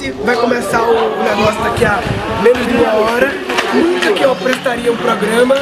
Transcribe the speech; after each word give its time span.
gente 0.00 0.22
vai 0.22 0.34
começar 0.34 0.82
o 0.82 1.22
negócio 1.22 1.62
daqui 1.62 1.84
a 1.84 2.00
menos 2.42 2.66
de 2.66 2.74
uma 2.74 2.94
hora. 2.94 3.30
Nunca 3.74 4.12
que 4.12 4.22
eu 4.22 4.34
prestaria 4.34 4.90
um 4.90 4.96
programa 4.96 5.54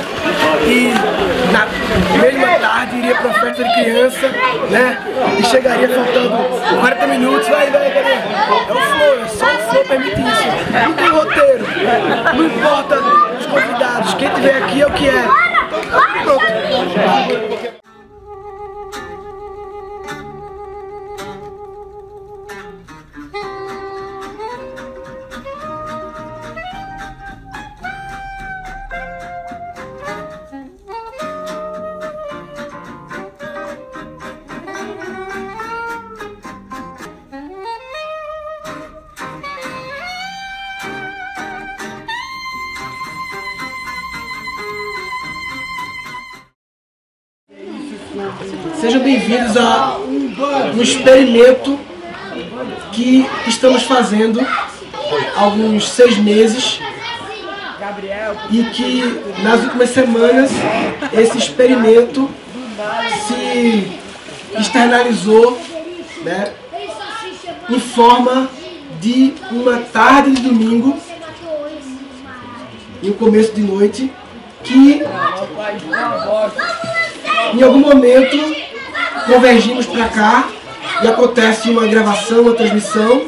e 0.64 0.94
na 1.52 1.66
mesma 2.22 2.58
tarde 2.58 2.96
iria 2.96 3.14
para 3.16 3.26
uma 3.26 3.34
festa 3.34 3.64
de 3.64 3.74
criança, 3.74 4.28
né? 4.70 4.98
E 5.38 5.44
chegaria 5.44 5.88
faltando 5.88 6.30
40 6.80 7.06
minutos, 7.06 7.48
vai, 7.48 7.70
vai, 7.70 7.90
cadê? 7.90 8.12
É 8.12 8.22
o 8.50 8.66
flow, 8.66 9.24
é 9.24 9.28
só 9.28 9.44
o 9.44 9.70
flow 9.70 9.84
permite 9.84 10.20
isso. 10.20 10.46
Não 10.86 10.92
tem 10.94 11.08
roteiro, 11.08 11.66
não 12.34 12.46
importa 12.46 12.98
os 13.38 13.46
convidados, 13.46 14.14
quem 14.14 14.30
tiver 14.30 14.56
aqui 14.62 14.80
é 14.80 14.86
o 14.86 14.90
que 14.92 15.08
é. 15.08 15.28
Pronto. 16.24 17.77
Um 50.78 50.82
experimento 50.82 51.78
que 52.92 53.28
estamos 53.48 53.82
fazendo 53.82 54.40
há 55.36 55.40
alguns 55.40 55.88
seis 55.88 56.16
meses. 56.18 56.80
E 58.50 58.62
que 58.64 59.42
nas 59.42 59.62
últimas 59.64 59.90
semanas 59.90 60.50
esse 61.12 61.38
experimento 61.38 62.30
se 63.26 63.98
externalizou 64.56 65.58
né, 66.22 66.52
em 67.68 67.80
forma 67.80 68.48
de 69.00 69.34
uma 69.50 69.78
tarde 69.78 70.32
de 70.32 70.42
domingo 70.42 70.96
e 73.02 73.10
um 73.10 73.14
começo 73.14 73.52
de 73.52 73.62
noite 73.62 74.12
que 74.62 75.02
em 77.54 77.62
algum 77.62 77.78
momento 77.78 78.36
convergimos 79.26 79.86
para 79.86 80.08
cá 80.08 80.48
e 81.02 81.06
acontece 81.06 81.70
uma 81.70 81.86
gravação, 81.86 82.42
uma 82.42 82.54
transmissão, 82.54 83.26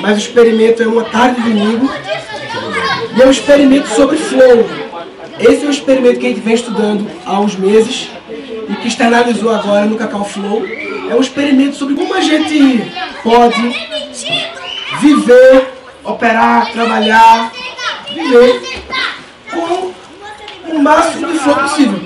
mas 0.00 0.16
o 0.16 0.18
experimento 0.18 0.82
é 0.82 0.86
uma 0.86 1.04
tarde 1.04 1.40
de 1.40 1.48
domingo 1.48 1.90
e 3.16 3.22
é 3.22 3.26
um 3.26 3.30
experimento 3.30 3.88
sobre 3.88 4.16
flow. 4.16 4.68
Esse 5.38 5.64
é 5.64 5.68
um 5.68 5.70
experimento 5.70 6.18
que 6.18 6.26
a 6.26 6.28
gente 6.30 6.40
vem 6.40 6.54
estudando 6.54 7.08
há 7.24 7.40
uns 7.40 7.56
meses 7.56 8.10
e 8.68 8.74
que 8.76 8.88
externalizou 8.88 9.52
agora 9.52 9.86
no 9.86 9.96
Cacau 9.96 10.24
Flow. 10.24 10.64
É 11.10 11.14
um 11.14 11.20
experimento 11.20 11.76
sobre 11.76 11.94
como 11.94 12.14
a 12.14 12.20
gente 12.20 12.90
pode 13.22 13.86
viver, 15.00 15.72
operar, 16.04 16.70
trabalhar, 16.72 17.52
viver 18.14 18.82
com 19.50 19.92
o 20.70 20.82
máximo 20.82 21.32
de 21.32 21.38
flow 21.38 21.56
possível. 21.56 22.00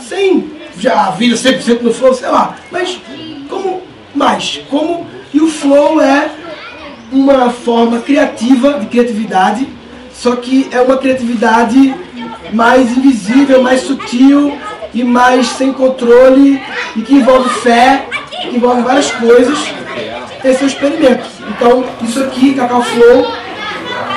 Sem 0.00 0.53
já 0.84 1.06
a 1.06 1.10
vida 1.10 1.34
100% 1.34 1.80
no 1.80 1.92
flow, 1.92 2.12
sei 2.14 2.28
lá. 2.28 2.56
Mas 2.70 3.00
como 3.48 3.82
mais? 4.14 4.60
Como 4.68 5.06
e 5.32 5.40
o 5.40 5.48
flow 5.48 6.00
é 6.00 6.30
uma 7.10 7.50
forma 7.50 8.00
criativa 8.00 8.74
de 8.74 8.86
criatividade, 8.86 9.66
só 10.12 10.36
que 10.36 10.68
é 10.70 10.80
uma 10.80 10.98
criatividade 10.98 11.94
mais 12.52 12.96
invisível, 12.96 13.62
mais 13.62 13.80
sutil 13.80 14.56
e 14.92 15.02
mais 15.02 15.46
sem 15.48 15.72
controle 15.72 16.62
e 16.94 17.00
que 17.00 17.14
envolve 17.14 17.48
fé, 17.60 18.06
que 18.42 18.56
envolve 18.56 18.82
várias 18.82 19.10
coisas. 19.10 19.58
Esse 20.44 20.62
é 20.62 20.64
o 20.64 20.68
experimento. 20.68 21.24
Então, 21.48 21.84
isso 22.02 22.22
aqui, 22.22 22.54
Cacau 22.54 22.82
Flow, 22.82 23.26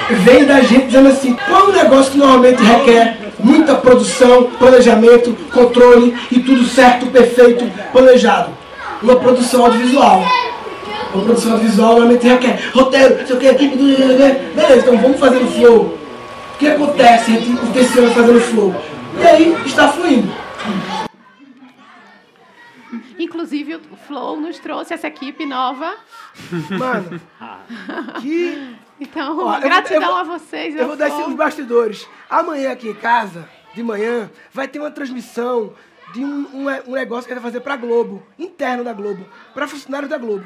vem 0.10 0.44
da 0.44 0.60
gente 0.62 0.88
dizendo 0.88 1.08
assim, 1.08 1.36
qual 1.48 1.62
é 1.62 1.70
um 1.70 1.72
negócio 1.72 2.12
que 2.12 2.18
normalmente 2.18 2.62
requer 2.62 3.18
muita 3.40 3.76
produção, 3.76 4.52
planejamento, 4.58 5.36
controle 5.52 6.16
e 6.32 6.40
tudo 6.40 6.66
certo, 6.66 7.08
perfeito, 7.08 7.66
planejado? 7.92 8.52
Uma 9.02 9.16
produção 9.16 9.66
audiovisual. 9.66 10.24
Uma 11.14 11.24
produção 11.24 11.54
audiovisual 11.54 11.92
normalmente 11.92 12.28
requer 12.28 12.60
roteiro, 12.74 13.20
não 13.20 13.28
sei 13.28 13.36
o 13.36 13.40
quê, 13.40 13.52
beleza, 13.54 14.78
então 14.78 14.98
vamos 14.98 15.20
fazer 15.20 15.40
no 15.40 15.52
flow. 15.52 15.98
O 16.56 16.58
que 16.58 16.68
acontece? 16.68 17.32
A 17.32 17.40
gente 17.40 17.50
intenciona 17.50 18.10
fazendo 18.12 18.42
flow. 18.42 18.76
E 19.20 19.24
aí 19.26 19.58
está 19.66 19.88
fluindo. 19.90 20.32
Inclusive, 23.20 23.76
o 23.76 23.98
Flow 24.08 24.40
nos 24.40 24.60
trouxe 24.60 24.94
essa 24.94 25.08
equipe 25.08 25.46
nova. 25.46 25.96
Mano, 26.70 27.20
que. 28.22 28.76
Então, 29.00 29.38
Ó, 29.38 29.42
eu 29.42 29.52
vou- 29.52 29.60
gratidão 29.62 30.02
eu 30.02 30.08
vou- 30.08 30.18
a 30.18 30.24
vocês. 30.24 30.76
Eu 30.76 30.82
ao 30.82 30.88
vou 30.88 30.98
dar 30.98 31.10
os 31.28 31.34
bastidores. 31.36 32.08
Amanhã 32.30 32.72
aqui 32.72 32.90
em 32.90 32.94
casa, 32.96 33.48
de 33.74 33.84
manhã, 33.84 34.30
vai 34.52 34.68
ter 34.68 34.80
uma 34.80 34.90
transmissão 34.92 35.74
de 36.14 36.24
um, 36.24 36.48
um, 36.54 36.66
um 36.88 36.94
negócio 36.94 37.28
que 37.28 37.34
gente 37.34 37.42
vai 37.44 37.52
fazer 37.52 37.60
pra 37.62 37.76
Globo, 37.76 38.24
interno 38.40 38.84
da 38.84 38.94
Globo, 38.94 39.26
pra 39.54 39.68
funcionários 39.68 40.10
da 40.10 40.18
Globo. 40.18 40.46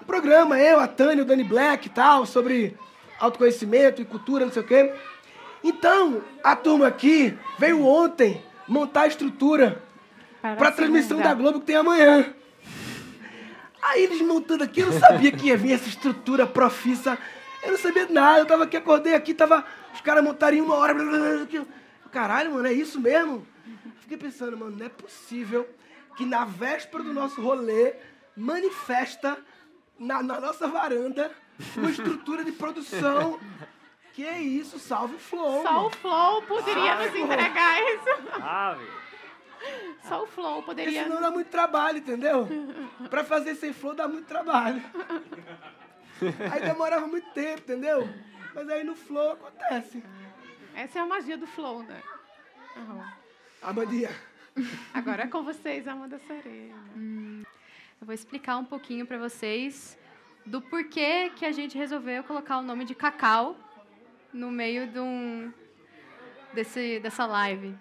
Um 0.00 0.04
programa, 0.04 0.58
eu, 0.58 0.80
a 0.80 0.86
Tânia, 0.88 1.22
o 1.22 1.26
Dani 1.26 1.44
Black 1.44 1.86
e 1.86 1.90
tal, 1.90 2.24
sobre 2.24 2.76
autoconhecimento 3.18 4.00
e 4.00 4.04
cultura, 4.04 4.44
não 4.46 4.52
sei 4.52 4.62
o 4.62 4.66
quê. 4.66 4.94
Então, 5.62 6.22
a 6.42 6.56
turma 6.56 6.86
aqui 6.86 7.36
veio 7.58 7.84
ontem 7.84 8.42
montar 8.66 9.02
a 9.02 9.06
estrutura 9.08 9.82
Para 10.40 10.68
a 10.68 10.72
transmissão 10.72 11.18
da 11.18 11.34
Globo 11.34 11.60
que 11.60 11.66
tem 11.66 11.76
amanhã. 11.76 12.24
Aí 13.82 14.04
eles 14.04 14.20
montando 14.22 14.64
aqui, 14.64 14.80
eu 14.80 14.86
não 14.90 14.98
sabia 14.98 15.30
que 15.32 15.48
ia 15.48 15.56
vir 15.56 15.72
essa 15.72 15.88
estrutura 15.88 16.46
profissa. 16.46 17.18
Eu 17.62 17.72
não 17.72 17.78
sabia 17.78 18.06
nada, 18.08 18.40
eu 18.40 18.46
tava 18.46 18.64
aqui, 18.64 18.76
acordei 18.76 19.14
aqui, 19.14 19.34
tava. 19.34 19.64
Os 19.94 20.00
caras 20.00 20.24
montaram 20.24 20.56
em 20.56 20.60
uma 20.60 20.74
hora. 20.76 20.94
blá, 20.94 21.04
blá, 21.04 21.18
blá. 21.46 21.66
Caralho, 22.10 22.52
mano, 22.54 22.66
é 22.66 22.72
isso 22.72 23.00
mesmo? 23.00 23.46
Fiquei 24.00 24.16
pensando, 24.16 24.56
mano, 24.56 24.76
não 24.76 24.86
é 24.86 24.88
possível 24.88 25.68
que 26.16 26.24
na 26.24 26.44
véspera 26.44 27.04
do 27.04 27.12
nosso 27.12 27.40
rolê 27.40 27.94
manifesta 28.36 29.38
na, 29.98 30.22
na 30.22 30.40
nossa 30.40 30.66
varanda 30.66 31.30
uma 31.76 31.90
estrutura 31.90 32.42
de 32.44 32.52
produção. 32.52 33.38
Que 34.12 34.24
é 34.26 34.42
isso, 34.42 34.78
salve 34.78 35.14
o 35.14 35.18
flow. 35.18 35.62
Só 35.62 35.86
o. 35.86 35.90
Flow 35.90 36.42
poderia 36.42 36.96
nos 36.96 37.14
entregar 37.14 37.80
isso. 37.94 38.42
Ave. 38.42 38.84
Só 40.08 40.22
o 40.22 40.26
Flow 40.26 40.62
Porque 40.62 40.82
poderia. 40.82 41.04
senão 41.04 41.20
dá 41.20 41.30
muito 41.30 41.48
trabalho, 41.48 41.98
entendeu? 41.98 42.48
Pra 43.10 43.22
fazer 43.22 43.54
sem 43.54 43.72
flow 43.74 43.94
dá 43.94 44.08
muito 44.08 44.26
trabalho. 44.26 44.82
Aí 46.52 46.60
demorava 46.62 47.06
muito 47.06 47.30
tempo, 47.30 47.62
entendeu? 47.62 48.08
Mas 48.54 48.68
aí 48.68 48.82
no 48.82 48.96
flow 48.96 49.32
acontece. 49.32 50.02
Essa 50.74 50.98
é 50.98 51.02
a 51.02 51.06
magia 51.06 51.36
do 51.36 51.46
Flow, 51.46 51.82
né? 51.82 52.02
Aham. 52.76 53.12
Amandia. 53.62 54.10
Agora 54.94 55.24
é 55.24 55.26
com 55.26 55.42
vocês, 55.42 55.86
Amanda 55.86 56.18
Serena. 56.18 56.76
Eu 58.00 58.06
vou 58.06 58.14
explicar 58.14 58.56
um 58.56 58.64
pouquinho 58.64 59.06
para 59.06 59.18
vocês 59.18 59.98
do 60.46 60.60
porquê 60.60 61.30
que 61.36 61.44
a 61.44 61.52
gente 61.52 61.76
resolveu 61.76 62.24
colocar 62.24 62.58
o 62.58 62.62
nome 62.62 62.84
de 62.84 62.94
Cacau 62.94 63.56
no 64.32 64.50
meio 64.50 64.86
de 64.86 64.98
um, 64.98 65.52
desse, 66.54 66.98
dessa 67.00 67.26
live. 67.26 67.76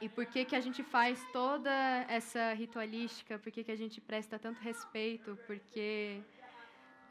E 0.00 0.08
por 0.08 0.26
que 0.26 0.44
que 0.44 0.56
a 0.56 0.60
gente 0.60 0.82
faz 0.82 1.24
toda 1.32 1.70
essa 2.08 2.52
ritualística, 2.52 3.38
por 3.38 3.52
que 3.52 3.62
que 3.64 3.72
a 3.72 3.76
gente 3.76 4.00
presta 4.00 4.38
tanto 4.38 4.60
respeito, 4.60 5.38
porque 5.46 6.20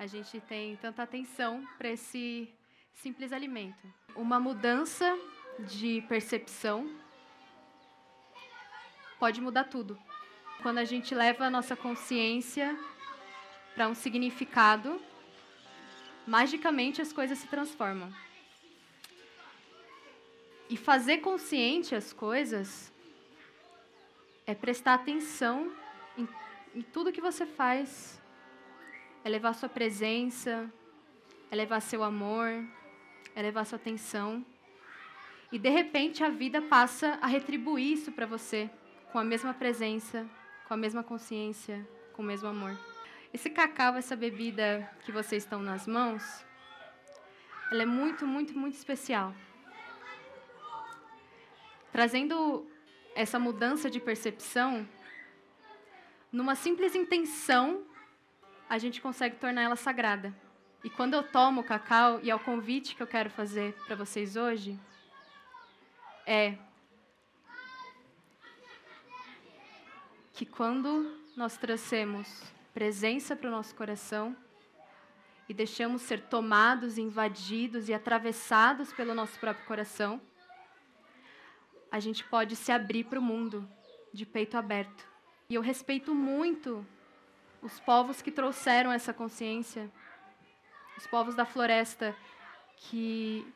a 0.02 0.08
gente 0.08 0.40
tem 0.42 0.76
tanta 0.78 1.04
atenção 1.04 1.64
para 1.78 1.90
esse 1.90 2.52
simples 2.92 3.32
alimento. 3.32 3.88
Uma 4.16 4.40
mudança 4.40 5.16
de 5.60 6.02
percepção 6.10 6.90
pode 9.20 9.40
mudar 9.40 9.66
tudo. 9.66 9.96
Quando 10.64 10.80
a 10.80 10.86
gente 10.86 11.14
leva 11.14 11.46
a 11.46 11.52
nossa 11.52 11.76
consciência 11.76 12.76
para 13.76 13.88
um 13.88 13.94
significado, 13.94 15.00
magicamente 16.26 17.00
as 17.00 17.14
coisas 17.14 17.38
se 17.38 17.46
transformam. 17.46 18.12
E 20.68 20.76
fazer 20.76 21.20
consciente 21.20 21.94
as 21.94 22.12
coisas 22.12 22.92
é 24.48 24.56
prestar 24.56 24.96
atenção 24.96 25.72
em, 26.18 26.28
em 26.74 26.82
tudo 26.82 27.12
que 27.12 27.22
você 27.22 27.46
faz, 27.46 28.20
é 29.24 29.30
levar 29.30 29.54
sua 29.54 29.70
presença, 29.70 30.72
é 31.50 31.56
levar 31.56 31.80
seu 31.82 32.04
amor, 32.04 32.64
é 33.36 33.42
levar 33.42 33.66
sua 33.66 33.76
atenção. 33.76 34.46
E 35.52 35.60
de 35.60 35.70
repente 35.70 36.24
a 36.24 36.30
vida 36.30 36.62
passa 36.62 37.20
a 37.22 37.28
retribuir 37.28 37.94
isso 37.94 38.12
para 38.12 38.26
você 38.26 38.70
com 39.12 39.20
a 39.20 39.24
mesma 39.24 39.54
presença, 39.54 40.26
com 40.68 40.74
a 40.74 40.78
mesma 40.78 41.04
consciência, 41.04 41.86
com 42.14 42.22
o 42.22 42.26
mesmo 42.26 42.48
amor. 42.48 42.78
Esse 43.34 43.50
cacau, 43.50 43.96
essa 43.96 44.16
bebida 44.16 44.90
que 45.06 45.12
vocês 45.12 45.44
estão 45.44 45.62
nas 45.62 45.88
mãos, 45.88 46.46
ela 47.72 47.84
é 47.84 47.86
muito, 47.86 48.26
muito, 48.26 48.58
muito 48.58 48.76
especial. 48.76 49.34
Trazendo 51.92 52.66
essa 53.14 53.38
mudança 53.38 53.90
de 53.90 54.00
percepção, 54.00 54.88
numa 56.32 56.56
simples 56.56 56.96
intenção, 56.96 57.86
a 58.72 58.78
gente 58.78 59.02
consegue 59.02 59.36
tornar 59.36 59.64
ela 59.64 59.76
sagrada. 59.76 60.34
E 60.82 60.90
quando 60.90 61.14
eu 61.14 61.24
tomo 61.24 61.60
o 61.60 61.64
cacau, 61.64 62.22
e 62.24 62.32
é 62.32 62.36
o 62.36 62.40
convite 62.40 62.96
que 62.96 63.04
eu 63.04 63.06
quero 63.06 63.30
fazer 63.30 63.74
para 63.86 63.98
vocês 63.98 64.38
hoje, 64.38 64.80
é 66.26 66.56
que 70.32 70.46
quando 70.46 71.20
nós 71.36 71.58
trouxemos 71.58 72.42
presença 72.74 73.36
para 73.36 73.50
o 73.50 73.52
nosso 73.52 73.76
coração 73.76 74.34
e 75.50 75.54
deixamos 75.54 76.04
ser 76.04 76.22
tomados, 76.22 76.98
invadidos 76.98 77.90
e 77.90 77.94
atravessados 77.94 78.94
pelo 78.94 79.14
nosso 79.14 79.38
próprio 79.38 79.66
coração, 79.66 80.22
a 81.92 82.00
gente 82.00 82.24
pode 82.24 82.56
se 82.56 82.72
abrir 82.72 83.04
para 83.04 83.20
o 83.20 83.22
mundo 83.22 83.70
de 84.14 84.26
peito 84.26 84.56
aberto. 84.58 85.06
E 85.50 85.56
eu 85.56 85.62
respeito 85.62 86.16
muito 86.16 86.88
os 87.62 87.80
povos 87.80 88.22
que 88.22 88.32
trouxeram 88.32 88.92
essa 88.92 89.14
consciência, 89.14 89.90
os 90.98 91.06
povos 91.08 91.36
da 91.36 91.46
floresta 91.46 92.16
que, 92.76 93.48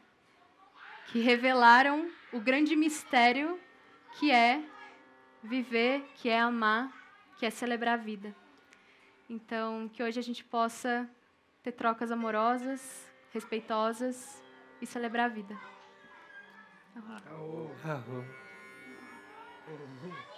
que 1.07 1.19
revelaram 1.19 2.09
o 2.31 2.39
grande 2.39 2.75
mistério 2.75 3.59
que 4.19 4.31
é 4.31 4.63
viver, 5.43 6.03
que 6.15 6.29
é 6.29 6.39
amar, 6.39 6.91
que 7.37 7.45
é 7.45 7.49
celebrar 7.49 7.95
a 7.95 8.01
vida. 8.01 8.35
Então, 9.29 9.89
que 9.89 10.03
hoje 10.03 10.19
a 10.19 10.23
gente 10.23 10.43
possa 10.43 11.09
ter 11.63 11.71
trocas 11.71 12.11
amorosas, 12.11 13.11
respeitosas 13.31 14.43
e 14.81 14.85
celebrar 14.85 15.25
a 15.25 15.33
vida. 15.33 15.57
Uhum. 16.95 18.25
Uhum. 19.67 20.11
Ábrete 20.11 20.34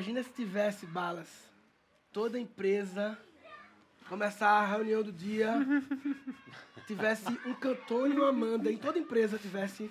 Imagina 0.00 0.22
se 0.22 0.30
tivesse 0.30 0.86
balas. 0.86 1.28
Toda 2.10 2.40
empresa 2.40 3.18
começar 4.08 4.48
a 4.48 4.64
reunião 4.64 5.02
do 5.02 5.12
dia, 5.12 5.52
tivesse 6.88 7.28
um 7.44 7.52
cantor 7.52 8.08
e 8.08 8.14
uma 8.14 8.30
Amanda, 8.30 8.72
em 8.72 8.78
toda 8.78 8.98
empresa 8.98 9.36
tivesse 9.36 9.90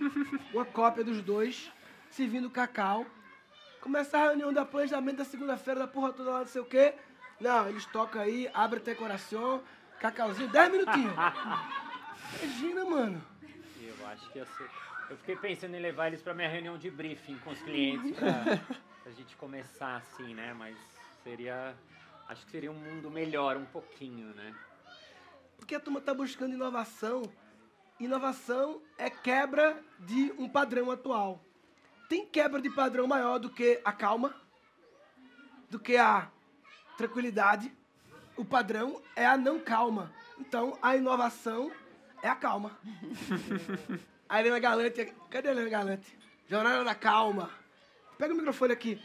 uma 0.51 0.65
cópia 0.65 1.03
dos 1.03 1.21
dois, 1.21 1.71
servindo 2.09 2.49
cacau. 2.49 3.05
Começar 3.81 4.21
a 4.21 4.23
reunião 4.29 4.51
da 4.51 4.65
planejamento 4.65 5.17
da 5.17 5.25
segunda-feira, 5.25 5.81
da 5.81 5.87
porra 5.87 6.11
toda 6.11 6.31
lá, 6.31 6.39
não 6.39 6.47
sei 6.47 6.61
o 6.61 6.65
quê. 6.65 6.95
Não, 7.39 7.69
eles 7.69 7.85
tocam 7.85 8.19
aí, 8.19 8.49
abre 8.51 8.79
teu 8.79 8.95
coração, 8.95 9.61
cacauzinho, 9.99 10.49
10 10.49 10.71
minutinhos. 10.71 11.13
Imagina, 12.41 12.83
mano. 12.83 13.21
Eu 13.79 14.07
acho 14.07 14.27
que 14.31 14.39
ia 14.39 14.45
ser. 14.45 14.67
Eu 15.07 15.17
fiquei 15.17 15.35
pensando 15.35 15.75
em 15.75 15.79
levar 15.79 16.07
eles 16.07 16.23
pra 16.23 16.33
minha 16.33 16.49
reunião 16.49 16.79
de 16.79 16.89
briefing 16.89 17.37
com 17.43 17.51
os 17.51 17.61
clientes 17.61 18.15
pra 18.17 18.59
gente 19.29 19.37
começar 19.37 19.97
assim, 19.97 20.33
né? 20.33 20.53
Mas 20.53 20.75
seria. 21.23 21.75
Acho 22.27 22.45
que 22.45 22.51
seria 22.51 22.71
um 22.71 22.75
mundo 22.75 23.09
melhor, 23.11 23.57
um 23.57 23.65
pouquinho, 23.65 24.33
né? 24.33 24.55
Porque 25.57 25.75
a 25.75 25.79
turma 25.79 25.99
está 25.99 26.13
buscando 26.13 26.53
inovação. 26.53 27.23
Inovação 27.99 28.81
é 28.97 29.09
quebra 29.09 29.79
de 29.99 30.33
um 30.37 30.47
padrão 30.47 30.89
atual. 30.89 31.43
Tem 32.07 32.25
quebra 32.25 32.61
de 32.61 32.69
padrão 32.69 33.07
maior 33.07 33.39
do 33.39 33.49
que 33.49 33.79
a 33.83 33.91
calma, 33.91 34.33
do 35.69 35.79
que 35.79 35.97
a 35.97 36.31
tranquilidade. 36.97 37.71
O 38.37 38.45
padrão 38.45 39.01
é 39.15 39.25
a 39.25 39.37
não 39.37 39.59
calma. 39.59 40.11
Então, 40.39 40.77
a 40.81 40.95
inovação 40.95 41.71
é 42.23 42.29
a 42.29 42.35
calma. 42.35 42.79
a 44.29 44.39
Helena 44.39 44.59
Galante, 44.59 45.13
cadê 45.29 45.49
a 45.49 45.51
Helena 45.51 45.69
Galante? 45.69 46.17
Jornada 46.47 46.83
da 46.83 46.95
Calma. 46.95 47.51
Pega 48.17 48.33
o 48.33 48.37
microfone 48.37 48.73
aqui. 48.73 48.99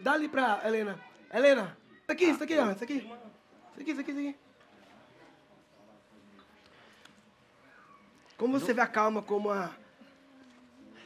Dá 0.00 0.12
ali 0.12 0.28
pra 0.28 0.60
Helena. 0.64 0.98
Helena, 1.32 1.76
isso 2.02 2.12
aqui, 2.12 2.24
isso 2.24 2.42
aqui, 2.44 2.58
ó, 2.58 2.70
isso 2.70 2.84
aqui. 2.84 2.94
Isso 2.96 3.80
aqui, 3.80 3.90
isso 3.90 4.00
aqui, 4.00 4.10
isso 4.10 4.20
aqui. 4.20 4.36
Como 8.36 8.58
você 8.58 8.72
vê 8.72 8.80
a 8.80 8.86
calma 8.86 9.20
como 9.20 9.48
uma 9.48 9.74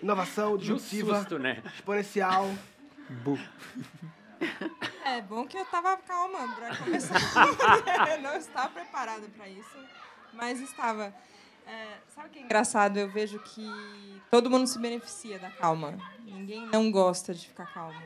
inovação 0.03 0.53
No 0.53 0.59
disruptiva, 0.59 1.19
susto, 1.19 1.39
né? 1.39 1.62
exponencial? 1.75 2.47
É 5.05 5.21
bom 5.23 5.47
que 5.47 5.57
eu 5.57 5.65
tava 5.67 5.97
calma 5.99 6.55
pra 6.55 6.77
começar. 6.77 7.17
eu 8.11 8.21
não 8.21 8.37
estava 8.37 8.69
preparada 8.71 9.27
para 9.37 9.49
isso, 9.49 9.79
mas 10.33 10.61
estava. 10.61 11.15
É, 11.67 11.99
sabe 12.15 12.29
o 12.29 12.31
que 12.31 12.39
é 12.41 12.43
engraçado? 12.43 12.99
Eu 12.99 13.09
vejo 13.09 13.39
que 13.39 13.67
todo 14.31 14.51
mundo 14.51 14.67
se 14.67 14.79
beneficia 14.79 15.39
da 15.39 15.51
calma. 15.51 15.97
Ninguém 16.21 16.67
não 16.67 16.91
gosta 16.91 17.33
de 17.33 17.47
ficar 17.49 17.73
calmo. 17.73 18.01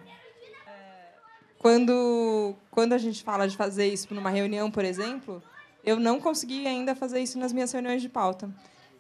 Quando, 1.66 2.54
quando 2.70 2.92
a 2.92 2.99
gente 2.99 3.25
fala 3.25 3.49
de 3.49 3.56
fazer 3.56 3.88
isso 3.88 4.14
numa 4.14 4.30
reunião, 4.30 4.70
por 4.70 4.85
exemplo, 4.85 5.42
eu 5.82 5.99
não 5.99 6.20
consegui 6.20 6.64
ainda 6.64 6.94
fazer 6.94 7.18
isso 7.18 7.40
nas 7.40 7.52
minhas 7.52 7.73
reuniões 7.73 8.00
de 8.00 8.08
pauta. 8.08 8.49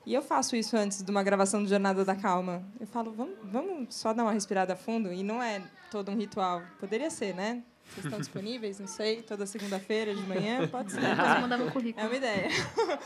E 0.04 0.12
eu 0.12 0.20
faço 0.20 0.56
isso 0.56 0.76
antes 0.76 1.00
de 1.00 1.08
uma 1.08 1.22
gravação 1.22 1.62
do 1.62 1.68
Jornada 1.68 2.04
da 2.04 2.16
Calma. 2.16 2.64
Eu 2.80 2.88
falo, 2.88 3.12
vamos, 3.12 3.36
vamos 3.44 3.94
só 3.94 4.12
dar 4.12 4.24
uma 4.24 4.32
respirada 4.32 4.74
fundo? 4.74 5.12
E 5.12 5.22
não 5.22 5.40
é 5.40 5.62
todo 5.92 6.10
um 6.10 6.16
ritual. 6.16 6.60
Poderia 6.80 7.08
ser, 7.08 7.36
né? 7.36 7.62
Vocês 7.92 8.04
estão 8.06 8.18
disponíveis? 8.18 8.78
Não 8.80 8.86
sei. 8.86 9.22
Toda 9.22 9.46
segunda-feira 9.46 10.14
de 10.14 10.22
manhã? 10.22 10.66
Pode 10.68 10.92
ser. 10.92 11.00
Depois 11.00 11.40
manda 11.40 11.56
meu 11.56 11.68
É 11.68 11.70
currículo. 11.70 12.06
uma 12.06 12.16
ideia. 12.16 12.48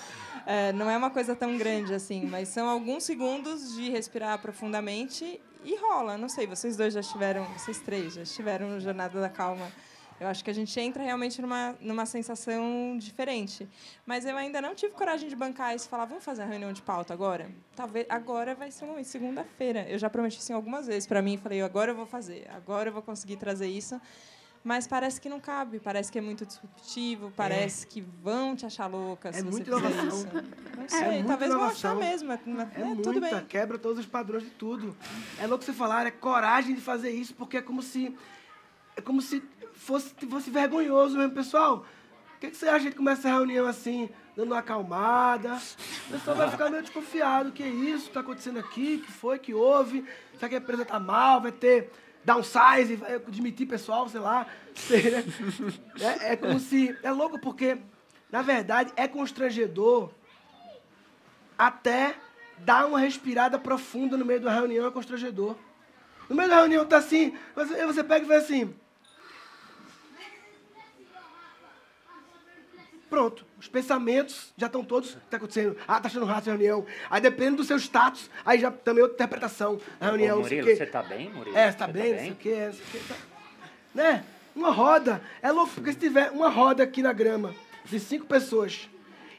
É, 0.46 0.72
não 0.72 0.88
é 0.88 0.96
uma 0.96 1.10
coisa 1.10 1.36
tão 1.36 1.58
grande 1.58 1.92
assim, 1.92 2.24
mas 2.24 2.48
são 2.48 2.66
alguns 2.68 3.04
segundos 3.04 3.74
de 3.74 3.90
respirar 3.90 4.38
profundamente 4.40 5.38
e 5.62 5.76
rola. 5.76 6.16
Não 6.16 6.30
sei, 6.30 6.46
vocês 6.46 6.78
dois 6.78 6.94
já 6.94 7.00
estiveram, 7.00 7.44
vocês 7.52 7.78
três 7.80 8.14
já 8.14 8.22
estiveram 8.22 8.70
no 8.70 8.80
Jornada 8.80 9.20
da 9.20 9.28
Calma. 9.28 9.70
Eu 10.18 10.26
acho 10.26 10.42
que 10.42 10.50
a 10.50 10.54
gente 10.54 10.78
entra 10.80 11.02
realmente 11.02 11.40
numa, 11.42 11.76
numa 11.78 12.06
sensação 12.06 12.96
diferente. 12.98 13.68
Mas 14.06 14.24
eu 14.24 14.34
ainda 14.36 14.62
não 14.62 14.74
tive 14.74 14.94
coragem 14.94 15.28
de 15.28 15.36
bancar 15.36 15.76
isso 15.76 15.86
e 15.86 15.90
falar, 15.90 16.06
vamos 16.06 16.24
fazer 16.24 16.42
a 16.42 16.46
reunião 16.46 16.72
de 16.72 16.80
pauta 16.80 17.12
agora? 17.12 17.50
Talvez 17.76 18.06
agora 18.08 18.54
vai 18.54 18.70
ser 18.70 18.86
um 18.86 18.88
momento, 18.88 19.06
segunda-feira. 19.06 19.86
Eu 19.90 19.98
já 19.98 20.08
prometi 20.08 20.38
isso 20.38 20.52
algumas 20.54 20.86
vezes 20.86 21.06
para 21.06 21.20
mim, 21.20 21.36
falei, 21.36 21.60
agora 21.60 21.90
eu 21.92 21.96
vou 21.96 22.06
fazer, 22.06 22.48
agora 22.50 22.88
eu 22.88 22.92
vou 22.94 23.02
conseguir 23.02 23.36
trazer 23.36 23.68
isso. 23.68 24.00
Mas 24.62 24.86
parece 24.86 25.18
que 25.18 25.28
não 25.28 25.40
cabe, 25.40 25.80
parece 25.80 26.12
que 26.12 26.18
é 26.18 26.20
muito 26.20 26.44
disruptivo, 26.44 27.32
parece 27.34 27.86
que 27.86 28.02
vão 28.02 28.54
te 28.54 28.66
achar 28.66 28.86
louca 28.88 29.30
É 29.30 29.32
se 29.32 29.42
muito 29.42 29.70
você 29.70 29.80
fizer 29.80 29.88
inovação. 30.02 30.18
isso. 30.18 30.26
Não 30.76 30.88
sei, 30.88 31.08
muita 31.12 31.28
talvez 31.28 31.52
vão 31.54 31.64
achar 31.64 31.96
mesmo, 31.96 32.28
mas, 32.28 32.76
É, 32.76 32.80
é, 32.80 32.84
muita, 32.84 33.02
tudo 33.02 33.20
bem. 33.22 33.44
quebra 33.46 33.78
todos 33.78 33.98
os 34.00 34.06
padrões 34.06 34.42
de 34.44 34.50
tudo. 34.50 34.94
É 35.38 35.46
louco 35.46 35.64
você 35.64 35.72
falar, 35.72 36.06
é 36.06 36.10
coragem 36.10 36.74
de 36.74 36.80
fazer 36.82 37.10
isso, 37.10 37.34
porque 37.34 37.56
é 37.56 37.62
como 37.62 37.82
se. 37.82 38.14
É 38.96 39.00
como 39.00 39.22
se 39.22 39.42
fosse, 39.72 40.12
fosse 40.28 40.50
vergonhoso 40.50 41.16
mesmo, 41.16 41.32
pessoal. 41.32 41.86
O 42.36 42.40
que, 42.40 42.50
que 42.50 42.56
você 42.56 42.68
acha 42.68 42.90
de 42.90 42.96
começar 42.96 43.30
a 43.30 43.32
reunião 43.34 43.66
assim, 43.66 44.10
dando 44.36 44.48
uma 44.52 44.58
acalmada? 44.58 45.54
O 46.08 46.12
pessoal 46.12 46.36
vai 46.36 46.50
ficar 46.50 46.68
meio 46.70 46.82
desconfiado. 46.82 47.50
Que 47.52 47.62
isso 47.62 48.08
está 48.08 48.20
acontecendo 48.20 48.58
aqui? 48.58 48.98
que 48.98 49.10
foi? 49.10 49.38
que 49.38 49.54
houve? 49.54 50.04
Será 50.34 50.48
que 50.50 50.54
a 50.54 50.58
empresa 50.58 50.82
está 50.82 50.98
mal? 51.00 51.40
Vai 51.40 51.52
ter 51.52 51.90
downsize? 52.24 52.96
Vai 52.96 53.18
demitir 53.18 53.66
pessoal, 53.66 54.08
sei 54.08 54.20
lá. 54.20 54.46
Né? 55.98 56.16
é, 56.20 56.32
é 56.32 56.36
como 56.36 56.58
se. 56.58 56.96
É 57.02 57.10
louco 57.10 57.38
porque, 57.38 57.78
na 58.30 58.40
verdade, 58.40 58.92
é 58.96 59.06
constrangedor 59.06 60.10
até 61.58 62.14
dar 62.58 62.86
uma 62.86 62.98
respirada 62.98 63.58
profunda 63.58 64.16
no 64.16 64.24
meio 64.24 64.40
da 64.40 64.52
reunião 64.52 64.86
é 64.86 64.90
constrangedor. 64.90 65.56
No 66.28 66.36
meio 66.36 66.48
da 66.48 66.56
reunião 66.56 66.86
tá 66.86 66.98
assim, 66.98 67.36
você 67.54 68.04
pega 68.04 68.24
e 68.24 68.28
faz 68.28 68.44
assim. 68.44 68.74
Pronto, 73.10 73.44
os 73.58 73.66
pensamentos 73.66 74.52
já 74.56 74.66
estão 74.66 74.84
todos. 74.84 75.10
O 75.10 75.12
que 75.14 75.24
está 75.24 75.36
acontecendo? 75.36 75.76
Ah, 75.86 76.00
tá 76.00 76.06
achando 76.06 76.24
rato 76.24 76.48
a 76.48 76.52
reunião. 76.52 76.86
Aí 77.10 77.20
depende 77.20 77.56
do 77.56 77.64
seu 77.64 77.76
status, 77.76 78.30
aí 78.44 78.60
já 78.60 78.70
também 78.70 79.02
outra 79.02 79.16
interpretação. 79.16 79.80
A 80.00 80.06
reunião, 80.06 80.38
Ô, 80.38 80.42
Murilo, 80.42 80.68
você 80.68 80.86
tá 80.86 81.02
bem, 81.02 81.28
Murilo? 81.28 81.56
É, 81.56 81.72
você 81.72 81.76
tá 81.76 81.86
Você 81.86 81.92
bem, 81.92 82.12
não 82.12 82.20
sei 82.20 82.30
o 82.30 82.36
quê, 82.36 82.66
não 82.66 82.72
sei 82.72 82.82
o 82.82 82.90
quê. 82.92 83.00
Tá... 83.08 83.14
Né? 83.92 84.24
Uma 84.54 84.70
roda. 84.70 85.20
É 85.42 85.50
louco, 85.50 85.72
porque 85.74 85.92
se 85.92 85.98
tiver 85.98 86.30
uma 86.30 86.48
roda 86.48 86.84
aqui 86.84 87.02
na 87.02 87.12
grama 87.12 87.52
de 87.84 87.98
cinco 87.98 88.26
pessoas 88.26 88.88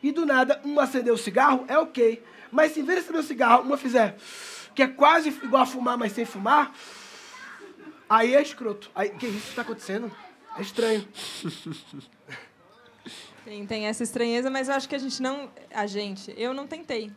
e 0.03 0.11
do 0.11 0.25
nada 0.25 0.59
uma 0.65 0.83
acender 0.83 1.13
o 1.13 1.17
cigarro, 1.17 1.63
é 1.69 1.77
ok. 1.77 2.21
Mas 2.51 2.73
se 2.73 2.81
em 2.81 2.83
vez 2.83 2.99
de 2.99 3.05
acender 3.05 3.21
o 3.21 3.27
cigarro, 3.27 3.63
uma 3.63 3.77
fizer 3.77 4.17
que 4.75 4.83
é 4.83 4.87
quase 4.87 5.29
igual 5.29 5.63
a 5.63 5.65
fumar, 5.65 5.97
mas 5.97 6.11
sem 6.11 6.25
fumar, 6.25 6.73
aí 8.09 8.35
é 8.35 8.41
escroto. 8.41 8.89
Aí, 8.95 9.09
que 9.09 9.27
isso 9.27 9.49
está 9.49 9.61
acontecendo? 9.61 10.11
É 10.57 10.61
estranho. 10.61 11.07
Tem, 13.43 13.65
tem 13.65 13.85
essa 13.87 14.03
estranheza, 14.03 14.49
mas 14.49 14.69
eu 14.69 14.75
acho 14.75 14.87
que 14.87 14.95
a 14.95 14.99
gente 14.99 15.21
não. 15.21 15.49
A 15.73 15.87
gente, 15.87 16.33
eu 16.37 16.53
não 16.53 16.67
tentei. 16.67 17.11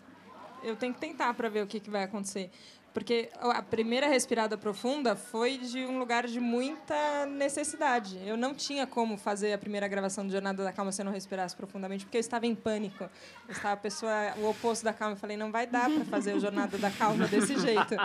Eu 0.62 0.74
tenho 0.76 0.94
que 0.94 1.00
tentar 1.00 1.34
para 1.34 1.48
ver 1.48 1.62
o 1.62 1.66
que, 1.66 1.78
que 1.78 1.90
vai 1.90 2.04
acontecer. 2.04 2.50
Porque 2.94 3.28
a 3.40 3.60
primeira 3.60 4.06
respirada 4.06 4.56
profunda 4.56 5.16
foi 5.16 5.58
de 5.58 5.84
um 5.84 5.98
lugar 5.98 6.28
de 6.28 6.38
muita 6.38 7.26
necessidade. 7.26 8.16
Eu 8.24 8.36
não 8.36 8.54
tinha 8.54 8.86
como 8.86 9.18
fazer 9.18 9.52
a 9.52 9.58
primeira 9.58 9.88
gravação 9.88 10.24
do 10.24 10.30
Jornada 10.30 10.62
da 10.62 10.72
Calma 10.72 10.92
se 10.92 11.02
eu 11.02 11.04
não 11.04 11.12
respirasse 11.12 11.56
profundamente, 11.56 12.04
porque 12.04 12.16
eu 12.16 12.20
estava 12.20 12.46
em 12.46 12.54
pânico. 12.54 13.02
Eu 13.48 13.52
estava 13.52 13.74
a 13.74 13.76
pessoa, 13.76 14.12
o 14.38 14.48
oposto 14.48 14.84
da 14.84 14.92
calma. 14.92 15.14
Eu 15.14 15.18
falei, 15.18 15.36
não 15.36 15.50
vai 15.50 15.66
dar 15.66 15.90
para 15.90 16.04
fazer 16.04 16.36
o 16.36 16.40
Jornada 16.40 16.78
da 16.78 16.90
Calma 16.90 17.26
desse 17.26 17.58
jeito. 17.58 17.96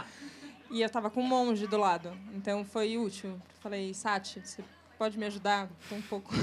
E 0.71 0.81
eu 0.81 0.87
estava 0.87 1.09
com 1.11 1.21
um 1.21 1.27
monge 1.27 1.67
do 1.67 1.77
lado. 1.77 2.11
Então 2.33 2.65
foi 2.65 2.97
útil. 2.97 3.39
Falei, 3.59 3.93
Sati, 3.93 4.41
você 4.43 4.63
pode 4.97 5.19
me 5.19 5.27
ajudar? 5.27 5.69
Um 5.91 6.01
pouco 6.01 6.33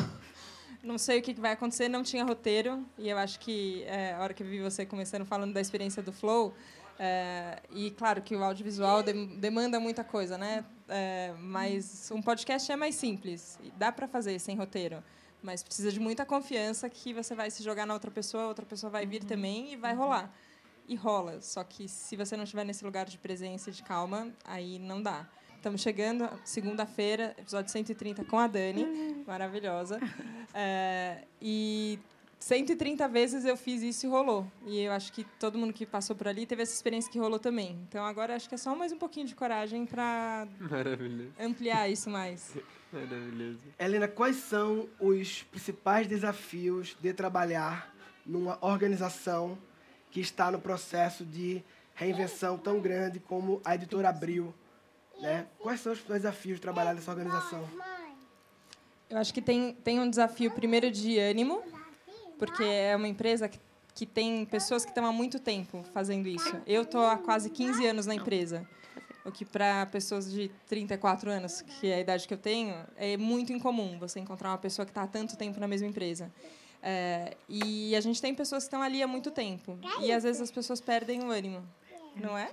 não 0.86 0.96
sei 0.98 1.18
o 1.18 1.22
que 1.22 1.34
vai 1.34 1.52
acontecer, 1.52 1.88
não 1.88 2.02
tinha 2.02 2.24
roteiro. 2.24 2.86
E 2.96 3.08
eu 3.08 3.18
acho 3.18 3.38
que 3.40 3.82
é, 3.84 4.14
a 4.14 4.20
hora 4.20 4.32
que 4.32 4.42
eu 4.42 4.46
vi 4.46 4.60
você 4.60 4.86
começando 4.86 5.26
falando 5.26 5.52
da 5.52 5.60
experiência 5.60 6.02
do 6.02 6.12
Flow, 6.12 6.54
é, 6.98 7.60
e 7.70 7.90
claro 7.90 8.22
que 8.22 8.34
o 8.34 8.42
audiovisual 8.42 9.02
de, 9.02 9.12
demanda 9.36 9.78
muita 9.78 10.02
coisa, 10.02 10.38
né? 10.38 10.64
É, 10.88 11.34
mas 11.38 12.10
um 12.10 12.22
podcast 12.22 12.70
é 12.70 12.76
mais 12.76 12.94
simples, 12.94 13.58
dá 13.76 13.92
para 13.92 14.08
fazer 14.08 14.38
sem 14.38 14.56
roteiro, 14.56 15.02
mas 15.42 15.62
precisa 15.62 15.92
de 15.92 16.00
muita 16.00 16.24
confiança 16.24 16.88
que 16.88 17.12
você 17.12 17.34
vai 17.34 17.50
se 17.50 17.62
jogar 17.62 17.86
na 17.86 17.92
outra 17.92 18.10
pessoa, 18.10 18.46
outra 18.46 18.64
pessoa 18.64 18.88
vai 18.88 19.04
vir 19.04 19.22
uhum. 19.22 19.28
também 19.28 19.72
e 19.72 19.76
vai 19.76 19.92
uhum. 19.92 19.98
rolar. 19.98 20.32
E 20.88 20.94
rola, 20.94 21.40
só 21.40 21.64
que 21.64 21.88
se 21.88 22.16
você 22.16 22.36
não 22.36 22.44
estiver 22.44 22.64
nesse 22.64 22.84
lugar 22.84 23.06
de 23.06 23.18
presença 23.18 23.70
e 23.70 23.72
de 23.72 23.82
calma, 23.82 24.32
aí 24.44 24.78
não 24.78 25.02
dá. 25.02 25.26
Estamos 25.66 25.80
chegando, 25.80 26.30
segunda-feira, 26.44 27.34
episódio 27.36 27.72
130 27.72 28.22
com 28.22 28.38
a 28.38 28.46
Dani, 28.46 28.84
uhum. 28.84 29.24
maravilhosa. 29.26 29.98
É, 30.54 31.24
e 31.42 31.98
130 32.38 33.08
vezes 33.08 33.44
eu 33.44 33.56
fiz 33.56 33.82
isso 33.82 34.06
e 34.06 34.08
rolou. 34.08 34.46
E 34.64 34.82
eu 34.82 34.92
acho 34.92 35.12
que 35.12 35.24
todo 35.40 35.58
mundo 35.58 35.72
que 35.72 35.84
passou 35.84 36.14
por 36.14 36.28
ali 36.28 36.46
teve 36.46 36.62
essa 36.62 36.72
experiência 36.72 37.10
que 37.10 37.18
rolou 37.18 37.40
também. 37.40 37.76
Então 37.88 38.06
agora 38.06 38.36
acho 38.36 38.48
que 38.48 38.54
é 38.54 38.58
só 38.58 38.76
mais 38.76 38.92
um 38.92 38.96
pouquinho 38.96 39.26
de 39.26 39.34
coragem 39.34 39.84
para 39.84 40.46
ampliar 41.36 41.90
isso 41.90 42.08
mais. 42.08 42.54
Maravilhoso. 42.92 43.58
Helena, 43.76 44.06
quais 44.06 44.36
são 44.36 44.88
os 45.00 45.42
principais 45.42 46.06
desafios 46.06 46.96
de 47.02 47.12
trabalhar 47.12 47.92
numa 48.24 48.56
organização 48.60 49.58
que 50.12 50.20
está 50.20 50.48
no 50.48 50.60
processo 50.60 51.24
de 51.24 51.60
reinvenção 51.92 52.56
tão 52.56 52.80
grande 52.80 53.18
como 53.18 53.60
a 53.64 53.74
editora 53.74 54.10
Abril? 54.10 54.54
Né? 55.20 55.46
Quais 55.58 55.80
são 55.80 55.92
os 55.92 56.02
desafios 56.02 56.56
de 56.56 56.62
trabalhar 56.62 56.94
nessa 56.94 57.10
organização? 57.10 57.66
Eu 59.08 59.18
acho 59.18 59.32
que 59.32 59.40
tem, 59.40 59.72
tem 59.72 60.00
um 60.00 60.10
desafio 60.10 60.50
primeiro 60.50 60.90
de 60.90 61.18
ânimo, 61.18 61.62
porque 62.38 62.62
é 62.62 62.94
uma 62.96 63.08
empresa 63.08 63.48
que, 63.48 63.58
que 63.94 64.04
tem 64.04 64.44
pessoas 64.44 64.84
que 64.84 64.90
estão 64.90 65.06
há 65.06 65.12
muito 65.12 65.38
tempo 65.38 65.84
fazendo 65.94 66.28
isso. 66.28 66.60
Eu 66.66 66.82
estou 66.82 67.06
há 67.06 67.16
quase 67.16 67.48
15 67.48 67.86
anos 67.86 68.06
na 68.06 68.14
empresa, 68.14 68.68
o 69.24 69.32
que 69.32 69.44
para 69.44 69.86
pessoas 69.86 70.30
de 70.30 70.50
34 70.68 71.30
anos, 71.30 71.62
que 71.62 71.88
é 71.88 71.94
a 71.94 72.00
idade 72.00 72.26
que 72.26 72.34
eu 72.34 72.38
tenho, 72.38 72.74
é 72.96 73.16
muito 73.16 73.52
incomum 73.52 73.98
você 73.98 74.20
encontrar 74.20 74.50
uma 74.50 74.58
pessoa 74.58 74.84
que 74.84 74.90
está 74.90 75.02
há 75.02 75.06
tanto 75.06 75.36
tempo 75.36 75.58
na 75.60 75.68
mesma 75.68 75.86
empresa. 75.86 76.32
É, 76.82 77.36
e 77.48 77.96
a 77.96 78.00
gente 78.00 78.20
tem 78.20 78.34
pessoas 78.34 78.64
que 78.64 78.68
estão 78.68 78.82
ali 78.82 79.02
há 79.02 79.06
muito 79.06 79.30
tempo. 79.30 79.78
E 80.00 80.12
às 80.12 80.24
vezes 80.24 80.42
as 80.42 80.50
pessoas 80.50 80.80
perdem 80.80 81.24
o 81.24 81.30
ânimo, 81.30 81.64
não 82.14 82.36
é? 82.36 82.50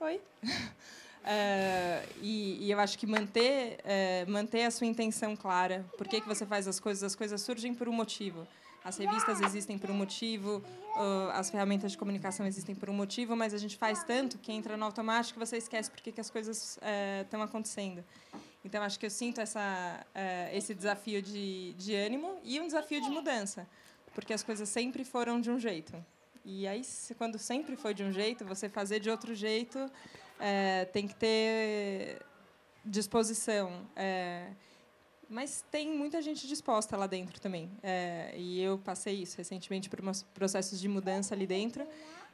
Oi? 0.00 0.20
Uh, 1.26 2.06
e, 2.22 2.66
e, 2.66 2.70
eu 2.70 2.78
acho 2.78 2.96
que 2.96 3.04
manter, 3.04 3.80
uh, 3.80 4.30
manter 4.30 4.62
a 4.62 4.70
sua 4.70 4.86
intenção 4.86 5.34
clara. 5.34 5.84
Por 5.98 6.06
que, 6.06 6.20
que 6.20 6.28
você 6.28 6.46
faz 6.46 6.68
as 6.68 6.78
coisas? 6.78 7.02
As 7.02 7.16
coisas 7.16 7.40
surgem 7.40 7.74
por 7.74 7.88
um 7.88 7.92
motivo. 7.92 8.46
As 8.84 8.96
revistas 8.96 9.40
existem 9.40 9.76
por 9.76 9.90
um 9.90 9.94
motivo, 9.94 10.62
uh, 10.94 11.30
as 11.32 11.50
ferramentas 11.50 11.90
de 11.90 11.98
comunicação 11.98 12.46
existem 12.46 12.76
por 12.76 12.88
um 12.88 12.92
motivo, 12.92 13.34
mas 13.34 13.52
a 13.52 13.58
gente 13.58 13.76
faz 13.76 14.04
tanto 14.04 14.38
que 14.38 14.52
entra 14.52 14.76
no 14.76 14.84
automático 14.84 15.36
e 15.36 15.44
você 15.44 15.56
esquece 15.56 15.90
por 15.90 16.00
que, 16.00 16.12
que 16.12 16.20
as 16.20 16.30
coisas 16.30 16.78
estão 17.22 17.42
acontecendo. 17.42 18.04
Então, 18.64 18.80
acho 18.84 18.96
que 18.96 19.06
eu 19.06 19.10
sinto 19.10 19.40
essa, 19.40 20.06
esse 20.52 20.72
desafio 20.74 21.20
de, 21.20 21.72
de 21.72 21.94
ânimo 21.96 22.38
e 22.44 22.60
um 22.60 22.66
desafio 22.66 23.00
de 23.00 23.08
mudança, 23.08 23.66
porque 24.14 24.32
as 24.32 24.44
coisas 24.44 24.68
sempre 24.68 25.04
foram 25.04 25.40
de 25.40 25.50
um 25.50 25.58
jeito. 25.58 25.92
E 26.44 26.68
aí, 26.68 26.82
quando 27.18 27.38
sempre 27.38 27.74
foi 27.74 27.92
de 27.92 28.04
um 28.04 28.12
jeito, 28.12 28.44
você 28.44 28.68
fazer 28.68 29.00
de 29.00 29.10
outro 29.10 29.34
jeito 29.34 29.90
é, 30.38 30.84
tem 30.86 31.06
que 31.06 31.14
ter 31.14 32.20
disposição. 32.84 33.86
É, 33.94 34.48
mas 35.28 35.64
tem 35.70 35.90
muita 35.90 36.22
gente 36.22 36.46
disposta 36.46 36.96
lá 36.96 37.06
dentro 37.06 37.40
também. 37.40 37.70
É, 37.82 38.32
e 38.36 38.60
eu 38.60 38.78
passei 38.78 39.22
isso 39.22 39.36
recentemente 39.36 39.88
por 39.90 40.00
processos 40.32 40.80
de 40.80 40.88
mudança 40.88 41.34
ali 41.34 41.46
dentro. 41.46 41.86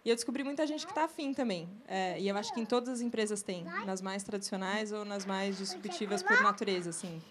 E 0.04 0.10
eu 0.10 0.16
descobri 0.16 0.42
muita 0.42 0.66
gente 0.66 0.84
que 0.84 0.90
está 0.90 1.04
afim 1.04 1.32
também. 1.32 1.68
É, 1.86 2.20
e 2.20 2.28
eu 2.28 2.36
acho 2.36 2.52
que 2.52 2.60
em 2.60 2.66
todas 2.66 2.88
as 2.88 3.00
empresas 3.00 3.42
tem, 3.42 3.64
nas 3.86 4.02
mais 4.02 4.22
tradicionais 4.22 4.92
ou 4.92 5.04
nas 5.04 5.24
mais 5.24 5.56
disruptivas 5.56 6.22
por 6.22 6.42
natureza, 6.42 6.90
assim. 6.90 7.22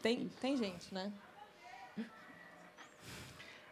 tem, 0.00 0.30
tem 0.40 0.56
gente, 0.56 0.92
né? 0.92 1.12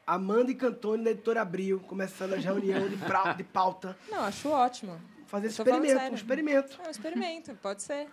Amanda 0.07 0.51
e 0.51 0.55
Cantone 0.55 1.03
da 1.03 1.13
Editora 1.13 1.41
Abril, 1.41 1.81
começando 1.81 2.35
a 2.35 2.37
reunião 2.37 2.89
de, 2.89 2.97
de 3.37 3.45
pauta. 3.45 3.97
Não, 4.11 4.25
acho 4.25 4.51
ótimo 4.51 5.01
fazer 5.33 5.47
esse 5.47 5.63
experimento, 5.63 6.13
um 6.13 6.15
experimento. 6.15 6.79
É 6.85 6.89
um 6.89 6.91
experimento, 6.91 7.55
pode 7.63 7.83
ser. 7.83 8.07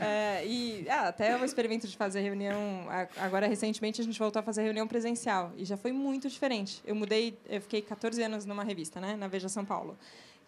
É, 0.00 0.42
e 0.46 0.86
ah, 0.88 1.08
até 1.08 1.36
um 1.36 1.44
experimento 1.44 1.86
de 1.86 1.94
fazer 1.94 2.22
reunião. 2.22 2.86
Agora, 3.18 3.46
recentemente, 3.46 4.00
a 4.00 4.04
gente 4.04 4.18
voltou 4.18 4.40
a 4.40 4.42
fazer 4.42 4.62
reunião 4.62 4.88
presencial. 4.88 5.52
E 5.58 5.66
já 5.66 5.76
foi 5.76 5.92
muito 5.92 6.30
diferente. 6.30 6.82
Eu 6.86 6.94
mudei, 6.94 7.36
eu 7.46 7.60
fiquei 7.60 7.82
14 7.82 8.22
anos 8.22 8.46
numa 8.46 8.64
revista, 8.64 9.02
né, 9.02 9.16
na 9.16 9.28
Veja 9.28 9.50
São 9.50 9.66
Paulo, 9.66 9.98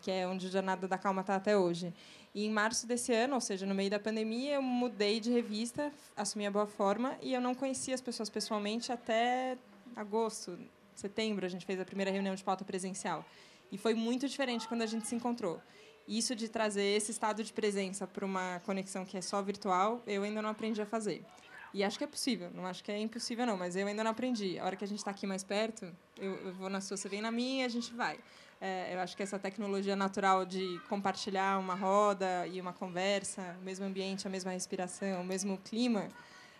que 0.01 0.11
é 0.11 0.27
onde 0.27 0.47
o 0.47 0.51
Jornada 0.51 0.89
da 0.89 0.97
Calma 0.97 1.21
está 1.21 1.37
até 1.37 1.59
hoje. 1.59 1.93
E 2.35 2.47
em 2.47 2.51
março 2.51 2.87
desse 2.87 3.13
ano, 3.13 3.35
ou 3.35 3.41
seja, 3.41 3.67
no 3.67 3.75
meio 3.75 3.91
da 3.91 3.99
pandemia, 3.99 4.55
eu 4.55 4.63
mudei 4.63 5.21
de 5.21 5.31
revista, 5.31 5.93
assumi 6.17 6.47
a 6.47 6.51
boa 6.51 6.67
forma, 6.67 7.19
e 7.21 7.35
eu 7.35 7.41
não 7.41 7.55
conhecia 7.55 7.95
as 7.95 8.01
pessoas 8.01 8.31
pessoalmente 8.31 8.91
até 8.91 9.59
agosto, 9.95 10.59
setembro, 10.97 11.45
a 11.45 11.51
gente 11.51 11.67
fez 11.67 11.79
a 11.79 11.85
primeira 11.85 12.11
reunião 12.11 12.35
de 12.35 12.43
pauta 12.43 12.65
presencial. 12.65 13.25
E 13.71 13.77
foi 13.77 13.93
muito 13.93 14.27
diferente 14.27 14.67
quando 14.67 14.83
a 14.83 14.87
gente 14.87 15.07
se 15.07 15.15
encontrou 15.15 15.61
isso 16.07 16.35
de 16.35 16.49
trazer 16.49 16.85
esse 16.85 17.11
estado 17.11 17.43
de 17.43 17.53
presença 17.53 18.07
para 18.07 18.25
uma 18.25 18.61
conexão 18.67 19.05
que 19.05 19.17
é 19.17 19.21
só 19.21 19.41
virtual, 19.43 20.03
eu 20.07 20.23
ainda 20.23 20.43
não 20.43 20.51
aprendi 20.51 20.81
a 20.81 20.87
fazer. 20.87 21.25
E 21.73 21.83
acho 21.83 21.99
que 21.99 22.05
é 22.05 22.07
possível, 22.07 22.51
não 22.55 22.67
acho 22.67 22.85
que 22.85 22.93
é 22.93 22.99
impossível, 22.99 23.45
não, 23.45 23.57
mas 23.57 23.75
eu 23.75 23.87
ainda 23.87 24.05
não 24.05 24.13
aprendi. 24.13 24.59
A 24.61 24.65
hora 24.65 24.77
que 24.77 24.85
a 24.85 24.87
gente 24.87 24.99
está 24.99 25.11
aqui 25.11 25.27
mais 25.27 25.43
perto, 25.43 25.93
eu, 26.17 26.35
eu, 26.47 26.55
vou 26.55 26.71
na 26.71 26.81
sua, 26.81 26.97
você 26.97 27.09
vem 27.09 27.21
na 27.21 27.33
minha 27.33 27.67
a 27.67 27.69
gente 27.69 27.93
vai. 27.93 28.17
É, 28.61 28.95
eu 28.95 29.01
acho 29.01 29.17
que 29.17 29.23
essa 29.23 29.39
tecnologia 29.39 29.97
natural 29.97 30.45
de 30.45 30.81
compartilhar 30.89 31.59
uma 31.59 31.75
roda 31.75 32.47
e 32.47 32.61
uma 32.61 32.73
conversa, 32.73 33.57
o 33.61 33.65
mesmo 33.65 33.85
ambiente, 33.85 34.27
a 34.27 34.31
mesma 34.31 34.53
respiração, 34.53 35.21
o 35.21 35.25
mesmo 35.25 35.59
clima, 35.59 36.09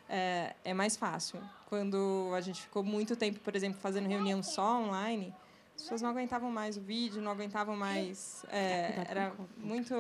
é, 0.09 0.57
é 0.65 0.75
mais 0.75 0.97
fácil. 0.97 1.41
Quando 1.67 2.33
a 2.35 2.41
gente 2.41 2.63
ficou 2.63 2.83
muito 2.83 3.15
tempo, 3.15 3.39
por 3.39 3.55
exemplo, 3.55 3.81
fazendo 3.81 4.09
reunião 4.09 4.43
só 4.43 4.83
online, 4.83 5.33
as 5.77 5.83
pessoas 5.83 6.03
não 6.03 6.11
aguentavam 6.11 6.51
mais 6.51 6.77
o 6.77 6.81
vídeo, 6.81 7.21
não 7.21 7.33
aguentavam 7.33 7.77
mais. 7.77 8.45
É, 8.49 9.05
era 9.09 9.33
muito. 9.57 9.95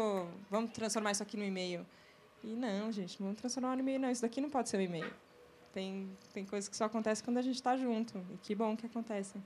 Vamos 0.51 0.73
transformar 0.73 1.13
isso 1.13 1.23
aqui 1.23 1.37
no 1.37 1.45
e-mail. 1.45 1.85
E 2.43 2.55
não, 2.55 2.93
gente, 2.93 3.21
não 3.21 3.29
vamos 3.29 3.41
transformar 3.41 3.75
no 3.75 3.81
e-mail, 3.81 3.99
não. 3.99 4.11
Isso 4.11 4.23
daqui 4.23 4.41
não 4.41 4.51
pode 4.51 4.69
ser 4.69 4.77
um 4.77 4.83
e-mail. 4.83 5.13
Tem, 5.73 6.09
tem 6.33 6.45
coisas 6.45 6.69
que 6.69 6.77
só 6.77 6.85
acontecem 6.85 7.25
quando 7.25 7.39
a 7.39 7.43
gente 7.43 7.57
está 7.57 7.77
junto. 7.77 8.19
E 8.33 8.37
que 8.37 8.55
bom 8.55 8.77
que 8.77 8.87
acontecem. 8.87 9.43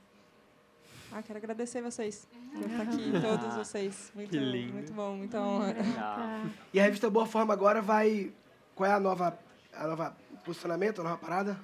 Ah, 1.11 1.23
quero 1.23 1.39
agradecer 1.39 1.81
vocês 1.81 2.27
por 2.53 2.69
estar 2.69 2.83
aqui, 2.83 3.11
todos 3.19 3.55
vocês. 3.55 4.11
Muito, 4.13 4.37
muito 4.37 4.93
bom, 4.93 5.15
muita 5.15 5.41
honra. 5.41 5.73
E 6.71 6.79
a 6.79 6.83
revista 6.83 7.09
Boa 7.09 7.25
Forma 7.25 7.51
agora 7.51 7.81
vai. 7.81 8.31
Qual 8.75 8.87
é 8.87 8.93
a 8.93 8.99
nova, 8.99 9.37
a 9.73 9.87
nova 9.87 10.15
posicionamento, 10.45 11.01
a 11.01 11.03
nova 11.03 11.17
parada? 11.17 11.59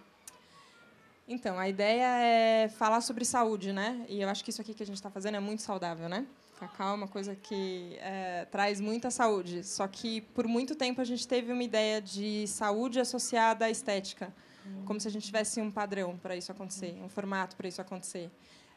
Então, 1.28 1.58
a 1.58 1.68
ideia 1.68 2.06
é 2.22 2.70
falar 2.70 3.02
sobre 3.02 3.26
saúde, 3.26 3.74
né? 3.74 4.06
E 4.08 4.22
eu 4.22 4.30
acho 4.30 4.44
que 4.44 4.52
isso 4.52 4.62
aqui 4.62 4.74
que 4.74 4.84
a 4.84 4.86
gente 4.86 4.98
está 4.98 5.10
fazendo 5.10 5.36
é 5.36 5.40
muito 5.40 5.64
saudável, 5.64 6.08
né? 6.08 6.26
Cacau 6.60 6.92
é 6.92 6.94
uma 6.94 7.08
coisa 7.08 7.36
que 7.36 7.98
é, 8.00 8.46
traz 8.46 8.80
muita 8.80 9.10
saúde. 9.10 9.64
Só 9.64 9.88
que, 9.88 10.22
por 10.22 10.48
muito 10.48 10.76
tempo, 10.76 11.02
a 11.02 11.04
gente 11.04 11.28
teve 11.28 11.52
uma 11.52 11.64
ideia 11.64 12.00
de 12.02 12.48
saúde 12.48 13.00
associada 13.00 13.66
à 13.66 13.70
estética. 13.70 14.34
Como 14.86 15.00
se 15.00 15.08
a 15.08 15.12
gente 15.12 15.26
tivesse 15.26 15.62
um 15.62 15.70
padrão 15.70 16.18
para 16.18 16.36
isso 16.36 16.52
acontecer, 16.52 16.98
um 17.04 17.10
formato 17.10 17.56
para 17.56 17.68
isso 17.68 17.82
acontecer. 17.82 18.32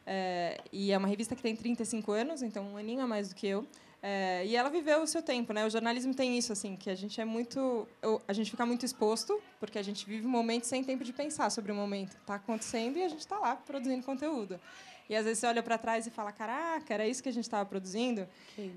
É, 0.05 0.59
e 0.71 0.91
é 0.91 0.97
uma 0.97 1.07
revista 1.07 1.35
que 1.35 1.41
tem 1.41 1.55
35 1.55 2.11
anos, 2.11 2.41
então 2.41 2.73
um 2.73 2.77
aninho 2.77 3.01
a 3.01 3.07
mais 3.07 3.29
do 3.29 3.35
que 3.35 3.47
eu. 3.47 3.65
É, 4.01 4.45
e 4.45 4.55
ela 4.55 4.69
viveu 4.69 5.01
o 5.01 5.07
seu 5.07 5.21
tempo, 5.21 5.51
né? 5.51 5.65
O 5.65 5.69
jornalismo 5.69 6.13
tem 6.13 6.37
isso, 6.37 6.53
assim, 6.53 6.75
que 6.75 6.89
a 6.89 6.95
gente 6.95 7.19
é 7.19 7.25
muito, 7.25 7.87
a 8.27 8.33
gente 8.33 8.49
fica 8.49 8.65
muito 8.65 8.85
exposto, 8.85 9.41
porque 9.59 9.77
a 9.77 9.83
gente 9.83 10.05
vive 10.05 10.25
um 10.25 10.29
momento 10.29 10.65
sem 10.65 10.83
tempo 10.83 11.03
de 11.03 11.11
pensar 11.11 11.49
sobre 11.49 11.71
o 11.71 11.75
momento. 11.75 12.15
Está 12.15 12.35
acontecendo 12.35 12.97
e 12.97 13.03
a 13.03 13.09
gente 13.09 13.19
está 13.19 13.37
lá 13.37 13.55
produzindo 13.55 14.03
conteúdo. 14.05 14.59
E 15.09 15.15
às 15.15 15.25
vezes 15.25 15.39
você 15.39 15.47
olha 15.47 15.63
para 15.63 15.75
trás 15.75 16.05
e 16.05 16.11
fala, 16.11 16.31
caraca, 16.31 16.93
era 16.93 17.07
isso 17.07 17.21
que 17.23 17.29
a 17.29 17.31
gente 17.33 17.45
estava 17.45 17.67
produzindo. 17.67 18.27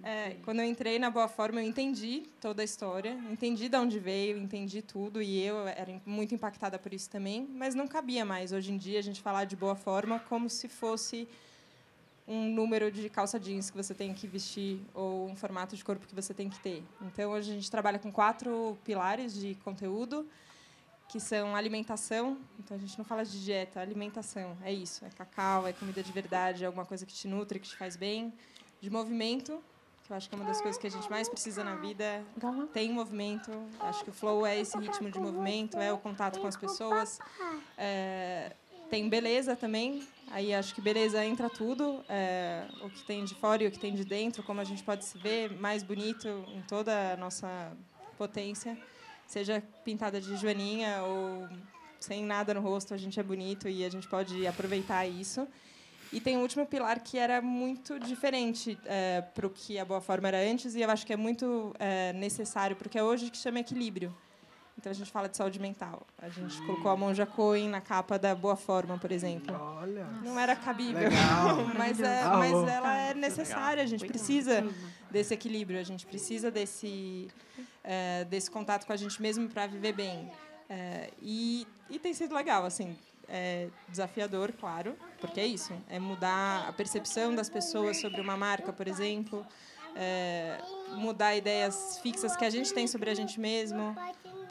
É, 0.03 0.37
quando 0.43 0.61
eu 0.61 0.65
entrei 0.65 0.99
na 0.99 1.11
Boa 1.11 1.29
Forma, 1.29 1.61
eu 1.61 1.69
entendi 1.69 2.23
toda 2.41 2.63
a 2.63 2.65
história, 2.65 3.11
entendi 3.31 3.69
de 3.69 3.77
onde 3.77 3.99
veio, 3.99 4.39
entendi 4.39 4.81
tudo, 4.81 5.21
e 5.21 5.45
eu 5.45 5.69
era 5.69 6.01
muito 6.07 6.35
impactada 6.35 6.79
por 6.79 6.95
isso 6.95 7.11
também, 7.11 7.47
mas 7.55 7.75
não 7.75 7.87
cabia 7.87 8.25
mais 8.25 8.51
hoje 8.51 8.73
em 8.73 8.79
dia 8.79 8.99
a 8.99 9.03
gente 9.03 9.21
falar 9.21 9.45
de 9.45 9.55
Boa 9.55 9.77
Forma 9.77 10.19
como 10.21 10.49
se 10.49 10.69
fosse 10.69 11.29
um 12.33 12.49
número 12.49 12.91
de 12.91 13.11
calça 13.11 13.39
jeans 13.39 13.71
que 13.71 13.77
você 13.77 13.95
tem 13.95 14.15
que 14.15 14.27
vestir 14.27 14.81
ou 14.95 15.29
um 15.29 15.37
formato 15.37 15.77
de 15.77 15.85
corpo 15.85 16.07
que 16.07 16.15
você 16.15 16.33
tem 16.33 16.49
que 16.49 16.59
ter. 16.61 16.83
Então, 17.03 17.31
hoje 17.31 17.51
a 17.51 17.55
gente 17.55 17.71
trabalha 17.71 17.99
com 17.99 18.11
quatro 18.11 18.79
pilares 18.85 19.35
de 19.35 19.55
conteúdo, 19.57 20.27
que 21.11 21.21
são 21.21 21.55
alimentação. 21.55 22.39
Então, 22.59 22.75
a 22.75 22.81
gente 22.81 22.97
não 22.97 23.05
fala 23.05 23.23
de 23.23 23.45
dieta, 23.45 23.81
alimentação. 23.81 24.57
É 24.65 24.73
isso. 24.73 25.05
É 25.05 25.11
cacau, 25.11 25.67
é 25.67 25.75
comida 25.75 26.03
de 26.03 26.11
verdade, 26.11 26.65
é 26.65 26.67
alguma 26.67 26.87
coisa 26.87 27.05
que 27.05 27.13
te 27.13 27.29
nutre, 27.29 27.61
que 27.61 27.69
te 27.69 27.77
faz 27.77 27.97
bem. 27.97 28.33
De 28.81 28.89
movimento, 28.89 29.63
que 30.05 30.11
eu 30.11 30.17
acho 30.17 30.27
que 30.27 30.35
é 30.35 30.39
uma 30.39 30.47
das 30.47 30.61
coisas 30.63 30.81
que 30.81 30.87
a 30.87 30.91
gente 30.91 31.11
mais 31.11 31.29
precisa 31.29 31.63
na 31.63 31.77
vida. 31.77 32.25
Tem 32.73 32.91
movimento. 32.91 33.51
Acho 33.79 34.03
que 34.05 34.11
o 34.11 34.13
flow 34.13 34.47
é 34.47 34.59
esse 34.59 34.77
ritmo 34.79 35.11
de 35.11 35.21
movimento, 35.21 35.77
é 35.77 35.93
o 35.93 35.99
contato 35.99 36.41
com 36.41 36.47
as 36.47 36.57
pessoas. 36.57 37.19
É, 37.77 38.53
tem 38.89 39.07
beleza 39.09 39.55
também. 39.55 40.03
Aí 40.33 40.55
acho 40.55 40.75
que 40.75 40.81
beleza 40.81 41.23
entra 41.23 41.51
tudo, 41.51 42.03
é, 42.09 42.65
o 42.81 42.89
que 42.89 43.05
tem 43.05 43.23
de 43.23 43.35
fora 43.35 43.63
e 43.63 43.67
o 43.67 43.71
que 43.71 43.79
tem 43.79 43.95
de 43.95 44.03
dentro, 44.03 44.43
como 44.43 44.63
a 44.63 44.65
gente 44.65 44.83
pode 44.83 45.05
se 45.05 45.19
ver 45.19 45.53
mais 45.61 45.83
bonito 45.83 46.27
em 46.49 46.63
toda 46.63 47.13
a 47.13 47.17
nossa 47.19 47.77
potência, 48.17 48.79
seja 49.27 49.63
pintada 49.85 50.19
de 50.23 50.35
joaninha 50.39 51.03
ou 51.03 51.47
sem 52.01 52.25
nada 52.25 52.55
no 52.55 52.63
rosto, 52.63 52.95
a 52.95 52.97
gente 52.97 53.21
é 53.21 53.23
bonito 53.23 53.69
e 53.69 53.85
a 53.85 53.91
gente 53.91 54.09
pode 54.09 54.47
aproveitar 54.47 55.07
isso. 55.07 55.47
E 56.11 56.19
tem 56.19 56.39
um 56.39 56.41
último 56.41 56.65
pilar 56.65 57.01
que 57.01 57.19
era 57.19 57.43
muito 57.43 58.01
diferente 58.01 58.79
é, 58.87 59.21
para 59.21 59.47
o 59.47 59.51
que 59.51 59.79
a 59.79 59.85
boa 59.85 60.01
forma 60.01 60.29
era 60.29 60.39
antes 60.39 60.75
e 60.75 60.81
eu 60.81 60.89
acho 60.89 61.05
que 61.05 61.13
é 61.13 61.17
muito 61.17 61.75
é, 61.79 62.15
necessário 62.15 62.75
porque 62.75 62.99
é 62.99 63.05
hoje 63.05 63.31
que 63.31 63.37
chama 63.37 63.61
equilíbrio. 63.61 64.17
Então 64.79 64.91
a 64.91 64.95
gente 64.95 65.11
fala 65.11 65.29
de 65.29 65.37
saúde 65.37 65.61
mental. 65.61 66.07
A 66.19 66.29
gente 66.29 66.61
hum. 66.61 66.67
colocou 66.67 66.91
a 66.91 66.97
Monja 66.97 67.27
Coen 67.27 67.69
na 67.69 67.81
capa 67.81 68.19
da 68.19 68.35
Boa 68.35 68.57
Forma, 68.57 68.99
por 68.99 69.13
exemplo. 69.13 69.55
Olha. 69.55 70.07
Não 70.23 70.39
era 70.39 70.57
cabível, 70.57 71.09
mas, 71.77 72.01
é, 72.01 72.25
mas 72.25 72.69
ela 72.69 72.97
é 72.97 73.15
necessária. 73.15 73.83
A 73.83 73.87
gente 73.87 74.07
precisa 74.07 74.65
desse 75.11 75.35
equilíbrio. 75.35 75.79
A 75.79 75.85
gente 75.85 76.07
precisa 76.07 76.51
desse 76.51 77.29
é, 77.85 78.25
desse 78.25 78.51
contato 78.51 78.87
com 78.87 78.93
a 78.93 78.97
gente 78.97 79.21
mesmo 79.21 79.49
para 79.49 79.67
viver 79.67 79.93
bem. 79.93 80.31
É, 80.69 81.11
e, 81.21 81.67
e 81.91 81.99
tem 81.99 82.15
sido 82.15 82.35
legal, 82.35 82.65
assim. 82.65 82.97
É 83.29 83.69
desafiador, 83.89 84.53
claro, 84.53 84.97
porque 85.21 85.41
é 85.41 85.47
isso. 85.47 85.73
É 85.89 85.99
mudar 85.99 86.69
a 86.69 86.73
percepção 86.73 87.35
das 87.35 87.49
pessoas 87.49 88.01
sobre 88.01 88.21
uma 88.21 88.37
marca, 88.37 88.73
por 88.73 88.89
exemplo. 88.89 89.47
É, 89.95 90.59
mudar 90.97 91.37
ideias 91.37 91.99
fixas 91.99 92.37
que 92.37 92.45
a 92.45 92.51
gente 92.51 92.73
tem 92.73 92.87
sobre 92.87 93.11
a 93.11 93.15
gente 93.15 93.39
mesmo. 93.39 93.95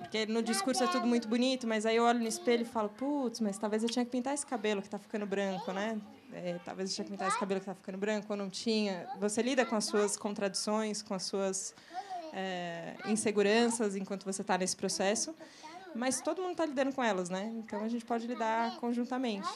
Porque 0.02 0.26
no 0.26 0.42
discurso 0.42 0.84
é 0.84 0.88
tudo 0.88 1.06
muito 1.06 1.28
bonito, 1.28 1.68
mas 1.68 1.86
aí 1.86 1.96
eu 1.96 2.04
olho 2.04 2.20
no 2.20 2.28
espelho 2.28 2.64
e 2.64 2.66
falo, 2.66 2.90
putz, 2.90 3.40
mas 3.40 3.58
talvez 3.58 3.84
eu 3.84 3.90
tinha 3.90 4.04
que 4.04 4.12
pintar 4.12 4.34
esse 4.34 4.46
cabelo 4.46 4.82
que 4.82 4.88
está 4.88 4.98
ficando 4.98 5.26
branco, 5.26 5.72
né? 5.72 6.00
É, 6.34 6.60
talvez 6.66 6.90
eu 6.90 6.96
tinha 6.96 7.06
que 7.06 7.12
pintar 7.12 7.28
esse 7.28 7.40
cabelo 7.40 7.60
que 7.60 7.70
está 7.70 7.76
ficando 7.76 7.98
branco, 7.98 8.28
ou 8.30 8.38
não 8.38 8.50
tinha. 8.50 9.08
Você 9.20 9.42
lida 9.42 9.66
com 9.66 9.76
as 9.76 9.86
suas 9.86 10.18
contradições, 10.18 11.02
com 11.02 11.14
as 11.14 11.24
suas 11.24 11.76
é, 12.34 12.96
inseguranças 13.06 13.96
enquanto 13.96 14.26
você 14.26 14.42
está 14.42 14.58
nesse 14.58 14.76
processo, 14.76 15.36
mas 15.96 16.20
todo 16.20 16.42
mundo 16.42 16.52
está 16.52 16.66
lidando 16.66 16.94
com 16.94 17.04
elas, 17.04 17.30
né? 17.30 17.52
Então 17.56 17.84
a 17.84 17.88
gente 17.88 18.04
pode 18.04 18.26
lidar 18.26 18.78
conjuntamente. 18.78 19.50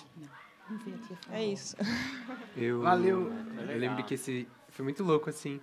É 1.32 1.44
isso. 1.44 1.76
Eu, 2.56 2.82
Valeu. 2.82 3.32
Eu 3.68 3.78
lembro 3.78 4.04
que 4.04 4.14
esse 4.14 4.48
foi 4.70 4.84
muito 4.84 5.04
louco 5.04 5.30
assim. 5.30 5.60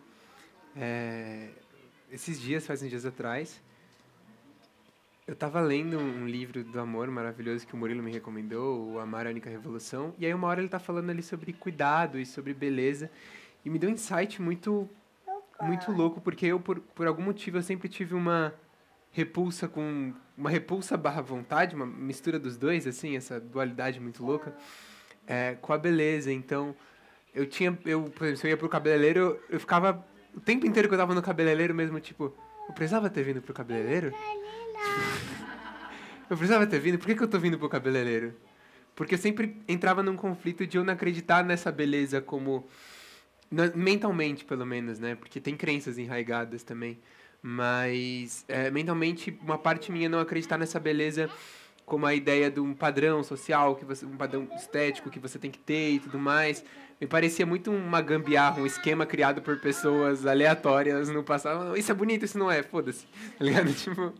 É, 0.76 1.50
esses 2.10 2.40
dias, 2.40 2.66
faz 2.66 2.82
uns 2.82 2.88
dias 2.88 3.04
atrás, 3.04 3.60
eu 5.32 5.34
estava 5.34 5.62
lendo 5.62 5.98
um 5.98 6.26
livro 6.26 6.62
do 6.62 6.78
amor 6.78 7.10
maravilhoso 7.10 7.66
que 7.66 7.72
o 7.72 7.76
Murilo 7.78 8.02
me 8.02 8.12
recomendou, 8.12 8.92
o 8.92 8.98
Amar 8.98 9.26
a 9.26 9.30
Única 9.30 9.48
Revolução, 9.48 10.14
e 10.18 10.26
aí 10.26 10.34
uma 10.34 10.46
hora 10.46 10.60
ele 10.60 10.66
está 10.66 10.78
falando 10.78 11.08
ali 11.08 11.22
sobre 11.22 11.54
cuidado 11.54 12.18
e 12.18 12.26
sobre 12.26 12.52
beleza, 12.52 13.10
e 13.64 13.70
me 13.70 13.78
deu 13.78 13.88
um 13.88 13.94
insight 13.94 14.42
muito 14.42 14.86
muito 15.58 15.90
louco, 15.90 16.20
porque 16.20 16.44
eu, 16.44 16.60
por, 16.60 16.80
por 16.80 17.06
algum 17.06 17.22
motivo, 17.22 17.56
eu 17.56 17.62
sempre 17.62 17.88
tive 17.88 18.14
uma 18.14 18.52
repulsa 19.10 19.66
com... 19.66 20.12
uma 20.36 20.50
repulsa 20.50 20.98
barra 20.98 21.22
vontade, 21.22 21.74
uma 21.74 21.86
mistura 21.86 22.38
dos 22.38 22.58
dois, 22.58 22.86
assim, 22.86 23.16
essa 23.16 23.40
dualidade 23.40 23.98
muito 24.00 24.22
louca, 24.22 24.54
é, 25.26 25.56
com 25.62 25.72
a 25.72 25.78
beleza, 25.78 26.30
então... 26.30 26.76
Eu 27.34 27.46
tinha, 27.46 27.78
eu, 27.86 28.02
por 28.10 28.24
exemplo, 28.24 28.36
se 28.36 28.46
eu 28.46 28.50
ia 28.50 28.56
pro 28.58 28.68
cabeleireiro, 28.68 29.40
eu 29.48 29.58
ficava 29.58 30.06
o 30.34 30.40
tempo 30.40 30.66
inteiro 30.66 30.88
que 30.88 30.94
eu 30.94 30.98
tava 30.98 31.14
no 31.14 31.22
cabeleireiro 31.22 31.74
mesmo, 31.74 31.98
tipo, 31.98 32.34
eu 32.68 32.74
precisava 32.74 33.08
ter 33.08 33.22
vindo 33.22 33.40
pro 33.40 33.54
cabeleireiro? 33.54 34.12
Eu 36.30 36.36
precisava 36.36 36.66
ter 36.66 36.78
vindo? 36.78 36.98
Por 36.98 37.06
que, 37.06 37.14
que 37.14 37.22
eu 37.22 37.28
tô 37.28 37.38
vindo 37.38 37.58
pro 37.58 37.68
cabeleireiro? 37.68 38.34
Porque 38.94 39.14
eu 39.14 39.18
sempre 39.18 39.56
entrava 39.66 40.02
num 40.02 40.16
conflito 40.16 40.66
de 40.66 40.76
eu 40.76 40.84
não 40.84 40.92
acreditar 40.92 41.44
nessa 41.44 41.72
beleza 41.72 42.20
como. 42.20 42.66
mentalmente, 43.74 44.44
pelo 44.44 44.66
menos, 44.66 44.98
né? 44.98 45.14
Porque 45.14 45.40
tem 45.40 45.56
crenças 45.56 45.98
enraigadas 45.98 46.62
também. 46.62 46.98
Mas, 47.42 48.44
é, 48.48 48.70
mentalmente, 48.70 49.36
uma 49.42 49.58
parte 49.58 49.90
minha 49.90 50.08
não 50.08 50.20
acreditar 50.20 50.56
nessa 50.58 50.78
beleza 50.78 51.28
como 51.84 52.06
a 52.06 52.14
ideia 52.14 52.50
de 52.50 52.60
um 52.60 52.72
padrão 52.72 53.22
social, 53.24 53.74
que 53.74 53.84
você, 53.84 54.06
um 54.06 54.16
padrão 54.16 54.48
estético 54.54 55.10
que 55.10 55.18
você 55.18 55.38
tem 55.38 55.50
que 55.50 55.58
ter 55.58 55.94
e 55.94 55.98
tudo 55.98 56.18
mais 56.18 56.64
me 57.02 57.08
parecia 57.08 57.44
muito 57.44 57.68
uma 57.72 58.00
gambiarra, 58.00 58.62
um 58.62 58.66
esquema 58.66 59.04
criado 59.04 59.42
por 59.42 59.58
pessoas 59.58 60.24
aleatórias 60.24 61.08
no 61.08 61.24
passado. 61.24 61.76
Isso 61.76 61.90
é 61.90 61.94
bonito, 61.96 62.24
isso 62.24 62.38
não 62.38 62.48
é, 62.48 62.62
foda-se. 62.62 63.06
Tá 63.36 63.44
ligado? 63.44 63.74
Tipo, 63.74 64.14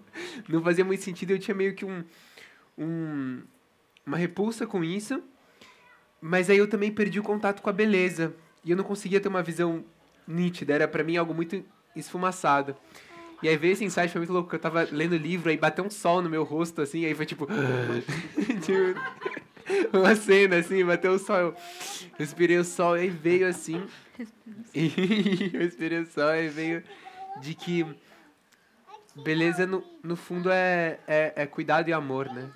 não 0.49 0.61
fazia 0.61 0.85
muito 0.85 1.01
sentido. 1.01 1.31
Eu 1.31 1.39
tinha 1.39 1.55
meio 1.55 1.77
que 1.77 1.85
um, 1.85 2.03
um, 2.77 3.41
uma 4.05 4.17
repulsa 4.17 4.67
com 4.67 4.83
isso. 4.83 5.23
Mas 6.21 6.51
aí 6.51 6.59
eu 6.59 6.67
também 6.67 6.91
perdi 6.91 7.21
o 7.21 7.23
contato 7.23 7.63
com 7.63 7.71
a 7.71 7.73
beleza. 7.73 8.35
E 8.65 8.73
eu 8.73 8.77
não 8.77 8.83
conseguia 8.83 9.21
ter 9.21 9.29
uma 9.29 9.45
visão 9.45 9.85
nítida. 10.27 10.75
Era 10.75 10.89
para 10.89 11.05
mim 11.05 11.17
algo 11.17 11.33
muito 11.33 11.65
esfumaçado. 11.95 12.75
E 13.45 13.49
aí 13.49 13.57
veio 13.57 13.75
esse 13.75 13.85
insight, 13.85 14.11
foi 14.11 14.23
muito 14.23 14.33
louco. 14.33 14.53
Eu 14.53 14.59
tava 14.59 14.89
lendo 14.91 15.17
livro, 15.17 15.51
aí 15.51 15.57
bateu 15.57 15.85
um 15.85 15.91
sol 15.91 16.21
no 16.21 16.29
meu 16.29 16.43
rosto, 16.43 16.83
assim, 16.83 17.05
aí 17.05 17.15
foi 17.15 17.27
tipo. 17.27 17.47
tipo 18.61 19.01
uma 19.93 20.15
cena 20.15 20.57
assim, 20.57 20.85
bateu 20.85 21.13
o 21.13 21.19
sol, 21.19 21.37
eu 21.37 21.57
respirei 22.19 22.59
o 22.59 22.65
sol 22.65 22.99
e 22.99 23.09
veio 23.09 23.47
assim. 23.49 23.83
Eu 24.75 25.61
respirei 25.61 26.01
o 26.01 26.07
sol 26.07 26.35
e 26.35 26.49
veio 26.49 26.85
de 27.41 27.55
que 27.55 27.85
beleza 29.17 29.67
no, 29.67 29.83
no 30.03 30.17
fundo 30.17 30.51
é, 30.51 30.99
é, 31.07 31.33
é 31.37 31.47
cuidado 31.47 31.89
e 31.89 31.93
amor, 31.93 32.27
né? 32.33 32.49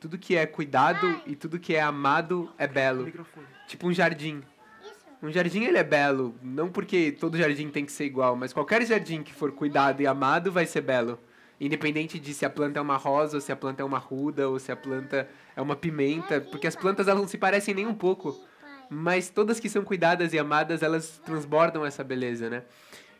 Tudo 0.00 0.18
que 0.18 0.36
é 0.36 0.46
cuidado 0.46 1.20
e 1.26 1.36
tudo 1.36 1.58
que 1.58 1.74
é 1.74 1.80
amado 1.80 2.50
é 2.58 2.66
belo. 2.66 3.12
Tipo 3.66 3.88
um 3.88 3.92
jardim. 3.92 4.42
Um 5.22 5.30
jardim 5.30 5.64
ele 5.64 5.78
é 5.78 5.84
belo, 5.84 6.34
não 6.42 6.68
porque 6.68 7.12
todo 7.12 7.36
jardim 7.36 7.68
tem 7.68 7.84
que 7.84 7.92
ser 7.92 8.04
igual, 8.04 8.36
mas 8.36 8.52
qualquer 8.52 8.84
jardim 8.86 9.22
que 9.22 9.32
for 9.32 9.52
cuidado 9.52 10.00
e 10.00 10.06
amado 10.06 10.50
vai 10.50 10.64
ser 10.64 10.80
belo. 10.80 11.18
Independente 11.60 12.18
de 12.18 12.32
se 12.32 12.44
a 12.46 12.50
planta 12.50 12.78
é 12.78 12.82
uma 12.82 12.96
rosa, 12.96 13.36
ou 13.36 13.40
se 13.40 13.50
a 13.50 13.56
planta 13.56 13.82
é 13.82 13.84
uma 13.84 13.98
ruda, 13.98 14.48
ou 14.48 14.58
se 14.58 14.70
a 14.70 14.76
planta 14.76 15.28
é 15.56 15.60
uma 15.60 15.74
pimenta, 15.74 16.40
porque 16.40 16.66
as 16.66 16.76
plantas 16.76 17.08
elas 17.08 17.20
não 17.20 17.28
se 17.28 17.36
parecem 17.36 17.74
nem 17.74 17.86
um 17.86 17.94
pouco, 17.94 18.38
mas 18.88 19.28
todas 19.28 19.58
que 19.58 19.68
são 19.68 19.82
cuidadas 19.82 20.32
e 20.32 20.38
amadas, 20.38 20.82
elas 20.82 21.20
transbordam 21.24 21.84
essa 21.84 22.04
beleza, 22.04 22.48
né? 22.48 22.62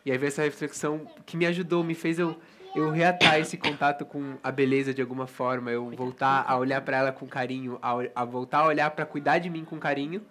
E 0.05 0.11
aí 0.11 0.17
veio 0.17 0.29
essa 0.29 0.41
reflexão 0.41 1.05
que 1.25 1.35
me 1.35 1.45
ajudou, 1.45 1.83
me 1.83 1.93
fez 1.93 2.17
eu 2.17 2.35
eu 2.75 2.91
reatar 2.91 3.39
esse 3.39 3.57
contato 3.57 4.05
com 4.05 4.37
a 4.43 4.51
beleza 4.51 4.93
de 4.93 5.01
alguma 5.01 5.25
forma, 5.25 5.71
eu 5.71 5.89
voltar 5.91 6.45
a 6.47 6.57
olhar 6.57 6.81
para 6.81 6.97
ela 6.97 7.11
com 7.11 7.27
carinho, 7.27 7.79
a, 7.81 7.95
a 8.13 8.25
voltar 8.25 8.59
a 8.59 8.67
olhar 8.67 8.91
para 8.91 9.05
cuidar 9.05 9.39
de 9.39 9.49
mim 9.49 9.65
com 9.65 9.79
carinho, 9.79 10.21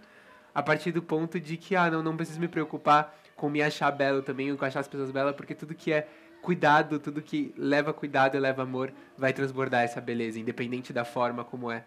a 0.55 0.62
partir 0.62 0.92
do 0.92 1.03
ponto 1.03 1.40
de 1.40 1.57
que 1.57 1.75
ah, 1.75 1.90
não, 1.90 2.03
não 2.03 2.16
preciso 2.16 2.40
me 2.40 2.49
preocupar 2.49 3.14
com 3.35 3.49
me 3.49 3.62
achar 3.62 3.90
belo 3.90 4.23
também, 4.23 4.55
com 4.57 4.64
achar 4.64 4.81
as 4.81 4.88
pessoas 4.88 5.11
belas, 5.11 5.35
porque 5.35 5.55
tudo 5.55 5.75
que 5.75 5.92
é 5.92 6.09
cuidado, 6.42 6.98
tudo 6.98 7.22
que 7.22 7.55
leva 7.57 7.92
cuidado 7.92 8.37
e 8.37 8.40
leva 8.40 8.62
amor 8.62 8.92
vai 9.16 9.33
transbordar 9.33 9.83
essa 9.83 10.01
beleza, 10.01 10.38
independente 10.38 10.92
da 10.92 11.05
forma 11.05 11.44
como 11.44 11.70
é. 11.70 11.85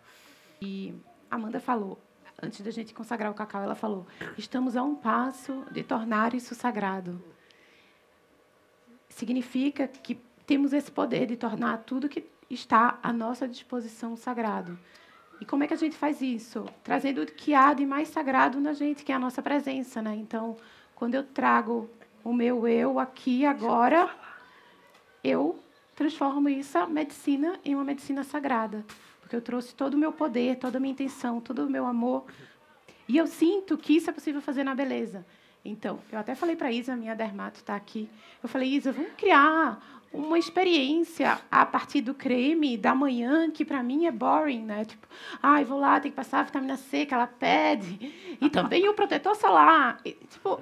E 0.61 0.93
Amanda 1.29 1.59
falou, 1.59 1.99
antes 2.41 2.61
da 2.61 2.71
gente 2.71 2.93
consagrar 2.93 3.31
o 3.31 3.35
cacau, 3.35 3.63
ela 3.63 3.75
falou: 3.75 4.05
estamos 4.37 4.75
a 4.75 4.83
um 4.83 4.95
passo 4.95 5.63
de 5.71 5.83
tornar 5.83 6.33
isso 6.33 6.53
sagrado. 6.55 7.21
Significa 9.09 9.87
que 9.87 10.19
temos 10.45 10.73
esse 10.73 10.91
poder 10.91 11.27
de 11.27 11.37
tornar 11.37 11.79
tudo 11.79 12.09
que 12.09 12.25
está 12.49 12.99
à 13.01 13.13
nossa 13.13 13.47
disposição 13.47 14.15
sagrado. 14.15 14.77
E 15.39 15.45
como 15.45 15.63
é 15.63 15.67
que 15.67 15.73
a 15.73 15.77
gente 15.77 15.95
faz 15.95 16.21
isso? 16.21 16.65
Trazendo 16.83 17.23
o 17.23 17.25
que 17.25 17.53
há 17.53 17.73
de 17.73 17.85
mais 17.85 18.09
sagrado 18.09 18.59
na 18.59 18.73
gente, 18.73 19.03
que 19.03 19.11
é 19.11 19.15
a 19.15 19.19
nossa 19.19 19.41
presença, 19.41 20.01
né? 20.01 20.15
Então, 20.15 20.55
quando 20.93 21.15
eu 21.15 21.23
trago 21.23 21.89
o 22.23 22.31
meu 22.31 22.67
eu 22.67 22.99
aqui 22.99 23.45
agora, 23.45 24.09
eu 25.23 25.59
transformo 25.95 26.49
essa 26.49 26.85
medicina 26.87 27.59
em 27.63 27.75
uma 27.75 27.83
medicina 27.83 28.23
sagrada, 28.23 28.85
porque 29.19 29.35
eu 29.35 29.41
trouxe 29.41 29.75
todo 29.75 29.93
o 29.93 29.97
meu 29.97 30.11
poder, 30.11 30.57
toda 30.57 30.77
a 30.77 30.81
minha 30.81 30.93
intenção, 30.93 31.39
todo 31.39 31.65
o 31.65 31.69
meu 31.69 31.85
amor. 31.85 32.25
E 33.07 33.17
eu 33.17 33.27
sinto 33.27 33.77
que 33.77 33.95
isso 33.95 34.09
é 34.09 34.13
possível 34.13 34.41
fazer 34.41 34.63
na 34.63 34.73
beleza. 34.73 35.25
Então, 35.63 35.99
eu 36.11 36.17
até 36.17 36.33
falei 36.33 36.55
para 36.55 36.71
Isa, 36.71 36.95
minha 36.95 37.15
dermato 37.15 37.57
está 37.57 37.75
aqui. 37.75 38.09
Eu 38.41 38.49
falei, 38.49 38.69
Isa, 38.69 38.91
vamos 38.91 39.11
criar 39.15 39.79
uma 40.11 40.37
experiência 40.37 41.39
a 41.49 41.65
partir 41.65 42.01
do 42.01 42.13
creme 42.13 42.77
da 42.77 42.93
manhã, 42.93 43.49
que 43.49 43.63
para 43.63 43.81
mim 43.81 44.05
é 44.05 44.11
boring, 44.11 44.63
né? 44.63 44.85
Tipo, 44.85 45.07
ai, 45.41 45.61
ah, 45.61 45.65
vou 45.65 45.79
lá, 45.79 45.99
tem 45.99 46.11
que 46.11 46.17
passar 46.17 46.39
a 46.39 46.43
vitamina 46.43 46.77
C 46.77 47.05
que 47.05 47.13
ela 47.13 47.27
pede. 47.27 48.37
E 48.41 48.49
também 48.49 48.89
o 48.89 48.93
protetor 48.93 49.35
solar. 49.35 49.99
E, 50.03 50.13
tipo, 50.13 50.59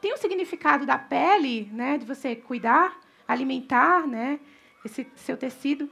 tem 0.00 0.12
o 0.12 0.18
significado 0.18 0.84
da 0.84 0.98
pele, 0.98 1.70
né? 1.72 1.96
De 1.96 2.04
você 2.04 2.36
cuidar, 2.36 2.98
alimentar, 3.28 4.06
né? 4.06 4.40
Esse 4.84 5.06
seu 5.14 5.36
tecido. 5.36 5.88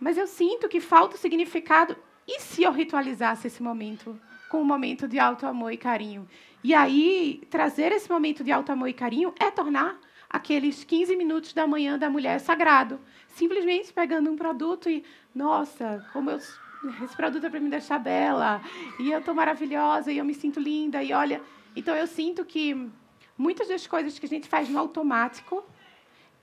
Mas 0.00 0.18
eu 0.18 0.26
sinto 0.26 0.68
que 0.68 0.80
falta 0.80 1.14
o 1.14 1.18
significado. 1.18 1.96
E 2.26 2.40
se 2.40 2.62
eu 2.62 2.72
ritualizasse 2.72 3.46
esse 3.46 3.62
momento 3.62 4.18
com 4.48 4.60
um 4.60 4.64
momento 4.64 5.06
de 5.06 5.18
alto 5.18 5.46
amor 5.46 5.72
e 5.72 5.76
carinho? 5.76 6.26
E 6.64 6.72
aí, 6.74 7.42
trazer 7.50 7.92
esse 7.92 8.10
momento 8.10 8.42
de 8.42 8.50
alto 8.50 8.72
amor 8.72 8.88
e 8.88 8.92
carinho 8.92 9.34
é 9.38 9.50
tornar 9.50 9.98
aqueles 10.30 10.82
15 10.82 11.14
minutos 11.16 11.52
da 11.52 11.66
manhã 11.66 11.98
da 11.98 12.08
mulher 12.08 12.40
sagrado. 12.40 12.98
Simplesmente 13.28 13.92
pegando 13.92 14.30
um 14.30 14.36
produto 14.36 14.88
e, 14.88 15.04
nossa, 15.34 16.06
como 16.12 16.30
eu, 16.30 16.36
esse 16.36 17.16
produto 17.16 17.44
é 17.44 17.50
para 17.50 17.60
me 17.60 17.68
deixar 17.68 17.98
bela, 17.98 18.62
e 18.98 19.10
eu 19.10 19.18
estou 19.18 19.34
maravilhosa, 19.34 20.10
e 20.10 20.18
eu 20.18 20.24
me 20.24 20.34
sinto 20.34 20.58
linda, 20.58 21.02
e 21.02 21.12
olha. 21.12 21.42
Então, 21.76 21.94
eu 21.94 22.06
sinto 22.06 22.44
que 22.44 22.90
muitas 23.36 23.68
das 23.68 23.86
coisas 23.86 24.18
que 24.18 24.26
a 24.26 24.28
gente 24.28 24.48
faz 24.48 24.68
no 24.68 24.78
automático 24.78 25.64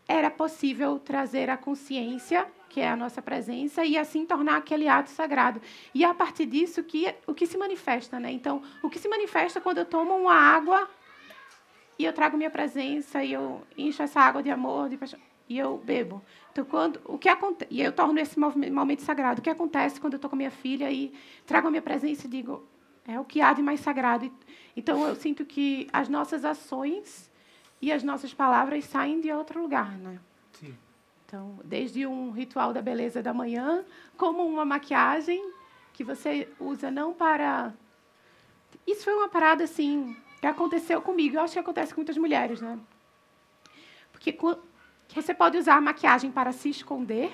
era 0.10 0.32
possível 0.32 0.98
trazer 0.98 1.52
a 1.52 1.56
consciência 1.56 2.48
que 2.68 2.82
é 2.82 2.88
a 2.88 2.96
nossa 2.96 3.20
presença, 3.20 3.84
e 3.84 3.98
assim 3.98 4.28
tornar 4.28 4.58
aquele 4.58 4.88
ato 4.88 5.10
sagrado. 5.10 5.60
E 5.92 6.04
é 6.04 6.08
a 6.08 6.14
partir 6.14 6.46
disso 6.46 6.84
que 6.84 7.14
o 7.26 7.34
que 7.34 7.48
se 7.48 7.58
manifesta, 7.58 8.20
né? 8.20 8.32
Então, 8.32 8.62
o 8.84 8.90
que 8.90 9.00
se 9.00 9.10
manifesta 9.10 9.60
quando 9.60 9.80
eu 9.80 9.86
tomo 9.86 10.16
uma 10.16 10.36
água 10.36 10.88
e 11.98 12.06
eu 12.06 12.14
trago 12.14 12.38
minha 12.38 12.52
presença 12.52 13.24
e 13.24 13.34
eu 13.34 13.64
encho 13.76 14.04
essa 14.04 14.22
água 14.22 14.44
de 14.44 14.52
amor, 14.52 14.88
de 14.88 14.98
paixão, 14.98 15.20
e 15.48 15.58
eu 15.58 15.78
bebo. 15.80 16.22
Então, 16.52 16.64
quando 16.64 17.02
o 17.06 17.18
que 17.18 17.28
acontece, 17.28 17.74
e 17.74 17.82
eu 17.82 17.92
torno 17.92 18.20
esse 18.20 18.40
momento 18.40 19.02
sagrado. 19.02 19.40
O 19.40 19.44
que 19.44 19.50
acontece 19.50 20.00
quando 20.00 20.14
eu 20.14 20.18
estou 20.18 20.30
com 20.30 20.36
minha 20.36 20.52
filha 20.52 20.92
e 20.92 21.12
trago 21.48 21.68
a 21.68 21.72
minha 21.72 21.82
presença 21.82 22.28
e 22.28 22.30
digo, 22.30 22.64
é 23.08 23.20
o 23.20 23.26
que 23.26 23.42
há 23.42 23.52
de 23.52 23.64
mais 23.64 23.80
sagrado. 23.80 24.32
Então, 24.78 25.08
eu 25.08 25.16
sinto 25.16 25.44
que 25.44 25.88
as 25.92 26.08
nossas 26.08 26.46
ações 26.46 27.29
e 27.82 27.92
as 27.92 28.04
nossas 28.04 28.34
palavras 28.34 28.86
saem 28.86 29.22
de 29.22 29.32
outro 29.32 29.62
lugar, 29.62 29.98
né? 29.98 30.20
Sim. 30.54 30.78
Então, 31.26 31.60
desde 31.64 32.06
um 32.08 32.32
ritual 32.32 32.74
da 32.74 32.82
beleza 32.82 33.22
da 33.22 33.34
manhã, 33.34 33.86
como 34.18 34.46
uma 34.46 34.66
maquiagem 34.66 35.54
que 35.94 36.04
você 36.04 36.50
usa 36.60 36.90
não 36.90 37.14
para. 37.14 37.74
Isso 38.88 39.04
foi 39.04 39.14
uma 39.14 39.30
parada 39.30 39.64
assim 39.64 40.16
que 40.42 40.48
aconteceu 40.48 41.02
comigo. 41.02 41.36
Eu 41.36 41.42
acho 41.42 41.54
que 41.54 41.60
acontece 41.60 41.94
com 41.94 42.02
muitas 42.02 42.18
mulheres, 42.18 42.62
né? 42.62 42.80
Porque 44.12 44.36
você 45.14 45.34
pode 45.34 45.58
usar 45.58 45.76
a 45.76 45.82
maquiagem 45.82 46.32
para 46.32 46.52
se 46.52 46.70
esconder, 46.70 47.32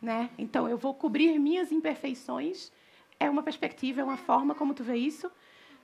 né? 0.00 0.30
Então 0.38 0.68
eu 0.68 0.78
vou 0.78 0.94
cobrir 0.94 1.38
minhas 1.38 1.72
imperfeições. 1.72 2.70
É 3.18 3.28
uma 3.28 3.42
perspectiva, 3.42 4.00
é 4.00 4.04
uma 4.04 4.16
forma 4.16 4.54
como 4.54 4.74
tu 4.74 4.84
vê 4.84 4.96
isso. 4.96 5.30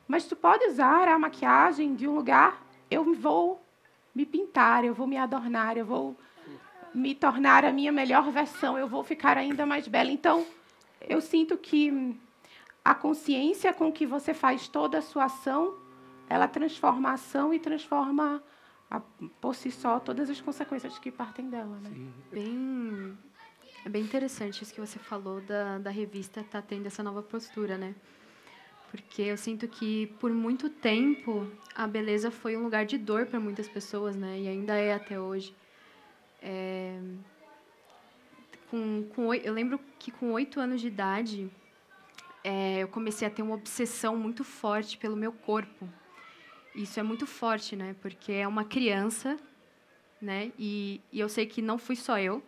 Mas 0.07 0.27
tu 0.27 0.37
pode 0.37 0.65
usar 0.67 1.09
a 1.09 1.19
maquiagem 1.19 1.95
de 1.95 2.07
um 2.07 2.15
lugar. 2.15 2.65
Eu 2.91 3.15
vou 3.15 3.63
me 4.15 4.27
pintar, 4.27 4.85
eu 4.85 4.95
vou 4.95 5.07
me 5.07 5.17
adornar, 5.17 5.77
eu 5.77 5.87
vou 5.87 6.17
me 6.95 7.15
tornar 7.15 7.65
a 7.65 7.73
minha 7.73 7.93
melhor 7.93 8.31
versão, 8.31 8.77
eu 8.77 8.89
vou 8.89 9.05
ficar 9.05 9.39
ainda 9.39 9.65
mais 9.65 9.87
bela. 9.87 10.11
Então, 10.11 10.45
eu 11.01 11.21
sinto 11.21 11.57
que 11.57 12.17
a 12.85 12.95
consciência 12.95 13.73
com 13.73 13.93
que 13.93 14.07
você 14.07 14.35
faz 14.35 14.69
toda 14.69 14.99
a 14.99 15.03
sua 15.03 15.25
ação, 15.25 15.75
ela 16.29 16.49
transforma 16.49 17.11
a 17.11 17.13
ação 17.15 17.55
e 17.55 17.59
transforma 17.59 18.43
a, 18.91 19.01
por 19.41 19.55
si 19.55 19.71
só 19.71 20.01
todas 20.01 20.29
as 20.29 20.41
consequências 20.41 20.99
que 20.99 21.11
partem 21.11 21.49
dela, 21.49 21.79
né? 21.79 21.91
Bem, 22.33 23.17
é 23.85 23.89
bem 23.89 24.03
interessante 24.03 24.63
isso 24.63 24.75
que 24.75 24.81
você 24.81 24.99
falou 24.99 25.41
da, 25.41 25.79
da 25.79 25.91
revista 25.91 26.45
tá 26.51 26.61
tendo 26.61 26.87
essa 26.87 27.03
nova 27.03 27.23
postura, 27.23 27.79
né? 27.79 27.95
Porque 28.91 29.23
eu 29.23 29.37
sinto 29.37 29.69
que 29.69 30.09
por 30.19 30.33
muito 30.33 30.69
tempo 30.69 31.51
a 31.75 31.87
beleza 31.87 32.31
foi 32.31 32.57
um 32.57 32.65
lugar 32.65 32.85
de 32.85 32.99
dor 32.99 33.27
para 33.27 33.39
muitas 33.39 33.69
pessoas, 33.69 34.17
né? 34.17 34.41
E 34.41 34.49
ainda 34.49 34.75
é 34.75 34.93
até 34.93 35.19
hoje. 35.19 35.55
É, 36.43 37.01
com, 38.71 39.05
com, 39.15 39.33
eu 39.35 39.53
lembro 39.53 39.81
que 39.99 40.11
com 40.11 40.33
oito 40.33 40.59
anos 40.59 40.81
de 40.81 40.89
idade, 40.89 41.51
é, 42.43 42.81
eu 42.81 42.89
comecei 42.89 43.27
a 43.29 43.31
ter 43.31 43.43
uma 43.43 43.55
obsessão 43.55 44.17
muito 44.17 44.43
forte 44.43 44.99
pelo 44.99 45.17
meu 45.17 45.33
corpo. 45.33 45.89
Isso 46.75 46.99
é 46.99 47.03
muito 47.03 47.27
forte, 47.27 47.77
né? 47.77 47.95
Porque 48.01 48.33
é 48.33 48.47
uma 48.47 48.65
criança, 48.65 49.37
né? 50.21 50.51
E, 50.59 51.01
e 51.13 51.21
eu 51.21 51.29
sei 51.29 51.47
que 51.47 51.63
não 51.63 51.79
fui 51.79 51.97
só 51.97 52.19
eu 52.19 52.43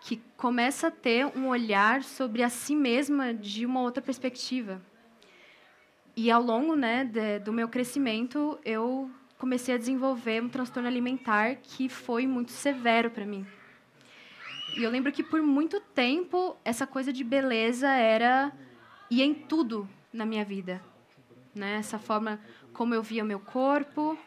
que 0.00 0.22
começa 0.36 0.88
a 0.88 0.90
ter 0.90 1.26
um 1.26 1.48
olhar 1.48 2.02
sobre 2.02 2.42
a 2.42 2.48
si 2.48 2.76
mesma 2.76 3.34
de 3.34 3.66
uma 3.66 3.80
outra 3.80 4.02
perspectiva. 4.02 4.80
E 6.16 6.30
ao 6.30 6.42
longo, 6.42 6.74
né, 6.74 7.04
de, 7.04 7.38
do 7.40 7.52
meu 7.52 7.68
crescimento, 7.68 8.58
eu 8.64 9.10
comecei 9.36 9.74
a 9.74 9.78
desenvolver 9.78 10.42
um 10.42 10.48
transtorno 10.48 10.88
alimentar 10.88 11.56
que 11.56 11.90
foi 11.90 12.26
muito 12.26 12.52
severo 12.52 13.10
para 13.10 13.26
mim. 13.26 13.46
E 14.78 14.82
eu 14.82 14.90
lembro 14.90 15.12
que 15.12 15.22
por 15.22 15.42
muito 15.42 15.78
tempo 15.78 16.56
essa 16.64 16.86
coisa 16.86 17.12
de 17.12 17.22
beleza 17.22 17.88
era 17.88 18.50
ia 19.10 19.26
em 19.26 19.34
tudo 19.34 19.86
na 20.10 20.24
minha 20.24 20.42
vida, 20.42 20.82
né? 21.54 21.76
Essa 21.76 21.98
forma 21.98 22.40
como 22.72 22.94
eu 22.94 23.02
via 23.02 23.22
meu 23.22 23.38
corpo. 23.38 24.18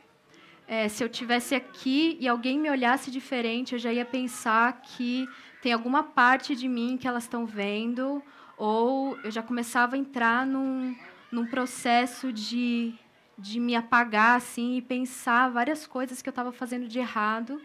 É, 0.67 0.88
se 0.88 1.04
eu 1.04 1.10
tivesse 1.10 1.56
aqui 1.56 2.17
e 2.19 2.28
alguém 2.28 2.60
me 2.60 2.69
olhasse 2.69 3.10
diferente, 3.10 3.73
eu 3.73 3.80
já 3.80 3.91
ia 3.91 4.06
pensar 4.06 4.82
que 4.82 5.28
tem 5.60 5.73
alguma 5.73 6.04
parte 6.04 6.56
de 6.56 6.67
mim 6.67 6.97
que 6.97 7.08
elas 7.08 7.23
estão 7.23 7.47
vendo, 7.47 8.21
ou 8.56 9.17
eu 9.23 9.32
já 9.32 9.41
começava 9.41 9.95
a 9.95 9.99
entrar 9.99 10.45
num, 10.45 10.95
num 11.32 11.46
processo 11.46 12.32
de 12.34 12.94
de 13.39 13.58
me 13.58 13.74
apagar 13.74 14.36
assim 14.36 14.76
e 14.76 14.82
pensar 14.82 15.50
várias 15.50 15.88
coisas 15.88 16.22
que 16.22 16.28
eu 16.28 16.32
estava 16.32 16.52
fazendo 16.52 16.89
de 16.89 17.00
errado, 17.00 17.62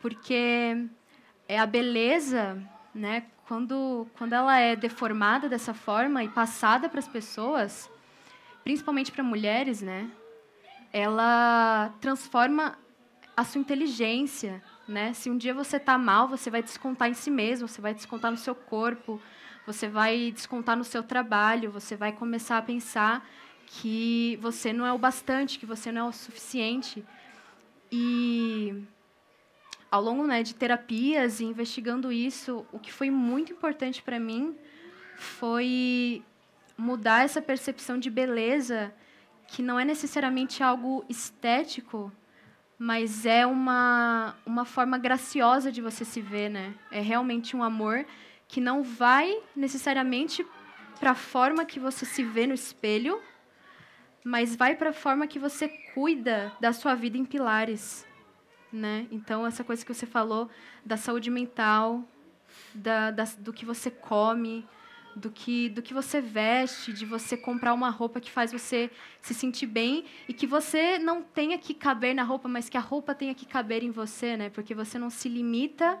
porque 0.00 0.76
é 1.46 1.58
a 1.58 1.66
beleza, 1.66 2.60
né? 2.92 3.26
Quando 3.46 4.06
quando 4.18 4.32
ela 4.32 4.58
é 4.58 4.74
deformada 4.74 5.48
dessa 5.48 5.72
forma 5.72 6.24
e 6.24 6.28
passada 6.28 6.88
para 6.88 6.98
as 6.98 7.08
pessoas, 7.08 7.88
principalmente 8.64 9.12
para 9.12 9.22
mulheres, 9.22 9.80
né? 9.80 10.10
Ela 10.92 11.94
transforma 12.00 12.76
a 13.36 13.44
sua 13.44 13.60
inteligência, 13.60 14.62
né? 14.88 15.12
Se 15.12 15.30
um 15.30 15.38
dia 15.38 15.54
você 15.54 15.76
está 15.76 15.96
mal, 15.96 16.26
você 16.26 16.50
vai 16.50 16.62
descontar 16.62 17.08
em 17.08 17.14
si 17.14 17.30
mesmo, 17.30 17.68
você 17.68 17.80
vai 17.80 17.94
descontar 17.94 18.32
no 18.32 18.36
seu 18.36 18.54
corpo, 18.54 19.20
você 19.68 19.86
vai 19.86 20.32
descontar 20.32 20.78
no 20.78 20.82
seu 20.82 21.02
trabalho, 21.02 21.70
você 21.70 21.94
vai 21.94 22.10
começar 22.10 22.56
a 22.56 22.62
pensar 22.62 23.28
que 23.66 24.38
você 24.40 24.72
não 24.72 24.86
é 24.86 24.92
o 24.94 24.96
bastante, 24.96 25.58
que 25.58 25.66
você 25.66 25.92
não 25.92 26.06
é 26.06 26.08
o 26.08 26.12
suficiente. 26.12 27.04
E 27.92 28.82
ao 29.90 30.02
longo 30.02 30.26
né, 30.26 30.42
de 30.42 30.54
terapias 30.54 31.40
e 31.40 31.44
investigando 31.44 32.10
isso, 32.10 32.64
o 32.72 32.78
que 32.78 32.90
foi 32.90 33.10
muito 33.10 33.52
importante 33.52 34.02
para 34.02 34.18
mim 34.18 34.56
foi 35.16 36.22
mudar 36.74 37.24
essa 37.26 37.42
percepção 37.42 37.98
de 37.98 38.08
beleza, 38.08 38.90
que 39.48 39.60
não 39.60 39.78
é 39.78 39.84
necessariamente 39.84 40.62
algo 40.62 41.04
estético, 41.10 42.10
mas 42.78 43.26
é 43.26 43.44
uma, 43.44 44.34
uma 44.46 44.64
forma 44.64 44.96
graciosa 44.96 45.70
de 45.70 45.82
você 45.82 46.06
se 46.06 46.22
ver, 46.22 46.48
né? 46.48 46.74
É 46.90 47.00
realmente 47.02 47.54
um 47.54 47.62
amor 47.62 48.06
que 48.48 48.60
não 48.60 48.82
vai 48.82 49.40
necessariamente 49.54 50.44
para 50.98 51.12
a 51.12 51.14
forma 51.14 51.64
que 51.64 51.78
você 51.78 52.04
se 52.04 52.24
vê 52.24 52.46
no 52.46 52.54
espelho, 52.54 53.20
mas 54.24 54.56
vai 54.56 54.74
para 54.74 54.90
a 54.90 54.92
forma 54.92 55.26
que 55.26 55.38
você 55.38 55.68
cuida 55.94 56.52
da 56.58 56.72
sua 56.72 56.94
vida 56.94 57.16
em 57.16 57.24
pilares, 57.24 58.06
né? 58.72 59.06
Então 59.12 59.46
essa 59.46 59.62
coisa 59.62 59.84
que 59.84 59.94
você 59.94 60.06
falou 60.06 60.50
da 60.84 60.96
saúde 60.96 61.30
mental, 61.30 62.02
da, 62.74 63.10
da, 63.10 63.24
do 63.38 63.52
que 63.52 63.64
você 63.64 63.90
come, 63.90 64.66
do 65.14 65.30
que 65.30 65.68
do 65.68 65.82
que 65.82 65.92
você 65.92 66.20
veste, 66.20 66.92
de 66.92 67.04
você 67.04 67.36
comprar 67.36 67.74
uma 67.74 67.90
roupa 67.90 68.20
que 68.20 68.30
faz 68.30 68.50
você 68.50 68.90
se 69.20 69.34
sentir 69.34 69.66
bem 69.66 70.04
e 70.28 70.32
que 70.32 70.46
você 70.46 70.98
não 70.98 71.22
tenha 71.22 71.58
que 71.58 71.74
caber 71.74 72.14
na 72.14 72.22
roupa, 72.22 72.48
mas 72.48 72.68
que 72.68 72.76
a 72.76 72.80
roupa 72.80 73.14
tenha 73.14 73.34
que 73.34 73.46
caber 73.46 73.82
em 73.82 73.90
você, 73.90 74.36
né? 74.36 74.50
Porque 74.50 74.74
você 74.74 74.98
não 74.98 75.10
se 75.10 75.28
limita 75.28 75.98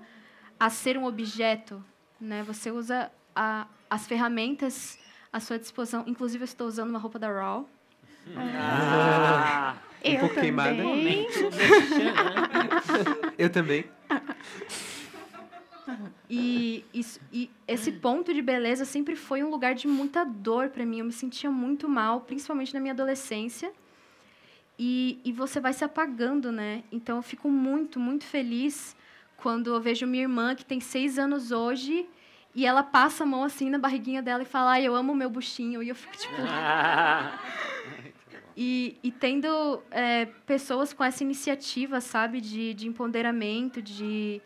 a 0.58 0.70
ser 0.70 0.98
um 0.98 1.04
objeto, 1.04 1.84
né? 2.20 2.42
Você 2.44 2.70
usa 2.70 3.10
a, 3.34 3.66
as 3.88 4.06
ferramentas 4.06 4.98
à 5.32 5.40
sua 5.40 5.58
disposição. 5.58 6.04
Inclusive 6.06 6.42
eu 6.42 6.46
estou 6.46 6.66
usando 6.66 6.90
uma 6.90 6.98
roupa 6.98 7.18
da 7.18 7.30
Raw 7.30 7.68
ah, 8.36 9.76
um 10.04 10.08
eu 10.08 10.20
pouco 10.20 10.34
também. 10.34 10.42
queimada. 10.42 10.82
eu 13.38 13.50
também. 13.50 13.84
E, 16.28 16.84
isso, 16.92 17.18
e 17.32 17.50
esse 17.66 17.92
ponto 17.92 18.34
de 18.34 18.42
beleza 18.42 18.84
sempre 18.84 19.16
foi 19.16 19.42
um 19.42 19.50
lugar 19.50 19.74
de 19.74 19.88
muita 19.88 20.24
dor 20.24 20.68
para 20.68 20.84
mim. 20.84 20.98
Eu 20.98 21.06
me 21.06 21.12
sentia 21.12 21.50
muito 21.50 21.88
mal, 21.88 22.20
principalmente 22.20 22.74
na 22.74 22.80
minha 22.80 22.92
adolescência. 22.92 23.72
E, 24.78 25.18
e 25.24 25.32
você 25.32 25.58
vai 25.58 25.72
se 25.72 25.84
apagando, 25.84 26.52
né? 26.52 26.84
Então 26.92 27.16
eu 27.16 27.22
fico 27.22 27.48
muito, 27.48 27.98
muito 27.98 28.24
feliz 28.24 28.94
quando 29.42 29.74
eu 29.74 29.80
vejo 29.80 30.06
minha 30.06 30.24
irmã, 30.24 30.54
que 30.54 30.64
tem 30.64 30.80
seis 30.80 31.18
anos 31.18 31.50
hoje, 31.50 32.08
e 32.54 32.66
ela 32.66 32.82
passa 32.82 33.24
a 33.24 33.26
mão 33.26 33.44
assim 33.44 33.70
na 33.70 33.78
barriguinha 33.78 34.20
dela 34.20 34.42
e 34.42 34.46
fala: 34.46 34.72
Ai, 34.72 34.86
eu 34.86 34.94
amo 34.94 35.14
meu 35.14 35.30
buchinho. 35.30 35.82
E 35.82 35.88
eu 35.88 35.94
fico 35.94 36.16
tipo. 36.16 36.34
E, 38.60 38.98
e 39.04 39.12
tendo 39.12 39.80
é, 39.88 40.26
pessoas 40.44 40.92
com 40.92 41.04
essa 41.04 41.22
iniciativa, 41.22 42.00
sabe, 42.00 42.40
de, 42.40 42.74
de 42.74 42.88
empoderamento, 42.88 43.80
de, 43.80 44.42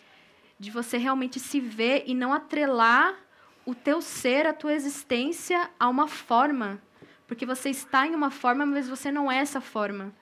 de 0.58 0.70
você 0.70 0.98
realmente 0.98 1.40
se 1.40 1.58
ver 1.58 2.04
e 2.06 2.12
não 2.12 2.30
atrelar 2.30 3.16
o 3.64 3.74
teu 3.74 4.02
ser, 4.02 4.46
a 4.46 4.52
tua 4.52 4.74
existência 4.74 5.70
a 5.80 5.88
uma 5.88 6.06
forma. 6.06 6.78
Porque 7.26 7.46
você 7.46 7.70
está 7.70 8.06
em 8.06 8.14
uma 8.14 8.30
forma, 8.30 8.66
mas 8.66 8.86
você 8.86 9.10
não 9.10 9.32
é 9.32 9.38
essa 9.38 9.62
forma. 9.62 10.12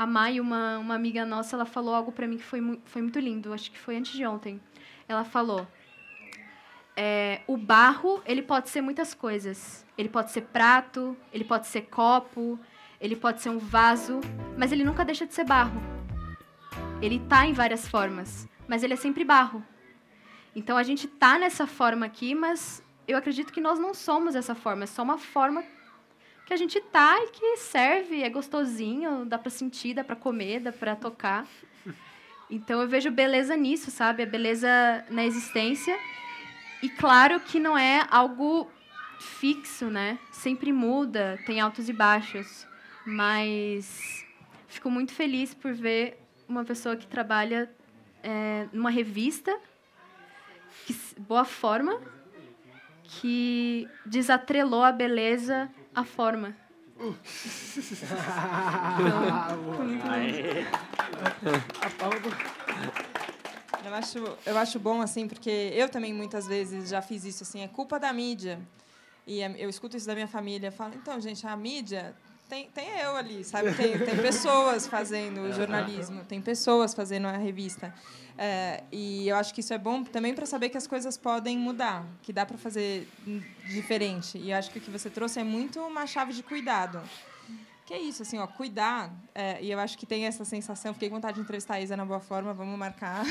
A 0.00 0.06
Mai, 0.06 0.40
uma, 0.40 0.78
uma 0.78 0.94
amiga 0.94 1.26
nossa, 1.26 1.54
ela 1.54 1.66
falou 1.66 1.94
algo 1.94 2.10
para 2.10 2.26
mim 2.26 2.38
que 2.38 2.42
foi, 2.42 2.80
foi 2.86 3.02
muito 3.02 3.18
lindo, 3.18 3.52
acho 3.52 3.70
que 3.70 3.78
foi 3.78 3.98
antes 3.98 4.12
de 4.12 4.24
ontem. 4.24 4.58
Ela 5.06 5.24
falou: 5.24 5.68
é, 6.96 7.42
o 7.46 7.54
barro 7.54 8.22
ele 8.24 8.40
pode 8.40 8.70
ser 8.70 8.80
muitas 8.80 9.12
coisas. 9.12 9.84
Ele 9.98 10.08
pode 10.08 10.30
ser 10.30 10.40
prato, 10.40 11.14
ele 11.30 11.44
pode 11.44 11.66
ser 11.66 11.82
copo, 11.82 12.58
ele 12.98 13.14
pode 13.14 13.42
ser 13.42 13.50
um 13.50 13.58
vaso, 13.58 14.20
mas 14.56 14.72
ele 14.72 14.84
nunca 14.84 15.04
deixa 15.04 15.26
de 15.26 15.34
ser 15.34 15.44
barro. 15.44 15.78
Ele 17.02 17.16
está 17.16 17.44
em 17.44 17.52
várias 17.52 17.86
formas, 17.86 18.48
mas 18.66 18.82
ele 18.82 18.94
é 18.94 18.96
sempre 18.96 19.22
barro. 19.22 19.62
Então 20.56 20.78
a 20.78 20.82
gente 20.82 21.08
está 21.08 21.38
nessa 21.38 21.66
forma 21.66 22.06
aqui, 22.06 22.34
mas 22.34 22.82
eu 23.06 23.18
acredito 23.18 23.52
que 23.52 23.60
nós 23.60 23.78
não 23.78 23.92
somos 23.92 24.34
essa 24.34 24.54
forma, 24.54 24.84
é 24.84 24.86
só 24.86 25.02
uma 25.02 25.18
forma 25.18 25.62
que 26.50 26.54
a 26.54 26.56
gente 26.56 26.80
tá 26.80 27.16
e 27.22 27.28
que 27.28 27.56
serve, 27.58 28.24
é 28.24 28.28
gostosinho, 28.28 29.24
dá 29.24 29.38
para 29.38 29.50
sentir, 29.50 29.94
dá 29.94 30.02
para 30.02 30.16
comer, 30.16 30.58
dá 30.58 30.72
para 30.72 30.96
tocar. 30.96 31.46
Então 32.50 32.82
eu 32.82 32.88
vejo 32.88 33.08
beleza 33.08 33.56
nisso, 33.56 33.88
sabe? 33.88 34.24
A 34.24 34.26
beleza 34.26 34.68
na 35.08 35.24
existência. 35.24 35.96
E 36.82 36.88
claro 36.88 37.38
que 37.38 37.60
não 37.60 37.78
é 37.78 38.04
algo 38.10 38.68
fixo, 39.20 39.84
né? 39.84 40.18
Sempre 40.32 40.72
muda, 40.72 41.38
tem 41.46 41.60
altos 41.60 41.88
e 41.88 41.92
baixos. 41.92 42.66
Mas 43.06 44.26
fico 44.66 44.90
muito 44.90 45.12
feliz 45.12 45.54
por 45.54 45.72
ver 45.72 46.18
uma 46.48 46.64
pessoa 46.64 46.96
que 46.96 47.06
trabalha 47.06 47.70
é, 48.24 48.66
numa 48.72 48.90
revista, 48.90 49.56
que, 50.84 50.96
boa 51.16 51.44
forma, 51.44 52.00
que 53.04 53.88
desatrelou 54.04 54.82
a 54.82 54.90
beleza 54.90 55.70
à 55.94 56.04
forma. 56.04 56.54
Eu 63.84 63.94
acho, 63.94 64.18
eu 64.46 64.58
acho 64.58 64.78
bom, 64.78 65.00
assim, 65.00 65.26
porque 65.26 65.72
eu 65.74 65.88
também 65.88 66.12
muitas 66.12 66.46
vezes 66.46 66.90
já 66.90 67.00
fiz 67.00 67.24
isso, 67.24 67.42
assim, 67.42 67.62
é 67.62 67.68
culpa 67.68 67.98
da 67.98 68.12
mídia. 68.12 68.60
E 69.26 69.40
é, 69.40 69.54
eu 69.58 69.70
escuto 69.70 69.96
isso 69.96 70.06
da 70.06 70.14
minha 70.14 70.28
família, 70.28 70.70
falo, 70.70 70.94
então, 70.94 71.18
gente, 71.20 71.46
a 71.46 71.56
mídia 71.56 72.14
tem, 72.50 72.68
tem 72.74 72.98
eu 72.98 73.16
ali, 73.16 73.44
sabe? 73.44 73.72
Tem, 73.72 73.96
tem 73.96 74.16
pessoas 74.16 74.88
fazendo 74.88 75.52
jornalismo, 75.52 76.24
tem 76.24 76.42
pessoas 76.42 76.92
fazendo 76.92 77.28
a 77.28 77.36
revista. 77.36 77.94
É, 78.36 78.82
e 78.90 79.28
eu 79.28 79.36
acho 79.36 79.54
que 79.54 79.60
isso 79.60 79.72
é 79.72 79.78
bom 79.78 80.02
também 80.02 80.34
para 80.34 80.46
saber 80.46 80.68
que 80.70 80.76
as 80.76 80.86
coisas 80.86 81.16
podem 81.16 81.56
mudar, 81.56 82.04
que 82.22 82.32
dá 82.32 82.44
para 82.44 82.58
fazer 82.58 83.08
diferente. 83.68 84.36
E 84.36 84.50
eu 84.50 84.56
acho 84.56 84.70
que 84.70 84.78
o 84.78 84.82
que 84.82 84.90
você 84.90 85.08
trouxe 85.08 85.38
é 85.38 85.44
muito 85.44 85.78
uma 85.80 86.06
chave 86.06 86.32
de 86.32 86.42
cuidado 86.42 87.00
que 87.90 87.94
é 87.94 87.98
isso, 87.98 88.22
assim, 88.22 88.38
ó, 88.38 88.46
cuidar. 88.46 89.12
É, 89.34 89.60
e 89.60 89.68
eu 89.68 89.80
acho 89.80 89.98
que 89.98 90.06
tem 90.06 90.24
essa 90.24 90.44
sensação. 90.44 90.94
Fiquei 90.94 91.08
com 91.08 91.16
vontade 91.16 91.34
de 91.34 91.40
entrevistar 91.40 91.74
a 91.74 91.80
Isa 91.80 91.96
na 91.96 92.06
boa 92.06 92.20
forma, 92.20 92.54
vamos 92.54 92.78
marcar. 92.78 93.24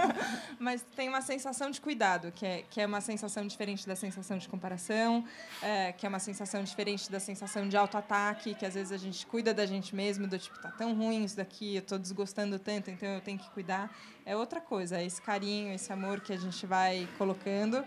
Mas 0.58 0.82
tem 0.96 1.10
uma 1.10 1.20
sensação 1.20 1.70
de 1.70 1.78
cuidado, 1.78 2.32
que 2.32 2.46
é, 2.46 2.64
que 2.70 2.80
é 2.80 2.86
uma 2.86 3.02
sensação 3.02 3.46
diferente 3.46 3.86
da 3.86 3.94
sensação 3.94 4.38
de 4.38 4.48
comparação, 4.48 5.26
é, 5.60 5.92
que 5.92 6.06
é 6.06 6.08
uma 6.08 6.20
sensação 6.20 6.64
diferente 6.64 7.12
da 7.12 7.20
sensação 7.20 7.68
de 7.68 7.76
autoataque, 7.76 8.54
que 8.54 8.64
às 8.64 8.72
vezes 8.72 8.92
a 8.92 8.96
gente 8.96 9.26
cuida 9.26 9.52
da 9.52 9.66
gente 9.66 9.94
mesmo, 9.94 10.26
do 10.26 10.38
tipo, 10.38 10.58
tá 10.58 10.70
tão 10.70 10.94
ruim 10.94 11.24
isso 11.24 11.36
daqui, 11.36 11.74
eu 11.74 11.80
estou 11.80 11.98
desgostando 11.98 12.58
tanto, 12.58 12.90
então 12.90 13.10
eu 13.10 13.20
tenho 13.20 13.38
que 13.38 13.50
cuidar. 13.50 13.94
É 14.24 14.34
outra 14.34 14.58
coisa, 14.58 14.96
é 14.96 15.04
esse 15.04 15.20
carinho, 15.20 15.74
esse 15.74 15.92
amor 15.92 16.22
que 16.22 16.32
a 16.32 16.38
gente 16.38 16.64
vai 16.64 17.06
colocando 17.18 17.84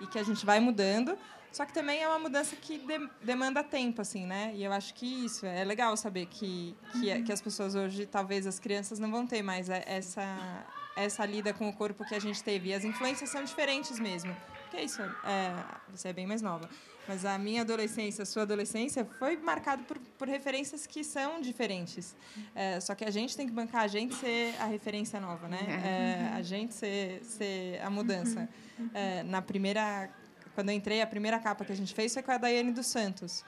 e 0.00 0.06
que 0.06 0.16
a 0.16 0.22
gente 0.22 0.46
vai 0.46 0.60
mudando. 0.60 1.18
Só 1.52 1.64
que 1.64 1.72
também 1.72 2.02
é 2.02 2.08
uma 2.08 2.18
mudança 2.18 2.54
que 2.56 2.78
de, 2.78 3.08
demanda 3.22 3.64
tempo, 3.64 4.02
assim, 4.02 4.26
né? 4.26 4.52
E 4.54 4.62
eu 4.62 4.72
acho 4.72 4.92
que 4.94 5.24
isso 5.24 5.46
é 5.46 5.64
legal 5.64 5.96
saber 5.96 6.26
que, 6.26 6.76
que, 6.92 7.22
que 7.22 7.32
as 7.32 7.40
pessoas 7.40 7.74
hoje, 7.74 8.06
talvez 8.06 8.46
as 8.46 8.58
crianças, 8.58 8.98
não 8.98 9.10
vão 9.10 9.26
ter 9.26 9.42
mais 9.42 9.68
essa, 9.70 10.66
essa 10.96 11.24
lida 11.24 11.52
com 11.52 11.68
o 11.68 11.72
corpo 11.72 12.04
que 12.04 12.14
a 12.14 12.20
gente 12.20 12.42
teve. 12.42 12.70
E 12.70 12.74
as 12.74 12.84
influências 12.84 13.30
são 13.30 13.42
diferentes 13.42 13.98
mesmo. 13.98 14.36
Porque 14.62 14.76
é 14.76 14.84
isso, 14.84 15.00
é, 15.00 15.64
você 15.90 16.08
é 16.08 16.12
bem 16.12 16.26
mais 16.26 16.42
nova. 16.42 16.68
Mas 17.08 17.24
a 17.24 17.38
minha 17.38 17.62
adolescência, 17.62 18.22
a 18.22 18.26
sua 18.26 18.42
adolescência, 18.42 19.04
foi 19.18 19.36
marcada 19.36 19.82
por, 19.84 19.98
por 20.18 20.28
referências 20.28 20.86
que 20.86 21.04
são 21.04 21.40
diferentes. 21.40 22.16
É, 22.54 22.80
só 22.80 22.94
que 22.94 23.04
a 23.04 23.10
gente 23.10 23.36
tem 23.36 23.46
que 23.46 23.52
bancar 23.52 23.82
a 23.82 23.86
gente 23.86 24.14
ser 24.14 24.54
a 24.60 24.64
referência 24.64 25.20
nova, 25.20 25.46
né? 25.48 25.60
É, 25.84 26.36
a 26.36 26.42
gente 26.42 26.74
ser, 26.74 27.22
ser 27.22 27.80
a 27.80 27.88
mudança. 27.88 28.48
É, 28.92 29.22
na 29.22 29.40
primeira 29.40 30.10
quando 30.56 30.70
eu 30.70 30.74
entrei, 30.74 31.02
a 31.02 31.06
primeira 31.06 31.38
capa 31.38 31.66
que 31.66 31.72
a 31.72 31.76
gente 31.76 31.94
fez 31.94 32.14
foi 32.14 32.22
com 32.22 32.32
a 32.32 32.38
Daiane 32.38 32.72
dos 32.72 32.86
Santos, 32.86 33.44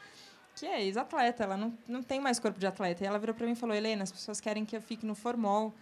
que 0.55 0.67
é 0.67 0.85
ex-atleta, 0.85 1.43
ela 1.43 1.57
não, 1.57 1.73
não 1.89 2.03
tem 2.03 2.21
mais 2.21 2.39
corpo 2.39 2.61
de 2.61 2.67
atleta. 2.67 3.03
E 3.03 3.07
ela 3.07 3.19
virou 3.19 3.35
para 3.35 3.47
mim 3.47 3.53
e 3.53 3.57
falou: 3.57 3.75
Helena, 3.75 4.03
as 4.03 4.13
pessoas 4.13 4.41
querem 4.41 4.65
que 4.67 4.77
eu 4.77 4.83
fique 4.83 5.07
no 5.07 5.15
formol. 5.15 5.75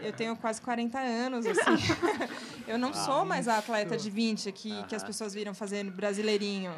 Eu 0.00 0.12
tenho 0.12 0.34
quase 0.36 0.62
40 0.62 0.98
anos, 0.98 1.44
assim. 1.44 1.60
eu 2.66 2.78
não 2.78 2.94
sou 2.94 3.26
mais 3.26 3.46
a 3.46 3.58
atleta 3.58 3.96
de 3.96 4.08
20 4.08 4.50
que, 4.52 4.84
que 4.84 4.94
as 4.94 5.04
pessoas 5.04 5.34
viram 5.34 5.52
fazendo 5.52 5.90
brasileirinho. 5.90 6.72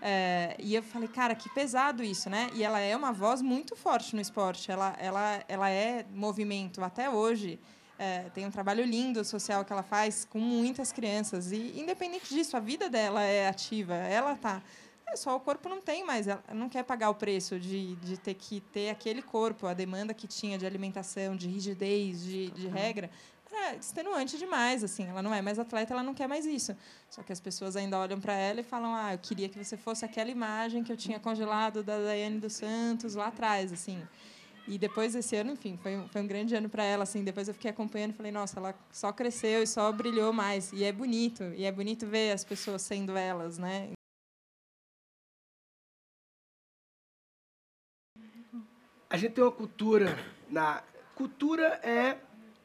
É, 0.00 0.54
e 0.60 0.76
eu 0.76 0.82
falei, 0.82 1.08
cara, 1.08 1.34
que 1.34 1.48
pesado 1.50 2.04
isso, 2.04 2.30
né? 2.30 2.48
E 2.54 2.62
ela 2.62 2.78
é 2.78 2.96
uma 2.96 3.10
voz 3.10 3.42
muito 3.42 3.74
forte 3.74 4.14
no 4.14 4.20
esporte. 4.20 4.70
Ela, 4.70 4.94
ela, 5.00 5.42
ela 5.48 5.68
é 5.68 6.06
movimento 6.12 6.84
até 6.84 7.10
hoje. 7.10 7.58
É, 7.98 8.30
tem 8.30 8.46
um 8.46 8.50
trabalho 8.50 8.84
lindo 8.84 9.24
social 9.24 9.64
que 9.64 9.72
ela 9.72 9.82
faz 9.82 10.24
com 10.24 10.38
muitas 10.38 10.92
crianças. 10.92 11.50
E, 11.50 11.80
independente 11.80 12.32
disso, 12.32 12.56
a 12.56 12.60
vida 12.60 12.88
dela 12.88 13.22
é 13.22 13.48
ativa. 13.48 13.94
Ela 13.94 14.36
tá. 14.36 14.62
É 15.08 15.16
só 15.16 15.34
o 15.34 15.40
corpo 15.40 15.68
não 15.68 15.80
tem 15.80 16.04
mais. 16.04 16.28
Ela 16.28 16.42
não 16.54 16.68
quer 16.68 16.84
pagar 16.84 17.10
o 17.10 17.14
preço 17.14 17.58
de, 17.58 17.96
de 17.96 18.16
ter 18.16 18.34
que 18.34 18.60
ter 18.60 18.90
aquele 18.90 19.20
corpo, 19.20 19.66
a 19.66 19.74
demanda 19.74 20.14
que 20.14 20.28
tinha 20.28 20.56
de 20.56 20.64
alimentação, 20.64 21.34
de 21.34 21.48
rigidez, 21.48 22.22
de, 22.22 22.50
de 22.50 22.68
regra. 22.68 23.10
É 23.50 23.76
extenuante 23.76 24.36
demais, 24.38 24.84
assim. 24.84 25.06
Ela 25.06 25.22
não 25.22 25.32
é 25.32 25.40
mais 25.40 25.58
atleta, 25.58 25.94
ela 25.94 26.02
não 26.02 26.14
quer 26.14 26.28
mais 26.28 26.44
isso. 26.44 26.76
Só 27.10 27.22
que 27.22 27.32
as 27.32 27.40
pessoas 27.40 27.76
ainda 27.76 27.98
olham 27.98 28.20
para 28.20 28.34
ela 28.34 28.60
e 28.60 28.62
falam: 28.62 28.94
"Ah, 28.94 29.14
eu 29.14 29.18
queria 29.18 29.48
que 29.48 29.62
você 29.62 29.76
fosse 29.76 30.04
aquela 30.04 30.30
imagem 30.30 30.84
que 30.84 30.92
eu 30.92 30.96
tinha 30.96 31.18
congelado 31.18 31.82
da 31.82 31.98
Daiane 31.98 32.38
dos 32.38 32.52
Santos 32.52 33.14
lá 33.14 33.28
atrás", 33.28 33.72
assim. 33.72 34.06
E 34.68 34.76
depois 34.76 35.14
desse 35.14 35.34
ano, 35.34 35.52
enfim, 35.52 35.78
foi, 35.82 35.98
foi 36.12 36.20
um 36.20 36.26
grande 36.26 36.54
ano 36.54 36.68
para 36.68 36.84
ela. 36.84 37.04
Assim, 37.04 37.24
depois 37.24 37.48
eu 37.48 37.54
fiquei 37.54 37.70
acompanhando 37.70 38.12
falei, 38.12 38.30
nossa, 38.30 38.60
ela 38.60 38.74
só 38.92 39.10
cresceu 39.10 39.62
e 39.62 39.66
só 39.66 39.90
brilhou 39.90 40.30
mais. 40.30 40.72
E 40.72 40.84
é 40.84 40.92
bonito, 40.92 41.42
e 41.56 41.64
é 41.64 41.72
bonito 41.72 42.06
ver 42.06 42.32
as 42.32 42.44
pessoas 42.44 42.82
sendo 42.82 43.16
elas, 43.16 43.56
né? 43.56 43.90
A 49.08 49.16
gente 49.16 49.32
tem 49.32 49.42
uma 49.42 49.50
cultura 49.50 50.18
na 50.50 50.82
cultura 51.14 51.80
é 51.82 52.18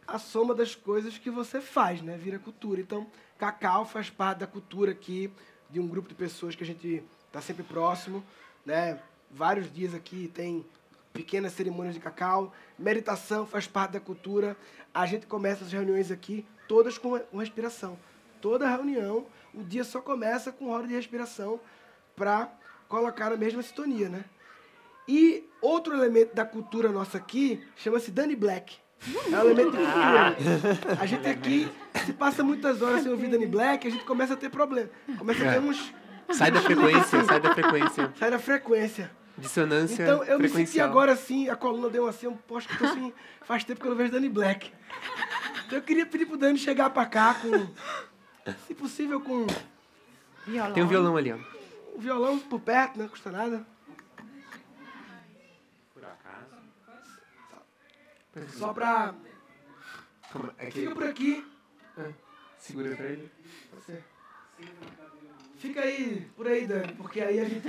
a 0.06 0.20
soma 0.20 0.54
das 0.54 0.76
coisas 0.76 1.18
que 1.18 1.30
você 1.30 1.62
faz, 1.62 2.02
né? 2.02 2.18
Vira 2.18 2.38
cultura. 2.38 2.82
Então, 2.82 3.08
Cacau 3.38 3.86
faz 3.86 4.10
parte 4.10 4.40
da 4.40 4.48
cultura 4.48 4.92
aqui 4.92 5.32
de 5.70 5.80
um 5.80 5.88
grupo 5.88 6.10
de 6.10 6.16
pessoas 6.16 6.54
que 6.54 6.64
a 6.64 6.68
gente 6.68 7.02
está 7.28 7.42
sempre 7.42 7.64
próximo, 7.64 8.24
né? 8.66 9.00
Vários 9.32 9.74
dias 9.74 9.94
aqui 9.94 10.30
tem 10.34 10.66
pequenas 11.14 11.54
cerimônias 11.54 11.94
de 11.94 12.02
cacau, 12.02 12.52
meditação 12.78 13.46
faz 13.46 13.68
parte 13.68 13.92
da 13.92 14.00
cultura. 14.00 14.58
A 14.94 15.06
gente 15.06 15.28
começa 15.28 15.64
as 15.64 15.72
reuniões 15.72 16.12
aqui 16.12 16.46
todas 16.68 16.98
com, 16.98 17.20
respiração. 17.38 17.98
Toda 18.42 18.68
reunião, 18.68 19.26
o 19.54 19.64
dia 19.64 19.84
só 19.84 20.02
começa 20.02 20.52
com 20.52 20.70
hora 20.70 20.88
de 20.88 20.94
respiração 20.94 21.60
para 22.16 22.52
colocar 22.90 23.32
a 23.32 23.38
mesma 23.38 23.62
sintonia, 23.62 24.10
né? 24.10 24.26
E 25.08 25.48
outro 25.62 25.94
elemento 25.94 26.34
da 26.34 26.46
cultura 26.46 26.90
nossa 26.92 27.18
aqui 27.18 27.64
chama-se 27.76 28.12
Danny 28.12 28.36
Black. 28.36 28.78
É 29.32 29.38
um 29.38 29.42
elemento 29.42 29.72
de 29.72 29.78
cultura. 29.78 30.36
A 31.00 31.06
gente 31.06 31.28
aqui, 31.28 31.72
se 32.06 32.14
passa 32.14 32.44
muitas 32.44 32.82
horas 32.82 33.04
sem 33.04 33.12
ouvir 33.12 33.30
Danny 33.30 33.48
Black, 33.48 33.86
a 33.86 33.92
gente 33.92 34.06
começa 34.06 34.34
a 34.34 34.38
ter 34.38 34.50
problema. 34.50 34.90
Começa 35.18 35.44
a 35.44 35.52
ter 35.52 35.58
é. 35.58 35.60
uns... 35.60 35.94
Sai 36.32 36.52
da 36.52 36.62
frequência, 36.62 37.24
sai 37.26 37.40
da 37.42 37.54
frequência. 37.54 38.14
Sai 38.18 38.32
da 38.32 38.40
frequência. 38.40 39.12
Dissonância 39.38 40.04
Então 40.04 40.24
eu 40.24 40.40
me 40.40 40.48
senti 40.48 40.80
agora 40.80 41.14
assim, 41.14 41.50
a 41.50 41.56
coluna 41.56 41.90
deu 41.90 42.08
assim, 42.08 42.28
um 42.28 42.38
posto 42.38 42.68
que 42.68 42.76
eu 42.76 42.80
tô 42.80 42.86
assim, 42.86 43.14
faz 43.42 43.64
tempo 43.64 43.82
que 43.82 43.88
eu 43.88 43.92
não 43.92 43.98
vejo 43.98 44.12
Dani 44.12 44.30
Black. 44.30 44.72
Então 45.66 45.78
eu 45.80 45.82
queria 45.82 46.06
pedir 46.06 46.26
pro 46.26 46.38
Dani 46.38 46.58
chegar 46.58 46.90
pra 46.92 47.06
cá 47.06 47.36
com, 47.36 48.54
Se 48.68 48.76
possível, 48.76 49.20
com 49.22 49.48
Violão. 50.46 50.74
Tem 50.74 50.84
um 50.84 50.88
violão 50.88 51.16
ali, 51.18 51.32
ó. 51.32 51.38
o 51.96 52.00
violão 52.00 52.38
por 52.38 52.60
perto, 52.60 53.00
não 53.00 53.08
custa 53.08 53.32
nada. 53.32 53.66
Por 55.94 56.04
acaso. 56.04 56.58
Só 58.58 58.74
pra. 58.74 59.16
É 60.58 60.66
que... 60.66 60.82
Fica 60.82 60.94
por 60.94 61.04
aqui. 61.06 61.46
Segura 62.58 62.96
pra 62.96 63.06
ele. 63.06 63.32
Você. 63.74 64.04
Fica 65.58 65.82
aí, 65.82 66.30
por 66.36 66.48
aí, 66.48 66.68
Dani, 66.68 66.94
porque 66.94 67.22
aí 67.22 67.40
a 67.40 67.46
gente. 67.46 67.68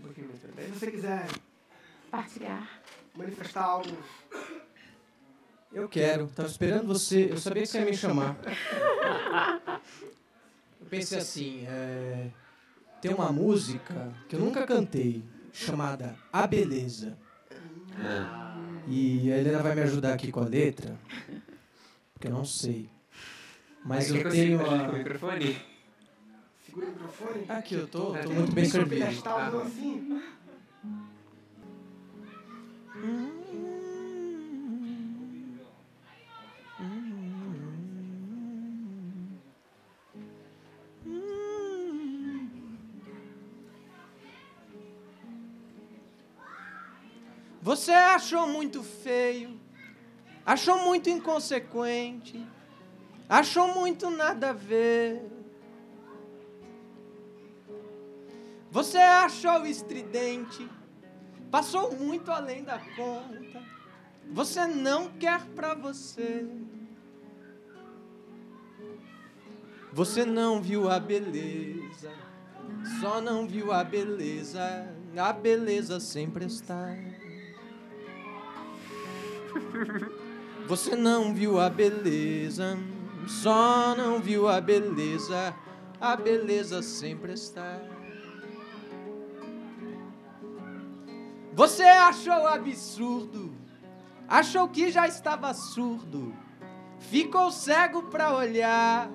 Um 0.00 0.04
pouquinho 0.04 0.28
mais 0.28 0.40
pra 0.40 0.50
Se 0.50 0.56
dentro. 0.56 0.78
você 0.78 0.90
quiser 0.90 1.26
Partilhar. 2.10 2.80
manifestar 3.16 3.62
algo. 3.64 3.96
Eu 5.72 5.88
quero. 5.88 6.26
Tava 6.28 6.48
esperando 6.48 6.86
você. 6.88 7.28
Eu 7.30 7.36
sabia 7.38 7.62
que 7.62 7.68
você 7.68 7.78
ia 7.78 7.84
me 7.84 7.96
chamar. 7.96 8.36
Eu 10.80 10.86
pensei 10.86 11.18
assim, 11.18 11.64
é, 11.66 12.30
tem 13.00 13.14
uma 13.14 13.30
música 13.30 14.12
que 14.28 14.34
eu 14.34 14.40
nunca 14.40 14.66
cantei, 14.66 15.22
chamada 15.52 16.16
A 16.32 16.46
Beleza. 16.46 17.16
E 18.88 19.30
a 19.32 19.36
Helena 19.38 19.62
vai 19.62 19.74
me 19.76 19.82
ajudar 19.82 20.14
aqui 20.14 20.32
com 20.32 20.40
a 20.40 20.44
letra, 20.46 20.98
porque 22.12 22.26
eu 22.26 22.32
não 22.32 22.44
sei. 22.44 22.88
Mas 23.84 24.10
É 24.12 24.18
eu 24.18 24.30
tenho 24.30 24.58
consigo 24.58 24.64
com 24.64 24.70
o 24.70 24.74
a... 24.74 24.92
microfone. 24.98 25.69
Segura 26.70 26.86
o 26.86 26.90
microfone. 26.90 27.44
Aqui 27.48 27.74
eu 27.74 27.88
tô, 27.88 28.14
É, 28.14 28.22
tô 28.22 28.30
muito 28.30 28.52
bem 28.52 28.64
servido. 28.64 29.04
Assim. 29.04 30.22
Você 47.62 47.90
achou 47.90 48.46
muito 48.46 48.82
feio, 48.82 49.60
achou 50.46 50.78
muito 50.78 51.10
inconsequente, 51.10 52.46
achou 53.28 53.74
muito 53.74 54.08
nada 54.08 54.50
a 54.50 54.52
ver. 54.52 55.39
Você 58.70 58.98
achou 58.98 59.66
estridente, 59.66 60.68
passou 61.50 61.96
muito 61.96 62.30
além 62.30 62.62
da 62.62 62.78
conta. 62.78 63.62
Você 64.32 64.64
não 64.66 65.08
quer 65.08 65.44
pra 65.56 65.74
você. 65.74 66.46
Você 69.92 70.24
não 70.24 70.62
viu 70.62 70.88
a 70.88 71.00
beleza, 71.00 72.12
só 73.00 73.20
não 73.20 73.48
viu 73.48 73.72
a 73.72 73.82
beleza. 73.82 74.94
A 75.16 75.32
beleza 75.32 75.98
sempre 75.98 76.44
está. 76.44 76.96
Você 80.68 80.94
não 80.94 81.34
viu 81.34 81.58
a 81.58 81.68
beleza, 81.68 82.78
só 83.26 83.96
não 83.96 84.20
viu 84.20 84.46
a 84.46 84.60
beleza. 84.60 85.52
A 86.00 86.14
beleza 86.14 86.80
sempre 86.80 87.32
está. 87.32 87.82
Você 91.52 91.82
achou 91.82 92.46
absurdo, 92.46 93.52
achou 94.28 94.68
que 94.68 94.90
já 94.90 95.08
estava 95.08 95.52
surdo, 95.52 96.32
ficou 96.98 97.50
cego 97.50 98.04
para 98.04 98.34
olhar. 98.34 99.10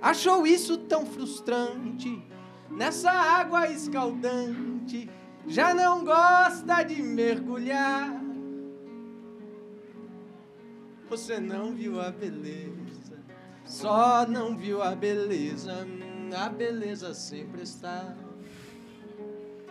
Achou 0.00 0.46
isso 0.46 0.78
tão 0.78 1.04
frustrante, 1.04 2.22
nessa 2.70 3.10
água 3.10 3.68
escaldante, 3.68 5.10
já 5.48 5.74
não 5.74 6.04
gosta 6.04 6.82
de 6.84 7.02
mergulhar. 7.02 8.20
Você 11.08 11.40
não 11.40 11.74
viu 11.74 12.00
a 12.00 12.10
beleza, 12.10 13.18
só 13.64 14.26
não 14.26 14.56
viu 14.56 14.82
a 14.82 14.94
beleza, 14.94 15.86
a 16.36 16.48
beleza 16.48 17.12
sempre 17.14 17.62
está. 17.62 18.14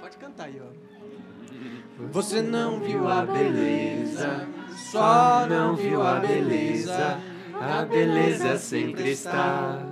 Pode 0.05 0.17
cantar 0.17 0.43
aí, 0.43 0.61
ó. 0.61 2.05
Você 2.11 2.39
não 2.39 2.79
viu 2.79 3.07
a 3.07 3.25
beleza, 3.25 4.47
só 4.91 5.47
não 5.47 5.75
viu 5.75 5.99
a 5.99 6.19
beleza, 6.19 7.19
a 7.59 7.83
beleza 7.83 8.55
sempre 8.59 9.09
está. 9.09 9.83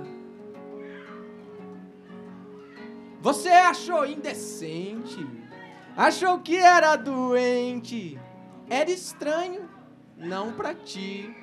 Você 3.20 3.48
achou 3.48 4.06
indecente, 4.06 5.26
achou 5.96 6.38
que 6.38 6.58
era 6.58 6.94
doente, 6.94 8.16
era 8.70 8.92
estranho, 8.92 9.68
não 10.16 10.52
pra 10.52 10.76
ti. 10.76 11.36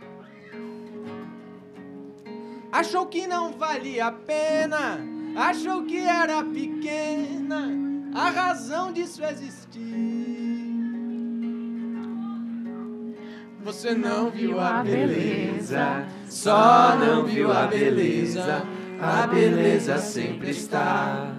Achou 2.71 3.05
que 3.07 3.27
não 3.27 3.51
valia 3.51 4.05
a 4.05 4.11
pena, 4.13 4.97
achou 5.35 5.83
que 5.83 5.97
era 5.97 6.41
pequena 6.41 7.90
a 8.13 8.29
razão 8.29 8.91
disso 8.91 9.23
existir. 9.23 10.51
Você 13.63 13.93
não 13.93 14.31
viu 14.31 14.59
a 14.59 14.83
beleza, 14.83 16.05
só 16.27 16.95
não 16.97 17.25
viu 17.25 17.51
a 17.51 17.67
beleza, 17.67 18.63
a 18.99 19.27
beleza 19.27 19.97
sempre 19.99 20.49
está. 20.49 21.35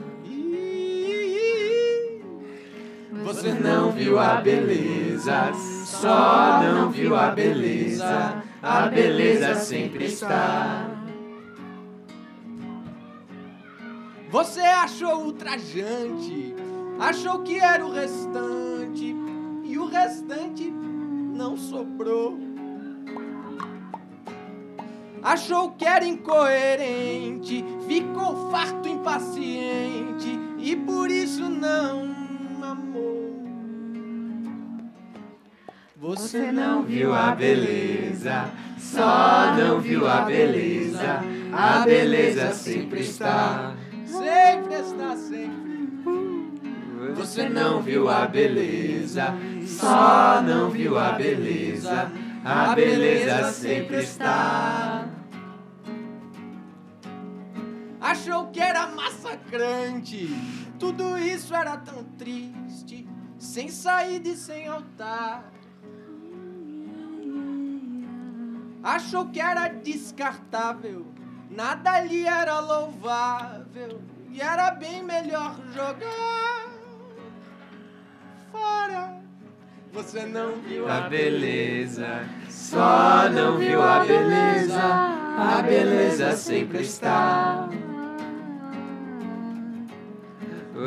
Você 3.25 3.53
não 3.53 3.93
viu 3.93 4.19
a 4.19 4.37
beleza, 4.37 5.53
só 5.85 6.63
não 6.63 6.91
viu 6.91 7.17
a 7.17 7.31
beleza, 7.31 8.43
a 8.63 8.87
beleza 8.89 9.55
sempre 9.57 10.07
está. 10.07 10.89
Você 14.31 14.61
achou 14.61 15.27
ultrajante, 15.27 16.52
achou 17.03 17.41
que 17.41 17.59
era 17.59 17.85
o 17.85 17.93
restante, 17.93 19.15
e 19.65 19.77
o 19.77 19.87
restante 19.87 20.71
não 20.71 21.57
sobrou. 21.57 22.39
Achou 25.21 25.73
que 25.73 25.85
era 25.85 26.05
incoerente, 26.05 27.65
ficou 27.89 28.51
farto, 28.51 28.89
impaciente, 28.89 30.39
e 30.59 30.77
por 30.77 31.11
isso 31.11 31.49
não 31.49 32.09
amou. 32.63 33.43
Você 35.97 36.53
não 36.53 36.85
viu 36.85 37.13
a 37.13 37.33
beleza, 37.35 38.49
só 38.79 39.55
não 39.57 39.81
viu 39.81 40.09
a 40.09 40.23
beleza, 40.23 41.21
a 41.53 41.81
beleza 41.81 42.53
sempre 42.53 43.01
está. 43.01 43.75
Sempre 44.05 44.75
está, 44.75 45.17
sempre. 45.17 45.72
Você 47.15 47.49
não 47.49 47.83
viu 47.83 48.09
a 48.09 48.27
beleza, 48.27 49.35
só 49.67 50.43
não 50.43 50.71
viu 50.71 50.99
a 50.99 51.13
beleza, 51.13 52.11
a 52.45 52.75
beleza 52.75 53.53
sempre 53.53 53.99
está. 53.99 55.07
Achou 58.01 58.49
que 58.49 58.61
era 58.61 58.89
massacrante, 58.89 60.29
tudo 60.79 61.17
isso 61.19 61.55
era 61.55 61.77
tão 61.77 62.03
triste, 62.19 63.09
sem 63.39 63.69
saída 63.69 64.29
e 64.29 64.37
sem 64.37 64.67
altar. 64.67 65.53
Achou 68.83 69.29
que 69.29 69.41
era 69.41 69.69
descartável, 69.69 71.07
nada 71.49 71.93
ali 71.93 72.27
era 72.27 72.59
louvável, 72.59 74.01
e 74.31 74.41
era 74.41 74.73
bem 74.73 75.03
melhor 75.05 75.57
jogar 75.73 76.72
fora. 78.53 79.17
Você 79.93 80.25
não 80.25 80.57
viu 80.57 80.89
a 80.89 81.01
beleza, 81.03 82.25
só 82.49 83.29
não 83.31 83.59
viu 83.59 83.83
a 83.83 84.05
beleza, 84.05 84.81
a 84.81 85.63
beleza 85.63 86.37
sempre 86.37 86.83
está. 86.83 87.69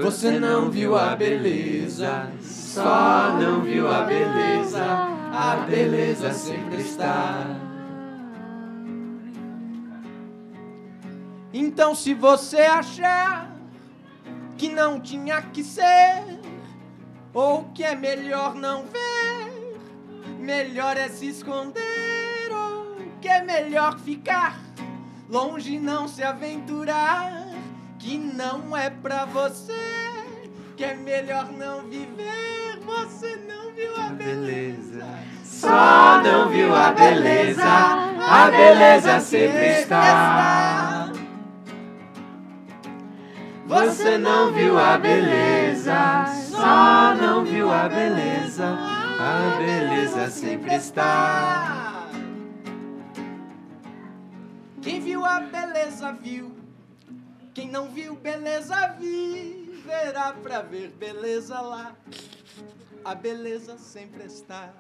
Você 0.02 0.40
não 0.40 0.70
viu 0.70 0.98
a 0.98 1.16
beleza, 1.16 2.30
só 2.42 3.38
não 3.40 3.62
viu 3.62 3.88
a 3.88 4.02
beleza, 4.02 4.84
a 4.84 5.66
beleza 5.70 6.34
sempre 6.34 6.82
está. 6.82 7.46
Então, 11.54 11.96
se 11.96 12.14
você 12.14 12.62
achar 12.62 13.56
que 14.58 14.68
não 14.68 15.00
tinha 15.00 15.42
que 15.42 15.64
ser, 15.64 16.35
ou 17.36 17.66
que 17.74 17.84
é 17.84 17.94
melhor 17.94 18.56
não 18.56 18.86
ver, 18.86 19.78
melhor 20.40 20.96
é 20.96 21.10
se 21.10 21.28
esconder, 21.28 22.50
ou 22.50 22.96
que 23.22 23.28
é 23.28 23.44
melhor 23.44 24.00
ficar 24.00 24.58
longe, 25.30 25.78
não 25.78 26.08
se 26.08 26.24
aventurar, 26.24 27.46
que 28.00 28.18
não 28.18 28.76
é 28.76 28.90
pra 28.90 29.26
você, 29.26 29.74
que 30.78 30.86
é 30.86 30.94
melhor 30.94 31.52
não 31.52 31.82
viver. 31.82 32.80
Você 32.86 33.36
não 33.36 33.74
viu 33.74 33.98
a 33.98 34.10
beleza, 34.10 35.06
Só 35.44 36.22
não 36.24 36.50
viu 36.50 36.74
a 36.74 36.92
beleza, 36.92 37.64
a 37.66 38.52
beleza 38.52 39.20
sempre 39.20 39.82
está. 39.82 40.95
Você 43.68 44.18
não 44.20 44.54
viu 44.54 44.78
a 44.78 44.96
beleza, 44.96 46.26
só 46.52 47.16
não 47.16 47.44
viu 47.44 47.72
a 47.72 47.90
beleza, 47.90 48.64
a 48.64 49.58
beleza 49.58 50.30
sempre 50.30 50.76
está. 50.76 52.08
Quem 54.84 55.02
viu 55.02 55.26
a 55.26 55.40
beleza 55.40 56.12
viu, 56.12 56.52
quem 57.56 57.72
não 57.72 57.90
viu 57.90 58.16
beleza 58.16 58.96
viverá 59.00 60.34
pra 60.34 60.62
ver 60.62 60.90
beleza 60.92 61.60
lá. 61.60 61.96
A 63.04 63.16
beleza 63.16 63.80
sempre 63.80 64.26
está. 64.26 64.72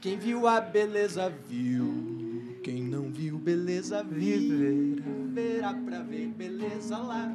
Quem 0.00 0.18
viu 0.18 0.48
a 0.48 0.58
beleza 0.58 1.28
viu, 1.46 2.58
quem 2.62 2.82
não 2.82 3.12
viu 3.12 3.36
beleza 3.36 4.02
viverá 4.02 5.74
pra 5.74 6.00
ver 6.00 6.28
beleza 6.28 6.96
lá. 6.96 7.30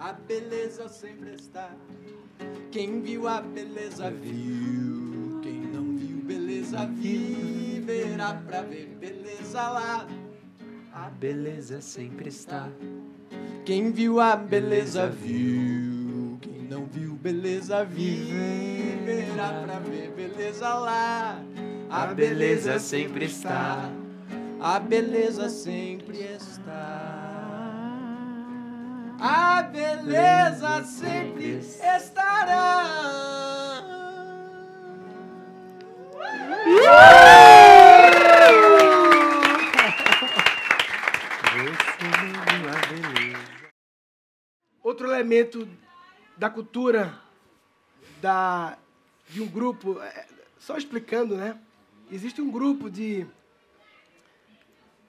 A 0.00 0.12
beleza 0.12 0.88
sempre 0.88 1.34
está. 1.34 1.72
Quem 2.70 3.02
viu 3.02 3.26
a 3.26 3.40
beleza 3.40 4.08
viu, 4.08 5.40
quem 5.42 5.60
não 5.60 5.96
viu 5.96 6.18
beleza 6.22 6.86
viverá 6.86 8.34
pra 8.46 8.62
ver 8.62 8.86
beleza 9.00 9.60
lá. 9.68 10.06
A 10.92 11.10
beleza 11.10 11.80
sempre 11.80 12.28
está. 12.28 12.68
Quem 13.64 13.90
viu 13.90 14.20
a 14.20 14.36
beleza 14.36 15.08
viu, 15.08 16.38
quem 16.40 16.62
não 16.70 16.86
viu 16.86 17.14
beleza 17.14 17.84
viverá 17.84 19.62
pra 19.64 19.80
ver 19.80 20.12
beleza 20.12 20.74
lá. 20.74 21.42
A 21.90 22.06
beleza 22.06 22.78
sempre 22.78 23.24
está. 23.24 23.90
A 24.60 24.78
beleza 24.78 25.48
sempre 25.48 26.18
está. 26.18 27.17
A 29.20 29.62
beleza 29.62 30.84
sempre 30.84 31.58
estará. 31.58 32.84
Outro 44.82 45.08
elemento 45.08 45.68
da 46.36 46.48
cultura 46.48 47.20
da, 48.20 48.78
de 49.28 49.42
um 49.42 49.48
grupo, 49.48 50.00
é, 50.00 50.26
só 50.60 50.76
explicando, 50.76 51.36
né? 51.36 51.58
Existe 52.08 52.40
um 52.40 52.50
grupo 52.52 52.88
de 52.88 53.26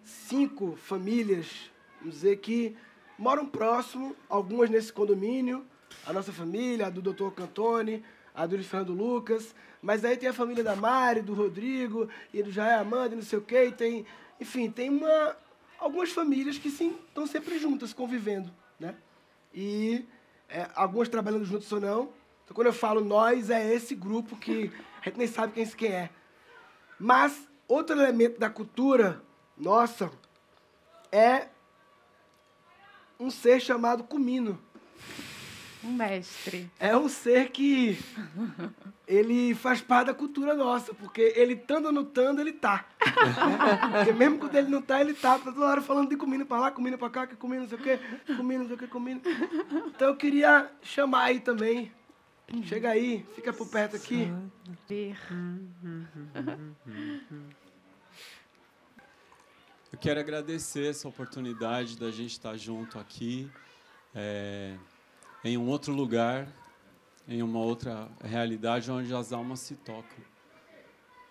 cinco 0.03 0.76
famílias, 0.76 1.70
vamos 1.99 2.16
dizer, 2.16 2.38
que 2.38 2.76
moram 3.20 3.45
próximo, 3.45 4.15
algumas 4.30 4.70
nesse 4.70 4.93
condomínio, 4.93 5.65
a 6.07 6.13
nossa 6.13 6.32
família, 6.32 6.88
a 6.88 6.89
do 6.89 7.01
Dr. 7.01 7.32
Cantone, 7.36 8.03
a 8.34 8.45
do 8.45 8.55
Luiz 8.55 8.67
Fernando 8.67 8.93
Lucas, 8.93 9.53
mas 9.82 10.05
aí 10.05 10.15
tem 10.15 10.30
a 10.30 10.34
família 10.34 10.63
da 10.63 10.74
Mari, 10.74 11.22
do 11.22 11.34
Rodrigo, 11.34 12.09
e 12.34 12.41
do 12.41 12.49
Jair 12.49 12.80
Amanda, 12.80 13.13
e 13.13 13.17
não 13.17 13.24
sei 13.24 13.38
o 13.38 13.41
quê, 13.41 13.65
e 13.65 13.72
tem, 13.74 14.05
enfim, 14.39 14.72
tem 14.72 14.89
uma, 14.89 15.36
algumas 15.78 16.11
famílias 16.11 16.57
que 16.57 16.70
sim, 16.70 16.95
estão 17.09 17.28
sempre 17.28 17.59
juntas, 17.59 17.91
convivendo, 17.91 18.49
né? 18.80 18.95
E 19.53 20.05
é, 20.47 20.70
algumas 20.74 21.09
trabalhando 21.09 21.43
juntos 21.43 21.70
ou 21.74 21.82
não. 21.82 22.09
Então, 22.45 22.55
quando 22.55 22.67
eu 22.67 22.74
falo 22.74 23.01
nós, 23.01 23.49
é 23.49 23.74
esse 23.74 23.95
grupo 23.95 24.38
que 24.38 24.72
a 25.01 25.09
gente 25.09 25.17
nem 25.17 25.28
sabe 25.28 25.51
quem, 25.51 25.67
quem 25.67 25.91
é. 25.91 26.09
Mas, 26.97 27.49
outro 27.67 27.99
elemento 27.99 28.39
da 28.39 28.49
cultura 28.49 29.22
nossa 29.57 30.09
é 31.11 31.49
um 33.20 33.30
ser 33.30 33.59
chamado 33.59 34.03
Cumino. 34.03 34.57
Um 35.84 35.91
mestre. 35.91 36.70
É 36.80 36.95
um 36.95 37.07
ser 37.07 37.49
que 37.51 37.97
ele 39.07 39.55
faz 39.55 39.82
parte 39.82 40.07
da 40.07 40.13
cultura 40.13 40.53
nossa, 40.53 40.93
porque 40.93 41.34
ele 41.36 41.53
estando 41.53 41.86
ou 41.86 41.91
não 41.91 42.01
estando, 42.01 42.41
ele 42.41 42.51
tá. 42.51 42.86
Porque 43.93 44.11
mesmo 44.11 44.39
quando 44.39 44.55
ele 44.55 44.70
não 44.70 44.82
tá, 44.82 44.99
ele 44.99 45.13
tá. 45.13 45.39
Tá 45.39 45.51
toda 45.51 45.65
hora 45.65 45.82
falando 45.82 46.09
de 46.09 46.17
comida 46.17 46.45
pra 46.45 46.59
lá, 46.59 46.72
comida 46.72 46.97
pra 46.97 47.09
cá, 47.09 47.28
que 47.28 47.36
comida 47.36 47.61
não 47.61 47.70
sei 47.70 47.78
o 47.78 47.82
quê, 47.82 47.99
comida 48.36 48.59
não 48.59 48.67
sei 48.67 48.76
o 48.76 48.80
quê, 48.80 48.88
comida. 48.88 49.22
Então 49.88 50.09
eu 50.09 50.15
queria 50.17 50.70
chamar 50.82 51.24
aí 51.24 51.39
também. 51.39 51.91
Chega 52.63 52.89
aí, 52.89 53.26
fica 53.36 53.53
por 53.53 53.70
perto 53.70 53.95
aqui. 53.95 54.28
Eu 60.00 60.04
quero 60.04 60.20
agradecer 60.22 60.91
essa 60.91 61.10
oportunidade 61.10 61.97
da 61.97 62.10
gente 62.10 62.32
estar 62.32 62.56
junto 62.56 62.97
aqui, 62.97 63.52
é, 64.16 64.78
em 65.43 65.58
um 65.58 65.68
outro 65.68 65.93
lugar, 65.93 66.47
em 67.28 67.43
uma 67.43 67.60
outra 67.60 68.10
realidade 68.24 68.89
onde 68.89 69.14
as 69.14 69.34
almas 69.34 69.60
se 69.60 69.76
tocam. 69.76 70.24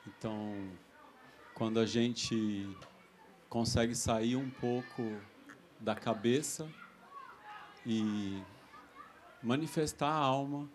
Então, 0.07 0.55
quando 1.55 1.81
a 1.81 1.87
gente 1.87 2.69
consegue 3.49 3.95
sair 3.95 4.37
um 4.37 4.51
pouco 4.51 5.19
da 5.81 5.95
cabeça 5.95 6.69
e 7.87 8.43
manifestar 9.43 10.11
a 10.11 10.19
alma 10.19 10.69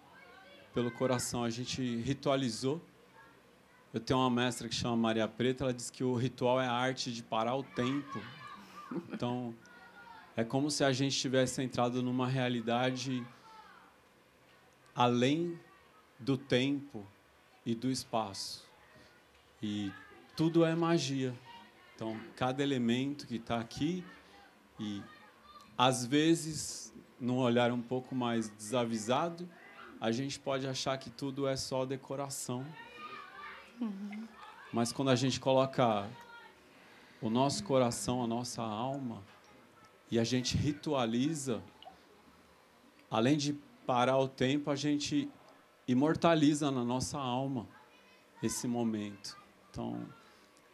pelo 0.73 0.89
coração, 0.89 1.43
a 1.43 1.49
gente 1.51 1.97
ritualizou 1.97 2.81
eu 3.93 3.99
tenho 3.99 4.19
uma 4.19 4.29
mestra 4.29 4.67
que 4.67 4.73
chama 4.73 4.97
Maria 4.97 5.27
Preta, 5.27 5.65
ela 5.65 5.73
diz 5.73 5.91
que 5.91 6.03
o 6.03 6.15
ritual 6.15 6.59
é 6.59 6.65
a 6.65 6.73
arte 6.73 7.13
de 7.13 7.21
parar 7.21 7.55
o 7.55 7.63
tempo. 7.63 8.19
Então, 9.11 9.53
é 10.35 10.43
como 10.43 10.71
se 10.71 10.83
a 10.83 10.91
gente 10.91 11.15
tivesse 11.15 11.61
entrado 11.61 12.01
numa 12.01 12.27
realidade 12.27 13.23
além 14.95 15.59
do 16.19 16.35
tempo 16.37 17.05
e 17.63 17.75
do 17.75 17.91
espaço. 17.91 18.65
E 19.61 19.91
tudo 20.35 20.65
é 20.65 20.73
magia. 20.75 21.33
Então, 21.95 22.19
cada 22.35 22.63
elemento 22.63 23.27
que 23.27 23.35
está 23.35 23.59
aqui 23.59 24.03
e 24.79 25.03
às 25.77 26.03
vezes, 26.05 26.91
num 27.19 27.37
olhar 27.37 27.71
um 27.71 27.81
pouco 27.81 28.15
mais 28.15 28.49
desavisado, 28.49 29.47
a 30.01 30.11
gente 30.11 30.39
pode 30.39 30.67
achar 30.67 30.97
que 30.97 31.09
tudo 31.11 31.47
é 31.47 31.55
só 31.55 31.85
decoração. 31.85 32.65
Mas 34.71 34.91
quando 34.91 35.09
a 35.09 35.15
gente 35.15 35.39
coloca 35.39 36.09
o 37.21 37.29
nosso 37.29 37.63
coração, 37.63 38.23
a 38.23 38.27
nossa 38.27 38.61
alma, 38.61 39.23
e 40.09 40.19
a 40.19 40.23
gente 40.23 40.57
ritualiza, 40.57 41.63
além 43.09 43.37
de 43.37 43.53
parar 43.85 44.17
o 44.17 44.27
tempo, 44.27 44.69
a 44.69 44.75
gente 44.75 45.29
imortaliza 45.87 46.71
na 46.71 46.83
nossa 46.83 47.17
alma 47.19 47.67
esse 48.41 48.67
momento. 48.67 49.37
Então, 49.69 50.05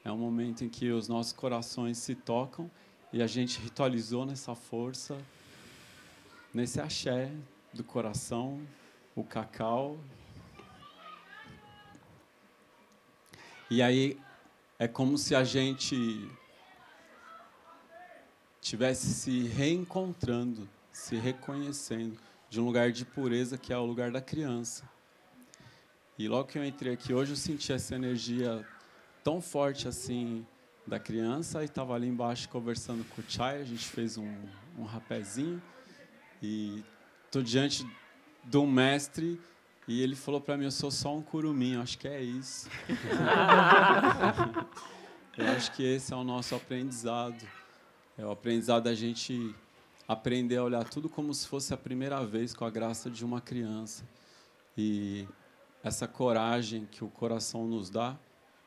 é 0.03 0.11
um 0.11 0.17
momento 0.17 0.63
em 0.63 0.69
que 0.69 0.91
os 0.91 1.07
nossos 1.07 1.33
corações 1.33 1.97
se 1.97 2.15
tocam 2.15 2.69
e 3.11 3.21
a 3.21 3.27
gente 3.27 3.59
ritualizou 3.59 4.25
nessa 4.25 4.55
força, 4.55 5.17
nesse 6.53 6.79
axé 6.79 7.31
do 7.73 7.83
coração, 7.83 8.61
o 9.15 9.23
cacau 9.23 9.99
E 13.69 13.83
aí 13.83 14.19
é 14.79 14.87
como 14.87 15.15
se 15.15 15.35
a 15.35 15.43
gente 15.43 16.27
tivesse 18.59 19.13
se 19.13 19.43
reencontrando, 19.47 20.67
se 20.91 21.15
reconhecendo 21.15 22.17
de 22.49 22.59
um 22.59 22.65
lugar 22.65 22.91
de 22.91 23.05
pureza 23.05 23.57
que 23.57 23.71
é 23.71 23.77
o 23.77 23.85
lugar 23.85 24.09
da 24.09 24.21
criança. 24.21 24.89
E 26.17 26.27
logo 26.27 26.47
que 26.49 26.57
eu 26.57 26.65
entrei 26.65 26.93
aqui 26.93 27.13
hoje, 27.13 27.33
eu 27.33 27.37
senti 27.37 27.71
essa 27.71 27.93
energia 27.93 28.65
tão 29.23 29.39
forte 29.39 29.87
assim 29.87 30.45
da 30.87 30.99
criança 30.99 31.61
e 31.61 31.65
estava 31.65 31.93
ali 31.93 32.07
embaixo 32.07 32.49
conversando 32.49 33.05
com 33.09 33.21
o 33.21 33.25
Chai, 33.27 33.61
a 33.61 33.63
gente 33.63 33.85
fez 33.85 34.17
um, 34.17 34.35
um 34.77 34.83
rapézinho 34.83 35.61
e 36.41 36.83
estou 37.25 37.43
diante 37.43 37.87
de 38.43 38.57
um 38.57 38.65
mestre 38.65 39.39
e 39.89 40.03
ele 40.03 40.15
falou 40.15 40.39
para 40.39 40.55
mim, 40.55 40.65
eu 40.65 40.71
sou 40.71 40.91
só 40.91 41.15
um 41.15 41.21
curumim, 41.23 41.75
acho 41.77 41.97
que 41.97 42.07
é 42.07 42.21
isso. 42.21 42.69
eu 45.35 45.47
acho 45.47 45.71
que 45.71 45.81
esse 45.81 46.13
é 46.13 46.15
o 46.15 46.23
nosso 46.23 46.53
aprendizado. 46.53 47.43
É 48.15 48.23
o 48.23 48.29
aprendizado 48.29 48.83
da 48.83 48.93
gente 48.93 49.55
aprender 50.07 50.57
a 50.57 50.63
olhar 50.63 50.83
tudo 50.83 51.09
como 51.09 51.33
se 51.33 51.47
fosse 51.47 51.73
a 51.73 51.77
primeira 51.77 52.23
vez 52.23 52.53
com 52.53 52.65
a 52.65 52.69
graça 52.69 53.09
de 53.09 53.25
uma 53.25 53.41
criança. 53.41 54.03
E 54.77 55.27
essa 55.83 56.07
coragem 56.07 56.85
que 56.85 57.03
o 57.03 57.07
coração 57.07 57.67
nos 57.67 57.89
dá 57.89 58.15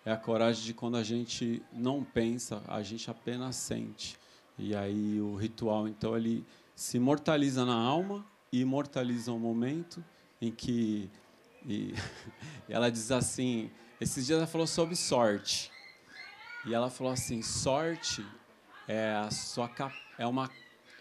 é 0.04 0.10
a 0.10 0.16
coragem 0.16 0.64
de 0.64 0.74
quando 0.74 0.96
a 0.96 1.04
gente 1.04 1.62
não 1.72 2.02
pensa, 2.02 2.64
a 2.66 2.82
gente 2.82 3.08
apenas 3.08 3.54
sente. 3.54 4.18
E 4.58 4.74
aí 4.74 5.20
o 5.20 5.36
ritual, 5.36 5.86
então, 5.86 6.16
ele 6.16 6.44
se 6.74 6.96
imortaliza 6.96 7.64
na 7.64 7.76
alma 7.76 8.26
e 8.50 8.62
imortaliza 8.62 9.30
o 9.30 9.38
momento 9.38 10.04
em 10.42 10.50
que 10.50 11.08
e 11.64 11.94
ela 12.68 12.90
diz 12.90 13.12
assim, 13.12 13.70
esses 14.00 14.26
dias 14.26 14.38
ela 14.38 14.46
falou 14.46 14.66
sobre 14.66 14.96
sorte. 14.96 15.70
E 16.66 16.74
ela 16.74 16.90
falou 16.90 17.12
assim, 17.12 17.40
sorte 17.40 18.26
é 18.88 19.14
a 19.14 19.30
sua 19.30 19.70
é 20.18 20.26
uma 20.26 20.50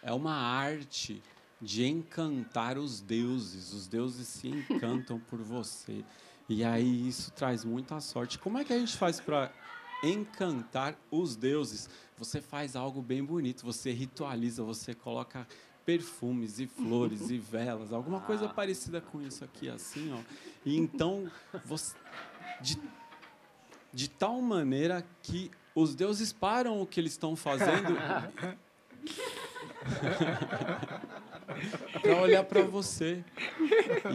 é 0.04 0.12
uma 0.14 0.34
arte 0.34 1.22
de 1.60 1.86
encantar 1.86 2.78
os 2.78 3.02
deuses. 3.02 3.74
Os 3.74 3.88
deuses 3.88 4.28
se 4.28 4.48
encantam 4.48 5.20
por 5.30 5.42
você. 5.42 6.04
E 6.50 6.64
aí 6.64 7.08
isso 7.08 7.32
traz 7.32 7.64
muita 7.64 8.00
sorte. 8.00 8.40
Como 8.40 8.58
é 8.58 8.64
que 8.64 8.74
a 8.74 8.80
gente 8.80 8.98
faz 8.98 9.20
para 9.20 9.52
encantar 10.04 10.96
os 11.10 11.36
deuses? 11.36 11.90
Você 12.18 12.42
faz 12.42 12.76
algo 12.76 13.02
bem 13.02 13.24
bonito, 13.24 13.64
você 13.64 13.92
ritualiza, 13.92 14.64
você 14.64 14.94
coloca 14.94 15.48
perfumes 15.86 16.60
e 16.60 16.66
flores 16.68 17.30
e 17.30 17.38
velas, 17.40 17.94
alguma 17.94 18.20
coisa 18.22 18.46
ah. 18.46 18.50
parecida 18.50 19.02
com 19.02 19.22
isso 19.22 19.44
aqui, 19.44 19.70
assim, 19.70 20.12
ó. 20.14 20.18
E 20.66 20.78
então, 20.78 21.30
você, 21.66 21.96
de, 22.60 22.80
de 23.94 24.10
tal 24.10 24.42
maneira 24.42 25.06
que 25.22 25.52
os 25.74 25.96
deuses 25.96 26.34
param 26.34 26.82
o 26.82 26.86
que 26.86 27.00
eles 27.00 27.14
estão 27.14 27.36
fazendo 27.36 27.96
para 32.02 32.22
olhar 32.22 32.44
para 32.44 32.62
você. 32.64 33.24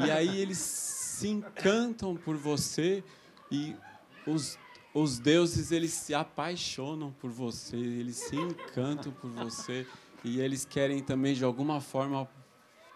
E 0.06 0.10
aí 0.10 0.40
eles 0.40 0.58
se 0.58 1.28
encantam 1.28 2.16
por 2.16 2.36
você 2.36 3.02
e 3.50 3.74
os 4.26 4.58
os 4.96 5.18
deuses 5.18 5.72
eles 5.72 5.92
se 5.92 6.14
apaixonam 6.14 7.12
por 7.20 7.30
você, 7.30 7.76
eles 7.76 8.16
se 8.16 8.34
encantam 8.34 9.12
por 9.12 9.30
você 9.30 9.86
e 10.26 10.40
eles 10.40 10.64
querem 10.64 11.00
também 11.00 11.34
de 11.34 11.44
alguma 11.44 11.80
forma 11.80 12.28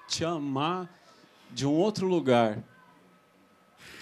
te 0.09 0.25
amar 0.25 0.91
de 1.53 1.65
um 1.65 1.73
outro 1.73 2.09
lugar. 2.09 2.63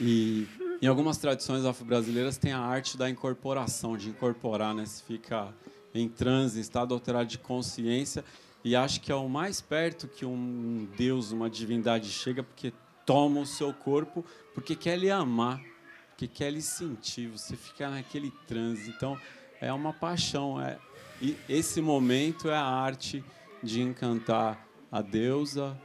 E 0.00 0.48
em 0.80 0.86
algumas 0.86 1.18
tradições 1.18 1.66
afro-brasileiras 1.66 2.38
tem 2.38 2.52
a 2.52 2.60
arte 2.60 2.96
da 2.96 3.10
incorporação, 3.10 3.98
de 3.98 4.08
incorporar, 4.08 4.74
né? 4.74 4.86
Se 4.86 5.02
fica 5.02 5.54
em 5.94 6.08
transe, 6.08 6.58
estado 6.58 6.94
alterado 6.94 7.28
de 7.28 7.36
consciência 7.38 8.24
e 8.64 8.74
acho 8.74 9.00
que 9.02 9.12
é 9.12 9.14
o 9.14 9.28
mais 9.28 9.60
perto 9.60 10.08
que 10.08 10.24
um 10.24 10.88
Deus, 10.96 11.30
uma 11.30 11.50
divindade 11.50 12.08
chega, 12.08 12.42
porque 12.42 12.72
toma 13.04 13.40
o 13.40 13.46
seu 13.46 13.74
corpo, 13.74 14.24
porque 14.54 14.74
quer 14.74 14.98
lhe 14.98 15.10
amar, 15.10 15.62
porque 16.08 16.26
quer 16.26 16.50
lhe 16.50 16.62
sentir, 16.62 17.28
você 17.28 17.56
fica 17.56 17.90
naquele 17.90 18.30
transe. 18.46 18.90
Então, 18.90 19.18
é 19.60 19.72
uma 19.72 19.92
paixão. 19.92 20.60
É, 20.60 20.78
e 21.20 21.36
esse 21.48 21.80
momento 21.80 22.48
é 22.48 22.56
a 22.56 22.64
arte 22.64 23.24
de 23.62 23.80
encantar 23.80 24.66
a 24.90 25.02
deusa, 25.02 25.78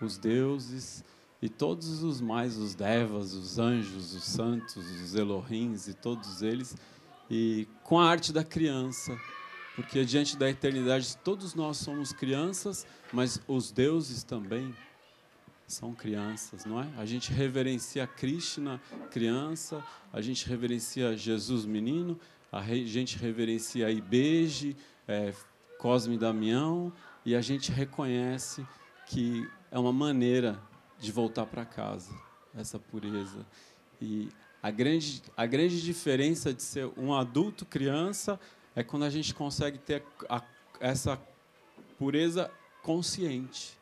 os 0.00 0.16
deuses 0.16 1.04
e 1.40 1.48
todos 1.48 2.02
os 2.02 2.20
mais, 2.20 2.56
os 2.56 2.74
devas, 2.74 3.32
os 3.32 3.58
anjos, 3.58 4.14
os 4.14 4.24
santos, 4.24 4.76
os 4.76 5.14
Elohims 5.14 5.86
e 5.88 5.94
todos 5.94 6.42
eles, 6.42 6.76
e 7.30 7.68
com 7.84 7.98
a 8.00 8.08
arte 8.08 8.32
da 8.32 8.42
criança, 8.42 9.16
porque 9.76 10.04
diante 10.04 10.36
da 10.36 10.50
eternidade 10.50 11.16
todos 11.18 11.54
nós 11.54 11.76
somos 11.76 12.12
crianças, 12.12 12.86
mas 13.12 13.40
os 13.46 13.70
deuses 13.70 14.24
também 14.24 14.74
são 15.66 15.94
crianças, 15.94 16.64
não 16.64 16.80
é? 16.80 16.88
A 16.96 17.04
gente 17.04 17.30
reverencia 17.30 18.06
Krishna, 18.06 18.80
criança, 19.10 19.84
a 20.12 20.20
gente 20.20 20.48
reverencia 20.48 21.16
Jesus, 21.16 21.66
menino, 21.66 22.18
a 22.50 22.62
gente 22.62 23.18
reverencia 23.18 23.90
Ibeje, 23.90 24.76
é, 25.06 25.32
Cosme 25.78 26.14
e 26.14 26.18
Damião, 26.18 26.92
e 27.24 27.34
a 27.34 27.40
gente 27.40 27.70
reconhece 27.70 28.66
que 29.06 29.48
é 29.70 29.78
uma 29.78 29.92
maneira 29.92 30.60
de 30.98 31.12
voltar 31.12 31.46
para 31.46 31.64
casa, 31.64 32.12
essa 32.56 32.78
pureza. 32.78 33.46
E 34.00 34.28
a 34.62 34.70
grande, 34.70 35.22
a 35.36 35.46
grande 35.46 35.82
diferença 35.82 36.52
de 36.52 36.62
ser 36.62 36.90
um 36.96 37.14
adulto 37.14 37.64
criança 37.64 38.40
é 38.74 38.82
quando 38.82 39.04
a 39.04 39.10
gente 39.10 39.34
consegue 39.34 39.78
ter 39.78 40.02
a, 40.28 40.42
essa 40.80 41.20
pureza 41.98 42.50
consciente. 42.82 43.78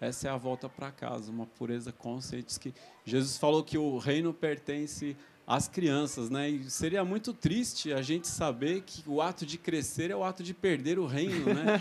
Essa 0.00 0.28
é 0.28 0.30
a 0.30 0.36
volta 0.36 0.68
para 0.68 0.90
casa, 0.90 1.30
uma 1.30 1.46
pureza 1.46 1.92
consciente. 1.92 2.58
Que 2.60 2.74
Jesus 3.04 3.38
falou 3.38 3.62
que 3.62 3.78
o 3.78 3.98
reino 3.98 4.34
pertence 4.34 5.16
às 5.46 5.68
crianças, 5.68 6.30
né? 6.30 6.48
E 6.48 6.70
seria 6.70 7.04
muito 7.04 7.32
triste 7.32 7.92
a 7.92 8.00
gente 8.00 8.26
saber 8.26 8.82
que 8.82 9.02
o 9.06 9.20
ato 9.20 9.44
de 9.44 9.58
crescer 9.58 10.10
é 10.10 10.16
o 10.16 10.24
ato 10.24 10.42
de 10.42 10.54
perder 10.54 10.98
o 10.98 11.06
reino, 11.06 11.46
né? 11.52 11.80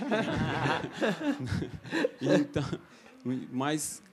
então, 2.21 2.63
mas 3.51 4.03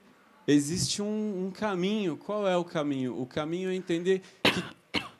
existe 0.47 1.01
um, 1.01 1.47
um, 1.47 1.51
caminho. 1.51 2.15
Qual 2.17 2.47
é 2.47 2.55
o 2.55 2.63
caminho? 2.63 3.19
O 3.19 3.25
caminho 3.25 3.69
é 3.69 3.75
entender 3.75 4.21
que 4.43 4.63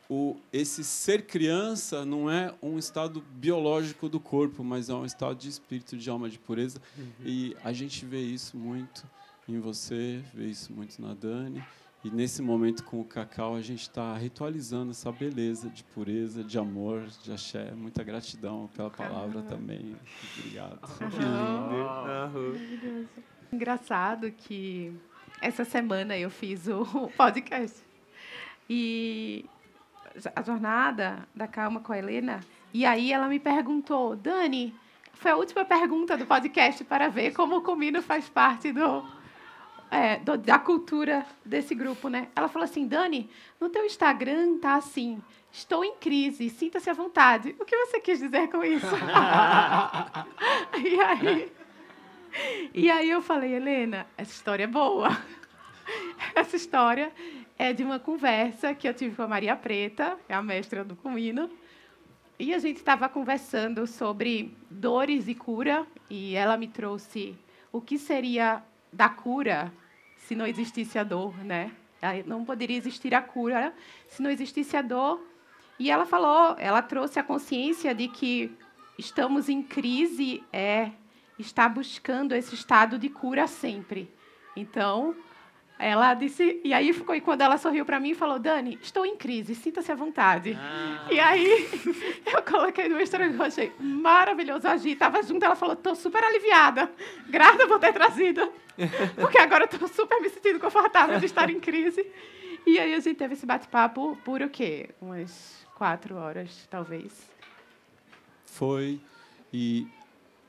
o, 0.09 0.38
esse 0.51 0.84
ser 0.84 1.25
criança 1.25 2.05
não 2.05 2.29
é 2.29 2.53
um 2.61 2.77
estado 2.77 3.23
biológico 3.34 4.07
do 4.07 4.19
corpo, 4.19 4.63
mas 4.63 4.89
é 4.89 4.93
um 4.93 5.05
estado 5.05 5.36
de 5.36 5.49
espírito, 5.49 5.97
de 5.97 6.09
alma, 6.09 6.29
de 6.29 6.39
pureza. 6.39 6.82
Uhum. 6.97 7.05
E 7.25 7.57
a 7.63 7.73
gente 7.73 8.05
vê 8.05 8.21
isso 8.21 8.57
muito 8.57 9.05
em 9.47 9.59
você, 9.59 10.21
vê 10.34 10.47
isso 10.47 10.71
muito 10.71 11.01
na 11.01 11.13
Dani. 11.13 11.63
E 12.04 12.10
nesse 12.10 12.41
momento 12.41 12.84
com 12.84 12.99
o 12.99 13.06
cacau, 13.06 13.56
a 13.56 13.62
gente 13.62 13.82
está 13.82 14.16
ritualizando 14.16 14.89
essa 14.89 15.12
beleza 15.12 15.70
de 15.70 15.84
pureza, 15.84 16.43
de 16.43 16.58
amor, 16.58 17.06
de 17.24 17.32
axé. 17.32 17.72
Muita 17.76 18.04
gratidão 18.04 18.68
pela 18.76 18.89
palavra 18.89 19.43
também. 19.43 19.95
Obrigado. 20.39 20.80
Que 21.12 22.76
lindo. 22.76 23.10
Engraçado 23.54 24.32
que 24.32 24.91
essa 25.39 25.64
semana 25.64 26.18
eu 26.18 26.32
fiz 26.32 26.68
o 26.68 26.86
podcast. 27.16 27.84
E 28.68 29.45
a 30.36 30.41
jornada 30.41 31.28
da 31.36 31.47
calma 31.47 31.82
com 31.82 31.93
a 31.93 31.97
Helena. 31.99 32.39
E 32.74 32.86
aí 32.86 33.12
ela 33.14 33.28
me 33.28 33.39
perguntou, 33.39 34.16
Dani, 34.16 34.74
foi 35.14 35.32
a 35.32 35.36
última 35.36 35.66
pergunta 35.66 36.18
do 36.18 36.26
podcast 36.26 36.84
para 36.84 37.10
ver 37.10 37.34
como 37.34 37.58
o 37.58 37.62
Comino 37.62 38.02
faz 38.02 38.28
parte 38.28 38.72
do, 38.72 39.06
é, 39.91 40.17
do, 40.19 40.37
da 40.37 40.57
cultura 40.57 41.25
desse 41.43 41.75
grupo, 41.75 42.07
né? 42.07 42.29
Ela 42.33 42.47
falou 42.47 42.63
assim, 42.63 42.87
Dani, 42.87 43.29
no 43.59 43.69
teu 43.69 43.85
Instagram 43.85 44.57
tá 44.57 44.75
assim, 44.75 45.21
estou 45.51 45.83
em 45.83 45.95
crise, 45.95 46.49
sinta-se 46.49 46.89
à 46.89 46.93
vontade. 46.93 47.53
O 47.59 47.65
que 47.65 47.75
você 47.75 47.99
quis 47.99 48.19
dizer 48.19 48.49
com 48.49 48.63
isso? 48.63 48.87
e 50.81 50.99
aí, 51.01 51.51
e 52.73 52.89
aí 52.89 53.09
eu 53.09 53.21
falei, 53.21 53.53
Helena, 53.53 54.07
essa 54.17 54.31
história 54.31 54.63
é 54.63 54.67
boa. 54.67 55.09
Essa 56.33 56.55
história 56.55 57.11
é 57.57 57.73
de 57.73 57.83
uma 57.83 57.99
conversa 57.99 58.73
que 58.73 58.87
eu 58.87 58.93
tive 58.93 59.13
com 59.13 59.23
a 59.23 59.27
Maria 59.27 59.57
Preta, 59.57 60.17
é 60.29 60.33
a 60.33 60.41
mestra 60.41 60.85
do 60.85 60.95
Comino, 60.95 61.49
e 62.39 62.53
a 62.53 62.59
gente 62.59 62.77
estava 62.77 63.09
conversando 63.09 63.85
sobre 63.85 64.55
dores 64.69 65.27
e 65.27 65.35
cura, 65.35 65.85
e 66.09 66.33
ela 66.33 66.55
me 66.55 66.67
trouxe 66.67 67.35
o 67.73 67.81
que 67.81 67.97
seria 67.97 68.63
da 68.93 69.09
cura 69.09 69.73
se 70.28 70.36
não 70.36 70.47
existisse 70.47 70.97
a 70.97 71.03
dor, 71.03 71.38
né? 71.43 71.72
Não 72.26 72.43
poderia 72.43 72.78
existir 72.78 73.13
a 73.13 73.22
cura 73.22 73.74
se 74.07 74.22
não 74.22 74.30
existisse 74.30 74.76
a 74.76 74.82
dor. 74.82 75.22
E 75.78 75.89
ela 75.89 76.05
falou, 76.05 76.55
ela 76.57 76.82
trouxe 76.82 77.19
a 77.19 77.24
consciência 77.24 77.93
de 77.93 78.07
que 78.07 78.51
estamos 78.97 79.49
em 79.49 79.61
crise 79.61 80.43
é 80.51 80.91
estar 81.38 81.69
buscando 81.69 82.36
esse 82.36 82.53
estado 82.55 82.99
de 82.99 83.09
cura 83.09 83.47
sempre. 83.47 84.09
Então, 84.55 85.15
ela 85.82 86.13
disse, 86.13 86.61
e 86.63 86.73
aí 86.73 86.93
ficou, 86.93 87.15
e 87.15 87.21
quando 87.21 87.41
ela 87.41 87.57
sorriu 87.57 87.84
para 87.84 87.99
mim 87.99 88.11
e 88.11 88.15
falou, 88.15 88.38
Dani, 88.38 88.77
estou 88.82 89.03
em 89.03 89.17
crise, 89.17 89.55
sinta-se 89.55 89.91
à 89.91 89.95
vontade. 89.95 90.55
Ah. 90.55 91.07
E 91.09 91.19
aí 91.19 91.67
eu 92.32 92.43
coloquei 92.43 92.88
no 92.88 93.01
Instagram, 93.01 93.34
eu 93.34 93.43
achei 93.43 93.71
maravilhoso. 93.79 94.67
A 94.67 94.77
Gi 94.77 94.91
estava 94.91 95.23
junto, 95.23 95.43
ela 95.43 95.55
falou, 95.55 95.73
estou 95.73 95.95
super 95.95 96.23
aliviada, 96.23 96.91
grata 97.27 97.67
por 97.67 97.79
ter 97.79 97.91
trazido, 97.93 98.53
porque 99.19 99.39
agora 99.39 99.65
estou 99.65 99.88
super 99.88 100.21
me 100.21 100.29
sentindo 100.29 100.59
confortável 100.59 101.19
de 101.19 101.25
estar 101.25 101.49
em 101.49 101.59
crise. 101.59 102.05
E 102.67 102.77
aí 102.77 102.93
a 102.93 102.99
gente 102.99 103.17
teve 103.17 103.34
esse 103.34 103.45
bate-papo 103.45 104.15
por 104.23 104.43
o 104.43 104.49
quê? 104.49 104.91
Umas 105.01 105.65
quatro 105.73 106.15
horas, 106.15 106.67
talvez. 106.69 107.27
Foi, 108.45 109.01
e 109.51 109.88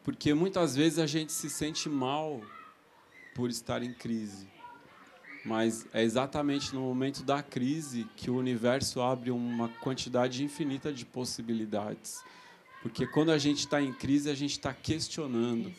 porque 0.05 0.35
muitas 0.35 0.77
vezes 0.77 0.99
a 0.99 1.07
gente 1.07 1.33
se 1.33 1.49
sente 1.49 1.89
mal 1.89 2.43
por 3.35 3.49
estar 3.49 3.83
em 3.83 3.95
crise 3.95 4.52
mas 5.45 5.87
é 5.93 6.03
exatamente 6.03 6.75
no 6.75 6.81
momento 6.81 7.23
da 7.23 7.43
crise 7.43 8.07
que 8.17 8.31
o 8.31 8.37
universo 8.37 9.01
abre 9.01 9.31
uma 9.31 9.69
quantidade 9.69 10.45
infinita 10.45 10.93
de 10.93 11.05
possibilidades. 11.05 12.23
Porque 12.83 13.07
quando 13.07 13.31
a 13.31 13.39
gente 13.39 13.61
está 13.61 13.81
em 13.81 13.93
crise, 13.93 14.31
a 14.31 14.35
gente 14.35 14.53
está 14.53 14.73
questionando. 14.73 15.73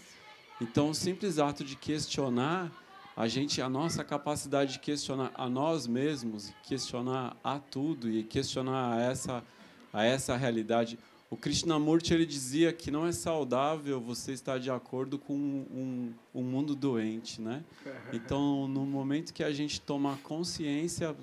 Então, 0.61 0.89
o 0.89 0.95
simples 0.95 1.39
ato 1.39 1.64
de 1.64 1.76
questionar 1.76 2.72
a 3.16 3.28
gente, 3.28 3.61
a 3.61 3.70
nossa 3.70 4.03
capacidade 4.03 4.74
de 4.74 4.80
questionar 4.80 5.32
a 5.36 5.47
nós 5.47 5.86
mesmos, 5.86 6.51
questionar 6.64 7.38
a 7.43 7.59
tudo 7.59 8.09
e 8.09 8.24
questionar 8.24 8.95
a 8.95 9.01
essa, 9.01 9.43
a 9.91 10.03
essa 10.03 10.36
realidade. 10.36 10.97
O 11.34 11.36
Krishnamurti 11.36 12.14
ele 12.14 12.28
dizia 12.28 12.72
que 12.72 12.92
não 12.92 13.08
é 13.08 13.12
saudável 13.12 14.00
você 14.00 14.34
estar 14.34 14.60
de 14.60 14.70
acordo 14.70 15.18
com 15.18 15.34
um, 15.34 16.14
um, 16.32 16.44
mundo 16.44 16.76
doente, 16.76 17.42
né? 17.42 17.64
Então, 18.14 18.68
no 18.68 18.86
momento 18.86 19.34
que 19.34 19.44
a 19.44 19.52
gente 19.52 19.82
toma 19.82 20.20
consciência 20.22 21.16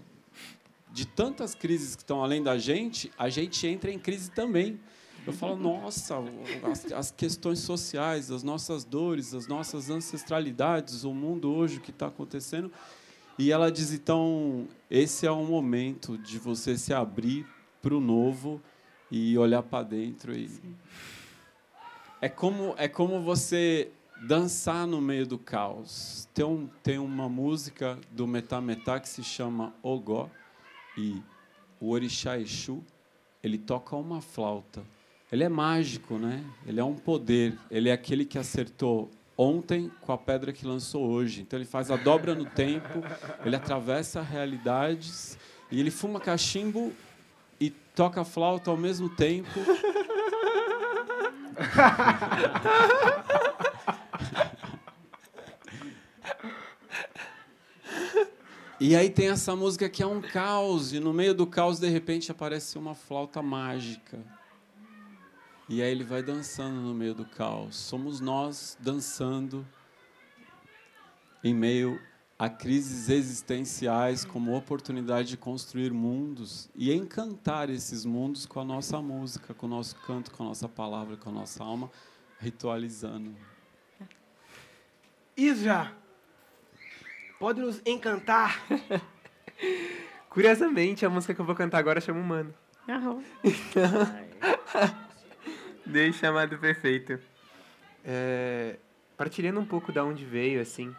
de 0.90 1.06
tantas 1.06 1.54
crises 1.54 1.94
que 1.94 2.02
estão 2.02 2.24
além 2.24 2.42
da 2.42 2.58
gente, 2.58 3.12
a 3.16 3.28
gente 3.28 3.64
entra 3.68 3.88
em 3.88 4.00
crise 4.00 4.32
também. 4.32 4.80
Eu 5.24 5.32
falo, 5.32 5.54
nossa, 5.62 6.16
as, 6.64 6.92
as, 6.92 7.10
questões 7.12 7.60
sociais, 7.60 8.32
as 8.32 8.42
nossas 8.42 8.82
dores, 8.82 9.32
as 9.32 9.46
nossas 9.46 9.90
ancestralidades, 9.90 11.04
o 11.04 11.14
mundo 11.14 11.54
hoje, 11.54 11.76
o 11.76 11.80
que 11.80 11.92
está 11.92 12.08
acontecendo. 12.08 12.72
E 13.38 13.52
ela 13.52 13.70
diz, 13.70 13.92
então, 13.92 14.66
esse 14.90 15.24
é 15.24 15.30
o 15.30 15.44
momento 15.44 16.18
de 16.18 16.36
você 16.36 16.76
se 16.76 16.92
abrir 16.92 17.46
para 17.80 17.94
o 17.94 18.00
novo 18.00 18.60
e 19.10 19.36
olhar 19.38 19.62
para 19.62 19.84
dentro. 19.84 20.34
E... 20.34 20.50
É, 22.20 22.28
como, 22.28 22.74
é 22.76 22.88
como 22.88 23.20
você 23.20 23.90
dançar 24.22 24.86
no 24.86 25.00
meio 25.00 25.26
do 25.26 25.38
caos. 25.38 26.28
Tem, 26.34 26.44
um, 26.44 26.68
tem 26.82 26.98
uma 26.98 27.28
música 27.28 27.98
do 28.10 28.26
Metá 28.26 28.60
Metá 28.60 29.00
que 29.00 29.08
se 29.08 29.24
chama 29.24 29.74
Ogó, 29.82 30.28
e 30.96 31.22
o 31.80 31.90
Orixá 31.90 32.38
Exu, 32.38 32.84
ele 33.42 33.56
toca 33.56 33.96
uma 33.96 34.20
flauta 34.20 34.82
ele 35.32 35.44
é 35.44 35.48
mágico, 35.48 36.18
né? 36.18 36.44
Ele 36.66 36.80
é 36.80 36.84
um 36.84 36.96
poder. 36.96 37.56
Ele 37.70 37.88
é 37.88 37.92
aquele 37.92 38.24
que 38.24 38.36
acertou 38.36 39.10
ontem 39.38 39.90
com 40.00 40.12
a 40.12 40.18
pedra 40.18 40.52
que 40.52 40.66
lançou 40.66 41.08
hoje. 41.08 41.42
Então 41.42 41.56
ele 41.56 41.66
faz 41.66 41.90
a 41.90 41.96
dobra 41.96 42.34
no 42.34 42.44
tempo, 42.44 43.02
ele 43.44 43.54
atravessa 43.54 44.20
realidades 44.20 45.38
e 45.70 45.78
ele 45.78 45.90
fuma 45.90 46.20
cachimbo 46.20 46.92
e 47.60 47.70
toca 47.70 48.24
flauta 48.24 48.70
ao 48.70 48.76
mesmo 48.76 49.08
tempo. 49.10 49.60
E 58.82 58.96
aí 58.96 59.10
tem 59.10 59.28
essa 59.28 59.54
música 59.54 59.90
que 59.90 60.02
é 60.02 60.06
um 60.06 60.22
caos, 60.22 60.94
e 60.94 61.00
no 61.00 61.12
meio 61.12 61.34
do 61.34 61.46
caos, 61.46 61.78
de 61.78 61.86
repente, 61.86 62.32
aparece 62.32 62.78
uma 62.78 62.94
flauta 62.94 63.42
mágica. 63.42 64.18
E 65.68 65.82
aí 65.82 65.90
ele 65.90 66.02
vai 66.02 66.22
dançando 66.22 66.80
no 66.80 66.94
meio 66.94 67.14
do 67.14 67.26
caos. 67.26 67.76
Somos 67.76 68.20
nós 68.20 68.78
dançando 68.80 69.68
em 71.44 71.54
meio 71.54 72.00
a 72.40 72.48
crises 72.48 73.10
existenciais 73.10 74.24
como 74.24 74.56
oportunidade 74.56 75.28
de 75.28 75.36
construir 75.36 75.92
mundos 75.92 76.70
e 76.74 76.90
encantar 76.90 77.68
esses 77.68 78.06
mundos 78.06 78.46
com 78.46 78.60
a 78.60 78.64
nossa 78.64 78.98
música, 78.98 79.52
com 79.52 79.66
o 79.66 79.68
nosso 79.68 79.94
canto, 80.06 80.30
com 80.30 80.44
a 80.44 80.46
nossa 80.46 80.66
palavra, 80.66 81.18
com 81.18 81.28
a 81.28 81.32
nossa 81.34 81.62
alma, 81.62 81.90
ritualizando. 82.38 83.36
Isra, 85.36 85.92
pode 87.38 87.60
nos 87.60 87.82
encantar? 87.84 88.58
Curiosamente, 90.30 91.04
a 91.04 91.10
música 91.10 91.34
que 91.34 91.42
eu 91.42 91.44
vou 91.44 91.54
cantar 91.54 91.76
agora 91.76 92.00
chama 92.00 92.20
Humano. 92.20 92.54
Aham. 92.88 93.22
Dei 95.84 96.10
chamado 96.14 96.56
perfeito. 96.56 97.18
É, 98.02 98.78
partilhando 99.14 99.60
um 99.60 99.66
pouco 99.66 99.92
da 99.92 100.02
onde 100.02 100.24
veio, 100.24 100.58
assim, 100.58 100.96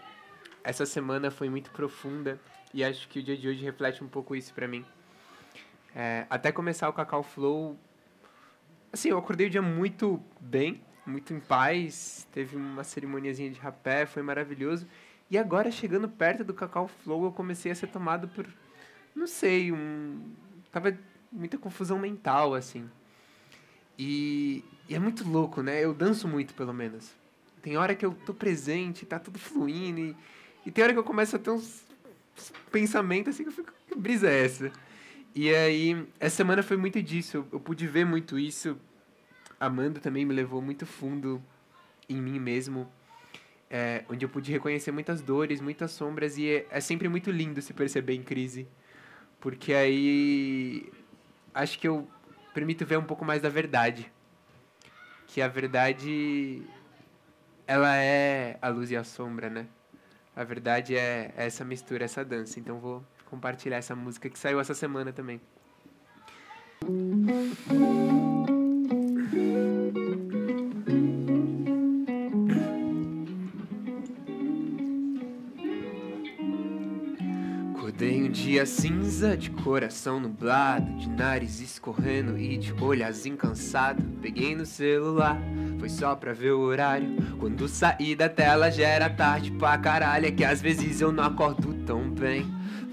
essa 0.64 0.86
semana 0.86 1.32
foi 1.32 1.50
muito 1.50 1.72
profunda 1.72 2.40
e 2.74 2.84
acho 2.84 3.08
que 3.08 3.20
o 3.20 3.24
dia 3.24 3.38
de 3.38 3.48
hoje 3.48 3.64
reflete 3.64 4.04
um 4.04 4.08
pouco 4.08 4.36
isso 4.36 4.54
para 4.54 4.68
mim. 4.68 4.86
É, 5.96 6.26
até 6.30 6.52
começar 6.52 6.88
o 6.88 6.94
Cacau 6.94 7.24
Flow, 7.24 7.78
assim, 8.92 9.10
eu 9.10 9.18
acordei 9.18 9.48
o 9.48 9.50
dia 9.50 9.62
muito 9.62 10.22
bem, 10.40 10.82
muito 11.06 11.34
em 11.34 11.40
paz, 11.40 12.28
teve 12.32 12.56
uma 12.56 12.84
cerimoniazinha 12.84 13.50
de 13.50 13.60
rapé, 13.60 14.06
foi 14.06 14.22
maravilhoso. 14.22 14.88
E 15.30 15.38
agora, 15.38 15.72
chegando 15.72 16.08
perto 16.10 16.44
do 16.44 16.54
Cacau 16.54 16.88
Flow, 16.88 17.26
eu 17.26 17.32
comecei 17.32 17.72
a 17.72 17.76
ser 17.76 17.88
tomado 17.88 18.28
por, 18.28 18.46
não 19.16 19.28
sei, 19.28 19.72
um... 19.72 20.34
Tava 20.72 20.98
muita 21.32 21.58
confusão 21.58 21.98
mental, 21.98 22.54
assim. 22.54 22.90
E, 23.98 24.64
e 24.88 24.96
é 24.96 25.00
muito 25.00 25.28
louco, 25.28 25.62
né? 25.62 25.84
Eu 25.84 25.94
danço 25.94 26.28
muito, 26.28 26.54
pelo 26.54 26.74
menos. 26.74 27.14
Tem 27.62 27.78
hora 27.78 27.94
que 27.94 28.06
eu 28.06 28.14
tô 28.14 28.34
presente, 28.34 29.06
tá 29.06 29.20
tudo 29.20 29.38
fluindo. 29.38 30.00
E, 30.00 30.16
e 30.66 30.72
tem 30.72 30.84
hora 30.84 30.94
que 30.94 31.00
eu 31.00 31.04
começo 31.04 31.36
a 31.36 31.40
ter 31.40 31.50
uns, 31.50 31.84
pensamentos 32.72 33.34
assim 33.34 33.44
que 33.44 33.50
eu 33.50 33.54
fico, 33.54 33.74
que 33.88 33.96
brisa 33.96 34.30
é 34.30 34.46
essa? 34.46 34.72
E 35.34 35.54
aí, 35.54 36.08
essa 36.20 36.38
semana 36.38 36.62
foi 36.62 36.78
muito 36.78 37.02
disso. 37.02 37.38
Eu, 37.38 37.48
eu 37.54 37.60
pude 37.60 37.88
ver 37.88 38.06
muito 38.06 38.38
isso. 38.38 38.78
Amanda 39.60 40.00
também 40.00 40.26
me 40.26 40.34
levou 40.34 40.62
muito 40.62 40.86
fundo 40.86 41.42
em 42.10 42.22
mim 42.22 42.40
mesmo. 42.40 42.92
É, 43.70 44.04
onde 44.10 44.26
eu 44.26 44.30
pude 44.30 44.52
reconhecer 44.52 44.92
muitas 44.92 45.22
dores, 45.22 45.62
muitas 45.62 45.92
sombras. 45.92 46.38
E 46.38 46.50
é, 46.50 46.68
é 46.70 46.82
sempre 46.82 47.08
muito 47.08 47.32
lindo 47.32 47.62
se 47.62 47.74
perceber 47.74 48.14
em 48.14 48.24
crise. 48.24 48.68
Porque 49.40 49.74
aí. 49.74 50.92
Acho 51.54 51.80
que 51.80 51.88
eu 51.88 52.08
permito 52.54 52.86
ver 52.86 52.98
um 52.98 53.04
pouco 53.04 53.24
mais 53.24 53.42
da 53.42 53.50
verdade. 53.50 54.12
Que 55.28 55.42
a 55.42 55.48
verdade 55.48 56.62
ela 57.66 57.96
é 57.96 58.58
a 58.62 58.68
luz 58.68 58.92
e 58.92 58.98
a 58.98 59.04
sombra, 59.04 59.50
né? 59.50 59.68
A 60.36 60.44
verdade 60.44 60.96
é 60.96 61.34
essa 61.36 61.66
mistura, 61.66 62.06
essa 62.06 62.24
dança. 62.24 62.60
Então 62.60 62.80
vou 62.80 63.04
compartilhar 63.26 63.78
essa 63.78 63.96
música 63.96 64.30
que 64.30 64.40
saiu 64.40 64.60
essa 64.60 64.74
semana 64.74 65.12
também. 65.12 65.42
Acordei 77.76 78.24
um 78.24 78.32
dia 78.32 78.66
cinza, 78.66 79.38
de 79.38 79.52
coração 79.52 80.20
nublado, 80.20 80.92
de 80.98 81.10
nariz 81.10 81.60
escorrendo 81.60 82.38
e 82.38 82.58
de 82.58 82.74
olhazinho 82.74 83.38
cansado. 83.38 84.02
Peguei 84.22 84.56
no 84.56 84.66
celular, 84.66 85.40
foi 85.82 85.90
só 85.90 86.16
pra 86.16 86.32
ver 86.32 86.52
o 86.52 86.60
horário. 86.60 87.16
Quando 87.40 87.68
saí 87.68 88.16
da 88.16 88.30
tela 88.30 88.70
já 88.70 88.88
era 88.88 89.10
tarde 89.10 89.50
pra 89.50 89.76
caralho. 89.80 90.28
É 90.28 90.32
que 90.32 90.44
às 90.44 90.62
vezes 90.62 91.02
eu 91.02 91.12
não 91.12 91.24
acordo 91.24 91.74
tão 91.88 92.08
bem. 92.12 92.46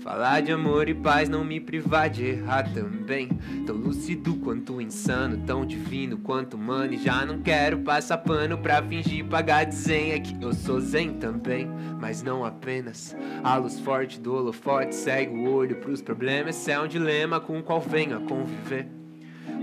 Falar 0.03 0.41
de 0.41 0.53
amor 0.53 0.89
e 0.89 0.95
paz, 0.95 1.29
não 1.29 1.45
me 1.45 1.61
privar 1.61 2.09
de 2.09 2.25
errar 2.25 2.73
também. 2.73 3.29
Tão 3.67 3.77
lúcido 3.77 4.37
quanto 4.37 4.81
insano, 4.81 5.37
tão 5.45 5.67
divino 5.67 6.17
quanto 6.17 6.55
humano. 6.57 6.95
E 6.95 6.97
já 6.97 7.27
não 7.27 7.43
quero 7.43 7.81
passar 7.81 8.17
pano 8.17 8.57
pra 8.57 8.83
fingir 8.83 9.27
pagar 9.27 9.67
desenha 9.67 10.19
que 10.19 10.43
eu 10.43 10.55
sou 10.55 10.81
zen 10.81 11.19
também. 11.19 11.69
Mas 12.01 12.23
não 12.23 12.43
apenas. 12.43 13.15
A 13.45 13.57
luz 13.57 13.79
forte 13.79 14.19
do 14.19 14.35
holofote 14.35 14.95
segue 14.95 15.37
o 15.37 15.53
olho 15.53 15.77
pros 15.77 16.01
problemas. 16.01 16.57
Esse 16.57 16.71
é 16.71 16.81
um 16.81 16.89
dilema 16.89 17.39
com 17.39 17.59
o 17.59 17.63
qual 17.63 17.83
venho 17.83 18.17
a 18.17 18.21
conviver. 18.21 18.89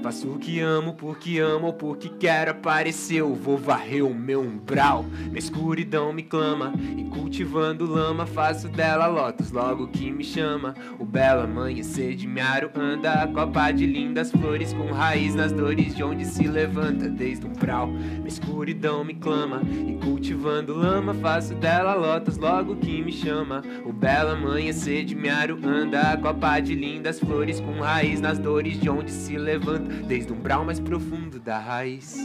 Faço 0.06 0.30
o 0.34 0.38
que 0.38 0.60
amo 0.60 0.94
porque 0.94 1.40
amo 1.40 1.74
porque 1.74 2.10
quero 2.10 2.52
aparecer. 2.52 3.22
Eu 3.22 3.34
vou 3.34 3.58
varrer 3.58 4.06
o 4.06 4.14
meu 4.14 4.40
umbral. 4.40 5.04
Minha 5.04 5.40
escuridão 5.40 6.14
me 6.14 6.22
clama 6.22 6.76
e 6.96 7.06
cultivando 7.06 7.88
lama 7.88 8.28
faço 8.28 8.70
dela 8.70 9.08
lotus 9.08 9.50
logo 9.50 9.88
que 9.88 10.12
me 10.12 10.24
chama. 10.24 10.76
O 11.00 11.06
belo 11.06 11.42
amanhecer 11.42 12.14
de 12.16 12.28
Miaro 12.28 12.70
anda 12.76 13.14
a 13.14 13.28
copa 13.28 13.72
de 13.72 13.88
lindas 13.88 14.30
flores 14.30 14.74
com 14.74 14.92
raiz 14.92 15.34
nas 15.34 15.52
dores 15.52 15.96
de 15.96 16.04
onde 16.04 16.24
se 16.24 16.48
levanta 16.48 17.10
desde 17.10 17.48
o 17.48 17.50
umbral. 17.50 17.88
Minha 17.88 18.28
escuridão 18.28 19.04
me 19.04 19.16
clama 19.16 19.64
e 19.88 19.94
cultivando 20.06 20.76
lama 20.76 21.16
faço 21.16 21.56
dela 21.56 21.96
lotus 21.96 22.38
logo 22.38 22.76
que 22.76 23.02
me 23.02 23.12
chama. 23.12 23.64
O 23.84 23.92
belo 23.92 24.34
amanhecer 24.34 25.04
de 25.04 25.16
Miaro 25.16 25.58
anda 25.66 26.12
a 26.12 26.18
copa 26.18 26.60
de 26.60 26.76
lindas 26.76 27.20
flores 27.20 27.60
com 27.60 27.80
raiz 27.80 28.22
nas 28.22 28.38
dores 28.38 28.80
de 28.80 28.88
onde 28.88 29.10
se 29.10 29.36
levanta 29.36 29.95
desde 30.08 30.32
o 30.32 30.36
umbral 30.36 30.66
mais 30.66 30.80
profundo 30.80 31.40
da 31.40 31.60
raiz. 31.60 32.18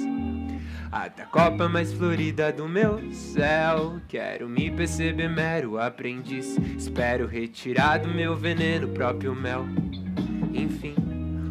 Até 0.93 1.23
a 1.23 1.27
copa 1.27 1.69
mais 1.69 1.93
florida 1.93 2.53
do 2.53 2.69
meu 2.69 3.13
céu. 3.13 4.01
Quero 4.09 4.49
me 4.49 4.73
perceber 4.73 5.29
mero 5.29 5.79
aprendiz. 5.79 6.59
Espero 6.77 7.29
retirar 7.29 7.99
do 7.99 8.09
meu 8.09 8.35
veneno 8.37 8.89
próprio 8.89 9.33
mel. 9.33 9.65
Enfim, 10.53 10.97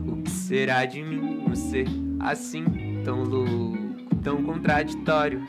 o 0.06 0.22
que 0.22 0.30
será 0.30 0.84
de 0.84 1.02
mim 1.02 1.46
no 1.48 1.56
ser 1.56 1.88
assim, 2.20 2.66
tão 3.06 3.24
louco, 3.24 3.78
tão 4.22 4.44
contraditório? 4.44 5.42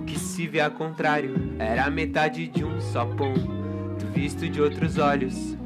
O 0.00 0.04
que 0.04 0.18
se 0.18 0.46
vê 0.46 0.60
a 0.60 0.70
contrário 0.70 1.34
era 1.58 1.84
a 1.84 1.90
metade 1.90 2.48
de 2.48 2.64
um 2.64 2.80
só 2.80 3.04
ponto, 3.04 4.06
visto 4.14 4.48
de 4.48 4.62
outros 4.62 4.96
olhos. 4.96 5.57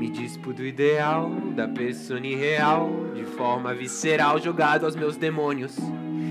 Me 0.00 0.08
dispo 0.08 0.54
do 0.54 0.64
ideal, 0.64 1.28
da 1.54 1.68
pessoa 1.68 2.18
irreal, 2.20 2.88
de 3.14 3.22
forma 3.22 3.74
visceral 3.74 4.40
jogado 4.40 4.86
aos 4.86 4.96
meus 4.96 5.18
demônios. 5.18 5.76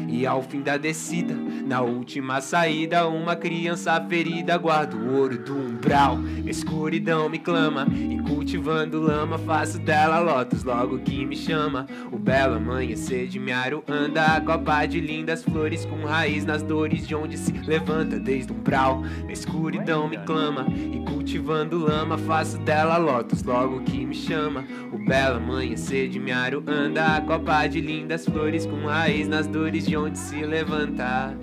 E 0.07 0.25
ao 0.25 0.41
fim 0.41 0.61
da 0.61 0.77
descida, 0.77 1.35
na 1.65 1.81
última 1.81 2.41
saída, 2.41 3.07
uma 3.07 3.35
criança 3.35 3.99
ferida 4.09 4.57
guarda 4.57 4.95
o 4.95 5.15
ouro 5.17 5.37
do 5.37 5.55
umbral. 5.55 6.19
Escuridão 6.45 7.29
me 7.29 7.39
clama 7.39 7.87
e 7.93 8.19
cultivando 8.27 8.99
lama, 8.99 9.37
faço 9.37 9.79
dela 9.79 10.19
lotus 10.19 10.63
logo 10.63 10.99
que 10.99 11.25
me 11.25 11.35
chama. 11.35 11.85
O 12.11 12.17
belo 12.17 12.55
amanhecer 12.55 13.27
de 13.27 13.39
Miaro 13.39 13.83
anda, 13.87 14.35
a 14.35 14.41
copa 14.41 14.85
de 14.85 14.99
lindas 14.99 15.43
flores 15.43 15.85
com 15.85 16.03
raiz 16.05 16.45
nas 16.45 16.63
dores 16.63 17.07
de 17.07 17.13
onde 17.13 17.37
se 17.37 17.51
levanta 17.51 18.19
desde 18.19 18.51
o 18.51 18.55
umbral. 18.55 19.03
Escuridão 19.29 20.07
me 20.07 20.17
clama 20.17 20.65
e 20.73 20.99
cultivando 21.11 21.77
lama, 21.77 22.17
faço 22.17 22.57
dela 22.59 22.97
lotus 22.97 23.43
logo 23.43 23.81
que 23.81 24.05
me 24.05 24.15
chama. 24.15 24.65
O 24.91 24.97
belo 24.97 25.37
amanhecer 25.37 26.09
de 26.09 26.19
Miaro 26.19 26.63
anda, 26.65 27.17
a 27.17 27.21
copa 27.21 27.67
de 27.67 27.79
lindas 27.79 28.25
flores 28.25 28.65
com 28.65 28.85
raiz 28.85 29.27
nas 29.27 29.45
dores 29.47 29.78
de 29.85 29.95
onde 29.95 30.17
se 30.17 30.45
levanta. 30.45 31.37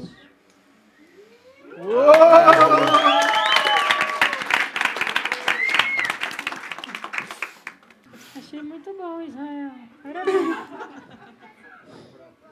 Achei 8.36 8.62
muito 8.62 8.92
bom, 8.94 9.20
Israel. 9.22 9.72
Parabéns. 10.02 10.56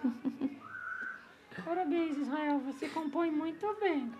Parabéns, 1.65 2.19
Israel. 2.19 2.61
Você 2.67 2.89
compõe 2.89 3.31
muito 3.31 3.77
bem. 3.81 4.13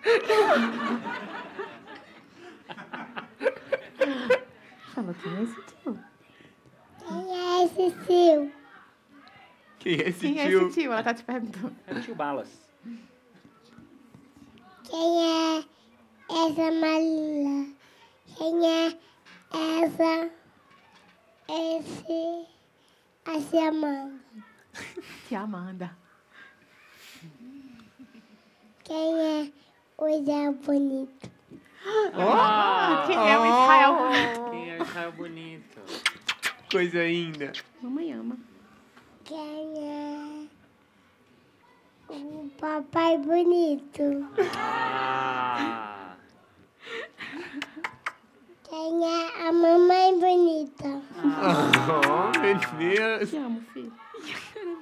Fala, 4.95 5.15
quem 5.15 5.37
é 5.37 5.43
esse 5.43 5.63
tio? 5.63 5.99
Quem 7.07 7.33
é 7.33 7.65
esse 7.65 7.91
tio? 8.07 8.64
Quem 9.85 10.01
é 10.01 10.09
esse 10.09 10.21
Quem 10.21 10.41
é 10.41 10.49
tio? 10.49 10.67
esse 10.69 10.81
tio? 10.81 10.93
Ela 10.93 11.03
tá 11.03 11.13
te 11.13 11.23
perguntando. 11.23 11.77
É 11.87 11.93
o 11.93 12.01
tio 12.01 12.15
Balas. 12.15 12.49
Quem 14.85 15.23
é 15.23 15.65
essa 16.31 16.71
Marília? 16.73 17.75
Quem 18.35 18.67
é 18.67 18.99
essa... 19.83 20.31
Esse... 21.51 22.47
Essa 23.27 23.69
Amanda? 23.69 24.21
Tia 25.29 25.41
Amanda. 25.45 25.97
Quem 28.85 29.21
é 29.21 29.53
o 29.99 30.25
Zé 30.25 30.51
Bonito? 30.65 31.31
Oh, 32.15 33.07
quem 33.07 33.17
é 33.19 33.39
o 33.39 33.45
Israel? 33.45 34.51
Quem 34.51 34.71
é 34.71 34.79
o 34.79 34.83
Israel 34.83 35.13
bonito? 35.13 35.81
Coisa 36.71 37.01
ainda. 37.01 37.53
Mamãe 37.83 38.13
ama. 38.15 38.39
Quem 39.25 39.73
é 39.79 40.47
o 42.13 42.51
Papai 42.61 43.19
Bonito? 43.19 44.29
Ah, 44.59 46.17
Quem 48.69 49.05
é 49.05 49.49
a 49.49 49.53
Mamãe 49.53 50.19
Bonita? 50.19 51.03
Oh, 51.23 52.39
meu 52.41 52.57
Deus. 52.79 53.31
Te 53.31 53.37
amo, 53.37 53.63
filho. 53.73 53.93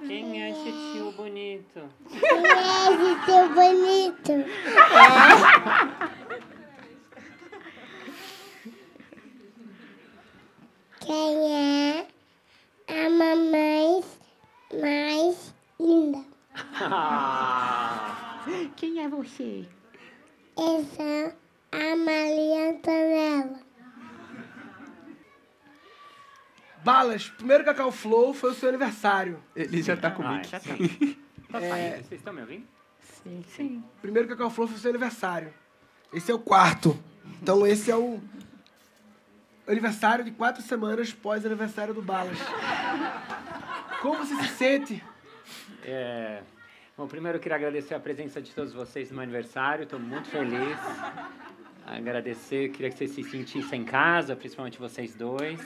quem 0.06 0.42
é 0.42 0.50
esse 0.50 0.72
tio 0.92 1.12
bonito? 1.12 1.80
Quem 2.10 2.46
é 2.46 2.90
esse 2.90 3.24
tio 3.24 3.48
bonito? 3.54 4.32
Quem 11.00 11.52
é 11.52 12.06
a 12.88 13.10
mamãe 13.10 14.02
mais 14.80 15.54
linda? 15.78 16.24
Quem 18.76 19.02
é 19.02 19.08
você? 19.08 19.66
Essa 20.56 21.02
é 21.02 21.34
a 21.72 21.96
Maria 21.96 22.70
Antonella. 22.70 23.60
Balas, 26.84 27.28
primeiro 27.28 27.64
Cacau 27.64 27.92
Flow 27.92 28.34
foi 28.34 28.50
o 28.50 28.54
seu 28.54 28.68
aniversário. 28.68 29.40
Ele 29.54 29.82
já 29.82 29.96
tá 29.96 30.10
com 30.10 30.22
o 30.22 30.26
ah, 30.26 30.42
já 30.42 30.58
tá. 30.58 30.70
Tá 31.50 31.60
saindo. 31.60 31.96
Vocês 31.96 32.12
estão 32.12 32.32
me 32.32 32.40
ouvindo? 32.40 32.66
Sim, 33.00 33.44
sim. 33.48 33.84
Primeiro 34.00 34.28
Cacau 34.28 34.50
Flow 34.50 34.66
foi 34.66 34.76
o 34.76 34.80
seu 34.80 34.90
aniversário. 34.90 35.54
Esse 36.12 36.32
é 36.32 36.34
o 36.34 36.38
quarto. 36.38 36.98
Então 37.40 37.66
esse 37.66 37.90
é 37.90 37.96
o 37.96 38.20
aniversário 39.66 40.24
de 40.24 40.32
quatro 40.32 40.62
semanas 40.62 41.12
pós 41.12 41.46
aniversário 41.46 41.94
do 41.94 42.02
Balas. 42.02 42.36
Como 44.02 44.18
você 44.18 44.34
se 44.34 44.48
sente? 44.56 45.04
É, 45.84 46.40
bom, 46.98 47.06
primeiro 47.06 47.38
eu 47.38 47.40
queria 47.40 47.54
agradecer 47.54 47.94
a 47.94 48.00
presença 48.00 48.42
de 48.42 48.50
todos 48.50 48.72
vocês 48.72 49.10
no 49.10 49.14
meu 49.14 49.22
aniversário. 49.22 49.84
Estou 49.84 50.00
muito 50.00 50.28
feliz. 50.28 50.76
Agradecer, 51.86 52.70
queria 52.70 52.90
que 52.90 52.98
vocês 52.98 53.12
se 53.12 53.22
sentissem 53.22 53.82
em 53.82 53.84
casa, 53.84 54.34
principalmente 54.34 54.76
vocês 54.76 55.14
dois. 55.14 55.60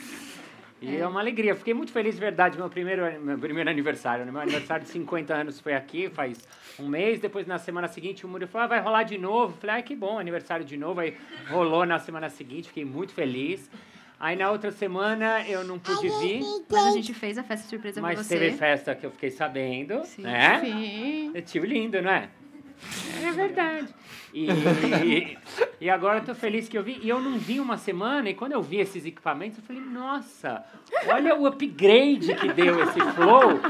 E 0.83 0.99
é. 0.99 1.07
uma 1.09 1.19
alegria, 1.19 1.57
fiquei 1.57 1.73
muito 1.73 1.91
feliz, 1.91 2.17
de 2.17 2.21
verdade, 2.21 2.59
meu 2.59 2.69
primeiro, 2.69 3.11
meu 3.23 3.39
primeiro 3.39 3.71
aniversário. 3.71 4.27
né? 4.27 4.31
Meu 4.31 4.43
aniversário 4.43 4.85
de 4.85 4.91
50 4.91 5.35
anos 5.35 5.59
foi 5.59 5.73
aqui, 5.73 6.11
faz 6.11 6.47
um 6.79 6.87
mês. 6.87 7.19
Depois, 7.19 7.47
na 7.47 7.57
semana 7.57 7.89
seguinte, 7.89 8.27
o 8.27 8.29
Murilo 8.29 8.51
falou, 8.51 8.67
ah, 8.67 8.69
vai 8.69 8.81
rolar 8.81 9.05
de 9.05 9.17
novo. 9.17 9.57
Falei, 9.57 9.77
ah, 9.77 9.83
que 9.83 9.97
bom, 9.97 10.19
aniversário 10.19 10.67
de 10.67 10.77
novo. 10.77 11.01
Aí 11.01 11.17
rolou 11.49 11.87
na 11.87 11.99
semana 11.99 12.29
seguinte, 12.29 12.69
fiquei 12.69 12.85
muito 12.85 13.15
feliz. 13.15 13.71
Aí 14.19 14.35
na 14.35 14.51
outra 14.51 14.73
semana 14.73 15.47
eu 15.47 15.63
não 15.63 15.79
pude 15.79 16.09
vir, 16.21 16.43
Mas 16.71 16.87
a 16.87 16.91
gente 16.93 17.13
fez 17.13 17.37
a 17.37 17.43
festa 17.43 17.69
surpresa 17.69 18.01
pra 18.01 18.11
mas 18.11 18.19
você. 18.27 18.39
teve 18.39 18.57
festa 18.57 18.95
que 18.95 19.05
eu 19.05 19.11
fiquei 19.11 19.31
sabendo, 19.31 20.05
Sim. 20.07 20.23
né? 20.23 20.61
Sim. 20.61 21.31
Eu 21.35 21.43
tive 21.43 21.67
lindo, 21.67 22.01
não 22.01 22.11
é? 22.11 22.31
É 23.23 23.33
verdade. 23.33 23.89
E, 24.35 24.47
e 25.81 25.89
agora 25.91 26.19
eu 26.19 26.25
tô 26.25 26.35
feliz 26.35 26.69
que 26.69 26.77
eu 26.77 26.83
vi. 26.83 26.99
E 27.03 27.09
eu 27.09 27.21
não 27.21 27.39
vi 27.39 27.59
uma 27.59 27.77
semana, 27.79 28.29
e 28.29 28.35
quando 28.35 28.53
eu 28.53 28.63
vi 28.63 28.79
esses 28.79 29.05
equipamentos, 29.07 29.59
eu 29.59 29.65
falei, 29.65 29.83
nossa, 29.83 30.63
olha 31.07 31.35
o 31.35 31.47
upgrade 31.47 32.35
que 32.35 32.53
deu 32.53 32.83
esse 32.83 33.01
Flow. 33.15 33.61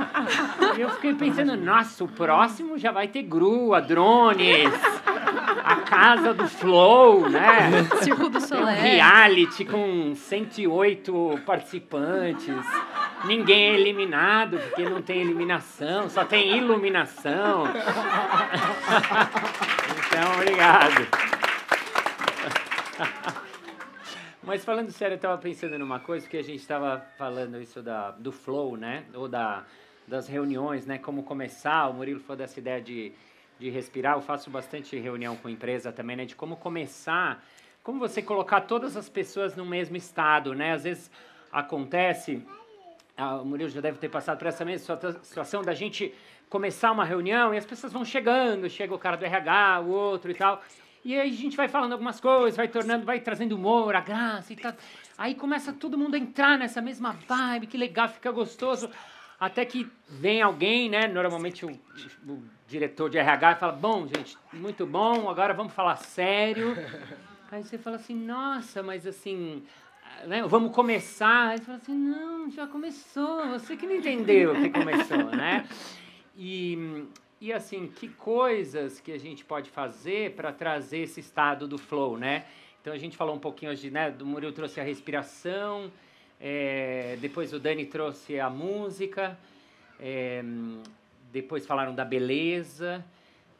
E 0.76 0.80
eu 0.80 0.90
fiquei 0.90 1.14
pensando, 1.14 1.57
nossa, 1.57 2.03
o 2.05 2.09
próximo 2.09 2.76
já 2.78 2.90
vai 2.90 3.07
ter 3.09 3.22
grua, 3.22 3.80
drones, 3.80 4.72
casa 5.97 6.34
do 6.34 6.47
Flow, 6.47 7.26
né? 7.30 7.70
Circo 8.05 8.28
do 8.28 8.38
Tem 8.38 8.61
um 8.61 8.64
reality 8.66 9.64
com 9.64 10.14
108 10.14 11.40
participantes. 11.47 12.55
Ninguém 13.24 13.70
é 13.70 13.74
eliminado, 13.74 14.59
porque 14.59 14.86
não 14.86 15.01
tem 15.01 15.22
eliminação, 15.22 16.11
só 16.11 16.24
tem 16.24 16.57
iluminação. 16.57 17.64
Então, 20.09 20.32
obrigado. 20.34 21.09
Mas 24.42 24.64
falando 24.64 24.90
sério, 24.90 25.14
eu 25.14 25.16
estava 25.16 25.36
pensando 25.36 25.78
numa 25.78 26.01
coisa, 26.01 26.24
porque 26.24 26.38
a 26.38 26.42
gente 26.42 26.61
estava 26.61 27.05
falando 27.18 27.61
isso 27.61 27.82
da, 27.82 28.12
do 28.12 28.32
flow, 28.32 28.78
né? 28.78 29.05
Ou 29.12 29.28
da, 29.28 29.64
das 30.09 30.26
reuniões, 30.26 30.86
né? 30.86 30.97
Como 30.97 31.22
começar. 31.22 31.88
O 31.88 31.94
Murilo 31.94 32.20
falou 32.20 32.38
dessa 32.38 32.59
ideia 32.59 32.80
de, 32.80 33.12
de 33.59 33.70
respirar. 33.70 34.14
Eu 34.14 34.22
faço 34.22 34.50
bastante 34.50 34.98
reunião 34.98 35.36
com 35.36 35.48
empresa 35.48 35.92
também, 35.92 36.16
né? 36.16 36.24
De 36.24 36.34
como 36.34 36.57
começar, 36.57 37.42
como 37.82 37.98
você 37.98 38.22
colocar 38.22 38.62
todas 38.62 38.96
as 38.96 39.09
pessoas 39.09 39.57
no 39.57 39.64
mesmo 39.64 39.96
estado, 39.96 40.54
né? 40.54 40.72
Às 40.72 40.84
vezes 40.84 41.11
acontece, 41.50 42.42
ah, 43.16 43.36
o 43.36 43.44
Murilo 43.44 43.70
já 43.70 43.80
deve 43.80 43.98
ter 43.98 44.09
passado 44.09 44.38
por 44.38 44.46
essa 44.46 44.64
mesma 44.64 44.96
situa- 44.96 45.20
situação 45.22 45.62
da 45.62 45.74
gente 45.74 46.14
começar 46.50 46.92
uma 46.92 47.04
reunião 47.04 47.54
e 47.54 47.59
as 47.59 47.66
pessoas 47.66 47.92
vão 47.92 48.04
chegando, 48.04 48.68
chega 48.68 48.94
o 48.94 48.98
cara 48.98 49.16
do 49.16 49.24
RH, 49.24 49.80
o 49.80 49.88
outro 49.90 50.30
e 50.30 50.34
tal. 50.34 50.62
E 51.04 51.14
aí 51.14 51.30
a 51.30 51.32
gente 51.32 51.57
vai 51.57 51.68
falando 51.68 51.92
algumas 51.92 52.20
coisas, 52.20 52.57
vai 52.57 52.66
tornando, 52.66 53.04
vai 53.04 53.20
trazendo 53.20 53.54
humor, 53.54 53.94
a 53.94 54.00
graça 54.00 54.52
e 54.52 54.57
tal. 54.57 54.72
Aí 55.16 55.34
começa 55.34 55.72
todo 55.72 55.96
mundo 55.96 56.14
a 56.14 56.18
entrar 56.18 56.59
nessa 56.59 56.82
mesma 56.82 57.12
vibe, 57.12 57.68
que 57.68 57.76
legal, 57.76 58.09
fica 58.09 58.30
gostoso. 58.32 58.90
Até 59.38 59.64
que 59.64 59.88
vem 60.09 60.42
alguém, 60.42 60.88
né? 60.88 61.07
Normalmente 61.07 61.64
o, 61.64 61.70
o 62.26 62.42
diretor 62.67 63.09
de 63.09 63.19
RH 63.19 63.57
fala: 63.57 63.73
Bom, 63.73 64.07
gente, 64.07 64.37
muito 64.53 64.87
bom, 64.87 65.29
agora 65.29 65.55
vamos 65.55 65.73
falar 65.73 65.97
sério. 65.97 66.75
Aí 67.51 67.62
você 67.62 67.79
fala 67.79 67.97
assim: 67.97 68.14
Nossa, 68.14 68.83
mas 68.83 69.07
assim, 69.07 69.62
né, 70.25 70.43
vamos 70.43 70.75
começar. 70.75 71.51
Aí 71.51 71.59
você 71.59 71.64
fala 71.64 71.79
assim: 71.79 71.95
Não, 71.95 72.51
já 72.51 72.67
começou, 72.67 73.49
você 73.49 73.77
que 73.77 73.87
não 73.87 73.95
entendeu 73.95 74.55
que 74.55 74.71
começou, 74.71 75.25
né? 75.31 75.67
E, 76.37 77.07
e 77.41 77.53
assim, 77.53 77.87
que 77.87 78.09
coisas 78.09 79.01
que 79.01 79.12
a 79.12 79.19
gente 79.19 79.45
pode 79.45 79.71
fazer 79.71 80.33
para 80.33 80.53
trazer 80.53 80.99
esse 80.99 81.21
estado 81.21 81.67
do 81.67 81.79
flow, 81.79 82.19
né? 82.19 82.45
Então 82.81 82.93
a 82.93 82.99
gente 82.99 83.17
falou 83.17 83.35
um 83.35 83.39
pouquinho 83.39 83.73
hoje, 83.73 83.91
né? 83.91 84.11
Do 84.11 84.27
Murilo 84.27 84.53
trouxe 84.53 84.81
a 84.81 84.85
respiração, 84.85 85.91
é, 86.41 87.17
depois 87.21 87.53
o 87.53 87.59
Dani 87.59 87.87
trouxe 87.87 88.39
a 88.39 88.51
música, 88.51 89.39
é, 89.99 90.43
depois 91.37 91.66
falaram 91.66 91.95
da 91.95 92.03
beleza, 92.03 93.05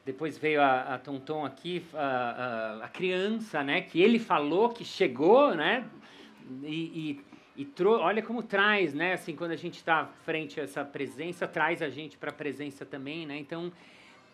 depois 0.03 0.39
veio 0.39 0.62
a, 0.62 0.95
a 0.95 0.99
Tonton 0.99 1.45
aqui, 1.45 1.85
a, 1.93 1.99
a, 2.81 2.85
a 2.87 2.89
criança, 2.89 3.62
né? 3.62 3.83
Que 3.83 4.01
ele 4.01 4.18
falou 4.18 4.70
que 4.70 4.83
chegou, 4.83 5.55
né? 5.55 5.85
E, 6.62 7.20
e, 7.55 7.61
e 7.62 7.64
trou- 7.66 7.99
olha 7.99 8.22
como 8.22 8.43
traz, 8.43 8.95
né? 8.95 9.12
Assim, 9.12 9.37
quando 9.37 9.51
a 9.51 9.57
gente 9.57 9.74
está 9.74 10.07
frente 10.24 10.59
a 10.59 10.62
essa 10.62 10.83
presença, 10.87 11.47
traz 11.47 11.83
a 11.83 11.91
gente 11.91 12.16
para 12.16 12.31
a 12.31 12.33
presença 12.33 12.87
também, 12.87 13.27
né? 13.27 13.37
Então, 13.37 13.70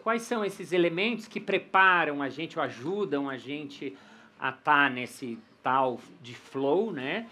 quais 0.05 0.23
são 0.23 0.45
esses 0.45 0.71
elementos 0.71 1.27
que 1.27 1.41
preparam 1.41 2.23
a 2.23 2.29
gente 2.29 2.61
ou 2.61 2.65
ajudam 2.65 3.29
a 3.29 3.37
gente 3.37 3.97
a 4.39 4.51
estar 4.51 4.63
tá 4.63 4.89
nesse 4.89 5.37
tal 5.65 5.99
de 6.23 6.37
flow, 6.37 6.93
né? 6.93 7.27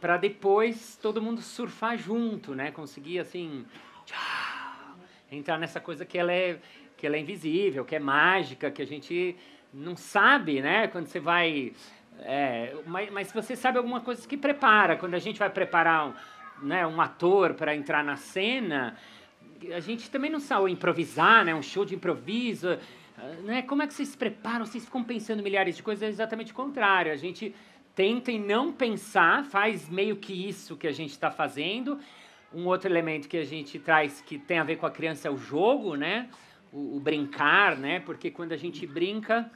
Para 0.00 0.16
depois 0.16 0.96
todo 1.02 1.20
mundo 1.20 1.42
surfar 1.42 1.98
junto, 1.98 2.54
né? 2.54 2.70
Conseguir 2.70 3.18
assim 3.18 3.66
tchau, 4.04 4.43
entrar 5.34 5.58
nessa 5.58 5.80
coisa 5.80 6.04
que 6.04 6.18
ela 6.18 6.32
é 6.32 6.58
que 6.96 7.06
ela 7.06 7.16
é 7.16 7.18
invisível, 7.18 7.84
que 7.84 7.96
é 7.96 7.98
mágica, 7.98 8.70
que 8.70 8.80
a 8.80 8.86
gente 8.86 9.36
não 9.72 9.96
sabe, 9.96 10.62
né? 10.62 10.86
Quando 10.86 11.06
você 11.06 11.18
vai 11.18 11.72
é, 12.20 12.74
mas, 12.86 13.10
mas 13.10 13.32
você 13.32 13.56
sabe 13.56 13.78
alguma 13.78 14.00
coisa 14.00 14.26
que 14.26 14.36
prepara. 14.36 14.96
Quando 14.96 15.14
a 15.14 15.18
gente 15.18 15.38
vai 15.38 15.50
preparar 15.50 16.08
um, 16.08 16.66
né, 16.66 16.86
um 16.86 17.00
ator 17.00 17.54
para 17.54 17.74
entrar 17.74 18.04
na 18.04 18.16
cena, 18.16 18.96
a 19.74 19.80
gente 19.80 20.10
também 20.10 20.30
não 20.30 20.40
sabe 20.40 20.70
improvisar, 20.70 21.44
né? 21.44 21.54
Um 21.54 21.62
show 21.62 21.84
de 21.84 21.94
improviso. 21.94 22.78
Né? 23.44 23.62
Como 23.62 23.82
é 23.82 23.86
que 23.86 23.94
vocês 23.94 24.08
se 24.10 24.16
preparam? 24.16 24.66
Vocês 24.66 24.84
ficam 24.84 25.02
pensando 25.02 25.42
milhares 25.42 25.76
de 25.76 25.82
coisas, 25.82 26.02
é 26.02 26.08
exatamente 26.08 26.52
o 26.52 26.54
contrário. 26.54 27.12
A 27.12 27.16
gente 27.16 27.54
tenta 27.94 28.30
em 28.30 28.40
não 28.40 28.72
pensar, 28.72 29.44
faz 29.44 29.88
meio 29.88 30.16
que 30.16 30.48
isso 30.48 30.76
que 30.76 30.86
a 30.86 30.92
gente 30.92 31.10
está 31.10 31.30
fazendo. 31.30 31.98
Um 32.54 32.66
outro 32.66 32.88
elemento 32.88 33.28
que 33.28 33.36
a 33.36 33.44
gente 33.44 33.78
traz 33.78 34.20
que 34.20 34.38
tem 34.38 34.58
a 34.58 34.64
ver 34.64 34.76
com 34.76 34.86
a 34.86 34.90
criança 34.90 35.28
é 35.28 35.30
o 35.30 35.36
jogo, 35.36 35.96
né? 35.96 36.28
O, 36.72 36.96
o 36.96 37.00
brincar, 37.00 37.76
né? 37.76 38.00
Porque 38.00 38.30
quando 38.30 38.52
a 38.52 38.56
gente 38.56 38.86
brinca, 38.86 39.50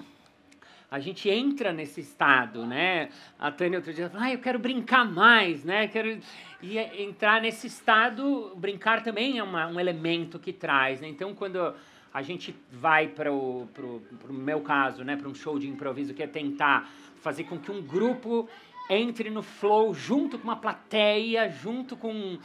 a 0.90 0.98
gente 0.98 1.28
entra 1.28 1.72
nesse 1.72 2.00
estado, 2.00 2.66
né? 2.66 3.10
A 3.38 3.52
Tânia 3.52 3.78
outro 3.78 3.92
dia 3.92 4.08
falou, 4.08 4.26
ah, 4.26 4.32
eu 4.32 4.38
quero 4.38 4.58
brincar 4.58 5.04
mais, 5.04 5.64
né? 5.64 5.86
Quero 5.86 6.18
e 6.60 6.76
é, 6.76 7.02
entrar 7.02 7.40
nesse 7.40 7.66
estado, 7.66 8.52
brincar 8.56 9.02
também 9.02 9.38
é 9.38 9.42
uma, 9.42 9.66
um 9.68 9.78
elemento 9.78 10.38
que 10.38 10.52
traz, 10.52 11.00
né? 11.00 11.08
Então, 11.08 11.34
quando 11.34 11.74
a 12.12 12.22
gente 12.22 12.54
vai 12.72 13.06
para 13.06 13.32
o 13.32 13.68
pro, 13.72 14.00
pro 14.18 14.32
meu 14.32 14.60
caso, 14.60 15.04
né, 15.04 15.14
para 15.14 15.28
um 15.28 15.34
show 15.34 15.58
de 15.58 15.68
improviso 15.68 16.14
que 16.14 16.22
é 16.22 16.26
tentar 16.26 16.90
fazer 17.20 17.44
com 17.44 17.58
que 17.58 17.70
um 17.70 17.82
grupo 17.82 18.48
entre 18.90 19.28
no 19.28 19.42
flow 19.42 19.92
junto 19.92 20.38
com 20.38 20.44
uma 20.44 20.56
plateia, 20.56 21.48
junto 21.48 21.96
com, 21.96 22.38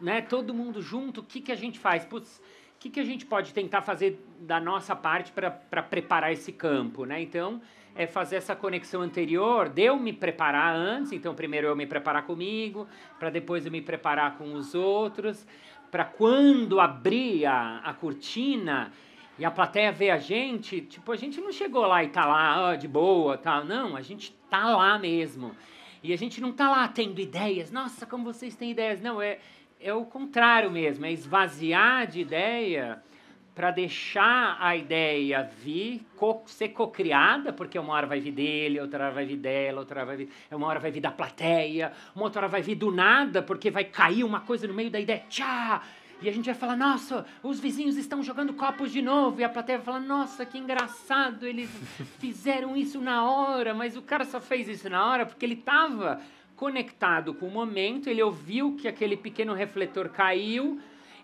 né, 0.00 0.20
todo 0.20 0.54
mundo 0.54 0.80
junto, 0.80 1.20
o 1.20 1.24
que 1.24 1.40
que 1.40 1.52
a 1.52 1.56
gente 1.56 1.78
faz? 1.78 2.06
O 2.10 2.22
que 2.78 2.90
que 2.90 3.00
a 3.00 3.04
gente 3.04 3.26
pode 3.26 3.52
tentar 3.52 3.82
fazer 3.82 4.24
da 4.40 4.58
nossa 4.58 4.96
parte 4.96 5.32
para 5.32 5.82
preparar 5.82 6.32
esse 6.32 6.52
campo, 6.52 7.04
né? 7.04 7.20
Então, 7.20 7.60
é 7.94 8.06
fazer 8.06 8.36
essa 8.36 8.56
conexão 8.56 9.02
anterior, 9.02 9.68
de 9.68 9.82
eu 9.82 9.98
me 9.98 10.12
preparar 10.12 10.74
antes, 10.74 11.12
então 11.12 11.34
primeiro 11.34 11.66
eu 11.66 11.76
me 11.76 11.86
preparar 11.86 12.22
comigo, 12.22 12.86
para 13.18 13.30
depois 13.30 13.66
eu 13.66 13.72
me 13.72 13.82
preparar 13.82 14.38
com 14.38 14.54
os 14.54 14.74
outros, 14.74 15.46
para 15.90 16.04
quando 16.04 16.80
abrir 16.80 17.46
a, 17.46 17.78
a 17.78 17.92
cortina 17.92 18.92
e 19.38 19.44
a 19.44 19.50
plateia 19.50 19.90
ver 19.90 20.10
a 20.10 20.18
gente, 20.18 20.82
tipo, 20.82 21.10
a 21.10 21.16
gente 21.16 21.40
não 21.40 21.50
chegou 21.50 21.86
lá 21.86 22.04
e 22.04 22.08
tá 22.08 22.24
lá, 22.24 22.70
ó, 22.70 22.74
de 22.74 22.86
boa, 22.86 23.36
tal, 23.36 23.64
não, 23.64 23.96
a 23.96 24.02
gente 24.02 24.32
tá 24.48 24.76
lá 24.76 24.98
mesmo. 24.98 25.54
E 26.02 26.12
a 26.12 26.16
gente 26.16 26.40
não 26.40 26.52
tá 26.52 26.70
lá 26.70 26.88
tendo 26.88 27.20
ideias, 27.20 27.70
nossa, 27.70 28.06
como 28.06 28.24
vocês 28.24 28.56
têm 28.56 28.70
ideias, 28.70 29.00
não, 29.00 29.20
é, 29.20 29.38
é 29.80 29.94
o 29.94 30.04
contrário 30.04 30.70
mesmo, 30.70 31.06
é 31.06 31.12
esvaziar 31.12 32.06
de 32.06 32.20
ideia 32.20 33.02
para 33.54 33.70
deixar 33.70 34.56
a 34.60 34.76
ideia 34.76 35.50
vir, 35.62 36.02
co 36.16 36.42
ser 36.46 36.68
cocriada, 36.68 37.52
porque 37.52 37.78
uma 37.78 37.92
hora 37.92 38.06
vai 38.06 38.20
vir 38.20 38.32
dele, 38.32 38.80
outra 38.80 39.04
hora 39.04 39.14
vai 39.14 39.26
vir 39.26 39.36
dela, 39.36 39.80
outra 39.80 40.00
hora 40.00 40.06
vai 40.06 40.16
vir, 40.16 40.30
uma 40.50 40.66
hora 40.66 40.78
vai 40.78 40.90
vir 40.90 41.00
da 41.00 41.10
plateia, 41.10 41.92
uma 42.14 42.24
outra 42.24 42.42
hora 42.42 42.48
vai 42.48 42.62
vir 42.62 42.76
do 42.76 42.90
nada, 42.90 43.42
porque 43.42 43.70
vai 43.70 43.84
cair 43.84 44.24
uma 44.24 44.40
coisa 44.40 44.66
no 44.66 44.74
meio 44.74 44.90
da 44.90 45.00
ideia, 45.00 45.24
tchá! 45.28 45.82
E 46.22 46.28
a 46.28 46.32
gente 46.32 46.44
vai 46.44 46.54
falar, 46.54 46.76
nossa, 46.76 47.24
os 47.42 47.58
vizinhos 47.58 47.96
estão 47.96 48.22
jogando 48.22 48.52
copos 48.52 48.92
de 48.92 49.00
novo. 49.00 49.40
E 49.40 49.44
a 49.44 49.48
plateia 49.48 49.78
vai 49.78 49.86
falar, 49.86 50.00
nossa, 50.00 50.44
que 50.44 50.58
engraçado, 50.58 51.46
eles 51.46 51.70
fizeram 52.20 52.76
isso 52.76 53.00
na 53.00 53.24
hora, 53.24 53.72
mas 53.72 53.96
o 53.96 54.02
cara 54.02 54.26
só 54.26 54.38
fez 54.38 54.68
isso 54.68 54.88
na 54.90 55.02
hora 55.06 55.24
porque 55.24 55.46
ele 55.46 55.54
estava 55.54 56.20
conectado 56.60 57.32
com 57.32 57.46
o 57.46 57.50
momento, 57.50 58.10
ele 58.10 58.22
ouviu 58.22 58.76
que 58.76 58.86
aquele 58.86 59.16
pequeno 59.16 59.54
refletor 59.54 60.10
caiu, 60.10 60.78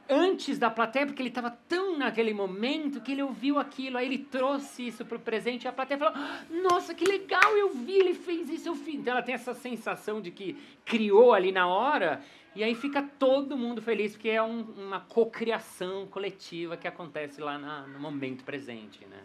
antes 0.09 0.59
da 0.59 0.71
plateia, 0.71 1.05
porque 1.05 1.21
ele 1.21 1.29
estava 1.29 1.51
tão 1.51 1.99
naquele 1.99 2.33
momento 2.33 3.03
que 3.03 3.13
ele 3.13 3.23
ouviu 3.23 3.59
aquilo, 3.59 3.99
aí 3.99 4.07
ele 4.07 4.17
trouxe 4.17 4.87
isso 4.87 5.05
para 5.05 5.19
o 5.19 5.21
presente 5.21 5.65
e 5.65 5.69
a 5.69 5.73
plateia 5.75 5.99
falou: 5.99 6.15
Nossa, 6.63 6.95
que 6.95 7.05
legal, 7.05 7.55
eu 7.55 7.69
vi, 7.75 7.99
ele 7.99 8.15
fez 8.15 8.49
isso, 8.49 8.67
eu 8.67 8.75
fiz. 8.75 8.95
Então 8.95 9.13
ela 9.13 9.23
tem 9.23 9.35
essa 9.35 9.53
sensação 9.53 10.23
de 10.23 10.31
que 10.31 10.57
criou 10.87 11.35
ali 11.35 11.53
na 11.53 11.67
hora, 11.69 12.23
e 12.55 12.65
aí 12.65 12.75
fica 12.75 13.03
todo 13.03 13.59
mundo 13.59 13.83
feliz, 13.83 14.13
porque 14.13 14.31
é 14.31 14.43
um, 14.43 14.63
uma 14.63 15.01
cocriação 15.01 16.07
coletiva 16.07 16.79
que 16.79 16.89
acontece 16.89 17.43
lá 17.43 17.59
na, 17.59 17.87
no 17.87 18.01
momento 18.01 18.43
presente. 18.43 19.05
Né? 19.05 19.23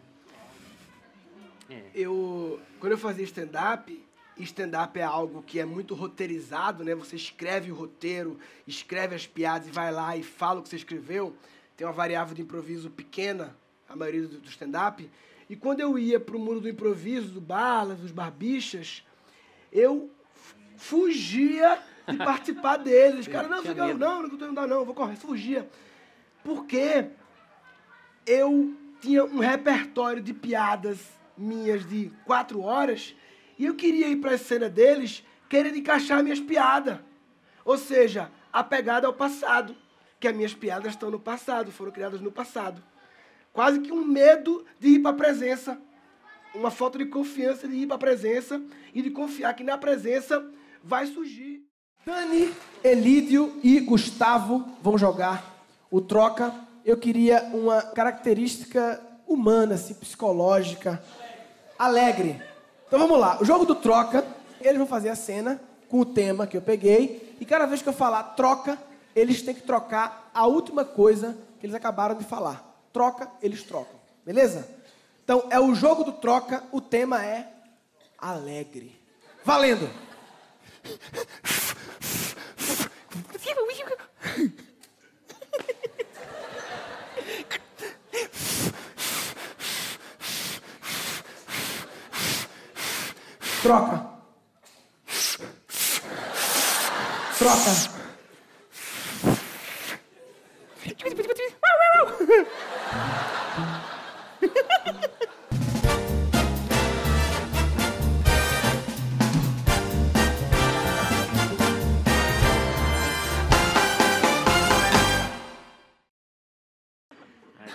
É. 1.70 1.84
Eu, 1.96 2.60
quando 2.82 2.92
eu 2.92 2.98
fazia 2.98 3.24
stand-up, 3.24 4.11
stand-up 4.44 4.98
é 5.00 5.04
algo 5.04 5.42
que 5.42 5.60
é 5.60 5.66
muito 5.66 5.94
roteirizado, 5.96 6.84
né? 6.84 6.96
Você 6.96 7.16
escreve 7.16 7.72
o 7.72 7.76
roteiro, 7.76 8.40
escreve 8.68 9.16
as 9.16 9.28
piadas 9.28 9.68
e 9.68 9.72
vai 9.72 9.92
lá 9.92 10.16
e 10.16 10.24
fala 10.24 10.60
o 10.60 10.64
que 10.64 10.70
você 10.70 10.76
escreveu. 10.76 11.36
Tem 11.76 11.86
uma 11.86 11.94
variável 11.94 12.36
de 12.36 12.42
improviso 12.42 12.90
pequena, 12.90 13.56
a 13.90 13.96
maioria 13.96 14.28
do, 14.28 14.48
stand-up. 14.50 15.10
E 15.50 15.56
quando 15.56 15.80
eu 15.80 15.98
ia 15.98 16.20
para 16.20 16.36
o 16.36 16.40
mundo 16.40 16.62
do 16.62 16.70
improviso, 16.70 17.30
do 17.30 17.42
balas, 17.42 18.00
dos 18.00 18.12
barbichas, 18.12 19.04
eu 19.72 20.10
fugia 20.78 21.80
de 22.08 22.18
participar 22.24 22.78
deles. 22.78 23.28
Cara, 23.28 23.48
não, 23.48 23.62
fica, 23.62 23.94
não, 23.94 24.28
não, 24.28 24.52
não, 24.52 24.68
não, 24.68 24.86
vou 24.86 24.94
correr, 24.94 25.16
fugia. 25.16 25.70
Porque 26.44 27.08
eu 28.26 28.74
tinha 29.02 29.26
um 29.26 29.40
repertório 29.40 30.22
de 30.22 30.34
piadas 30.34 31.00
minhas 31.38 31.88
de 31.88 32.12
quatro 32.26 32.62
horas 32.62 33.16
e 33.62 33.66
eu 33.68 33.76
queria 33.76 34.08
ir 34.08 34.16
para 34.16 34.34
a 34.34 34.38
cena 34.40 34.68
deles 34.68 35.24
querendo 35.48 35.78
encaixar 35.78 36.24
minhas 36.24 36.40
piadas. 36.40 36.98
Ou 37.64 37.78
seja, 37.78 38.32
apegada 38.52 39.06
ao 39.06 39.14
passado. 39.14 39.76
Que 40.20 40.28
as 40.28 40.36
minhas 40.36 40.52
piadas 40.52 40.94
estão 40.94 41.12
no 41.12 41.20
passado, 41.20 41.72
foram 41.72 41.92
criadas 41.92 42.20
no 42.22 42.32
passado. 42.32 42.82
Quase 43.54 43.80
que 43.82 43.92
um 43.92 44.04
medo 44.04 44.66
de 44.80 44.88
ir 44.88 45.00
para 45.00 45.12
a 45.12 45.14
presença. 45.14 45.80
Uma 46.56 46.72
falta 46.72 46.98
de 46.98 47.06
confiança 47.06 47.68
de 47.68 47.76
ir 47.76 47.86
para 47.86 47.98
a 47.98 48.00
presença 48.00 48.60
e 48.96 49.02
de 49.04 49.12
confiar 49.12 49.54
que 49.54 49.64
na 49.64 49.78
presença 49.78 50.44
vai 50.84 51.06
surgir. 51.06 51.62
Dani, 52.04 52.52
Elídio 52.84 53.60
e 53.64 53.80
Gustavo 53.80 54.68
vão 54.82 54.98
jogar 54.98 55.64
o 55.92 56.02
troca. 56.02 56.52
Eu 56.84 56.98
queria 56.98 57.44
uma 57.54 57.80
característica 57.84 59.00
humana, 59.28 59.76
assim, 59.76 59.94
psicológica, 59.94 61.00
alegre. 61.78 62.50
Então 62.92 63.00
vamos 63.00 63.18
lá. 63.18 63.42
O 63.42 63.46
jogo 63.46 63.64
do 63.64 63.74
troca, 63.74 64.28
eles 64.60 64.78
vão 64.78 64.86
fazer 64.86 65.08
a 65.08 65.16
cena 65.16 65.62
com 65.88 66.02
o 66.02 66.06
tema 66.06 66.46
que 66.46 66.58
eu 66.58 66.62
peguei. 66.62 67.38
E 67.40 67.46
cada 67.46 67.66
vez 67.66 67.82
que 67.82 67.88
eu 67.88 67.94
falar 67.94 68.22
troca, 68.36 68.78
eles 69.16 69.42
têm 69.42 69.56
que 69.56 69.62
trocar 69.62 70.30
a 70.34 70.46
última 70.46 70.84
coisa 70.84 71.38
que 71.58 71.66
eles 71.66 71.74
acabaram 71.74 72.16
de 72.16 72.26
falar. 72.26 72.84
Troca, 72.92 73.32
eles 73.42 73.64
trocam. 73.64 73.98
Beleza? 74.26 74.68
Então 75.24 75.48
é 75.50 75.58
o 75.58 75.74
jogo 75.74 76.04
do 76.04 76.12
troca, 76.12 76.66
o 76.70 76.82
tema 76.82 77.26
é 77.26 77.50
alegre. 78.18 79.02
Valendo! 79.46 79.90
Troca. 93.72 94.06
Troca. 97.38 97.72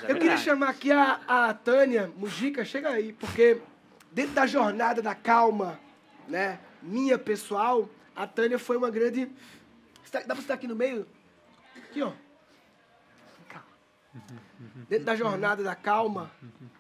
Eu 0.06 0.16
queria 0.18 0.36
chamar 0.36 0.68
aqui 0.68 0.92
a, 0.92 1.20
a 1.26 1.54
Tânia 1.54 2.12
Mujica, 2.18 2.66
chega 2.66 2.90
aí, 2.90 3.14
porque 3.14 3.62
dentro 4.12 4.34
da 4.34 4.46
jornada 4.46 5.00
da 5.00 5.14
calma, 5.14 5.85
né, 6.28 6.58
minha 6.82 7.18
pessoal, 7.18 7.88
a 8.14 8.26
Tânia 8.26 8.58
foi 8.58 8.76
uma 8.76 8.90
grande. 8.90 9.30
Dá 10.12 10.20
pra 10.22 10.34
você 10.34 10.42
estar 10.42 10.54
aqui 10.54 10.66
no 10.66 10.76
meio? 10.76 11.06
Aqui, 11.76 12.02
ó. 12.02 12.12
Dentro 14.88 15.04
da 15.04 15.16
jornada 15.16 15.62
da 15.62 15.74
calma, 15.74 16.30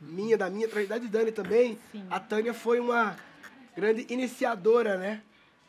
minha, 0.00 0.38
da 0.38 0.48
minha, 0.48 0.68
da 0.68 0.98
de 0.98 1.08
Dani 1.08 1.32
também, 1.32 1.78
Sim. 1.92 2.06
a 2.08 2.18
Tânia 2.18 2.54
foi 2.54 2.80
uma 2.80 3.16
grande 3.76 4.06
iniciadora, 4.08 4.96
né? 4.96 5.22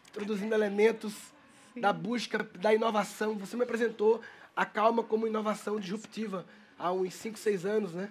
Introduzindo 0.09 0.53
elementos 0.53 1.13
Sim. 1.73 1.81
da 1.81 1.91
busca, 1.91 2.47
da 2.59 2.73
inovação. 2.73 3.37
Você 3.37 3.57
me 3.57 3.63
apresentou 3.63 4.21
a 4.55 4.65
calma 4.65 5.03
como 5.03 5.27
inovação 5.27 5.79
disruptiva 5.79 6.45
há 6.79 6.91
uns 6.91 7.13
5, 7.15 7.37
6 7.37 7.65
anos, 7.65 7.93
né? 7.93 8.09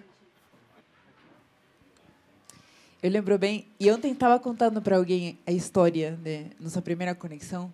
Eu 3.01 3.11
lembro 3.11 3.37
bem, 3.37 3.67
e 3.79 3.91
ontem 3.91 4.11
estava 4.11 4.39
contando 4.39 4.81
para 4.81 4.97
alguém 4.97 5.37
a 5.45 5.51
história 5.51 6.17
de 6.23 6.47
nossa 6.59 6.81
primeira 6.81 7.13
conexão. 7.13 7.71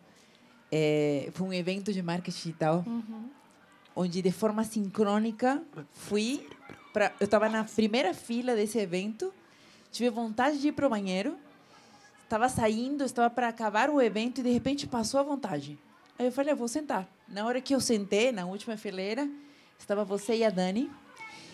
É, 0.72 1.30
foi 1.34 1.48
um 1.48 1.54
evento 1.54 1.94
de 1.94 2.02
marketing 2.02 2.38
digital, 2.38 2.84
Uhum. 2.86 3.30
onde 3.96 4.22
de 4.22 4.32
forma 4.32 4.64
sincrônica 4.64 5.62
fui 5.92 6.46
para. 6.92 7.14
Eu 7.20 7.26
estava 7.26 7.48
na 7.48 7.64
primeira 7.64 8.14
fila 8.14 8.56
desse 8.56 8.78
evento, 8.80 9.34
tive 9.92 10.10
vontade 10.10 10.60
de 10.60 10.70
ir 10.70 10.72
para 10.74 10.88
o 10.88 10.90
banheiro, 10.90 11.38
estava 12.24 12.50
saindo, 12.50 13.04
estava 13.06 13.30
para 13.30 13.48
acabar 13.48 13.90
o 13.90 14.02
evento 14.02 14.40
e 14.40 14.44
de 14.44 14.52
repente 14.52 14.88
passou 14.88 15.20
a 15.20 15.24
vontade. 15.24 15.78
Aí 16.20 16.26
eu 16.26 16.32
falei, 16.32 16.52
eu 16.54 16.58
vou 16.58 16.68
sentar. 16.68 17.08
Na 17.28 17.46
hora 17.46 17.62
que 17.62 17.74
eu 17.74 17.80
sentei, 17.80 18.32
na 18.32 18.46
última 18.46 18.76
fileira, 18.76 19.28
estava 19.80 20.04
você 20.04 20.36
e 20.38 20.44
a 20.44 20.50
Dani. 20.50 20.92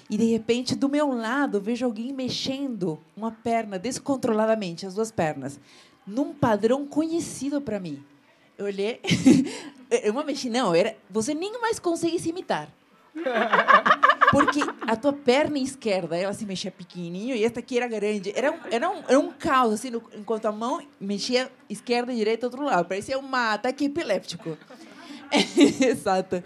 E 0.10 0.18
de 0.18 0.26
repente, 0.26 0.76
do 0.76 0.90
meu 0.90 1.10
lado, 1.14 1.62
vejo 1.62 1.86
alguém 1.86 2.12
mexendo 2.12 3.00
uma 3.16 3.32
perna 3.32 3.78
descontroladamente, 3.78 4.86
as 4.86 4.96
duas 4.96 5.12
pernas, 5.12 5.60
num 6.06 6.34
padrão 6.34 6.86
conhecido 6.88 7.62
para 7.62 7.80
mim. 7.80 8.04
Eu 8.58 8.66
olhei, 8.66 9.00
uma 10.12 10.24
mexi, 10.24 10.50
não, 10.50 10.74
era, 10.74 10.98
você 11.10 11.34
nem 11.34 11.60
mais 11.62 11.78
consegue 11.80 12.18
se 12.20 12.30
imitar. 12.30 12.70
Porque 14.32 14.60
a 14.82 14.96
tua 14.96 15.14
perna 15.14 15.58
esquerda, 15.58 16.16
ela 16.16 16.34
se 16.34 16.46
mexia 16.46 16.70
pequenininho 16.72 17.36
e 17.36 17.44
esta 17.44 17.60
aqui 17.60 17.78
era 17.78 17.88
grande. 17.88 18.32
Era 18.36 18.52
um, 18.52 18.58
era 18.72 18.90
um, 18.90 19.04
era 19.08 19.20
um 19.20 19.32
caos, 19.32 19.74
assim, 19.74 19.90
no- 19.90 20.04
enquanto 20.16 20.46
a 20.46 20.52
mão 20.52 20.82
mexia 21.00 21.52
esquerda 21.70 22.14
e 22.14 22.16
direita 22.16 22.46
outro 22.46 22.64
lado. 22.64 22.88
Parecia 22.88 23.18
um 23.18 23.36
ataque 23.36 23.86
epiléptico. 23.86 24.56
Exato. 25.82 26.44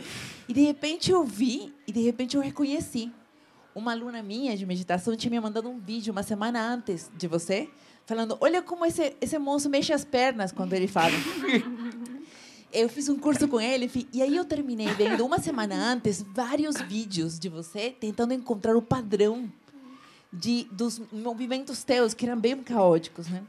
E 0.48 0.54
de 0.54 0.62
repente 0.62 1.12
eu 1.12 1.24
vi 1.24 1.74
e 1.86 1.92
de 1.92 2.02
repente 2.02 2.38
eu 2.38 2.42
reconheci. 2.42 3.12
Uma 3.76 3.92
aluna 3.94 4.22
minha 4.22 4.56
de 4.56 4.66
meditação 4.66 5.16
tinha 5.16 5.32
me 5.32 5.40
mandado 5.40 5.68
um 5.68 5.80
vídeo 5.80 6.12
uma 6.12 6.24
semana 6.24 6.62
antes 6.62 7.10
de 7.18 7.28
você, 7.28 7.70
falando: 8.06 8.38
Olha 8.40 8.62
como 8.62 8.86
esse, 8.86 9.16
esse 9.20 9.38
moço 9.40 9.70
mexe 9.70 9.92
as 9.92 10.06
pernas 10.06 10.52
quando 10.52 10.74
ele 10.74 10.88
fala. 10.88 11.14
Eu 12.72 12.90
fiz 12.90 13.08
um 13.08 13.20
curso 13.20 13.48
com 13.48 13.62
ele 13.62 13.88
e 14.12 14.20
aí 14.20 14.36
eu 14.36 14.44
terminei 14.44 14.88
vendo 14.96 15.24
uma 15.24 15.38
semana 15.38 15.76
antes 15.76 16.26
vários 16.34 16.82
vídeos 16.82 17.38
de 17.38 17.48
você 17.48 17.92
tentando 17.92 18.34
encontrar 18.34 18.76
o 18.76 18.82
padrão 18.82 19.48
de 20.32 20.68
dos 20.72 21.00
movimentos 21.12 21.84
teus 21.84 22.16
que 22.16 22.26
eram 22.26 22.42
bem 22.42 22.58
caóticos, 22.64 23.28
né? 23.28 23.44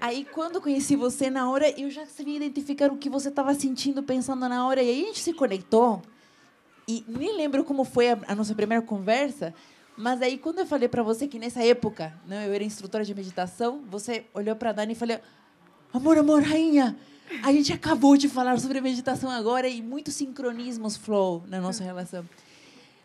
Aí 0.00 0.24
quando 0.24 0.62
conheci 0.62 0.96
você 0.96 1.28
na 1.28 1.50
hora, 1.50 1.78
eu 1.78 1.90
já 1.90 2.06
sabia 2.06 2.36
identificar 2.36 2.90
o 2.90 2.96
que 2.96 3.10
você 3.10 3.28
estava 3.28 3.52
sentindo, 3.54 4.02
pensando 4.02 4.48
na 4.48 4.66
hora, 4.66 4.82
e 4.82 4.88
aí 4.88 5.02
a 5.02 5.06
gente 5.08 5.20
se 5.20 5.34
conectou. 5.34 6.00
E 6.86 7.04
nem 7.06 7.36
lembro 7.36 7.64
como 7.64 7.84
foi 7.84 8.10
a, 8.10 8.18
a 8.28 8.34
nossa 8.34 8.54
primeira 8.54 8.82
conversa, 8.84 9.54
mas 9.96 10.20
aí 10.22 10.36
quando 10.38 10.58
eu 10.58 10.66
falei 10.66 10.88
para 10.88 11.02
você 11.02 11.28
que 11.28 11.38
nessa 11.38 11.62
época, 11.64 12.12
né, 12.26 12.46
eu 12.48 12.52
era 12.52 12.64
instrutora 12.64 13.04
de 13.04 13.14
meditação, 13.14 13.82
você 13.88 14.24
olhou 14.34 14.56
para 14.56 14.72
Dani 14.72 14.92
e 14.92 14.96
falou: 14.96 15.18
"Amor, 15.92 16.18
amor, 16.18 16.42
rainha, 16.42 16.96
a 17.42 17.52
gente 17.52 17.72
acabou 17.72 18.16
de 18.16 18.28
falar 18.28 18.58
sobre 18.58 18.80
meditação 18.80 19.30
agora 19.30 19.68
e 19.68 19.80
muitos 19.80 20.14
sincronismos 20.14 20.96
flow 20.96 21.44
na 21.46 21.60
nossa 21.60 21.84
relação. 21.84 22.28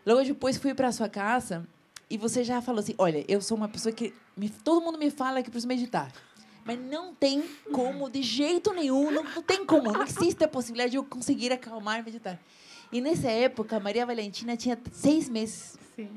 Logo 0.04 0.22
depois 0.24 0.56
fui 0.56 0.74
para 0.74 0.90
sua 0.90 1.08
casa 1.08 1.66
e 2.10 2.16
você 2.18 2.42
já 2.42 2.60
falou 2.60 2.80
assim: 2.80 2.94
olha, 2.98 3.24
eu 3.28 3.40
sou 3.40 3.56
uma 3.56 3.68
pessoa 3.68 3.92
que 3.92 4.12
me- 4.36 4.48
todo 4.50 4.80
mundo 4.82 4.98
me 4.98 5.10
fala 5.10 5.42
que 5.42 5.50
preciso 5.50 5.68
meditar, 5.68 6.10
mas 6.64 6.78
não 6.80 7.14
tem 7.14 7.42
como 7.72 8.10
de 8.10 8.22
jeito 8.22 8.72
nenhum, 8.72 9.10
não, 9.10 9.22
não 9.22 9.42
tem 9.42 9.64
como, 9.64 9.92
não 9.92 10.02
existe 10.02 10.42
a 10.42 10.48
possibilidade 10.48 10.92
de 10.92 10.96
eu 10.96 11.04
conseguir 11.04 11.52
acalmar 11.52 12.00
e 12.00 12.02
meditar. 12.02 12.38
E 12.90 13.00
nessa 13.00 13.28
época, 13.30 13.76
a 13.76 13.80
Maria 13.80 14.06
Valentina 14.06 14.56
tinha 14.56 14.78
seis 14.92 15.28
meses. 15.28 15.78
Sim. 15.94 16.08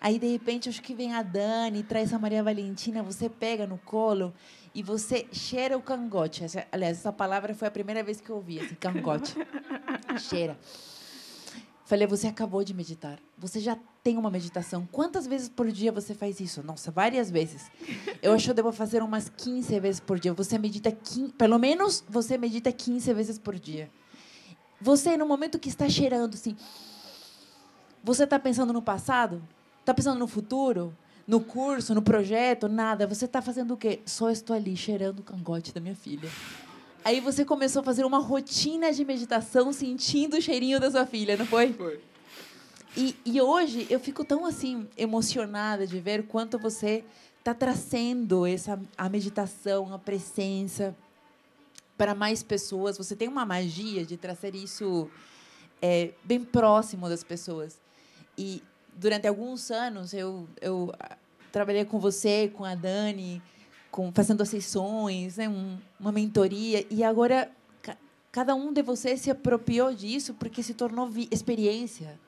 Aí, 0.00 0.18
de 0.18 0.26
repente, 0.26 0.68
acho 0.68 0.82
que 0.82 0.94
vem 0.94 1.14
a 1.14 1.22
Dani, 1.22 1.82
traz 1.82 2.12
a 2.12 2.18
Maria 2.18 2.42
Valentina, 2.42 3.02
você 3.02 3.28
pega 3.28 3.66
no 3.66 3.78
colo 3.78 4.34
e 4.74 4.82
você 4.82 5.26
cheira 5.32 5.78
o 5.78 5.82
cangote. 5.82 6.44
Aliás, 6.70 6.98
essa 6.98 7.12
palavra 7.12 7.54
foi 7.54 7.68
a 7.68 7.70
primeira 7.70 8.02
vez 8.02 8.20
que 8.20 8.28
eu 8.28 8.36
ouvi, 8.36 8.58
esse 8.58 8.76
cangote. 8.76 9.34
cheira. 10.28 10.58
Falei, 11.86 12.06
você 12.06 12.26
acabou 12.26 12.64
de 12.64 12.74
meditar. 12.74 13.18
Você 13.38 13.60
já 13.60 13.78
tem 14.02 14.18
uma 14.18 14.30
meditação. 14.30 14.86
Quantas 14.90 15.26
vezes 15.26 15.48
por 15.48 15.70
dia 15.70 15.92
você 15.92 16.14
faz 16.14 16.40
isso? 16.40 16.62
Nossa, 16.62 16.90
várias 16.90 17.30
vezes. 17.30 17.70
Eu 18.22 18.32
acho 18.32 18.44
que 18.44 18.50
eu 18.50 18.54
devo 18.54 18.72
fazer 18.72 19.02
umas 19.02 19.28
15 19.28 19.80
vezes 19.80 20.00
por 20.00 20.18
dia. 20.18 20.32
Você 20.34 20.58
medita 20.58 20.90
15, 20.90 21.32
pelo 21.32 21.58
menos 21.58 22.04
você 22.08 22.36
medita 22.36 22.72
15 22.72 23.12
vezes 23.14 23.38
por 23.38 23.58
dia. 23.58 23.90
Você, 24.84 25.16
no 25.16 25.24
momento 25.24 25.58
que 25.58 25.70
está 25.70 25.88
cheirando, 25.88 26.34
assim, 26.34 26.54
você 28.02 28.24
está 28.24 28.38
pensando 28.38 28.70
no 28.70 28.82
passado? 28.82 29.42
Está 29.80 29.94
pensando 29.94 30.18
no 30.18 30.26
futuro? 30.26 30.94
No 31.26 31.40
curso, 31.40 31.94
no 31.94 32.02
projeto? 32.02 32.68
Nada. 32.68 33.06
Você 33.06 33.24
está 33.24 33.40
fazendo 33.40 33.72
o 33.72 33.76
quê? 33.78 34.00
Só 34.04 34.28
estou 34.28 34.54
ali 34.54 34.76
cheirando 34.76 35.20
o 35.20 35.22
cangote 35.22 35.72
da 35.72 35.80
minha 35.80 35.94
filha. 35.94 36.28
Aí 37.02 37.18
você 37.18 37.46
começou 37.46 37.80
a 37.80 37.82
fazer 37.82 38.04
uma 38.04 38.18
rotina 38.18 38.92
de 38.92 39.06
meditação 39.06 39.72
sentindo 39.72 40.36
o 40.36 40.42
cheirinho 40.42 40.78
da 40.78 40.90
sua 40.90 41.06
filha, 41.06 41.34
não 41.34 41.46
foi? 41.46 41.72
Foi. 41.72 41.98
E, 42.94 43.16
e 43.24 43.40
hoje 43.40 43.86
eu 43.88 43.98
fico 43.98 44.22
tão 44.22 44.44
assim 44.44 44.86
emocionada 44.98 45.86
de 45.86 45.98
ver 45.98 46.26
quanto 46.26 46.58
você 46.58 47.02
está 47.38 47.54
trazendo 47.54 48.46
essa 48.46 48.78
a 48.98 49.08
meditação, 49.08 49.94
a 49.94 49.98
presença 49.98 50.94
para 51.96 52.14
mais 52.14 52.42
pessoas. 52.42 52.98
Você 52.98 53.14
tem 53.14 53.28
uma 53.28 53.44
magia 53.44 54.04
de 54.04 54.16
trazer 54.16 54.54
isso 54.54 55.08
é, 55.80 56.12
bem 56.24 56.44
próximo 56.44 57.08
das 57.08 57.22
pessoas. 57.22 57.78
E 58.36 58.62
durante 58.96 59.26
alguns 59.26 59.70
anos 59.70 60.12
eu, 60.12 60.48
eu 60.60 60.92
ah, 60.98 61.16
trabalhei 61.52 61.84
com 61.84 61.98
você, 61.98 62.48
com 62.54 62.64
a 62.64 62.74
Dani, 62.74 63.42
com, 63.90 64.12
fazendo 64.12 64.44
sessões, 64.44 65.36
né, 65.36 65.48
um, 65.48 65.78
uma 66.00 66.10
mentoria. 66.10 66.84
E 66.90 67.04
agora 67.04 67.50
ca- 67.82 67.96
cada 68.32 68.54
um 68.54 68.72
de 68.72 68.82
vocês 68.82 69.20
se 69.20 69.30
apropriou 69.30 69.94
disso 69.94 70.34
porque 70.34 70.62
se 70.62 70.74
tornou 70.74 71.08
experiência. 71.30 72.18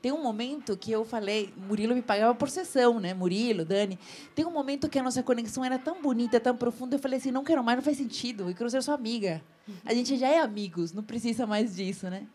Tem 0.00 0.12
um 0.12 0.22
momento 0.22 0.76
que 0.76 0.92
eu 0.92 1.04
falei, 1.04 1.52
Murilo 1.56 1.94
me 1.94 2.02
pagava 2.02 2.34
por 2.34 2.48
sessão, 2.48 3.00
né? 3.00 3.14
Murilo, 3.14 3.64
Dani. 3.64 3.98
Tem 4.34 4.46
um 4.46 4.50
momento 4.50 4.88
que 4.88 4.98
a 4.98 5.02
nossa 5.02 5.22
conexão 5.22 5.64
era 5.64 5.78
tão 5.78 6.00
bonita, 6.00 6.38
tão 6.38 6.56
profunda, 6.56 6.96
eu 6.96 7.00
falei 7.00 7.18
assim, 7.18 7.30
não 7.30 7.42
quero 7.42 7.62
mais, 7.64 7.78
não 7.78 7.82
faz 7.82 7.96
sentido. 7.96 8.48
Eu 8.48 8.54
quero 8.54 8.70
ser 8.70 8.82
sua 8.82 8.94
amiga. 8.94 9.42
A 9.84 9.92
gente 9.92 10.16
já 10.16 10.28
é 10.28 10.38
amigos, 10.38 10.92
não 10.92 11.02
precisa 11.02 11.46
mais 11.46 11.76
disso, 11.76 12.08
né? 12.08 12.26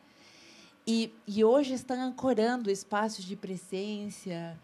E, 0.85 1.13
e 1.25 1.43
hoje 1.43 1.73
estão 1.73 1.99
ancorando 2.01 2.69
espaços 2.69 3.23
de 3.23 3.35
presença, 3.37 4.59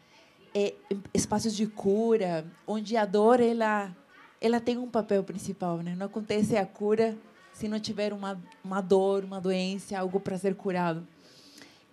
é, 0.54 0.74
espaços 1.14 1.56
de 1.56 1.66
cura, 1.66 2.46
onde 2.68 2.98
a 2.98 3.06
dor 3.06 3.40
ela, 3.40 3.96
ela 4.42 4.60
tem 4.60 4.78
um 4.78 4.90
papel 4.90 5.24
principal, 5.24 5.78
né? 5.78 5.96
Não 5.98 6.08
acontece 6.08 6.58
a 6.58 6.66
cura 6.66 7.18
se 7.54 7.68
não 7.68 7.80
tiver 7.80 8.14
uma, 8.14 8.42
uma 8.64 8.82
dor, 8.82 9.24
uma 9.24 9.40
doença, 9.40 9.98
algo 9.98 10.20
para 10.20 10.38
ser 10.38 10.56
curado. 10.56 11.08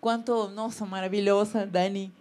Quanto, 0.00 0.48
nossa, 0.48 0.84
maravilhosa, 0.84 1.66
Dani. 1.66 2.12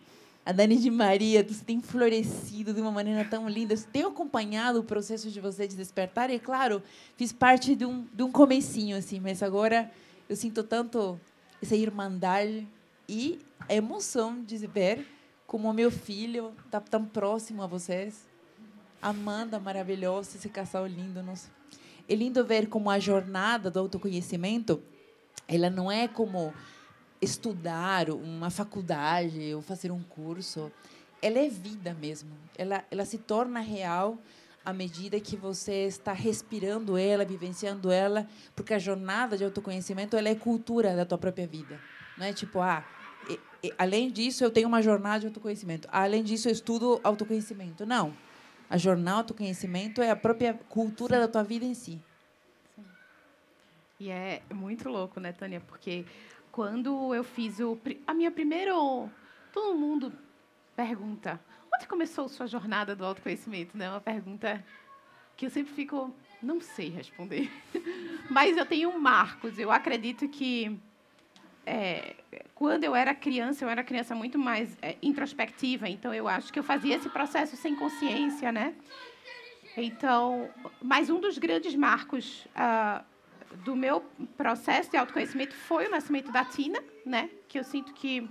A 0.45 0.51
Dani 0.51 0.77
de 0.77 0.91
Maria, 0.91 1.43
você 1.43 1.65
tem 1.65 1.81
florescido 1.81 2.71
de 2.71 2.79
uma 2.79 2.91
maneira 2.91 3.25
tão 3.25 3.49
linda. 3.49 3.73
Eu 3.73 3.81
tenho 3.91 4.07
acompanhado 4.09 4.79
o 4.79 4.83
processo 4.83 5.31
de 5.31 5.41
você 5.41 5.67
de 5.67 5.75
despertar 5.75 6.29
e, 6.29 6.37
claro, 6.37 6.83
fiz 7.17 7.31
parte 7.31 7.75
de 7.75 7.83
um, 7.83 8.05
de 8.13 8.21
um 8.21 8.31
comecinho, 8.31 8.95
assim, 8.95 9.19
mas 9.19 9.41
agora 9.41 9.91
eu 10.29 10.35
sinto 10.35 10.63
tanto 10.63 11.19
essa 11.61 11.75
irmandade 11.75 12.67
e 13.09 13.39
a 13.67 13.73
emoção 13.73 14.43
de 14.43 14.57
ver 14.67 15.07
como 15.47 15.69
o 15.69 15.73
meu 15.73 15.89
filho 15.89 16.53
está 16.65 16.79
tão 16.79 17.05
próximo 17.05 17.63
a 17.63 17.67
vocês. 17.67 18.27
Amanda, 19.01 19.59
maravilhosa, 19.59 20.37
esse 20.37 20.49
casal 20.49 20.85
lindo. 20.85 21.23
Nossa. 21.23 21.49
É 22.07 22.13
lindo 22.13 22.45
ver 22.45 22.67
como 22.67 22.89
a 22.89 22.99
jornada 22.99 23.71
do 23.71 23.79
autoconhecimento, 23.79 24.81
ela 25.47 25.69
não 25.69 25.91
é 25.91 26.07
como 26.07 26.53
estudar 27.21 28.09
uma 28.09 28.49
faculdade 28.49 29.53
ou 29.53 29.61
fazer 29.61 29.91
um 29.91 30.01
curso. 30.03 30.71
Ela 31.21 31.39
é 31.39 31.49
vida 31.49 31.93
mesmo. 31.93 32.29
Ela, 32.57 32.83
ela 32.91 33.05
se 33.05 33.17
torna 33.17 33.59
real 33.59 34.17
à 34.63 34.73
medida 34.73 35.19
que 35.19 35.35
você 35.35 35.85
está 35.85 36.11
respirando 36.13 36.97
ela, 36.97 37.23
vivenciando 37.23 37.91
ela, 37.91 38.27
porque 38.55 38.73
a 38.73 38.79
jornada 38.79 39.37
de 39.37 39.43
autoconhecimento 39.43 40.17
ela 40.17 40.29
é 40.29 40.35
cultura 40.35 40.95
da 40.95 41.05
tua 41.05 41.17
própria 41.17 41.45
vida. 41.47 41.79
Não 42.17 42.25
é 42.25 42.33
tipo, 42.33 42.59
ah, 42.59 42.83
e- 43.29 43.39
e- 43.63 43.73
além 43.77 44.09
disso 44.11 44.43
eu 44.43 44.49
tenho 44.51 44.67
uma 44.67 44.81
jornada 44.81 45.19
de 45.21 45.27
autoconhecimento. 45.27 45.87
Além 45.91 46.23
disso 46.23 46.47
eu 46.47 46.51
estudo 46.51 46.99
autoconhecimento. 47.03 47.85
Não. 47.85 48.15
A 48.67 48.77
jornada 48.77 49.19
autoconhecimento 49.19 50.01
é 50.01 50.09
a 50.09 50.15
própria 50.15 50.55
cultura 50.69 51.19
da 51.19 51.27
tua 51.27 51.43
vida 51.43 51.63
em 51.65 51.75
si. 51.75 52.01
E 53.99 54.09
é 54.09 54.41
muito 54.53 54.89
louco, 54.89 55.19
né, 55.19 55.31
Tânia? 55.31 55.61
Porque 55.61 56.05
quando 56.55 57.13
eu 57.13 57.21
fiz 57.21 57.59
o, 57.59 57.77
a 58.07 58.13
minha 58.13 58.31
primeira. 58.31 58.71
Todo 59.51 59.77
mundo 59.77 60.13
pergunta: 60.73 61.37
onde 61.75 61.85
começou 61.85 62.29
sua 62.29 62.47
jornada 62.47 62.95
do 62.95 63.03
autoconhecimento? 63.03 63.77
Né? 63.77 63.89
Uma 63.89 63.99
pergunta 63.99 64.63
que 65.35 65.45
eu 65.45 65.49
sempre 65.49 65.73
fico. 65.73 66.15
Não 66.41 66.61
sei 66.61 66.89
responder. 66.89 67.51
Mas 68.31 68.55
eu 68.55 68.65
tenho 68.65 68.97
marcos. 68.97 69.59
Eu 69.59 69.69
acredito 69.69 70.29
que 70.29 70.79
é, 71.65 72.15
quando 72.53 72.85
eu 72.85 72.95
era 72.95 73.13
criança, 73.13 73.65
eu 73.65 73.69
era 73.69 73.83
criança 73.83 74.15
muito 74.15 74.39
mais 74.39 74.77
é, 74.81 74.95
introspectiva, 75.01 75.89
então 75.89 76.13
eu 76.13 76.27
acho 76.27 76.53
que 76.53 76.59
eu 76.59 76.63
fazia 76.63 76.95
esse 76.95 77.09
processo 77.09 77.57
sem 77.57 77.75
consciência, 77.75 78.51
né? 78.51 78.75
Então, 79.75 80.49
mas 80.81 81.09
um 81.09 81.19
dos 81.19 81.37
grandes 81.37 81.75
marcos 81.75 82.47
ah, 82.55 83.03
do 83.63 83.75
meu 83.75 84.01
processo 84.37 84.91
de 84.91 84.97
autoconhecimento 84.97 85.55
foi 85.55 85.87
o 85.87 85.91
nascimento 85.91 86.31
da 86.31 86.43
Tina, 86.43 86.83
né? 87.05 87.29
Que 87.47 87.59
eu 87.59 87.63
sinto 87.63 87.93
que 87.93 88.27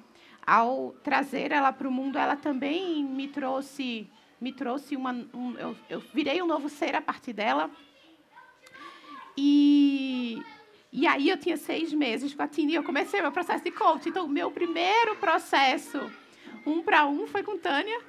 ao 0.47 0.93
trazer 1.03 1.53
ela 1.53 1.73
para 1.73 1.89
o 1.89 1.93
mundo, 1.93 2.19
ela 2.19 2.37
também 2.37 3.03
me 3.03 3.29
trouxe, 3.29 4.09
me 4.41 4.53
trouxe 4.53 4.97
uma, 4.97 5.13
um, 5.33 5.57
eu, 5.59 5.77
eu 5.89 6.01
virei 6.13 6.43
um 6.43 6.47
novo 6.47 6.69
ser 6.69 6.95
a 6.95 7.01
partir 7.01 7.33
dela. 7.33 7.71
E 9.37 10.43
e 10.97 11.09
aí 11.09 11.29
eu 11.29 11.37
tinha 11.37 11.57
seis 11.57 11.93
meses 11.93 12.33
com 12.35 12.43
a 12.43 12.47
Tina 12.47 12.71
e 12.71 12.75
eu 12.77 12.85
comecei 12.85 13.21
meu 13.21 13.33
processo 13.33 13.65
de 13.65 13.73
coach. 13.73 14.09
Então, 14.09 14.29
meu 14.29 14.49
primeiro 14.49 15.17
processo, 15.17 16.09
um 16.65 16.85
para 16.85 17.05
um, 17.05 17.27
foi 17.27 17.43
com 17.43 17.59
Tânia. 17.59 18.01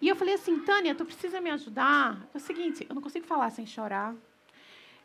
E 0.00 0.08
eu 0.08 0.16
falei 0.16 0.32
assim, 0.32 0.58
Tânia, 0.60 0.94
tu 0.94 1.04
precisa 1.04 1.38
me 1.38 1.50
ajudar? 1.50 2.26
É 2.32 2.38
o 2.38 2.40
seguinte, 2.40 2.86
eu 2.88 2.94
não 2.94 3.02
consigo 3.02 3.26
falar 3.26 3.50
sem 3.50 3.66
chorar. 3.66 4.14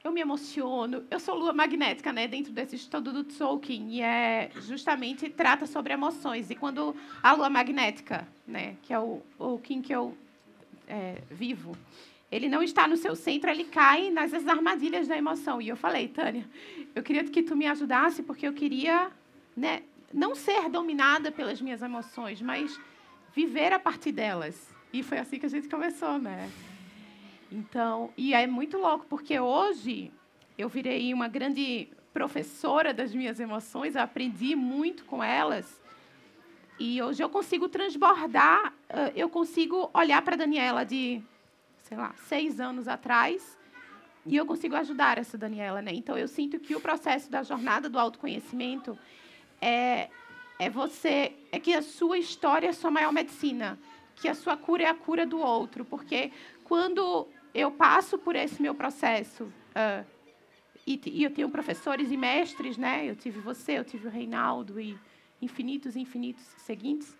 Eu 0.03 0.11
me 0.11 0.21
emociono. 0.21 1.03
Eu 1.11 1.19
sou 1.19 1.35
lua 1.35 1.53
magnética, 1.53 2.13
né? 2.13 2.27
Dentro 2.27 2.51
desse 2.53 2.75
estudo 2.75 3.11
do 3.11 3.23
Tolkien. 3.23 3.95
E 3.95 4.01
é 4.01 4.49
justamente 4.61 5.29
trata 5.29 5.65
sobre 5.65 5.93
emoções. 5.93 6.49
E 6.49 6.55
quando 6.55 6.95
a 7.21 7.33
lua 7.33 7.49
magnética, 7.49 8.27
né? 8.47 8.77
Que 8.81 8.93
é 8.93 8.99
o, 8.99 9.21
o 9.37 9.59
Kim 9.59 9.81
que 9.81 9.93
eu 9.93 10.17
é, 10.87 11.21
vivo 11.29 11.77
ele 12.31 12.47
não 12.47 12.61
está 12.61 12.87
no 12.87 12.95
seu 12.95 13.15
centro, 13.15 13.49
ele 13.49 13.63
cai 13.63 14.11
nas 14.11 14.33
armadilhas 14.47 15.07
da 15.07 15.17
emoção. 15.17 15.61
E 15.61 15.67
eu 15.67 15.75
falei, 15.75 16.07
Tânia, 16.07 16.47
eu 16.93 17.01
queria 17.01 17.23
que 17.23 17.41
tu 17.41 17.55
me 17.55 17.65
ajudasse, 17.65 18.21
porque 18.21 18.47
eu 18.47 18.53
queria 18.53 19.09
né, 19.57 19.81
não 20.13 20.35
ser 20.35 20.69
dominada 20.69 21.31
pelas 21.31 21.59
minhas 21.59 21.81
emoções, 21.81 22.41
mas 22.41 22.79
viver 23.33 23.73
a 23.73 23.79
partir 23.79 24.11
delas. 24.11 24.69
E 24.93 25.01
foi 25.01 25.17
assim 25.17 25.39
que 25.39 25.45
a 25.45 25.49
gente 25.49 25.67
começou, 25.67 26.19
né? 26.19 26.49
Então, 27.51 28.11
e 28.15 28.33
é 28.33 28.45
muito 28.45 28.77
louco, 28.77 29.05
porque 29.09 29.39
hoje 29.39 30.11
eu 30.57 30.69
virei 30.69 31.13
uma 31.13 31.27
grande 31.27 31.89
professora 32.13 32.93
das 32.93 33.13
minhas 33.13 33.39
emoções, 33.39 33.95
eu 33.95 34.01
aprendi 34.01 34.55
muito 34.55 35.05
com 35.05 35.23
elas. 35.23 35.81
E 36.79 37.01
hoje 37.01 37.21
eu 37.21 37.29
consigo 37.29 37.67
transbordar, 37.67 38.73
eu 39.15 39.29
consigo 39.29 39.89
olhar 39.93 40.21
para 40.21 40.35
a 40.35 40.37
Daniela 40.37 40.85
de 40.85 41.21
sei 41.89 41.97
lá, 41.97 42.13
seis 42.27 42.59
anos 42.59 42.87
atrás, 42.87 43.57
e 44.25 44.35
eu 44.35 44.45
consigo 44.45 44.75
ajudar 44.75 45.17
essa 45.17 45.37
Daniela, 45.37 45.81
né? 45.81 45.91
Então 45.93 46.15
eu 46.15 46.27
sinto 46.27 46.59
que 46.59 46.75
o 46.75 46.79
processo 46.79 47.31
da 47.31 47.41
jornada 47.41 47.89
do 47.89 47.97
autoconhecimento 47.97 48.97
é 49.59 50.09
é 50.59 50.69
você 50.69 51.33
é 51.51 51.59
que 51.59 51.73
a 51.73 51.81
sua 51.81 52.17
história 52.17 52.67
é 52.67 52.69
a 52.69 52.73
sua 52.73 52.91
maior 52.91 53.11
medicina, 53.11 53.79
que 54.17 54.27
a 54.27 54.35
sua 54.35 54.55
cura 54.55 54.83
é 54.83 54.87
a 54.87 54.93
cura 54.93 55.25
do 55.25 55.39
outro, 55.39 55.83
porque 55.83 56.31
quando 56.63 57.27
eu 57.53 57.71
passo 57.71 58.17
por 58.17 58.35
esse 58.35 58.61
meu 58.61 58.75
processo 58.75 59.43
uh, 59.43 60.05
e, 60.85 60.99
e, 61.05 61.23
eu 61.23 61.31
tenho 61.31 61.49
professores 61.49 62.11
e 62.11 62.17
mestres, 62.17 62.77
né? 62.77 63.09
Eu 63.09 63.15
tive 63.15 63.39
você, 63.39 63.73
eu 63.73 63.85
tive 63.85 64.07
o 64.07 64.09
Reinaldo 64.09 64.79
e 64.79 64.97
infinitos, 65.41 65.95
infinitos 65.95 66.43
seguintes 66.57 67.15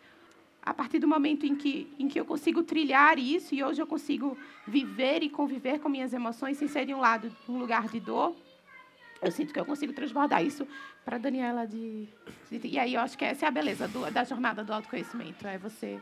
a 0.62 0.74
partir 0.74 1.00
do 1.00 1.08
momento 1.08 1.46
em 1.46 1.56
que, 1.56 1.92
em 1.98 2.08
que 2.08 2.20
eu 2.20 2.26
consigo 2.26 2.64
trilhar 2.64 3.18
isso 3.18 3.56
e 3.56 3.64
hoje 3.64 3.82
eu 3.82 3.88
consigo 3.88 4.38
viver 4.68 5.24
e 5.24 5.30
conviver 5.30 5.80
com 5.80 5.90
minhas 5.90 6.14
emoções 6.14 6.58
sem 6.58 6.68
ser 6.68 6.86
de 6.86 6.94
um 6.94 7.00
lado 7.00 7.36
um 7.48 7.58
lugar 7.58 7.88
de 7.88 8.00
dor, 8.00 8.36
eu 9.22 9.32
sinto 9.32 9.54
que 9.54 9.60
eu 9.60 9.66
consigo 9.66 9.94
transbordar 9.94 10.44
isso 10.44 10.68
para 11.04 11.18
Daniela 11.18 11.66
de, 11.66 12.08
de, 12.52 12.68
e 12.68 12.78
aí 12.78 12.94
eu 12.94 13.02
acho 13.02 13.18
que 13.18 13.26
essa 13.26 13.46
é 13.46 13.48
a 13.48 13.52
beleza 13.52 13.88
do, 13.88 14.10
da 14.12 14.24
jornada 14.24 14.64
do 14.64 14.74
autoconhecimento 14.74 15.48
é 15.48 15.58
você 15.58 16.00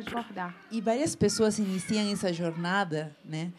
transbordar 0.00 0.54
e 0.70 0.80
várias 0.80 1.14
pessoas 1.14 1.58
iniciam 1.58 2.10
essa 2.12 2.32
jornada 2.32 3.14
né 3.24 3.52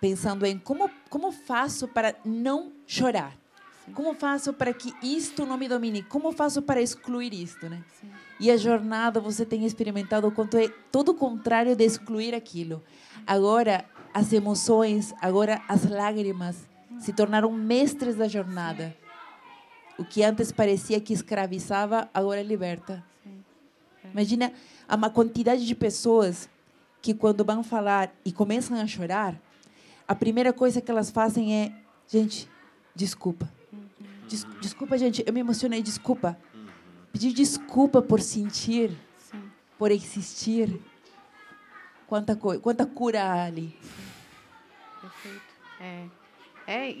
pensando 0.00 0.44
em 0.44 0.58
como 0.58 0.90
como 1.08 1.32
faço 1.32 1.88
para 1.88 2.14
não 2.24 2.72
chorar 2.86 3.36
Sim. 3.84 3.92
como 3.92 4.14
faço 4.14 4.52
para 4.52 4.72
que 4.72 4.94
isto 5.02 5.46
não 5.46 5.56
me 5.56 5.68
domine 5.68 6.02
como 6.02 6.32
faço 6.32 6.62
para 6.62 6.80
excluir 6.80 7.32
isto 7.32 7.68
né 7.68 7.82
Sim. 8.00 8.10
E 8.40 8.50
a 8.50 8.56
jornada 8.56 9.20
você 9.20 9.44
tem 9.44 9.66
experimentado 9.66 10.26
o 10.26 10.32
quanto 10.32 10.56
é 10.56 10.66
todo 10.90 11.10
o 11.10 11.14
contrário 11.14 11.76
de 11.76 11.84
excluir 11.84 12.34
aquilo. 12.34 12.82
Agora, 13.26 13.84
as 14.14 14.32
emoções, 14.32 15.14
agora 15.20 15.60
as 15.68 15.84
lágrimas 15.84 16.66
se 16.98 17.12
tornaram 17.12 17.52
mestres 17.52 18.16
da 18.16 18.26
jornada. 18.26 18.96
O 19.98 20.04
que 20.06 20.22
antes 20.22 20.50
parecia 20.50 20.98
que 21.02 21.12
escravizava, 21.12 22.08
agora 22.14 22.42
liberta. 22.42 23.04
Imagina 24.10 24.50
a 24.90 25.10
quantidade 25.10 25.66
de 25.66 25.74
pessoas 25.74 26.48
que 27.00 27.14
quando 27.14 27.44
vão 27.44 27.62
falar 27.62 28.12
e 28.24 28.32
começam 28.32 28.78
a 28.78 28.86
chorar, 28.86 29.40
a 30.06 30.14
primeira 30.14 30.52
coisa 30.52 30.80
que 30.80 30.90
elas 30.90 31.10
fazem 31.10 31.54
é, 31.54 31.72
gente, 32.08 32.48
desculpa. 32.94 33.50
Des 34.28 34.46
desculpa, 34.60 34.98
gente, 34.98 35.24
eu 35.26 35.32
me 35.32 35.40
emocionei, 35.40 35.82
desculpa 35.82 36.36
pedir 37.12 37.32
desculpa 37.32 38.00
por 38.00 38.20
sentir, 38.20 38.90
Sim. 39.18 39.50
por 39.78 39.90
existir. 39.90 40.80
Quanta, 42.06 42.34
quanta 42.34 42.86
cura 42.86 43.22
há 43.22 43.44
ali. 43.44 43.76
Perfeito. 45.00 45.40
É, 45.80 46.06
é, 46.66 46.94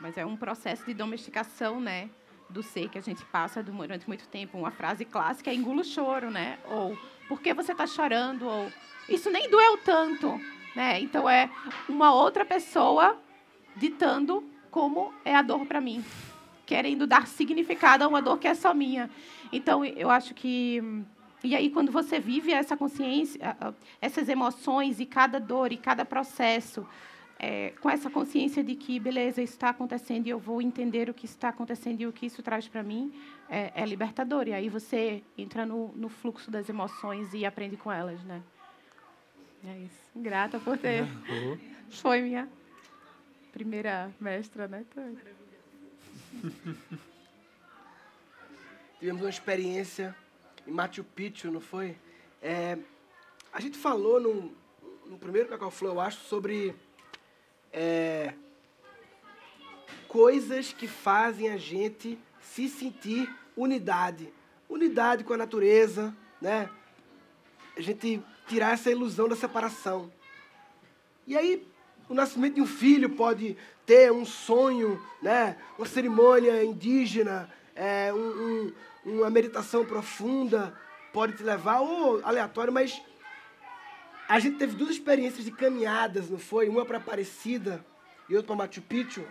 mas 0.00 0.16
é 0.16 0.24
um 0.24 0.36
processo 0.36 0.84
de 0.86 0.94
domesticação, 0.94 1.80
né? 1.80 2.08
Do 2.48 2.62
ser 2.62 2.88
que 2.88 2.96
a 2.96 3.02
gente 3.02 3.24
passa 3.26 3.62
durante 3.62 4.06
muito 4.06 4.26
tempo. 4.28 4.56
Uma 4.56 4.70
frase 4.70 5.04
clássica 5.04 5.50
é 5.50 5.54
engula 5.54 5.82
o 5.82 5.84
choro, 5.84 6.30
né? 6.30 6.58
Ou 6.64 6.96
por 7.28 7.40
que 7.40 7.54
você 7.54 7.72
está 7.72 7.86
chorando? 7.86 8.46
Ou 8.46 8.72
isso 9.08 9.30
nem 9.30 9.48
doeu 9.48 9.78
tanto, 9.78 10.40
né? 10.74 11.00
Então 11.00 11.28
é 11.28 11.50
uma 11.88 12.12
outra 12.14 12.44
pessoa 12.44 13.18
ditando 13.76 14.44
como 14.70 15.12
é 15.24 15.34
a 15.34 15.42
dor 15.42 15.64
para 15.66 15.80
mim, 15.80 16.04
querendo 16.66 17.06
dar 17.06 17.26
significado 17.26 18.04
a 18.04 18.08
uma 18.08 18.20
dor 18.20 18.38
que 18.38 18.48
é 18.48 18.54
só 18.54 18.74
minha. 18.74 19.10
Então, 19.52 19.84
eu 19.84 20.10
acho 20.10 20.34
que. 20.34 20.82
E 21.44 21.54
aí, 21.54 21.70
quando 21.70 21.92
você 21.92 22.18
vive 22.18 22.52
essa 22.52 22.76
consciência, 22.76 23.56
essas 24.00 24.28
emoções 24.28 24.98
e 24.98 25.06
cada 25.06 25.38
dor 25.38 25.72
e 25.72 25.76
cada 25.76 26.04
processo, 26.04 26.86
é, 27.38 27.70
com 27.80 27.90
essa 27.90 28.08
consciência 28.08 28.64
de 28.64 28.74
que, 28.74 28.98
beleza, 28.98 29.42
está 29.42 29.68
acontecendo 29.70 30.26
e 30.26 30.30
eu 30.30 30.38
vou 30.38 30.62
entender 30.62 31.10
o 31.10 31.14
que 31.14 31.26
está 31.26 31.50
acontecendo 31.50 32.00
e 32.00 32.06
o 32.06 32.12
que 32.12 32.26
isso 32.26 32.42
traz 32.42 32.66
para 32.66 32.82
mim, 32.82 33.12
é, 33.48 33.72
é, 33.74 33.84
libertador. 33.84 34.48
E 34.48 34.54
aí 34.54 34.68
você 34.68 35.22
entra 35.36 35.66
no, 35.66 35.88
no, 35.94 36.08
fluxo 36.08 36.50
das 36.50 36.68
emoções 36.68 37.32
e 37.34 37.44
aprende 37.44 37.76
com 37.76 37.92
elas, 37.92 38.22
né? 38.24 38.42
É 39.66 39.78
isso. 39.78 40.00
Grata 40.14 40.58
por 40.58 40.78
ter. 40.78 41.02
Uhum. 41.02 41.58
Foi 41.90 42.22
minha 42.22 42.48
primeira 43.52 44.10
mestra, 44.20 44.66
né? 44.68 44.84
tivemos 48.98 49.22
uma 49.22 49.30
experiência 49.30 50.16
em 50.66 50.72
Machu 50.72 51.04
Picchu, 51.04 51.50
não 51.50 51.60
foi? 51.60 51.96
É, 52.42 52.78
a 53.52 53.60
gente 53.60 53.78
falou 53.78 54.20
no, 54.20 54.52
no 55.06 55.18
primeiro 55.18 55.48
Cacau 55.48 55.70
Flow, 55.70 55.92
eu 55.92 56.00
acho, 56.00 56.20
sobre 56.24 56.74
é, 57.76 58.32
coisas 60.08 60.72
que 60.72 60.88
fazem 60.88 61.50
a 61.50 61.58
gente 61.58 62.18
se 62.40 62.70
sentir 62.70 63.30
unidade. 63.54 64.32
Unidade 64.66 65.22
com 65.22 65.34
a 65.34 65.36
natureza, 65.36 66.16
né? 66.40 66.70
A 67.76 67.80
gente 67.82 68.22
tirar 68.48 68.72
essa 68.72 68.90
ilusão 68.90 69.28
da 69.28 69.36
separação. 69.36 70.10
E 71.26 71.36
aí, 71.36 71.66
o 72.08 72.14
nascimento 72.14 72.54
de 72.54 72.62
um 72.62 72.66
filho 72.66 73.10
pode 73.10 73.56
ter 73.84 74.10
um 74.10 74.24
sonho, 74.24 75.00
né? 75.20 75.58
Uma 75.76 75.86
cerimônia 75.86 76.64
indígena, 76.64 77.50
é, 77.74 78.10
um, 78.12 78.72
um, 79.04 79.18
uma 79.18 79.28
meditação 79.28 79.84
profunda 79.84 80.74
pode 81.12 81.36
te 81.36 81.42
levar, 81.42 81.80
ou 81.80 82.24
aleatório, 82.24 82.72
mas 82.72 83.02
a 84.28 84.38
gente 84.38 84.56
teve 84.56 84.74
duas 84.74 84.90
experiências 84.90 85.44
de 85.44 85.50
caminhadas, 85.50 86.28
não 86.28 86.38
foi? 86.38 86.68
Uma 86.68 86.84
para 86.84 86.98
Aparecida 86.98 87.84
e 88.28 88.34
outra 88.34 88.56
para 88.56 88.66
Machu 88.66 88.82
Picchu. 88.82 89.24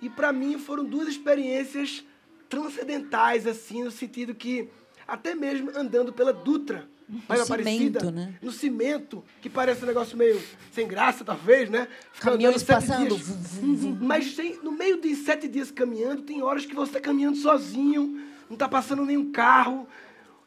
E 0.00 0.10
para 0.10 0.32
mim 0.32 0.58
foram 0.58 0.84
duas 0.84 1.08
experiências 1.08 2.04
transcendentais, 2.48 3.46
assim, 3.46 3.82
no 3.82 3.90
sentido 3.90 4.34
que, 4.34 4.68
até 5.08 5.34
mesmo 5.34 5.70
andando 5.74 6.12
pela 6.12 6.32
Dutra, 6.32 6.86
no 7.08 7.46
cimento, 7.46 8.10
né? 8.10 8.34
No 8.42 8.52
cimento, 8.52 9.24
que 9.40 9.48
parece 9.48 9.84
um 9.84 9.86
negócio 9.86 10.16
meio 10.18 10.42
sem 10.72 10.88
graça, 10.88 11.24
talvez, 11.24 11.70
né? 11.70 11.88
Caminhões 12.20 12.62
passando. 12.64 13.16
Mas 14.02 14.34
tem, 14.34 14.58
no 14.62 14.72
meio 14.72 15.00
de 15.00 15.14
sete 15.14 15.46
dias 15.46 15.70
caminhando, 15.70 16.22
tem 16.22 16.42
horas 16.42 16.66
que 16.66 16.74
você 16.74 16.90
está 16.90 17.00
caminhando 17.00 17.36
sozinho, 17.36 18.20
não 18.48 18.54
está 18.54 18.68
passando 18.68 19.04
nenhum 19.04 19.30
carro. 19.30 19.88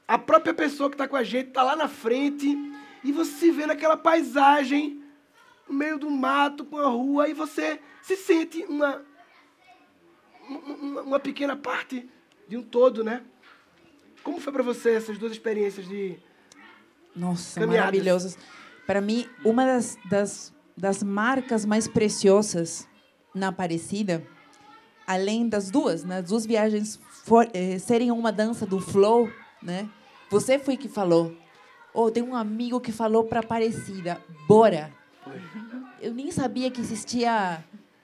A 0.05 0.17
própria 0.17 0.53
pessoa 0.53 0.89
que 0.89 0.95
está 0.95 1.07
com 1.07 1.15
a 1.15 1.23
gente 1.23 1.47
está 1.47 1.63
lá 1.63 1.75
na 1.75 1.87
frente 1.87 2.57
e 3.03 3.11
você 3.11 3.31
se 3.31 3.51
vê 3.51 3.65
naquela 3.65 3.95
paisagem, 3.97 5.01
no 5.67 5.73
meio 5.73 5.97
do 5.97 6.09
mato, 6.09 6.65
com 6.65 6.77
a 6.77 6.87
rua, 6.87 7.27
e 7.27 7.33
você 7.33 7.79
se 8.01 8.15
sente 8.15 8.63
uma, 8.65 9.01
uma, 10.47 11.01
uma 11.01 11.19
pequena 11.19 11.55
parte 11.55 12.09
de 12.47 12.57
um 12.57 12.63
todo, 12.63 13.03
né? 13.03 13.21
Como 14.23 14.39
foi 14.41 14.51
para 14.51 14.63
você 14.63 14.91
essas 14.91 15.17
duas 15.17 15.31
experiências 15.31 15.87
de 15.87 16.17
Nossa, 17.15 17.59
Caminhadas. 17.59 17.85
maravilhosas. 17.85 18.37
Para 18.85 18.99
mim, 18.99 19.27
uma 19.45 19.65
das, 19.65 19.97
das, 20.09 20.53
das 20.75 21.03
marcas 21.03 21.65
mais 21.65 21.87
preciosas 21.87 22.87
na 23.33 23.49
Aparecida, 23.49 24.25
além 25.05 25.47
das 25.47 25.69
duas, 25.71 26.03
né, 26.03 26.17
as 26.19 26.29
duas 26.29 26.45
viagens 26.45 26.99
for, 27.23 27.47
eh, 27.53 27.77
serem 27.79 28.11
uma 28.11 28.31
dança 28.31 28.65
do 28.65 28.79
flow, 28.79 29.31
né? 29.61 29.89
Você 30.29 30.59
foi 30.59 30.77
que 30.77 30.87
falou. 30.87 31.35
Oh, 31.93 32.11
tem 32.11 32.23
um 32.23 32.35
amigo 32.35 32.79
que 32.79 32.91
falou 32.91 33.23
para 33.23 33.39
Aparecida, 33.39 34.21
bora. 34.47 34.91
Eu 36.01 36.13
nem 36.13 36.31
sabia 36.31 36.71
que 36.71 36.79
existia 36.79 37.63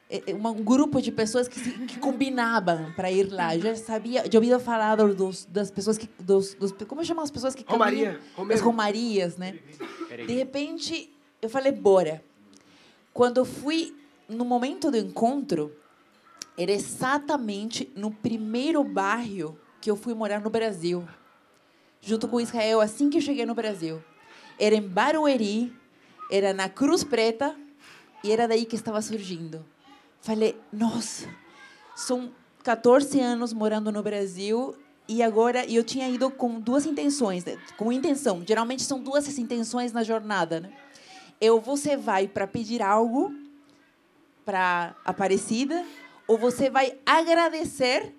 eh, 0.09 0.23
eh, 0.27 0.33
um 0.33 0.63
grupo 0.63 1.01
de 1.01 1.11
pessoas 1.11 1.47
que, 1.47 1.59
se, 1.59 1.71
que 1.85 1.99
combinavam 1.99 2.91
para 2.93 3.11
ir 3.11 3.31
lá. 3.31 3.55
Eu 3.55 3.61
já 3.61 3.75
sabia, 3.75 4.23
já 4.29 4.37
ouvido 4.37 4.59
falar 4.59 4.95
dos, 4.95 5.45
das 5.45 5.71
pessoas 5.71 5.97
que, 5.97 6.09
dos, 6.19 6.53
dos, 6.55 6.71
como 6.87 7.03
chamam 7.03 7.23
as 7.23 7.31
pessoas 7.31 7.55
que 7.55 7.63
Romaria, 7.67 8.19
caminham? 8.35 8.55
As 8.55 8.61
romarias, 8.61 9.37
né? 9.37 9.59
De 10.09 10.33
repente, 10.33 11.11
eu 11.41 11.49
falei, 11.49 11.71
bora. 11.71 12.23
Quando 13.13 13.37
eu 13.37 13.45
fui 13.45 13.95
no 14.27 14.43
momento 14.43 14.91
do 14.91 14.97
encontro, 14.97 15.71
era 16.57 16.71
exatamente 16.71 17.91
no 17.95 18.11
primeiro 18.11 18.83
bairro 18.83 19.57
que 19.81 19.89
eu 19.89 19.95
fui 19.95 20.13
morar 20.13 20.41
no 20.41 20.49
Brasil, 20.49 21.07
junto 22.05 22.27
com 22.27 22.39
Israel, 22.39 22.79
assim 22.79 23.09
que 23.09 23.17
eu 23.17 23.21
cheguei 23.21 23.45
no 23.45 23.55
Brasil. 23.55 24.01
Era 24.59 24.75
em 24.75 24.81
Barueri, 24.81 25.73
era 26.31 26.53
na 26.53 26.69
Cruz 26.69 27.03
Preta, 27.03 27.55
e 28.23 28.31
era 28.31 28.47
daí 28.47 28.63
que 28.65 28.75
estava 28.75 29.01
surgindo. 29.01 29.65
Falei, 30.21 30.55
nossa, 30.71 31.27
são 31.95 32.31
14 32.63 33.19
anos 33.19 33.51
morando 33.51 33.91
no 33.91 34.01
Brasil 34.01 34.75
e 35.07 35.21
agora 35.21 35.65
eu 35.65 35.83
tinha 35.83 36.07
ido 36.09 36.29
com 36.29 36.59
duas 36.59 36.85
intenções, 36.85 37.43
né? 37.43 37.57
com 37.77 37.91
intenção. 37.91 38.43
Geralmente 38.47 38.83
são 38.83 38.99
duas 38.99 39.27
as 39.27 39.37
intenções 39.37 39.91
na 39.91 40.03
jornada, 40.03 40.59
né? 40.59 40.71
Eu 41.41 41.59
você 41.59 41.97
vai 41.97 42.27
para 42.27 42.47
pedir 42.47 42.81
algo 42.81 43.33
para 44.45 44.95
Aparecida 45.03 45.85
ou 46.27 46.37
você 46.37 46.69
vai 46.69 46.97
agradecer 47.05 48.15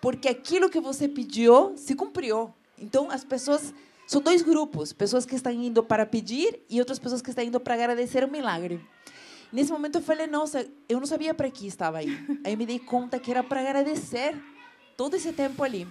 porque 0.00 0.28
aquilo 0.28 0.70
que 0.70 0.80
você 0.80 1.08
pediu 1.08 1.76
se 1.76 1.94
cumpriu. 1.94 2.52
Então 2.80 3.10
as 3.10 3.22
pessoas 3.22 3.74
são 4.06 4.20
dois 4.20 4.42
grupos, 4.42 4.92
pessoas 4.92 5.24
que 5.24 5.36
estão 5.36 5.52
indo 5.52 5.82
para 5.84 6.04
pedir 6.04 6.60
e 6.68 6.80
outras 6.80 6.98
pessoas 6.98 7.22
que 7.22 7.30
estão 7.30 7.44
indo 7.44 7.60
para 7.60 7.74
agradecer 7.74 8.24
o 8.24 8.30
milagre. 8.30 8.80
Nesse 9.52 9.70
momento 9.70 9.98
eu 9.98 10.02
falei, 10.02 10.26
nossa, 10.26 10.66
eu 10.88 10.98
não 10.98 11.06
sabia 11.06 11.34
para 11.34 11.50
que 11.50 11.66
estava 11.66 11.98
aí. 11.98 12.08
Aí 12.44 12.56
me 12.56 12.66
dei 12.66 12.78
conta 12.78 13.18
que 13.18 13.30
era 13.30 13.42
para 13.42 13.60
agradecer 13.60 14.36
todo 14.96 15.14
esse 15.14 15.32
tempo 15.32 15.62
ali. 15.62 15.86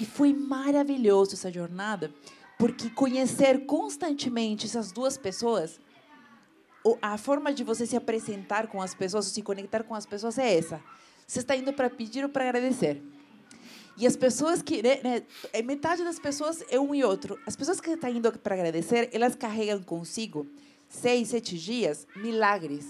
E 0.00 0.04
foi 0.04 0.32
maravilhoso 0.32 1.34
essa 1.34 1.52
jornada, 1.52 2.12
porque 2.58 2.90
conhecer 2.90 3.66
constantemente 3.66 4.66
essas 4.66 4.90
duas 4.90 5.16
pessoas, 5.16 5.80
a 7.00 7.16
forma 7.16 7.52
de 7.52 7.64
você 7.64 7.86
se 7.86 7.96
apresentar 7.96 8.66
com 8.66 8.82
as 8.82 8.94
pessoas, 8.94 9.26
se 9.26 9.42
conectar 9.42 9.82
com 9.84 9.94
as 9.94 10.06
pessoas 10.06 10.38
é 10.38 10.56
essa. 10.56 10.80
Você 11.26 11.38
está 11.38 11.56
indo 11.56 11.72
para 11.72 11.88
pedir 11.88 12.22
ou 12.24 12.28
para 12.28 12.48
agradecer. 12.48 13.02
E 13.96 14.06
as 14.06 14.16
pessoas 14.16 14.62
que. 14.62 14.82
Né, 14.82 15.00
né, 15.02 15.22
é 15.52 15.62
metade 15.62 16.02
das 16.02 16.18
pessoas 16.18 16.64
é 16.68 16.78
um 16.78 16.94
e 16.94 17.04
outro. 17.04 17.38
As 17.46 17.56
pessoas 17.56 17.80
que 17.80 17.90
estão 17.90 18.10
indo 18.10 18.30
para 18.32 18.54
agradecer, 18.54 19.08
elas 19.12 19.34
carregam 19.34 19.82
consigo 19.82 20.46
seis, 20.88 21.28
sete 21.28 21.58
dias 21.58 22.06
milagres. 22.16 22.86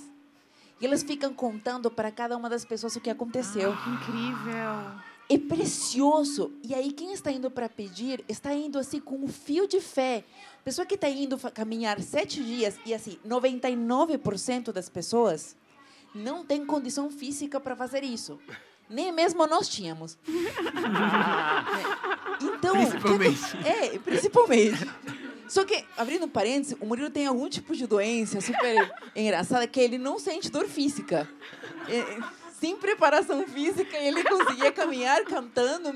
E 0.80 0.86
elas 0.86 1.02
ficam 1.02 1.32
contando 1.32 1.90
para 1.90 2.10
cada 2.10 2.36
uma 2.36 2.48
das 2.48 2.64
pessoas 2.64 2.96
o 2.96 3.00
que 3.00 3.10
aconteceu. 3.10 3.74
Que 3.76 3.90
incrível. 3.90 5.00
É 5.28 5.38
precioso. 5.38 6.52
E 6.62 6.74
aí, 6.74 6.92
quem 6.92 7.12
está 7.12 7.30
indo 7.30 7.50
para 7.50 7.68
pedir, 7.68 8.24
está 8.28 8.52
indo 8.52 8.78
assim 8.78 9.00
com 9.00 9.16
um 9.16 9.28
fio 9.28 9.66
de 9.66 9.80
fé. 9.80 10.24
Pessoa 10.64 10.84
que 10.86 10.94
está 10.94 11.08
indo 11.08 11.38
caminhar 11.52 12.00
sete 12.00 12.42
dias 12.42 12.78
e 12.84 12.92
assim, 12.92 13.18
99% 13.26 14.72
das 14.72 14.88
pessoas 14.88 15.56
não 16.14 16.44
tem 16.44 16.64
condição 16.64 17.10
física 17.10 17.58
para 17.58 17.74
fazer 17.74 18.04
isso. 18.04 18.38
Nem 18.88 19.12
mesmo 19.12 19.46
nós 19.46 19.68
tínhamos. 19.68 20.16
Então, 22.40 22.72
Principalmente. 22.74 23.56
é, 23.66 23.98
principalmente. 23.98 24.90
Só 25.48 25.64
que, 25.64 25.84
abrindo 25.96 26.26
um 26.26 26.28
parênteses, 26.28 26.76
o 26.80 26.86
Murilo 26.86 27.10
tem 27.10 27.26
algum 27.26 27.48
tipo 27.48 27.74
de 27.76 27.86
doença 27.86 28.40
super 28.40 28.92
engraçada 29.14 29.66
que 29.66 29.78
ele 29.80 29.98
não 29.98 30.18
sente 30.18 30.50
dor 30.50 30.66
física. 30.66 31.28
É, 31.88 32.18
sem 32.58 32.76
preparação 32.76 33.46
física, 33.46 33.96
ele 33.96 34.24
conseguia 34.24 34.72
caminhar 34.72 35.22
cantando, 35.24 35.92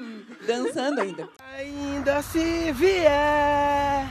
dançando 0.46 1.00
ainda. 1.00 1.28
Ainda 1.56 2.22
se 2.22 2.72
vier 2.72 4.06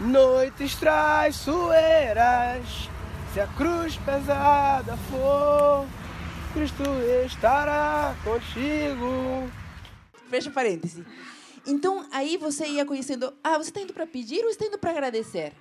noites 0.00 0.74
traiçoeiras, 0.76 2.88
se 3.34 3.40
a 3.40 3.46
cruz 3.48 3.96
pesada 3.96 4.96
for, 5.10 5.86
Cristo 6.52 6.82
estará 7.24 8.16
contigo. 8.24 9.48
Fecha 10.28 10.50
parêntese. 10.50 11.04
Então, 11.64 12.04
aí 12.10 12.36
você 12.36 12.66
ia 12.66 12.84
conhecendo, 12.84 13.32
ah, 13.42 13.56
você 13.56 13.70
está 13.70 13.80
indo 13.80 13.92
para 13.92 14.06
pedir 14.06 14.42
ou 14.42 14.50
está 14.50 14.66
indo 14.66 14.78
para 14.78 14.90
agradecer? 14.90 15.52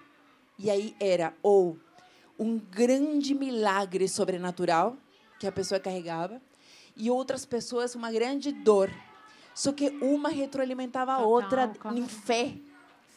E 0.57 0.70
aí 0.70 0.95
era 0.99 1.34
ou 1.44 1.78
um 2.40 2.57
grande 2.57 3.36
milagre 3.36 4.07
sobrenatural 4.07 4.98
que 5.40 5.45
a 5.45 5.52
pessoa 5.52 5.80
carregava 5.80 6.41
e 6.95 7.11
outras 7.11 7.45
pessoas 7.45 7.94
uma 7.94 8.11
grande 8.11 8.52
dor. 8.52 8.90
Só 9.53 9.72
que 9.72 9.90
uma 10.02 10.30
retroalimentava 10.30 11.14
a 11.14 11.18
Total, 11.18 11.30
outra 11.30 11.68
claro. 11.68 11.98
em 11.98 12.07
fé. 12.07 12.53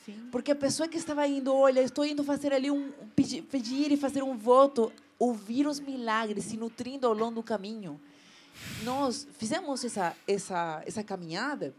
Sim. 0.04 0.28
Porque 0.30 0.50
a 0.50 0.56
pessoa 0.56 0.88
que 0.88 0.98
estava 0.98 1.26
indo, 1.26 1.54
olha, 1.54 1.80
estou 1.80 2.04
indo 2.04 2.22
fazer 2.24 2.52
ali 2.52 2.70
um 2.70 2.90
pedir, 3.14 3.42
pedir 3.42 3.92
e 3.92 3.96
fazer 3.96 4.22
um 4.22 4.36
voto, 4.36 4.92
ouvir 5.22 5.68
os 5.68 5.78
milagres, 5.78 6.46
se 6.46 6.56
nutrindo 6.56 7.06
ao 7.06 7.14
longo 7.14 7.36
do 7.36 7.42
caminho. 7.42 8.00
Nós 8.82 9.26
fizemos 9.38 9.84
essa 9.84 10.16
essa 10.26 10.82
essa 10.84 11.04
caminhada 11.04 11.72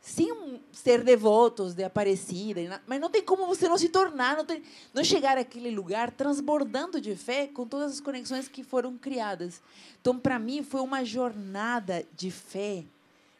sem 0.00 0.62
ser 0.70 1.02
devotos 1.02 1.74
de 1.74 1.82
Aparecida, 1.82 2.80
mas 2.86 3.00
não 3.00 3.10
tem 3.10 3.22
como 3.22 3.44
você 3.44 3.68
não 3.68 3.76
se 3.76 3.88
tornar, 3.88 4.36
não, 4.36 4.44
tem, 4.44 4.62
não 4.94 5.02
chegar 5.02 5.36
àquele 5.36 5.70
lugar 5.70 6.12
transbordando 6.12 7.00
de 7.00 7.16
fé 7.16 7.48
com 7.48 7.66
todas 7.66 7.94
as 7.94 8.00
conexões 8.00 8.46
que 8.46 8.62
foram 8.62 8.96
criadas. 8.96 9.60
Então, 10.00 10.16
para 10.16 10.38
mim, 10.38 10.62
foi 10.62 10.80
uma 10.80 11.04
jornada 11.04 12.06
de 12.14 12.30
fé 12.30 12.84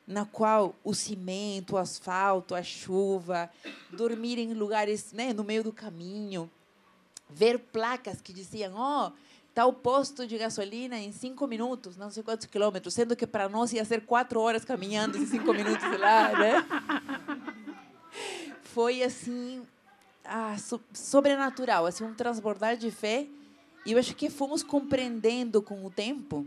na 0.04 0.24
qual 0.24 0.74
o 0.82 0.92
cimento, 0.92 1.74
o 1.74 1.78
asfalto, 1.78 2.52
a 2.52 2.64
chuva, 2.64 3.48
dormir 3.92 4.36
em 4.38 4.52
lugares 4.52 5.12
né, 5.12 5.32
no 5.32 5.44
meio 5.44 5.62
do 5.62 5.72
caminho, 5.72 6.50
ver 7.30 7.60
placas 7.60 8.20
que 8.20 8.32
diziam, 8.32 8.74
ó, 8.74 9.12
tal 9.56 9.72
posto 9.72 10.26
de 10.26 10.36
gasolina 10.36 10.98
em 10.98 11.10
cinco 11.12 11.46
minutos, 11.46 11.96
não 11.96 12.10
sei 12.10 12.22
quantos 12.22 12.44
quilômetros, 12.44 12.92
sendo 12.92 13.16
que 13.16 13.26
para 13.26 13.48
nós 13.48 13.72
ia 13.72 13.82
ser 13.86 14.02
quatro 14.02 14.38
horas 14.38 14.66
caminhando 14.66 15.16
esses 15.16 15.30
cinco 15.30 15.54
minutos 15.54 15.82
lá, 15.98 16.28
né? 16.38 16.66
Foi 18.62 19.02
assim, 19.02 19.62
ah, 20.22 20.56
so- 20.58 20.78
sobrenatural, 20.92 21.86
assim, 21.86 22.04
um 22.04 22.12
transbordar 22.12 22.76
de 22.76 22.90
fé. 22.90 23.26
E 23.86 23.92
eu 23.92 23.98
acho 23.98 24.14
que 24.14 24.28
fomos 24.28 24.62
compreendendo 24.62 25.62
com 25.62 25.86
o 25.86 25.90
tempo 25.90 26.46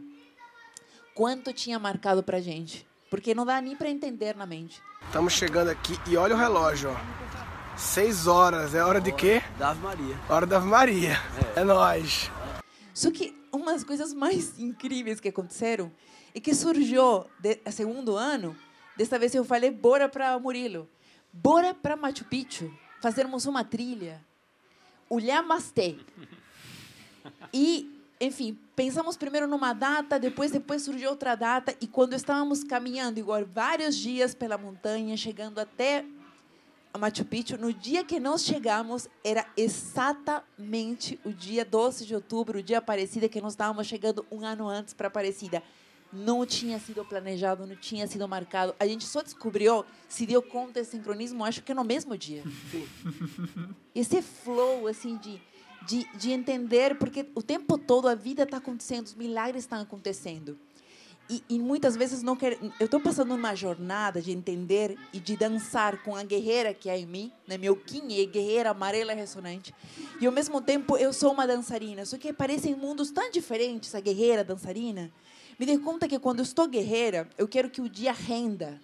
quanto 1.15 1.51
tinha 1.51 1.79
marcado 1.79 2.21
para 2.21 2.39
gente, 2.39 2.85
porque 3.09 3.33
não 3.33 3.43
dá 3.43 3.59
nem 3.59 3.75
para 3.75 3.89
entender 3.89 4.35
na 4.35 4.45
mente. 4.45 4.79
Estamos 5.07 5.33
chegando 5.33 5.69
aqui 5.69 5.97
e 6.07 6.15
olha 6.15 6.35
o 6.35 6.37
relógio, 6.37 6.91
ó. 6.91 7.19
Seis 7.75 8.27
horas, 8.27 8.75
é 8.75 8.83
hora 8.83 9.01
de 9.01 9.11
quê? 9.11 9.41
Da 9.57 9.69
Ave 9.69 9.81
Maria. 9.81 10.15
Hora 10.29 10.45
da 10.45 10.57
Ave 10.57 10.67
Maria. 10.67 11.17
É, 11.55 11.63
nóis. 11.63 12.29
Só 12.99 13.09
que 13.11 13.33
uma 13.49 13.71
das 13.71 13.85
coisas 13.85 14.13
mais 14.13 14.53
incríveis 14.59 15.21
que 15.21 15.29
aconteceram 15.29 15.89
é 16.35 16.39
que 16.41 16.53
surgiu 16.53 17.25
de, 17.39 17.57
segundo 17.71 18.17
ano. 18.17 18.53
Desta 18.97 19.17
vez 19.17 19.33
eu 19.33 19.45
falei 19.45 19.71
bora 19.71 20.09
para 20.09 20.37
Murilo, 20.37 20.85
bora 21.31 21.73
para 21.73 21.95
Machu 21.95 22.25
Picchu, 22.25 22.69
fazermos 23.01 23.45
uma 23.45 23.63
trilha, 23.63 24.21
olhar 25.09 25.41
Masté. 25.41 25.95
E, 27.53 27.89
enfim, 28.19 28.59
pensamos 28.75 29.15
primeiro 29.15 29.47
numa 29.47 29.71
data, 29.71 30.19
depois 30.19 30.51
depois 30.51 30.81
surgiu 30.81 31.09
outra 31.11 31.35
data 31.35 31.73
e 31.79 31.87
quando 31.87 32.15
estávamos 32.15 32.65
caminhando 32.65 33.17
igual 33.17 33.45
vários 33.45 33.95
dias 33.95 34.35
pela 34.35 34.57
montanha, 34.57 35.15
chegando 35.15 35.59
até 35.59 36.03
a 36.93 36.97
Machu 36.97 37.23
Picchu, 37.23 37.57
no 37.57 37.71
dia 37.71 38.03
que 38.03 38.19
nós 38.19 38.43
chegamos, 38.43 39.07
era 39.23 39.45
exatamente 39.55 41.19
o 41.23 41.31
dia 41.31 41.63
12 41.63 42.05
de 42.05 42.15
outubro, 42.15 42.59
o 42.59 42.63
dia 42.63 42.79
Aparecida, 42.79 43.29
que 43.29 43.39
nós 43.39 43.53
estávamos 43.53 43.85
chegando 43.85 44.25
um 44.31 44.43
ano 44.43 44.67
antes 44.67 44.93
para 44.93 45.07
Aparecida. 45.07 45.61
Não 46.11 46.43
tinha 46.45 46.79
sido 46.79 47.05
planejado, 47.05 47.67
não 47.67 47.75
tinha 47.75 48.07
sido 48.07 48.27
marcado. 48.27 48.73
A 48.79 48.87
gente 48.87 49.05
só 49.05 49.21
descobriu, 49.21 49.85
se 50.07 50.25
deu 50.25 50.41
conta 50.41 50.79
desse 50.79 50.91
sincronismo, 50.91 51.45
acho 51.45 51.61
que 51.61 51.73
no 51.73 51.83
mesmo 51.83 52.17
dia. 52.17 52.43
Esse 53.93 54.19
flow, 54.23 54.87
assim, 54.87 55.17
de, 55.17 55.39
de, 55.85 56.07
de 56.17 56.31
entender, 56.31 56.97
porque 56.97 57.29
o 57.35 57.43
tempo 57.43 57.77
todo 57.77 58.07
a 58.07 58.15
vida 58.15 58.41
está 58.41 58.57
acontecendo, 58.57 59.05
os 59.05 59.13
milagres 59.13 59.63
estão 59.63 59.79
acontecendo. 59.79 60.57
E, 61.29 61.43
e 61.47 61.59
muitas 61.59 61.95
vezes 61.95 62.23
não 62.23 62.35
quero. 62.35 62.57
Eu 62.79 62.85
estou 62.85 62.99
passando 62.99 63.35
uma 63.35 63.53
jornada 63.53 64.19
de 64.19 64.31
entender 64.31 64.97
e 65.13 65.19
de 65.19 65.37
dançar 65.37 66.01
com 66.01 66.15
a 66.15 66.23
guerreira 66.23 66.73
que 66.73 66.89
é 66.89 66.97
em 66.97 67.05
mim, 67.05 67.31
né? 67.47 67.57
meu 67.57 67.75
Kim 67.75 68.07
guerreira 68.25 68.71
amarela 68.71 69.13
ressonante. 69.13 69.73
E 70.19 70.25
ao 70.25 70.31
mesmo 70.31 70.59
tempo 70.59 70.97
eu 70.97 71.13
sou 71.13 71.31
uma 71.31 71.45
dançarina. 71.45 72.03
Só 72.05 72.17
que 72.17 72.33
parecem 72.33 72.75
mundos 72.75 73.11
tão 73.11 73.29
diferentes, 73.29 73.93
a 73.93 73.99
guerreira, 73.99 74.41
a 74.41 74.43
dançarina. 74.43 75.11
Me 75.59 75.65
dei 75.65 75.77
conta 75.77 76.07
que 76.07 76.17
quando 76.17 76.39
eu 76.39 76.43
estou 76.43 76.67
guerreira, 76.67 77.29
eu 77.37 77.47
quero 77.47 77.69
que 77.69 77.81
o 77.81 77.87
dia 77.87 78.11
renda, 78.11 78.81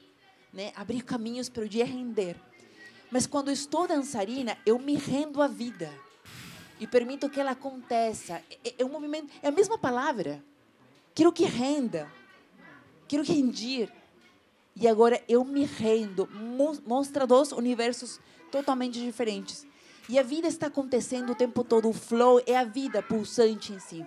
né? 0.53 0.71
abrir 0.75 1.01
caminhos 1.01 1.49
para 1.49 1.63
o 1.63 1.69
dia 1.69 1.85
render. 1.85 2.35
Mas 3.09 3.25
quando 3.25 3.47
eu 3.47 3.53
estou 3.53 3.87
dançarina, 3.87 4.57
eu 4.65 4.77
me 4.77 4.95
rendo 4.95 5.41
à 5.41 5.47
vida 5.47 5.91
e 6.79 6.85
permito 6.85 7.29
que 7.29 7.39
ela 7.39 7.51
aconteça. 7.51 8.41
É, 8.63 8.75
é 8.79 8.85
um 8.85 8.89
movimento, 8.89 9.31
é 9.41 9.47
a 9.47 9.51
mesma 9.51 9.77
palavra. 9.77 10.43
Quero 11.15 11.31
que 11.31 11.45
renda. 11.45 12.11
Quero 13.07 13.23
rendir. 13.23 13.91
E 14.75 14.87
agora 14.87 15.23
eu 15.27 15.43
me 15.45 15.63
rendo. 15.63 16.27
Mostra 16.85 17.25
dois 17.25 17.51
universos 17.51 18.19
totalmente 18.51 18.99
diferentes. 18.99 19.65
E 20.07 20.19
a 20.19 20.23
vida 20.23 20.47
está 20.47 20.67
acontecendo 20.67 21.31
o 21.31 21.35
tempo 21.35 21.63
todo. 21.63 21.89
O 21.89 21.93
flow 21.93 22.41
é 22.45 22.55
a 22.55 22.63
vida 22.63 23.01
pulsante 23.01 23.73
em 23.73 23.79
si. 23.79 24.05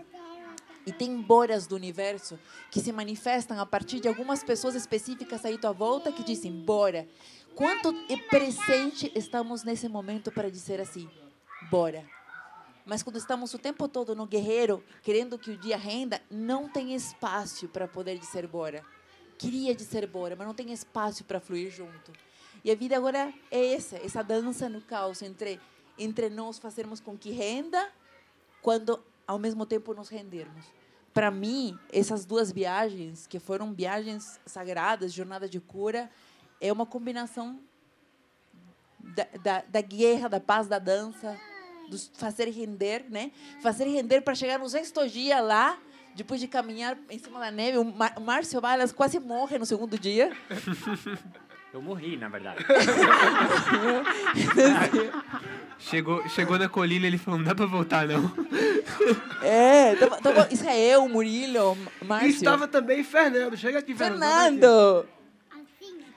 E 0.86 0.92
tem 0.92 1.20
boras 1.20 1.66
do 1.66 1.76
universo 1.76 2.38
que 2.70 2.80
se 2.80 2.92
manifestam 2.92 3.60
a 3.60 3.66
partir 3.66 4.00
de 4.00 4.08
algumas 4.08 4.42
pessoas 4.42 4.74
específicas 4.74 5.44
aí 5.44 5.54
à 5.54 5.58
tua 5.58 5.72
volta 5.72 6.12
que 6.12 6.22
dizem: 6.22 6.52
bora. 6.52 7.06
Quanto 7.54 7.92
presente 8.30 9.10
estamos 9.14 9.64
nesse 9.64 9.88
momento 9.88 10.30
para 10.30 10.50
dizer 10.50 10.80
assim: 10.80 11.08
bora. 11.70 12.17
Mas 12.88 13.02
quando 13.02 13.16
estamos 13.16 13.52
o 13.52 13.58
tempo 13.58 13.86
todo 13.86 14.16
no 14.16 14.26
guerreiro, 14.26 14.82
querendo 15.02 15.38
que 15.38 15.50
o 15.50 15.58
dia 15.58 15.76
renda, 15.76 16.22
não 16.30 16.66
tem 16.66 16.94
espaço 16.94 17.68
para 17.68 17.86
poder 17.86 18.18
dizer 18.18 18.46
bora. 18.46 18.82
Queria 19.36 19.74
dizer 19.74 20.06
bora, 20.06 20.34
mas 20.34 20.46
não 20.46 20.54
tem 20.54 20.72
espaço 20.72 21.22
para 21.22 21.38
fluir 21.38 21.70
junto. 21.70 22.10
E 22.64 22.70
a 22.70 22.74
vida 22.74 22.96
agora 22.96 23.30
é 23.50 23.74
essa, 23.74 23.96
essa 23.98 24.22
dança 24.22 24.70
no 24.70 24.80
caos 24.80 25.20
entre 25.20 25.60
entre 25.98 26.30
nós 26.30 26.58
fazermos 26.58 27.00
com 27.00 27.18
que 27.18 27.30
renda, 27.30 27.90
quando 28.62 29.02
ao 29.26 29.38
mesmo 29.38 29.66
tempo 29.66 29.92
nos 29.92 30.08
rendermos. 30.08 30.64
Para 31.12 31.30
mim, 31.30 31.78
essas 31.92 32.24
duas 32.24 32.52
viagens, 32.52 33.26
que 33.26 33.38
foram 33.38 33.74
viagens 33.74 34.40
sagradas, 34.46 35.12
jornada 35.12 35.48
de 35.48 35.60
cura, 35.60 36.10
é 36.60 36.72
uma 36.72 36.86
combinação 36.86 37.60
da, 38.98 39.24
da, 39.42 39.62
da 39.62 39.80
guerra, 39.80 40.28
da 40.28 40.40
paz, 40.40 40.68
da 40.68 40.78
dança, 40.78 41.38
do 41.88 41.98
fazer 42.14 42.48
render, 42.50 43.04
né? 43.08 43.30
Fazer 43.62 43.84
render 43.84 44.20
para 44.20 44.34
chegar 44.34 44.58
no 44.58 44.68
sexto 44.68 45.08
dia 45.08 45.40
lá, 45.40 45.78
depois 46.14 46.40
de 46.40 46.46
caminhar 46.46 46.96
em 47.10 47.18
cima 47.18 47.40
da 47.40 47.50
neve. 47.50 47.78
O 47.78 48.20
Márcio 48.20 48.60
Balas 48.60 48.92
quase 48.92 49.18
morre 49.18 49.58
no 49.58 49.66
segundo 49.66 49.98
dia. 49.98 50.32
Eu 51.72 51.82
morri, 51.82 52.16
na 52.16 52.28
verdade. 52.28 52.64
chegou, 55.78 56.26
chegou 56.30 56.58
na 56.58 56.68
colina 56.68 57.06
ele 57.06 57.18
falou, 57.18 57.38
não 57.38 57.44
dá 57.44 57.54
para 57.54 57.66
voltar, 57.66 58.06
não. 58.06 58.28
É, 59.40 59.94
tava, 59.94 60.20
tava, 60.20 60.48
isso 60.50 60.66
é 60.66 60.76
eu, 60.76 61.08
Murilo, 61.08 61.78
Márcio. 62.04 62.28
E 62.28 62.32
estava 62.32 62.66
também 62.66 63.04
Fernando. 63.04 63.56
Chega 63.56 63.78
aqui, 63.78 63.94
Fernando. 63.94 64.60
Fernando! 64.60 65.06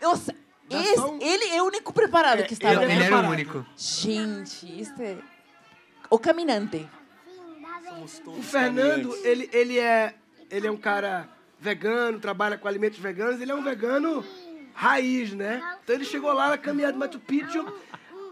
Nossa, 0.02 0.34
esse, 0.68 1.24
ele 1.24 1.56
é 1.56 1.62
o 1.62 1.66
único 1.66 1.94
preparado 1.94 2.40
é, 2.40 2.44
que 2.44 2.54
estava. 2.54 2.84
Ele, 2.84 2.94
ele 2.94 3.04
era 3.04 3.18
o 3.18 3.30
único. 3.30 3.64
Gente, 3.78 4.82
isso 4.82 5.00
é 5.00 5.18
o 6.12 6.20
caminante. 6.20 6.88
O 8.28 8.44
Fernando, 8.44 9.16
ele, 9.24 9.50
ele, 9.54 9.80
é, 9.80 10.14
ele 10.50 10.68
é 10.68 10.72
um 10.72 10.78
cara 10.78 11.30
vegano, 11.58 12.20
trabalha 12.20 12.58
com 12.58 12.68
alimentos 12.68 13.00
veganos, 13.00 13.40
ele 13.40 13.52
é 13.52 13.56
um 13.56 13.64
vegano 13.64 14.26
raiz, 14.74 15.34
né? 15.34 15.62
Então 15.84 15.96
ele 15.96 16.04
chegou 16.04 16.34
lá 16.34 16.50
na 16.50 16.58
caminhada 16.58 16.94
de 16.94 17.00
Machu 17.00 17.20
Picchu, 17.20 17.66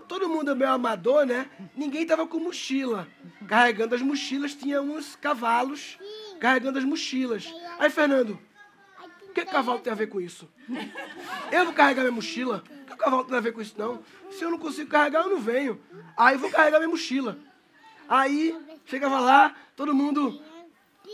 todo 0.07 0.27
mundo 0.27 0.51
é 0.51 0.55
meio 0.55 0.71
amador, 0.71 1.25
né? 1.25 1.49
Ninguém 1.75 2.05
tava 2.05 2.27
com 2.27 2.39
mochila. 2.39 3.07
Carregando 3.47 3.95
as 3.95 4.01
mochilas, 4.01 4.53
tinha 4.53 4.81
uns 4.81 5.15
cavalos 5.15 5.97
carregando 6.39 6.79
as 6.79 6.83
mochilas. 6.85 7.53
Aí, 7.77 7.89
Fernando, 7.89 8.37
o 9.23 9.33
que 9.33 9.45
cavalo 9.45 9.79
tem 9.79 9.93
a 9.93 9.95
ver 9.95 10.07
com 10.07 10.19
isso? 10.19 10.49
Eu 11.51 11.65
vou 11.65 11.73
carregar 11.73 12.01
minha 12.01 12.11
mochila? 12.11 12.63
O 12.81 12.85
que 12.87 12.93
o 12.93 12.97
cavalo 12.97 13.23
tem 13.23 13.37
a 13.37 13.41
ver 13.41 13.53
com 13.53 13.61
isso, 13.61 13.75
não? 13.77 14.03
Se 14.31 14.43
eu 14.43 14.51
não 14.51 14.57
consigo 14.57 14.89
carregar, 14.89 15.23
eu 15.23 15.29
não 15.29 15.39
venho. 15.39 15.79
Aí 16.17 16.35
eu 16.35 16.39
vou 16.39 16.49
carregar 16.49 16.79
minha 16.79 16.89
mochila. 16.89 17.37
Aí 18.09 18.57
chegava 18.85 19.19
lá, 19.19 19.55
todo 19.75 19.93
mundo. 19.93 20.41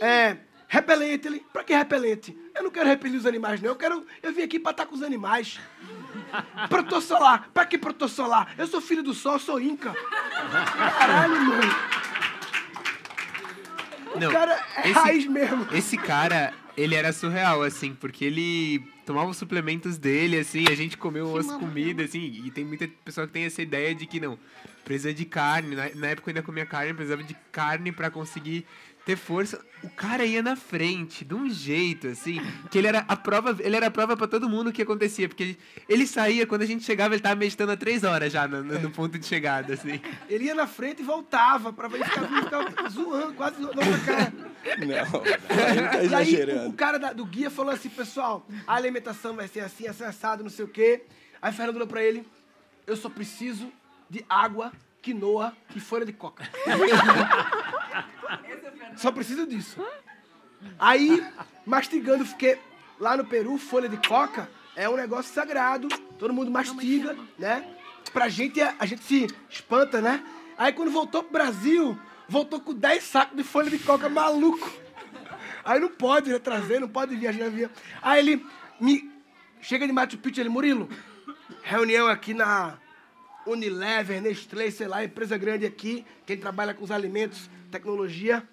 É, 0.00 0.38
repelente. 0.66 1.28
Ele, 1.28 1.44
pra 1.52 1.62
que 1.62 1.74
repelente? 1.74 2.36
Eu 2.54 2.62
não 2.62 2.70
quero 2.70 2.88
repelir 2.88 3.18
os 3.18 3.26
animais, 3.26 3.60
não. 3.60 3.70
Eu 3.70 3.76
quero. 3.76 4.06
Eu 4.22 4.32
vim 4.32 4.42
aqui 4.42 4.58
pra 4.58 4.70
estar 4.70 4.86
com 4.86 4.94
os 4.94 5.02
animais. 5.02 5.60
Protetor 6.70 7.02
solar. 7.02 7.50
Pra 7.52 7.66
que 7.66 7.76
protetor 7.76 8.08
solar? 8.08 8.54
Eu 8.56 8.66
sou 8.66 8.80
filho 8.80 9.02
do 9.02 9.12
sol, 9.12 9.34
eu 9.34 9.38
sou 9.38 9.60
Inca. 9.60 9.94
Caralho, 10.98 11.44
mano. 11.44 11.74
O 14.14 14.18
não, 14.18 14.32
cara 14.32 14.58
é 14.76 14.80
esse, 14.80 14.92
raiz 14.92 15.26
mesmo. 15.26 15.66
Esse 15.72 15.98
cara, 15.98 16.54
ele 16.74 16.94
era 16.94 17.12
surreal, 17.12 17.62
assim, 17.62 17.94
porque 17.94 18.24
ele 18.24 18.82
tomava 19.04 19.28
os 19.28 19.36
suplementos 19.36 19.98
dele, 19.98 20.38
assim, 20.38 20.64
a 20.70 20.74
gente 20.74 20.96
comeu 20.96 21.28
umas 21.28 21.46
comidas, 21.46 22.08
assim, 22.08 22.42
e 22.44 22.50
tem 22.50 22.64
muita 22.64 22.88
pessoa 23.04 23.26
que 23.26 23.34
tem 23.34 23.44
essa 23.44 23.60
ideia 23.60 23.94
de 23.94 24.06
que 24.06 24.18
não, 24.18 24.38
precisa 24.86 25.12
de 25.12 25.24
carne. 25.24 25.74
Na, 25.74 25.90
na 25.94 26.06
época 26.06 26.30
eu 26.30 26.32
ainda 26.32 26.42
comia 26.42 26.64
carne, 26.64 26.94
precisava 26.94 27.24
de 27.24 27.34
carne 27.50 27.90
para 27.90 28.08
conseguir 28.08 28.64
ter 29.04 29.16
força. 29.16 29.60
O 29.82 29.90
cara 29.90 30.24
ia 30.24 30.42
na 30.42 30.54
frente, 30.56 31.24
de 31.24 31.34
um 31.34 31.50
jeito, 31.50 32.08
assim, 32.08 32.40
que 32.70 32.78
ele 32.78 32.86
era 32.86 33.04
a 33.06 33.16
prova, 33.16 33.56
ele 33.60 33.76
era 33.76 33.88
a 33.88 33.90
prova 33.90 34.16
para 34.16 34.26
todo 34.26 34.48
mundo 34.48 34.70
o 34.70 34.72
que 34.72 34.82
acontecia, 34.82 35.28
porque 35.28 35.56
ele 35.88 36.06
saía, 36.06 36.46
quando 36.46 36.62
a 36.62 36.66
gente 36.66 36.84
chegava, 36.84 37.14
ele 37.14 37.22
tava 37.22 37.34
meditando 37.34 37.72
há 37.72 37.76
três 37.76 38.04
horas 38.04 38.32
já 38.32 38.48
no, 38.48 38.62
no 38.64 38.90
ponto 38.90 39.18
de 39.18 39.26
chegada, 39.26 39.74
assim. 39.74 40.00
Ele 40.28 40.46
ia 40.46 40.54
na 40.54 40.66
frente 40.66 41.02
e 41.02 41.04
voltava, 41.04 41.72
pra 41.72 41.88
ele 41.88 42.04
ficar, 42.04 42.66
ficar 42.66 42.88
zoando, 42.88 43.34
quase 43.34 43.60
zoando 43.60 43.80
a 43.80 43.98
cara. 43.98 44.32
Não, 44.78 45.22
tá 45.90 46.04
exagerando. 46.04 46.50
E 46.50 46.62
aí, 46.62 46.66
o, 46.66 46.70
o 46.70 46.72
cara 46.72 46.98
da, 46.98 47.12
do 47.12 47.24
guia 47.24 47.50
falou 47.50 47.72
assim, 47.72 47.88
pessoal, 47.88 48.46
a 48.66 48.74
alimentação 48.74 49.34
vai 49.34 49.46
ser 49.46 49.60
assim, 49.60 49.86
assado, 49.86 50.42
não 50.42 50.50
sei 50.50 50.64
o 50.64 50.68
quê. 50.68 51.04
Aí 51.42 51.52
Fernando 51.52 51.74
falou 51.74 51.88
pra 51.88 52.02
ele, 52.02 52.24
eu 52.86 52.96
só 52.96 53.08
preciso 53.08 53.70
de 54.08 54.24
água, 54.28 54.72
quinoa 55.02 55.56
e 55.74 55.80
folha 55.80 56.04
de 56.04 56.12
coca. 56.12 56.48
Só 58.96 59.12
preciso 59.12 59.46
disso. 59.46 59.84
Aí, 60.78 61.24
mastigando, 61.64 62.24
fiquei 62.24 62.58
lá 62.98 63.16
no 63.16 63.24
Peru, 63.24 63.58
folha 63.58 63.88
de 63.88 63.96
coca 64.08 64.48
é 64.76 64.88
um 64.88 64.96
negócio 64.96 65.34
sagrado. 65.34 65.88
Todo 66.18 66.34
mundo 66.34 66.50
mastiga, 66.50 67.16
né? 67.38 67.66
Pra 68.12 68.28
gente, 68.28 68.60
a 68.60 68.86
gente 68.86 69.02
se 69.02 69.26
espanta, 69.48 70.00
né? 70.00 70.22
Aí 70.56 70.72
quando 70.72 70.90
voltou 70.90 71.22
pro 71.22 71.32
Brasil, 71.32 71.98
voltou 72.28 72.60
com 72.60 72.74
10 72.74 73.02
sacos 73.02 73.36
de 73.36 73.42
folha 73.42 73.70
de 73.70 73.78
coca 73.78 74.08
maluco. 74.08 74.70
Aí 75.64 75.80
não 75.80 75.88
pode 75.88 76.30
né, 76.30 76.38
trazer, 76.38 76.80
não 76.80 76.88
pode 76.88 77.16
viajar 77.16 77.50
via. 77.50 77.70
Aí 78.00 78.20
ele 78.20 78.46
me 78.80 79.10
chega 79.60 79.86
de 79.86 79.92
Machu 79.92 80.18
Picchu, 80.18 80.40
ele, 80.40 80.48
Murilo, 80.48 80.88
reunião 81.62 82.06
aqui 82.06 82.32
na 82.32 82.78
Unilever, 83.46 84.20
Nestlé, 84.20 84.70
sei 84.70 84.88
lá, 84.88 85.04
empresa 85.04 85.36
grande 85.38 85.64
aqui, 85.64 86.04
quem 86.26 86.36
trabalha 86.36 86.74
com 86.74 86.84
os 86.84 86.90
alimentos, 86.90 87.48
tecnologia. 87.70 88.46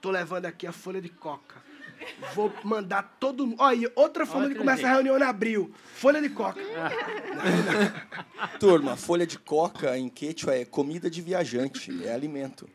Tô 0.00 0.10
levando 0.10 0.46
aqui 0.46 0.66
a 0.66 0.72
folha 0.72 1.00
de 1.00 1.08
coca. 1.08 1.64
Vou 2.34 2.52
mandar 2.62 3.16
todo 3.18 3.46
mundo. 3.46 3.60
Olha, 3.60 3.90
outra 3.96 4.26
forma 4.26 4.48
de 4.48 4.54
começar 4.54 4.88
a 4.88 4.92
reunião 4.92 5.18
em 5.18 5.22
abril. 5.22 5.72
Folha 5.94 6.20
de 6.20 6.28
coca. 6.28 6.60
Turma, 8.60 8.96
folha 8.96 9.26
de 9.26 9.38
coca 9.38 9.96
em 9.96 10.08
quechua 10.08 10.54
é 10.54 10.64
comida 10.64 11.10
de 11.10 11.22
viajante, 11.22 12.04
é 12.04 12.12
alimento. 12.12 12.68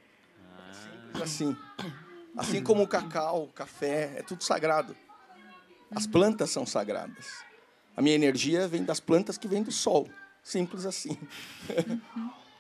Assim. 1.22 1.56
Assim 2.36 2.64
como 2.64 2.84
o 2.84 2.88
cacau, 2.88 3.44
o 3.44 3.48
café, 3.48 4.14
é 4.18 4.24
tudo 4.24 4.44
sagrado. 4.44 4.96
As 5.94 6.08
plantas 6.08 6.50
são 6.50 6.66
sagradas. 6.66 7.44
A 7.96 8.02
minha 8.02 8.16
energia 8.16 8.68
vem 8.68 8.84
das 8.84 9.00
plantas 9.00 9.38
que 9.38 9.48
vêm 9.48 9.62
do 9.62 9.72
sol. 9.72 10.08
Simples 10.44 10.86
assim. 10.86 11.18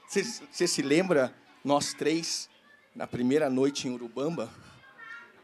Você 0.07 0.67
se 0.67 0.81
lembra, 0.81 1.33
nós 1.63 1.93
três, 1.93 2.49
na 2.95 3.07
primeira 3.07 3.49
noite 3.49 3.87
em 3.87 3.91
Urubamba? 3.91 4.49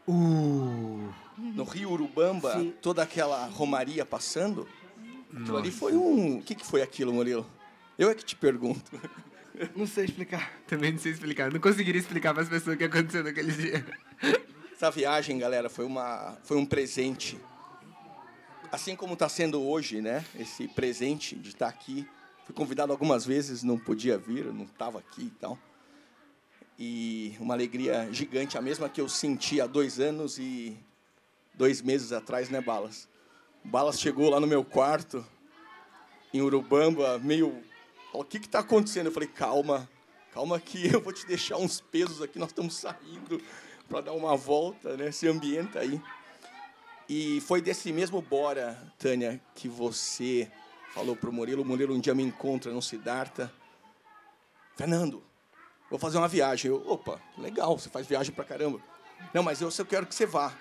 Uh. 0.06 1.12
No 1.36 1.64
Rio 1.64 1.90
Urubamba, 1.90 2.52
Sim. 2.54 2.74
toda 2.82 3.02
aquela 3.02 3.46
romaria 3.46 4.04
passando? 4.04 4.68
Aquilo 5.34 5.56
ali 5.56 5.70
foi 5.70 5.94
um. 5.94 6.38
O 6.38 6.42
que, 6.42 6.54
que 6.54 6.66
foi 6.66 6.82
aquilo, 6.82 7.12
Murilo? 7.12 7.46
Eu 7.98 8.10
é 8.10 8.14
que 8.14 8.24
te 8.24 8.36
pergunto. 8.36 8.90
Não 9.74 9.86
sei 9.86 10.04
explicar. 10.04 10.52
Também 10.68 10.92
não 10.92 10.98
sei 10.98 11.12
explicar. 11.12 11.50
Não 11.50 11.58
conseguiria 11.58 12.00
explicar 12.00 12.32
para 12.32 12.44
as 12.44 12.48
pessoas 12.48 12.76
o 12.76 12.78
que 12.78 12.84
aconteceu 12.84 13.24
naquele 13.24 13.50
dia. 13.50 13.84
Essa 14.72 14.90
viagem, 14.90 15.36
galera, 15.38 15.68
foi, 15.68 15.84
uma, 15.84 16.38
foi 16.44 16.56
um 16.56 16.64
presente. 16.64 17.40
Assim 18.70 18.94
como 18.94 19.14
está 19.14 19.28
sendo 19.28 19.60
hoje, 19.60 20.00
né? 20.00 20.24
Esse 20.38 20.68
presente 20.68 21.34
de 21.34 21.48
estar 21.48 21.66
tá 21.66 21.72
aqui 21.72 22.06
Fui 22.48 22.54
convidado 22.54 22.90
algumas 22.90 23.26
vezes, 23.26 23.62
não 23.62 23.78
podia 23.78 24.16
vir, 24.16 24.46
não 24.46 24.64
estava 24.64 24.98
aqui 24.98 25.24
e 25.24 25.30
tal. 25.38 25.58
E 26.78 27.36
uma 27.38 27.52
alegria 27.52 28.08
gigante, 28.10 28.56
a 28.56 28.62
mesma 28.62 28.88
que 28.88 29.02
eu 29.02 29.06
senti 29.06 29.60
há 29.60 29.66
dois 29.66 30.00
anos 30.00 30.38
e 30.38 30.74
dois 31.52 31.82
meses 31.82 32.10
atrás, 32.10 32.48
né, 32.48 32.62
Balas? 32.62 33.06
Balas 33.62 34.00
chegou 34.00 34.30
lá 34.30 34.40
no 34.40 34.46
meu 34.46 34.64
quarto, 34.64 35.22
em 36.32 36.40
Urubamba, 36.40 37.18
meio. 37.18 37.62
O 38.14 38.24
que 38.24 38.38
está 38.38 38.60
acontecendo? 38.60 39.08
Eu 39.08 39.12
falei, 39.12 39.28
calma, 39.28 39.86
calma 40.32 40.58
que 40.58 40.88
eu 40.90 41.02
vou 41.02 41.12
te 41.12 41.26
deixar 41.26 41.58
uns 41.58 41.82
pesos 41.82 42.22
aqui, 42.22 42.38
nós 42.38 42.48
estamos 42.48 42.76
saindo 42.76 43.42
para 43.90 44.00
dar 44.00 44.12
uma 44.14 44.34
volta, 44.38 44.96
né? 44.96 45.12
Se 45.12 45.28
ambienta 45.28 45.80
aí. 45.80 46.00
E 47.06 47.42
foi 47.42 47.60
desse 47.60 47.92
mesmo 47.92 48.22
Bora, 48.22 48.90
Tânia, 48.98 49.38
que 49.54 49.68
você 49.68 50.50
falou 50.98 51.14
para 51.14 51.30
o 51.30 51.32
Murilo. 51.32 51.62
O 51.62 51.64
Murilo 51.64 51.94
um 51.94 52.00
dia 52.00 52.12
me 52.12 52.24
encontra 52.24 52.72
no 52.72 52.82
Siddhartha. 52.82 53.52
Fernando, 54.76 55.22
vou 55.88 55.98
fazer 55.98 56.18
uma 56.18 56.26
viagem. 56.26 56.70
Eu, 56.70 56.82
opa, 56.88 57.20
legal, 57.36 57.78
você 57.78 57.88
faz 57.88 58.04
viagem 58.04 58.34
para 58.34 58.44
caramba. 58.44 58.80
Não, 59.32 59.42
mas 59.42 59.60
eu, 59.60 59.70
eu 59.76 59.86
quero 59.86 60.06
que 60.06 60.14
você 60.14 60.26
vá. 60.26 60.52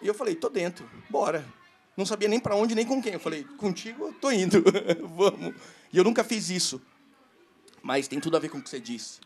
E 0.00 0.06
eu 0.06 0.14
falei, 0.14 0.36
tô 0.36 0.48
dentro, 0.48 0.88
bora. 1.10 1.44
Não 1.96 2.06
sabia 2.06 2.28
nem 2.28 2.38
para 2.38 2.54
onde, 2.54 2.76
nem 2.76 2.86
com 2.86 3.02
quem. 3.02 3.14
Eu 3.14 3.20
falei, 3.20 3.42
contigo 3.42 4.06
eu 4.06 4.12
tô 4.12 4.30
indo, 4.30 4.62
vamos. 5.16 5.54
E 5.92 5.98
eu 5.98 6.04
nunca 6.04 6.22
fiz 6.22 6.50
isso. 6.50 6.80
Mas 7.82 8.06
tem 8.06 8.20
tudo 8.20 8.36
a 8.36 8.40
ver 8.40 8.48
com 8.48 8.58
o 8.58 8.62
que 8.62 8.70
você 8.70 8.78
disse. 8.78 9.20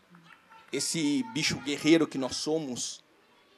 Esse 0.71 1.23
bicho 1.31 1.57
guerreiro 1.59 2.07
que 2.07 2.17
nós 2.17 2.37
somos 2.37 3.03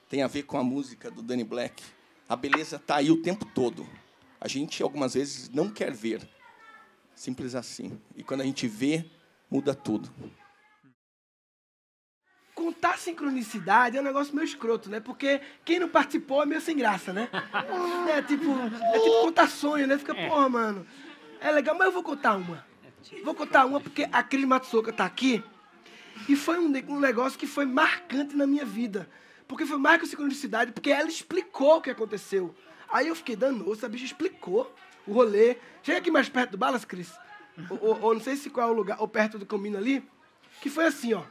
tem 0.10 0.24
a 0.24 0.28
ver 0.28 0.44
com 0.44 0.58
a 0.58 0.64
música 0.64 1.10
do 1.10 1.22
Danny 1.22 1.46
Black 1.46 1.82
a 2.28 2.36
beleza 2.36 2.78
está 2.78 2.96
aí 2.96 3.12
o 3.12 3.22
tempo 3.22 3.46
todo. 3.46 3.88
A 4.42 4.48
gente, 4.48 4.82
algumas 4.82 5.14
vezes, 5.14 5.50
não 5.50 5.70
quer 5.70 5.94
ver. 5.94 6.28
Simples 7.16 7.56
assim. 7.56 8.00
E 8.16 8.24
quando 8.24 8.42
a 8.42 8.44
gente 8.44 8.68
vê, 8.68 9.06
muda 9.50 9.74
tudo. 9.74 10.12
Contar 12.54 12.98
sincronicidade 12.98 13.98
é 13.98 14.02
um 14.02 14.04
negócio 14.04 14.36
meio 14.36 14.46
escroto, 14.46 14.90
né? 14.90 15.00
Porque 15.00 15.42
quem 15.64 15.80
não 15.80 15.90
participou 15.90 16.44
é 16.44 16.46
meio 16.46 16.62
sem 16.62 16.76
graça, 16.76 17.14
né? 17.14 17.30
É 18.08 18.22
tipo, 18.22 18.46
é 18.94 19.00
tipo 19.00 19.22
contar 19.24 19.50
sonho, 19.50 19.88
né? 19.88 19.98
Fica, 19.98 20.16
porra, 20.16 20.48
mano. 20.48 20.88
É 21.42 21.52
legal, 21.52 21.76
mas 21.78 21.88
eu 21.88 21.92
vou 21.92 22.04
contar 22.04 22.36
uma. 22.36 22.66
Vou 23.24 23.36
contar 23.36 23.66
uma 23.66 23.82
porque 23.82 24.08
a 24.12 24.24
Cris 24.24 24.46
Matsuoka 24.46 24.94
tá 24.94 25.06
aqui. 25.06 25.44
E 26.30 26.36
foi 26.36 26.60
um, 26.60 26.72
um 26.88 27.00
negócio 27.00 27.38
que 27.38 27.46
foi 27.46 27.66
marcante 27.66 28.36
na 28.36 28.48
minha 28.48 28.64
vida. 28.64 29.10
Porque 29.48 29.66
foi 29.66 29.78
mais 29.78 30.00
que 30.00 30.08
sincronicidade, 30.08 30.72
porque 30.72 30.92
ela 30.92 31.10
explicou 31.10 31.78
o 31.78 31.82
que 31.82 31.90
aconteceu. 31.90 32.56
Aí 32.90 33.08
eu 33.08 33.16
fiquei 33.16 33.36
dando, 33.36 33.72
essa 33.72 33.90
bicha 33.90 34.06
explicou 34.06 34.74
o 35.08 35.14
rolê. 35.14 35.58
Chega 35.84 36.00
aqui 36.00 36.12
mais 36.12 36.30
perto 36.30 36.52
do 36.52 36.58
Balas, 36.58 36.86
Cris. 36.86 37.12
ou, 37.70 37.80
ou, 37.82 38.02
ou, 38.02 38.14
não 38.14 38.22
sei 38.22 38.36
se 38.36 38.50
qual 38.50 38.70
é 38.70 38.72
o 38.72 38.76
lugar, 38.76 39.00
ou 39.00 39.08
perto 39.08 39.38
do 39.38 39.46
caminho 39.46 39.78
ali. 39.78 40.08
Que 40.62 40.70
foi 40.70 40.86
assim, 40.86 41.14
ó. 41.14 41.24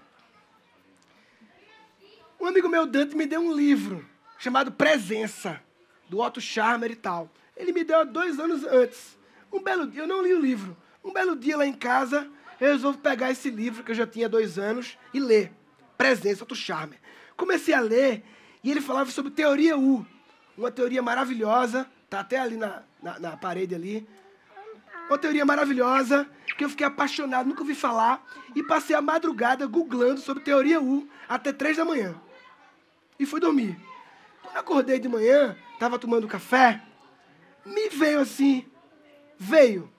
Um 2.41 2.47
amigo 2.47 2.69
meu, 2.69 2.87
Dante, 2.87 3.17
me 3.17 3.27
deu 3.27 3.41
um 3.41 3.55
livro 3.55 4.05
chamado 4.39 4.73
Presença, 4.73 5.61
do 6.09 6.21
Otto 6.21 6.41
Scharmer 6.41 6.91
e 6.91 6.97
tal. 6.97 7.31
Ele 7.57 7.73
me 7.73 7.85
deu 7.85 8.01
há 8.01 8.05
dois 8.05 8.39
anos 8.39 8.65
antes. 8.65 9.19
Um 9.53 9.63
belo 9.63 9.87
dia, 9.87 10.03
eu 10.03 10.07
não 10.07 10.23
li 10.23 10.35
o 10.35 10.41
livro. 10.41 10.77
Um 11.03 11.13
belo 11.13 11.37
dia 11.37 11.57
lá 11.57 11.67
em 11.67 11.73
casa, 11.73 12.29
eu 12.61 12.73
resolvo 12.73 12.99
pegar 12.99 13.31
esse 13.31 13.51
livro 13.51 13.83
que 13.83 13.93
eu 13.93 13.95
já 13.95 14.07
tinha 14.07 14.29
dois 14.29 14.59
anos 14.59 14.99
e 15.13 15.21
ler. 15.21 15.53
Presença, 15.97 16.45
Otto 16.45 16.55
Scharmer. 16.55 16.99
Comecei 17.37 17.73
a 17.73 17.81
ler 17.81 18.23
e 18.63 18.71
ele 18.71 18.81
falava 18.81 19.11
sobre 19.11 19.31
teoria 19.31 19.77
U, 19.77 20.05
uma 20.57 20.71
teoria 20.71 21.03
maravilhosa, 21.03 21.87
tá 22.09 22.21
até 22.21 22.39
ali 22.39 22.57
na, 22.57 22.83
na, 23.05 23.19
na 23.21 23.37
parede 23.37 23.75
ali. 23.75 24.09
Uma 25.09 25.19
teoria 25.19 25.45
maravilhosa 25.45 26.27
que 26.57 26.65
eu 26.65 26.71
fiquei 26.71 26.87
apaixonado, 26.87 27.47
nunca 27.47 27.61
ouvi 27.61 27.75
falar 27.75 28.25
e 28.57 28.63
passei 28.63 28.97
a 28.97 29.03
madrugada 29.03 29.67
googlando 29.67 30.21
sobre 30.21 30.43
teoria 30.43 30.81
U 30.81 31.07
até 31.29 31.53
três 31.53 31.77
da 31.77 31.85
manhã. 31.85 32.15
E 33.19 33.27
fui 33.27 33.39
dormir. 33.39 33.79
Quando 34.43 34.57
acordei 34.57 34.99
de 34.99 35.09
manhã, 35.09 35.57
estava 35.75 35.99
tomando 35.99 36.27
café, 36.27 36.83
me 37.67 37.91
veio 37.91 38.21
assim, 38.21 38.65
veio. 39.39 39.93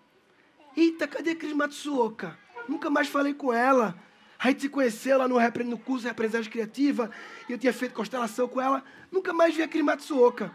Eita, 0.75 1.07
cadê 1.07 1.31
a 1.31 1.35
Cris 1.35 1.53
Matsuoka? 1.53 2.37
Nunca 2.67 2.89
mais 2.89 3.07
falei 3.07 3.33
com 3.33 3.53
ela. 3.53 3.95
A 4.39 4.47
gente 4.47 4.63
se 4.63 4.69
conheceu 4.69 5.17
lá 5.17 5.27
no, 5.27 5.37
no 5.65 5.77
curso 5.77 6.07
representante 6.07 6.49
criativa, 6.49 7.09
e 7.47 7.53
eu 7.53 7.57
tinha 7.57 7.71
feito 7.71 7.93
constelação 7.93 8.47
com 8.47 8.59
ela. 8.59 8.83
Nunca 9.11 9.33
mais 9.33 9.55
vi 9.55 9.61
aquele 9.61 9.83
Matsuoka. 9.83 10.51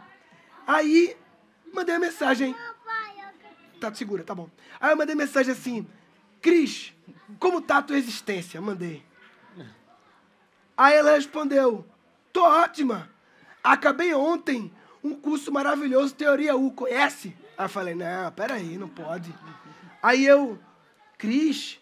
Aí, 0.66 1.16
mandei 1.72 1.94
uma 1.94 2.06
mensagem. 2.06 2.54
Tá, 3.80 3.94
segura, 3.94 4.22
tá 4.22 4.34
bom. 4.34 4.48
Aí 4.80 4.92
eu 4.92 4.96
mandei 4.96 5.14
mensagem 5.14 5.52
assim, 5.52 5.86
Cris, 6.42 6.92
como 7.38 7.60
tá 7.60 7.78
a 7.78 7.82
tua 7.82 7.96
existência? 7.96 8.60
Mandei. 8.60 9.02
Aí 10.76 10.94
ela 10.94 11.12
respondeu, 11.12 11.86
tô 12.32 12.42
ótima. 12.42 13.10
Acabei 13.62 14.14
ontem 14.14 14.72
um 15.02 15.14
curso 15.14 15.52
maravilhoso, 15.52 16.14
Teoria 16.14 16.56
U, 16.56 16.70
conhece? 16.72 17.36
Aí 17.56 17.64
eu 17.64 17.68
falei, 17.68 17.94
não, 17.94 18.32
peraí, 18.32 18.78
não 18.78 18.88
pode. 18.88 19.34
Aí 20.02 20.24
eu, 20.24 20.58
Cris, 21.18 21.80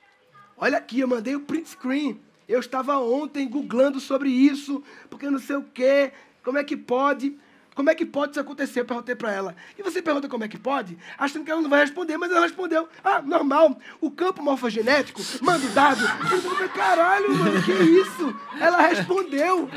Olha 0.61 0.79
aqui, 0.79 0.99
eu 0.99 1.07
mandei 1.07 1.37
o 1.37 1.41
print 1.41 1.69
screen. 1.69 2.21
Eu 2.49 2.59
estava 2.59 2.99
ontem 2.99 3.49
googlando 3.49 4.01
sobre 4.01 4.29
isso, 4.29 4.83
porque 5.09 5.31
não 5.31 5.39
sei 5.39 5.55
o 5.55 5.63
quê. 5.63 6.13
Como 6.43 6.59
é 6.59 6.65
que 6.65 6.77
pode? 6.77 7.39
Como 7.79 7.91
é 7.91 7.95
que 7.95 8.05
pode 8.05 8.33
isso 8.33 8.41
acontecer? 8.41 8.81
Eu 8.81 8.85
perguntei 8.85 9.15
para 9.15 9.31
ela. 9.31 9.55
E 9.79 9.85
você 9.85 10.03
pergunta 10.03 10.29
como 10.29 10.43
é 10.43 10.49
que 10.49 10.59
pode? 10.59 10.99
Achando 11.17 11.45
que 11.45 11.51
ela 11.53 11.61
não 11.61 11.71
vai 11.71 11.79
responder, 11.79 12.17
mas 12.17 12.29
ela 12.29 12.41
respondeu. 12.41 12.89
Ah, 13.05 13.23
normal. 13.23 13.79
O 14.01 14.11
campo 14.11 14.43
morfogenético 14.43 15.23
manda 15.41 15.65
o 15.65 15.71
dado. 15.71 16.03
Eu 16.03 16.41
falei, 16.41 16.69
caralho, 16.71 17.33
mano, 17.33 17.63
que 17.63 17.71
isso? 17.71 18.37
Ela 18.61 18.81
respondeu. 18.81 19.71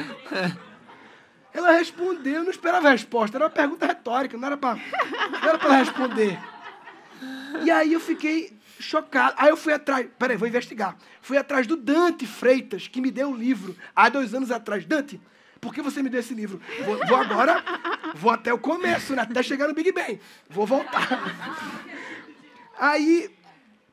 Ela 1.53 1.73
respondeu, 1.73 2.37
eu 2.37 2.43
não 2.43 2.49
esperava 2.49 2.87
a 2.87 2.91
resposta. 2.91 3.37
Era 3.37 3.45
uma 3.45 3.51
pergunta 3.51 3.85
retórica, 3.85 4.35
não 4.35 4.47
era 4.47 4.57
para 4.57 4.79
ela 5.43 5.75
responder. 5.75 6.39
E 7.63 7.69
aí 7.69 7.93
eu 7.93 7.99
fiquei 7.99 8.57
chocado. 8.79 9.35
Aí 9.37 9.49
eu 9.49 9.57
fui 9.57 9.73
atrás, 9.73 10.07
peraí, 10.17 10.37
vou 10.37 10.47
investigar. 10.47 10.97
Fui 11.21 11.37
atrás 11.37 11.67
do 11.67 11.77
Dante 11.77 12.25
Freitas, 12.25 12.87
que 12.87 12.99
me 12.99 13.11
deu 13.11 13.29
o 13.29 13.37
livro 13.37 13.77
há 13.95 14.09
dois 14.09 14.33
anos 14.33 14.49
atrás. 14.49 14.85
Dante, 14.85 15.21
por 15.61 15.71
que 15.73 15.81
você 15.81 16.01
me 16.01 16.09
deu 16.09 16.19
esse 16.19 16.33
livro? 16.33 16.59
Vou, 16.83 16.97
vou 17.07 17.17
agora, 17.17 17.63
vou 18.15 18.31
até 18.31 18.51
o 18.51 18.57
começo, 18.57 19.15
né? 19.15 19.21
até 19.21 19.43
chegar 19.43 19.67
no 19.67 19.75
Big 19.75 19.91
Bang. 19.91 20.19
Vou 20.49 20.65
voltar. 20.65 21.07
Aí, 22.79 23.29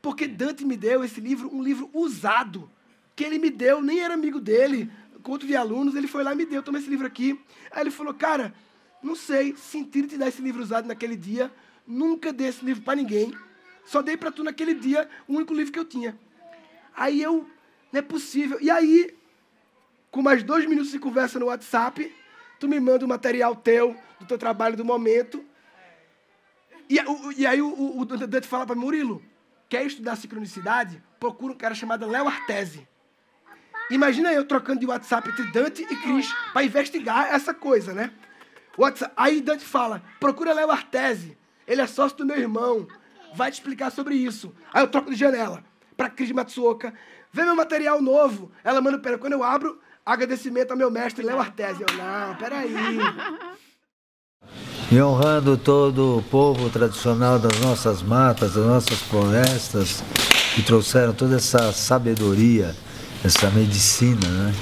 porque 0.00 0.26
Dante 0.26 0.64
me 0.64 0.78
deu 0.78 1.04
esse 1.04 1.20
livro, 1.20 1.54
um 1.54 1.62
livro 1.62 1.90
usado, 1.92 2.70
que 3.14 3.22
ele 3.22 3.38
me 3.38 3.50
deu, 3.50 3.82
nem 3.82 4.00
era 4.00 4.14
amigo 4.14 4.40
dele, 4.40 4.90
conto 5.22 5.46
de 5.46 5.54
alunos, 5.54 5.94
ele 5.94 6.06
foi 6.06 6.24
lá 6.24 6.32
e 6.32 6.36
me 6.36 6.46
deu, 6.46 6.62
toma 6.62 6.78
esse 6.78 6.88
livro 6.88 7.06
aqui. 7.06 7.38
Aí 7.70 7.82
ele 7.82 7.90
falou, 7.90 8.14
cara, 8.14 8.54
não 9.02 9.14
sei, 9.14 9.54
senti 9.54 10.04
te 10.04 10.16
dar 10.16 10.28
esse 10.28 10.40
livro 10.40 10.62
usado 10.62 10.88
naquele 10.88 11.16
dia, 11.16 11.52
nunca 11.86 12.32
dei 12.32 12.48
esse 12.48 12.64
livro 12.64 12.82
para 12.82 12.96
ninguém. 12.96 13.36
Só 13.84 14.00
dei 14.00 14.16
para 14.16 14.30
tu 14.30 14.42
naquele 14.42 14.72
dia 14.72 15.06
o 15.26 15.34
único 15.34 15.52
livro 15.52 15.70
que 15.70 15.78
eu 15.78 15.84
tinha. 15.84 16.18
Aí 16.96 17.20
eu, 17.22 17.46
não 17.92 17.98
é 17.98 18.02
possível. 18.02 18.58
E 18.58 18.70
aí, 18.70 19.17
com 20.10 20.22
mais 20.22 20.42
dois 20.42 20.66
minutos 20.66 20.90
de 20.90 20.98
conversa 20.98 21.38
no 21.38 21.46
WhatsApp, 21.46 22.14
tu 22.58 22.68
me 22.68 22.78
manda 22.80 23.04
o 23.04 23.08
material 23.08 23.54
teu, 23.54 23.96
do 24.18 24.26
teu 24.26 24.38
trabalho 24.38 24.76
do 24.76 24.84
momento. 24.84 25.44
E, 26.88 26.98
e 27.36 27.46
aí 27.46 27.60
o, 27.60 27.68
o, 27.68 28.00
o 28.00 28.04
Dante 28.04 28.46
fala 28.46 28.66
para 28.66 28.74
Murilo, 28.74 29.22
quer 29.68 29.84
estudar 29.84 30.16
sincronicidade? 30.16 31.02
Procura 31.20 31.52
um 31.52 31.56
cara 31.56 31.74
chamado 31.74 32.06
Léo 32.06 32.26
Artese. 32.26 32.86
Imagina 33.90 34.32
eu 34.32 34.44
trocando 34.44 34.80
de 34.80 34.86
WhatsApp 34.86 35.28
entre 35.30 35.50
Dante 35.50 35.82
e 35.82 35.96
Cris 35.96 36.32
para 36.52 36.64
investigar 36.64 37.32
essa 37.32 37.54
coisa, 37.54 37.92
né? 37.92 38.12
WhatsApp, 38.76 39.12
aí 39.16 39.40
Dante 39.40 39.64
fala, 39.64 40.02
procura 40.20 40.52
Léo 40.52 40.70
Artese. 40.70 41.36
Ele 41.66 41.80
é 41.82 41.86
sócio 41.86 42.16
do 42.18 42.26
meu 42.26 42.38
irmão 42.38 42.86
vai 43.34 43.50
te 43.50 43.54
explicar 43.54 43.90
sobre 43.90 44.14
isso. 44.14 44.54
Aí 44.72 44.82
eu 44.82 44.88
troco 44.88 45.10
de 45.10 45.16
janela 45.16 45.64
para 45.96 46.10
Cris 46.10 46.30
Matsuoka. 46.30 46.92
Vê 47.32 47.44
meu 47.44 47.56
material 47.56 48.00
novo. 48.00 48.50
Ela 48.64 48.80
manda, 48.80 48.98
pera, 48.98 49.18
quando 49.18 49.34
eu 49.34 49.42
abro, 49.42 49.80
agradecimento 50.08 50.70
ao 50.70 50.76
meu 50.76 50.90
mestre 50.90 51.22
Léo 51.24 51.38
Artesi. 51.38 51.82
Eu, 51.82 51.96
não, 51.96 52.34
peraí. 52.36 52.74
E 54.90 55.02
honrando 55.02 55.58
todo 55.58 56.18
o 56.18 56.22
povo 56.22 56.70
tradicional 56.70 57.38
das 57.38 57.60
nossas 57.60 58.02
matas, 58.02 58.54
das 58.54 58.64
nossas 58.64 58.98
florestas, 59.02 60.02
que 60.54 60.62
trouxeram 60.62 61.12
toda 61.12 61.36
essa 61.36 61.72
sabedoria, 61.72 62.74
essa 63.22 63.50
medicina, 63.50 64.26
né? 64.26 64.54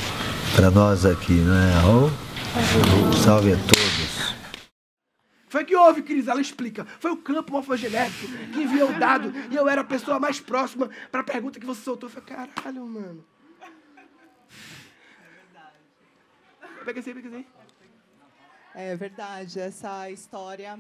Para 0.57 0.69
nós 0.69 1.07
aqui, 1.07 1.35
né? 1.35 1.75
Oh, 1.87 3.13
salve 3.23 3.53
a 3.53 3.57
todos. 3.57 4.35
Foi 5.49 5.65
que 5.65 5.77
houve, 5.77 6.03
Cris? 6.03 6.27
Ela 6.27 6.41
explica. 6.41 6.85
Foi 6.99 7.13
o 7.13 7.17
campo 7.19 7.53
morfogenético 7.53 8.27
que 8.53 8.63
enviou 8.63 8.91
o 8.91 8.99
dado 8.99 9.33
e 9.49 9.55
eu 9.55 9.69
era 9.69 9.83
a 9.83 9.85
pessoa 9.85 10.19
mais 10.19 10.41
próxima 10.41 10.91
para 11.13 11.21
a 11.21 11.25
pergunta 11.25 11.61
que 11.61 11.67
você 11.67 11.83
soltou. 11.83 12.09
Eu 12.09 12.13
falei, 12.13 12.49
caralho, 12.51 12.85
mano. 12.85 13.25
Pega 16.87 17.01
assim, 17.01 17.15
pega 17.15 17.29
assim. 17.29 17.45
É 18.73 18.95
verdade, 18.95 19.59
essa 19.59 20.09
história 20.09 20.79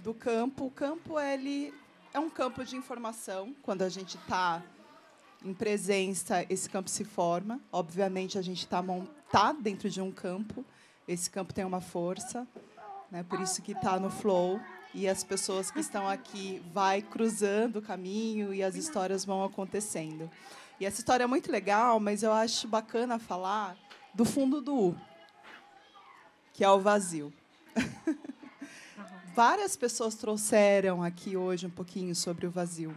do 0.00 0.12
campo. 0.12 0.66
O 0.66 0.70
campo, 0.70 1.20
ele 1.20 1.72
é 2.12 2.18
um 2.18 2.28
campo 2.28 2.64
de 2.64 2.74
informação. 2.74 3.54
Quando 3.62 3.82
a 3.82 3.88
gente 3.88 4.16
está 4.16 4.60
em 5.44 5.54
presença, 5.54 6.44
esse 6.50 6.68
campo 6.68 6.90
se 6.90 7.04
forma. 7.04 7.60
Obviamente, 7.70 8.36
a 8.36 8.42
gente 8.42 8.64
está 8.64 8.82
tá 9.30 9.52
dentro 9.52 9.88
de 9.88 10.00
um 10.00 10.10
campo. 10.10 10.64
Esse 11.06 11.30
campo 11.30 11.54
tem 11.54 11.64
uma 11.64 11.80
força. 11.80 12.44
Né? 13.08 13.22
Por 13.22 13.40
isso 13.40 13.62
que 13.62 13.70
está 13.70 13.96
no 14.00 14.10
flow 14.10 14.60
e 14.92 15.06
as 15.06 15.22
pessoas 15.22 15.70
que 15.70 15.78
estão 15.78 16.08
aqui 16.08 16.60
vai 16.74 17.00
cruzando 17.00 17.76
o 17.76 17.82
caminho 17.82 18.52
e 18.52 18.60
as 18.60 18.74
histórias 18.74 19.24
vão 19.24 19.44
acontecendo. 19.44 20.28
E 20.80 20.84
essa 20.84 20.98
história 20.98 21.22
é 21.22 21.28
muito 21.28 21.52
legal, 21.52 22.00
mas 22.00 22.24
eu 22.24 22.32
acho 22.32 22.66
bacana 22.66 23.20
falar 23.20 23.76
do 24.14 24.24
fundo 24.24 24.60
do 24.60 24.74
U, 24.74 24.96
que 26.58 26.64
é 26.64 26.70
o 26.70 26.80
vazio. 26.80 27.32
Várias 29.32 29.76
pessoas 29.76 30.16
trouxeram 30.16 31.04
aqui 31.04 31.36
hoje 31.36 31.68
um 31.68 31.70
pouquinho 31.70 32.16
sobre 32.16 32.48
o 32.48 32.50
vazio. 32.50 32.92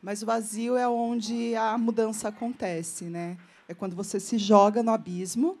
Mas 0.00 0.22
o 0.22 0.26
vazio 0.26 0.78
é 0.78 0.88
onde 0.88 1.54
a 1.56 1.76
mudança 1.76 2.28
acontece, 2.28 3.04
né? 3.04 3.36
É 3.68 3.74
quando 3.74 3.94
você 3.94 4.18
se 4.18 4.38
joga 4.38 4.82
no 4.82 4.92
abismo, 4.92 5.58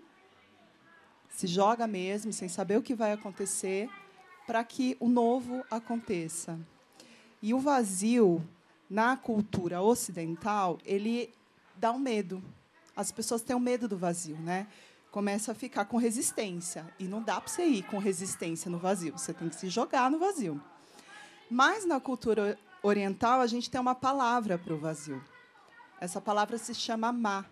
se 1.28 1.46
joga 1.46 1.86
mesmo, 1.86 2.32
sem 2.32 2.48
saber 2.48 2.78
o 2.78 2.82
que 2.82 2.94
vai 2.94 3.12
acontecer, 3.12 3.90
para 4.46 4.64
que 4.64 4.96
o 4.98 5.06
novo 5.06 5.62
aconteça. 5.70 6.58
E 7.42 7.52
o 7.52 7.60
vazio, 7.60 8.42
na 8.88 9.14
cultura 9.14 9.82
ocidental, 9.82 10.78
ele 10.86 11.30
dá 11.74 11.92
um 11.92 11.98
medo. 11.98 12.42
As 12.96 13.12
pessoas 13.12 13.42
têm 13.42 13.54
um 13.54 13.60
medo 13.60 13.86
do 13.86 13.98
vazio, 13.98 14.38
né? 14.38 14.66
Começa 15.10 15.52
a 15.52 15.54
ficar 15.54 15.86
com 15.86 15.96
resistência. 15.96 16.86
E 16.98 17.04
não 17.04 17.22
dá 17.22 17.40
para 17.40 17.50
você 17.50 17.64
ir 17.64 17.82
com 17.84 17.98
resistência 17.98 18.70
no 18.70 18.78
vazio. 18.78 19.12
Você 19.12 19.32
tem 19.32 19.48
que 19.48 19.56
se 19.56 19.68
jogar 19.68 20.10
no 20.10 20.18
vazio. 20.18 20.60
Mas 21.50 21.84
na 21.84 22.00
cultura 22.00 22.58
oriental, 22.82 23.40
a 23.40 23.46
gente 23.46 23.70
tem 23.70 23.80
uma 23.80 23.94
palavra 23.94 24.58
para 24.58 24.74
o 24.74 24.78
vazio. 24.78 25.22
Essa 26.00 26.20
palavra 26.20 26.58
se 26.58 26.74
chama 26.74 27.12
ma. 27.12 27.44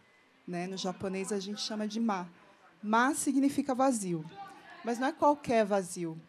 Né? 0.46 0.66
No 0.66 0.76
japonês, 0.76 1.32
a 1.32 1.38
gente 1.38 1.60
chama 1.60 1.88
de 1.88 2.00
ma. 2.00 2.26
Ma 2.82 3.14
significa 3.14 3.74
vazio. 3.74 4.24
Mas 4.84 4.98
não 4.98 5.08
é 5.08 5.12
qualquer 5.12 5.64
vazio. 5.64 6.20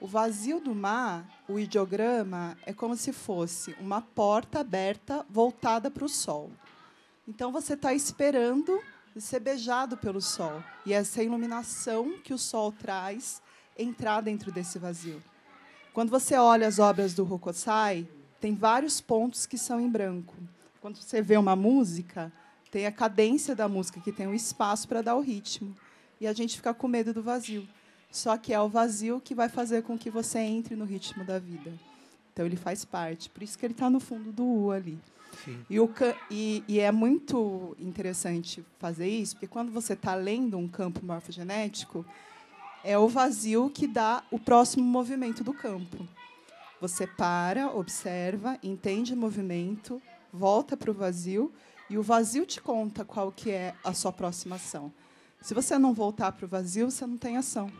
O 0.00 0.06
vazio 0.06 0.60
do 0.60 0.74
mar, 0.74 1.28
o 1.46 1.58
ideograma, 1.58 2.56
é 2.64 2.72
como 2.72 2.96
se 2.96 3.12
fosse 3.12 3.76
uma 3.78 4.00
porta 4.00 4.60
aberta 4.60 5.24
voltada 5.28 5.90
para 5.90 6.04
o 6.04 6.08
sol. 6.08 6.50
Então 7.28 7.52
você 7.52 7.74
está 7.74 7.92
esperando 7.92 8.82
ser 9.18 9.40
beijado 9.40 9.96
pelo 9.96 10.20
sol. 10.20 10.62
E 10.84 10.92
essa 10.92 11.22
iluminação 11.22 12.18
que 12.22 12.34
o 12.34 12.38
sol 12.38 12.70
traz 12.72 13.42
entrar 13.76 14.20
dentro 14.20 14.52
desse 14.52 14.78
vazio. 14.78 15.22
Quando 15.92 16.10
você 16.10 16.36
olha 16.36 16.68
as 16.68 16.78
obras 16.78 17.14
do 17.14 17.32
Hokusai, 17.32 18.06
tem 18.40 18.54
vários 18.54 19.00
pontos 19.00 19.46
que 19.46 19.58
são 19.58 19.80
em 19.80 19.88
branco. 19.88 20.34
Quando 20.80 20.96
você 20.96 21.20
vê 21.20 21.36
uma 21.36 21.56
música, 21.56 22.32
tem 22.70 22.86
a 22.86 22.92
cadência 22.92 23.54
da 23.54 23.68
música, 23.68 24.00
que 24.00 24.12
tem 24.12 24.26
um 24.26 24.34
espaço 24.34 24.86
para 24.86 25.02
dar 25.02 25.16
o 25.16 25.20
ritmo. 25.20 25.74
E 26.20 26.26
a 26.26 26.32
gente 26.32 26.56
fica 26.56 26.72
com 26.72 26.86
medo 26.86 27.12
do 27.12 27.22
vazio. 27.22 27.66
Só 28.10 28.36
que 28.36 28.52
é 28.52 28.60
o 28.60 28.68
vazio 28.68 29.20
que 29.20 29.34
vai 29.34 29.48
fazer 29.48 29.82
com 29.82 29.98
que 29.98 30.10
você 30.10 30.38
entre 30.38 30.76
no 30.76 30.84
ritmo 30.84 31.24
da 31.24 31.38
vida. 31.38 31.72
Então 32.32 32.46
ele 32.46 32.56
faz 32.56 32.84
parte. 32.84 33.28
Por 33.28 33.42
isso 33.42 33.58
que 33.58 33.66
ele 33.66 33.74
está 33.74 33.90
no 33.90 34.00
fundo 34.00 34.32
do 34.32 34.44
U 34.44 34.70
ali. 34.70 34.98
E, 35.68 35.78
o, 35.80 35.90
e, 36.30 36.64
e, 36.66 36.80
é 36.80 36.90
muito 36.90 37.76
interessante 37.78 38.64
fazer 38.78 39.08
isso, 39.08 39.34
porque 39.34 39.46
quando 39.46 39.72
você 39.72 39.94
está 39.94 40.14
lendo 40.14 40.58
um 40.58 40.68
campo 40.68 41.04
morfogenético, 41.04 42.04
é 42.82 42.98
o 42.98 43.08
vazio 43.08 43.70
que 43.70 43.86
dá 43.86 44.22
o 44.30 44.38
próximo 44.38 44.84
movimento 44.84 45.44
do 45.44 45.52
campo. 45.52 46.06
Você 46.80 47.06
para, 47.06 47.70
observa, 47.70 48.58
entende 48.62 49.12
o 49.12 49.16
movimento, 49.16 50.00
volta 50.32 50.76
para 50.76 50.90
o 50.90 50.94
vazio, 50.94 51.52
e 51.88 51.98
o 51.98 52.02
vazio 52.02 52.46
te 52.46 52.60
conta 52.60 53.04
qual 53.04 53.32
que 53.32 53.50
é 53.50 53.74
a 53.84 53.92
sua 53.92 54.12
próxima 54.12 54.56
ação. 54.56 54.92
Se 55.40 55.54
você 55.54 55.78
não 55.78 55.92
voltar 55.92 56.32
para 56.32 56.44
o 56.44 56.48
vazio, 56.48 56.90
você 56.90 57.06
não 57.06 57.16
tem 57.16 57.36
ação. 57.36 57.70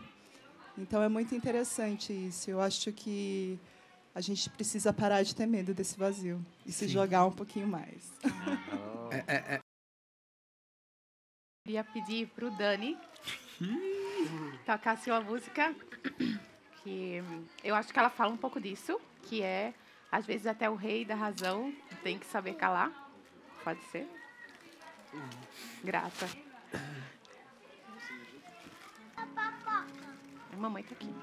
Então 0.76 1.02
é 1.02 1.08
muito 1.08 1.34
interessante 1.34 2.12
isso. 2.12 2.50
Eu 2.50 2.60
acho 2.60 2.92
que 2.92 3.58
a 4.14 4.20
gente 4.20 4.50
precisa 4.50 4.92
parar 4.92 5.22
de 5.22 5.34
ter 5.34 5.46
medo 5.46 5.72
desse 5.72 5.98
vazio 5.98 6.44
e 6.66 6.72
Sim. 6.72 6.86
se 6.86 6.92
jogar 6.92 7.24
um 7.26 7.32
pouquinho 7.32 7.66
mais. 7.66 8.12
Oh. 8.24 9.12
é, 9.12 9.24
é, 9.26 9.54
é. 9.54 9.60
Queria 11.64 11.84
pedir 11.84 12.26
para 12.28 12.46
o 12.46 12.50
Dani 12.50 12.98
tocar 14.66 14.96
sua 14.98 15.20
música, 15.20 15.74
que 16.82 17.22
eu 17.62 17.74
acho 17.74 17.92
que 17.92 17.98
ela 17.98 18.10
fala 18.10 18.32
um 18.32 18.36
pouco 18.36 18.60
disso, 18.60 19.00
que 19.24 19.42
é, 19.42 19.74
às 20.10 20.26
vezes, 20.26 20.46
até 20.46 20.68
o 20.68 20.74
rei 20.74 21.04
da 21.04 21.14
razão 21.14 21.72
tem 22.02 22.18
que 22.18 22.26
saber 22.26 22.54
calar. 22.54 22.90
Pode 23.62 23.82
ser? 23.84 24.08
Grata. 25.84 26.26
Mamãe 30.56 30.82
tá 30.82 30.94
aqui. 30.94 31.14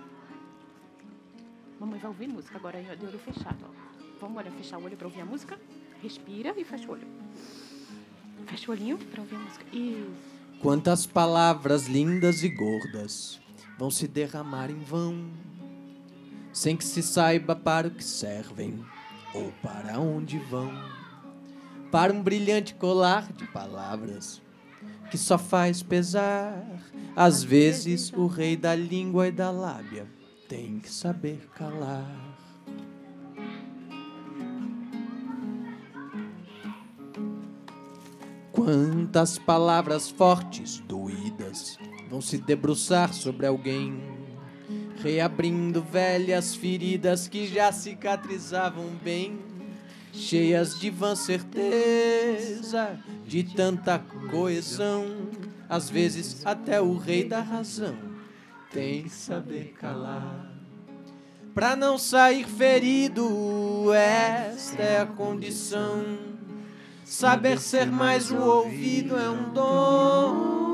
Mamãe 1.80 2.00
vai 2.00 2.10
ouvir 2.10 2.28
música 2.28 2.58
agora 2.58 2.82
de 2.82 3.06
olho 3.06 3.20
fechado. 3.20 3.58
Ó. 3.64 3.98
Vamos 4.20 4.38
olhar, 4.38 4.52
fechar 4.52 4.80
o 4.80 4.84
olho 4.84 4.98
para 4.98 5.08
ouvir 5.08 5.22
a 5.22 5.26
música? 5.26 5.60
Respira 6.02 6.54
e 6.58 6.64
fecha 6.64 6.88
o 6.88 6.92
olho. 6.92 7.08
Fecha 8.48 8.72
o 8.72 8.74
olhinho 8.74 8.98
para 8.98 9.22
ouvir 9.22 9.36
a 9.36 9.40
música. 9.40 9.66
Quantas 10.60 11.06
palavras 11.06 11.86
lindas 11.86 12.42
e 12.42 12.50
gordas 12.50 13.40
vão 13.78 13.92
se 13.92 14.08
derramar 14.08 14.72
em 14.72 14.80
vão, 14.80 15.30
sem 16.52 16.76
que 16.76 16.84
se 16.84 17.04
saiba 17.04 17.56
para 17.56 17.90
o 17.90 17.92
que 17.92 18.04
servem 18.04 18.84
ou 19.36 19.52
para 19.62 20.00
onde 20.00 20.40
vão. 20.40 20.72
Para 21.92 22.12
um 22.12 22.24
brilhante 22.24 22.74
colar 22.74 23.32
de 23.32 23.46
palavras 23.46 24.42
que 25.12 25.18
só 25.18 25.38
faz 25.38 25.84
pesar. 25.84 26.66
Às 27.16 27.44
vezes, 27.44 28.12
o 28.14 28.26
rei 28.26 28.58
da 28.58 28.74
língua 28.74 29.28
e 29.28 29.32
da 29.32 29.52
lábia 29.52 30.17
tem 30.48 30.80
que 30.80 30.90
saber 30.90 31.50
calar. 31.54 32.06
Quantas 38.52 39.38
palavras 39.38 40.10
fortes, 40.10 40.80
doídas, 40.80 41.78
vão 42.10 42.22
se 42.22 42.38
debruçar 42.38 43.14
sobre 43.14 43.46
alguém, 43.46 44.02
reabrindo 45.04 45.82
velhas 45.82 46.56
feridas 46.56 47.28
que 47.28 47.46
já 47.48 47.72
cicatrizavam 47.72 48.88
bem 49.04 49.40
cheias 50.14 50.80
de 50.80 50.90
vã 50.90 51.16
certeza, 51.16 52.98
de 53.26 53.44
tanta 53.44 54.00
coesão. 54.32 55.06
Às 55.70 55.90
vezes, 55.90 56.46
até 56.46 56.82
o 56.82 56.98
rei 56.98 57.26
da 57.26 57.42
razão 57.42 58.07
tem 58.72 59.04
que 59.04 59.10
saber 59.10 59.74
calar. 59.80 60.52
Pra 61.54 61.76
não 61.76 61.98
sair 61.98 62.46
ferido, 62.46 63.92
esta 63.94 64.82
é 64.82 65.02
a 65.02 65.06
condição. 65.06 66.18
Saber 67.04 67.60
ser 67.60 67.88
mais 67.88 68.30
o 68.30 68.38
ouvido 68.38 69.18
é 69.18 69.30
um 69.30 69.52
dom. 69.52 70.68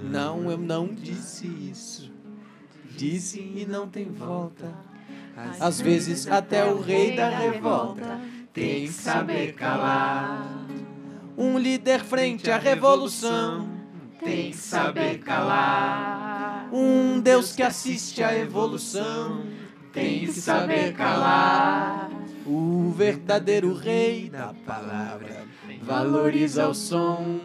Não, 0.00 0.50
eu 0.50 0.58
não 0.58 0.92
disse 0.92 1.46
isso. 1.46 2.12
Disse 2.96 3.38
e 3.40 3.66
não 3.66 3.88
tem 3.88 4.06
volta. 4.06 4.74
Às 5.60 5.80
vezes 5.80 6.26
até 6.26 6.64
o 6.64 6.80
rei 6.80 7.14
da 7.14 7.28
revolta 7.28 8.18
tem 8.52 8.86
que 8.86 8.92
saber 8.92 9.52
calar. 9.52 10.66
Um 11.36 11.56
líder 11.56 12.02
frente 12.02 12.50
à 12.50 12.58
revolução 12.58 13.77
tem 14.24 14.50
que 14.50 14.56
saber 14.56 15.18
calar. 15.18 16.68
Um 16.72 17.20
Deus 17.20 17.54
que 17.54 17.62
assiste 17.62 18.22
à 18.22 18.36
evolução 18.36 19.44
tem 19.92 20.20
que 20.20 20.32
saber 20.32 20.94
calar. 20.94 22.10
O 22.46 22.90
verdadeiro 22.96 23.74
rei 23.74 24.30
da 24.30 24.54
palavra 24.66 25.44
valoriza 25.82 26.68
o 26.68 26.74
som. 26.74 27.38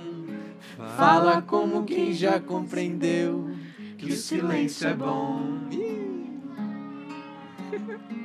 Fala 0.97 1.41
como 1.41 1.83
quem 1.83 2.13
já 2.13 2.39
compreendeu 2.39 3.51
que 3.97 4.11
o 4.11 4.15
silêncio 4.15 4.87
é 4.87 4.93
bom. 4.93 5.59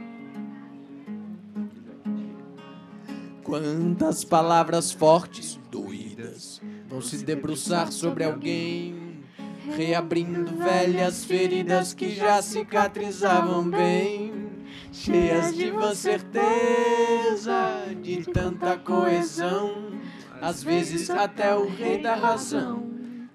Quantas 3.48 4.24
palavras 4.24 4.92
fortes, 4.92 5.58
doídas, 5.70 6.60
vão 6.88 7.00
se 7.00 7.24
debruçar 7.24 7.92
sobre 7.92 8.24
alguém, 8.24 9.22
reabrindo 9.76 10.56
velhas 10.56 11.24
feridas 11.24 11.92
que 11.92 12.10
já 12.10 12.40
cicatrizavam 12.40 13.68
bem, 13.68 14.32
cheias 14.90 15.54
de 15.54 15.70
vã 15.70 15.94
certeza, 15.94 17.84
de 18.02 18.24
tanta 18.32 18.76
coesão. 18.78 19.92
Às 20.40 20.62
vezes 20.62 21.10
até 21.10 21.54
o 21.54 21.68
rei 21.68 22.00
da 22.00 22.14
razão 22.14 22.82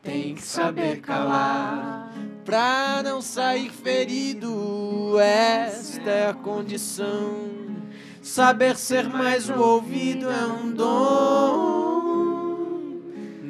tem 0.01 0.35
que 0.35 0.41
saber 0.41 0.99
calar. 1.01 2.11
Pra 2.43 3.01
não 3.03 3.21
sair 3.21 3.69
ferido, 3.69 5.17
esta 5.17 6.09
é 6.09 6.29
a 6.29 6.33
condição 6.33 7.63
Saber 8.23 8.77
ser 8.77 9.09
mais 9.09 9.49
o 9.49 9.59
ouvido 9.59 10.29
é 10.29 10.45
um 10.45 10.71
dom. 10.71 11.92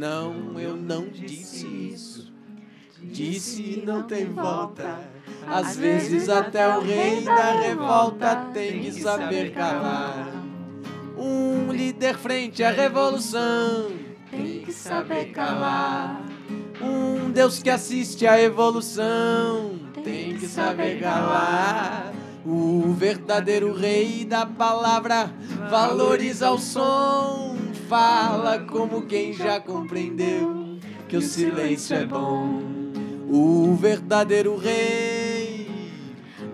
Não, 0.04 0.60
eu 0.60 0.76
não 0.76 1.08
disse 1.08 1.66
isso. 1.66 2.34
Disse 3.02 3.82
não 3.86 4.04
tem 4.04 4.26
volta. 4.26 5.00
Às 5.48 5.78
vezes 5.78 6.28
até 6.28 6.68
o 6.78 6.82
rei 6.82 7.22
da 7.22 7.54
revolta 7.62 8.36
tem 8.54 8.82
que 8.82 8.92
saber 8.92 9.54
calar. 9.54 10.28
Um 11.18 11.72
líder 11.72 12.18
frente 12.18 12.62
à 12.62 12.70
revolução 12.70 13.94
tem 14.30 14.60
que 14.66 14.74
saber 14.74 15.32
calar. 15.32 16.22
Um 16.82 17.32
Deus 17.32 17.64
que 17.64 17.70
assiste 17.70 18.28
à 18.28 18.42
evolução 18.42 19.80
tem 20.04 20.36
que 20.36 20.48
saber 20.48 21.00
calar. 21.00 22.12
O 22.46 22.92
verdadeiro 22.92 23.72
rei 23.74 24.26
da 24.26 24.46
palavra 24.46 25.32
valoriza 25.70 26.52
o 26.52 26.60
som, 26.60 27.56
fala 27.94 28.58
como 28.58 29.04
quem 29.04 29.32
já 29.34 29.60
compreendeu 29.60 30.80
que 31.08 31.16
o 31.16 31.22
silêncio 31.22 31.96
é 31.96 32.04
bom. 32.04 32.60
O 33.30 33.76
verdadeiro 33.76 34.58
rei 34.58 35.70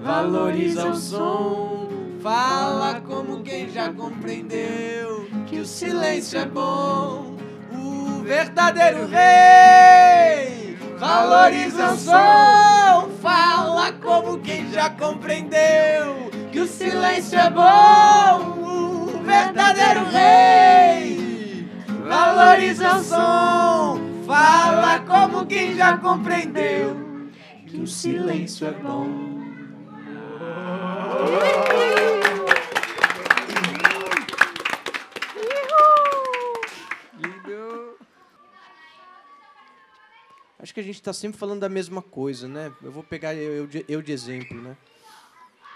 valoriza 0.01 0.89
o 0.89 0.95
som, 0.97 1.87
fala 2.21 2.99
como 2.99 3.41
quem 3.41 3.69
já 3.69 3.89
compreendeu 3.93 5.29
que 5.47 5.59
o 5.59 5.65
silêncio 5.65 6.41
é 6.41 6.45
bom. 6.45 7.37
O 7.71 8.21
verdadeiro 8.21 9.07
rei 9.07 10.77
valoriza 10.97 11.93
o 11.93 11.97
som, 11.97 13.09
fala 13.21 13.93
como 13.93 14.39
quem 14.39 14.69
já 14.73 14.89
compreendeu 14.89 16.29
que 16.51 16.59
o 16.59 16.67
silêncio 16.67 17.39
é 17.39 17.49
bom. 17.49 18.59
O 18.61 19.23
verdadeiro 19.23 20.03
rei 20.11 21.28
valoriza 22.09 22.95
o 22.95 23.03
som, 23.03 24.25
fala 24.25 24.99
como 25.01 25.45
quem 25.45 25.75
já 25.75 25.95
compreendeu 25.99 26.97
que 27.67 27.77
o 27.77 27.85
silêncio 27.85 28.67
é 28.67 28.71
bom. 28.71 29.37
Acho 40.61 40.73
que 40.73 40.79
a 40.79 40.83
gente 40.83 40.95
está 40.95 41.13
sempre 41.13 41.39
falando 41.39 41.61
da 41.61 41.69
mesma 41.69 42.01
coisa, 42.01 42.47
né? 42.47 42.73
Eu 42.81 42.91
vou 42.91 43.03
pegar 43.03 43.33
eu, 43.35 43.53
eu, 43.53 43.67
de, 43.67 43.85
eu 43.87 44.01
de 44.01 44.11
exemplo, 44.11 44.59
né? 44.59 44.75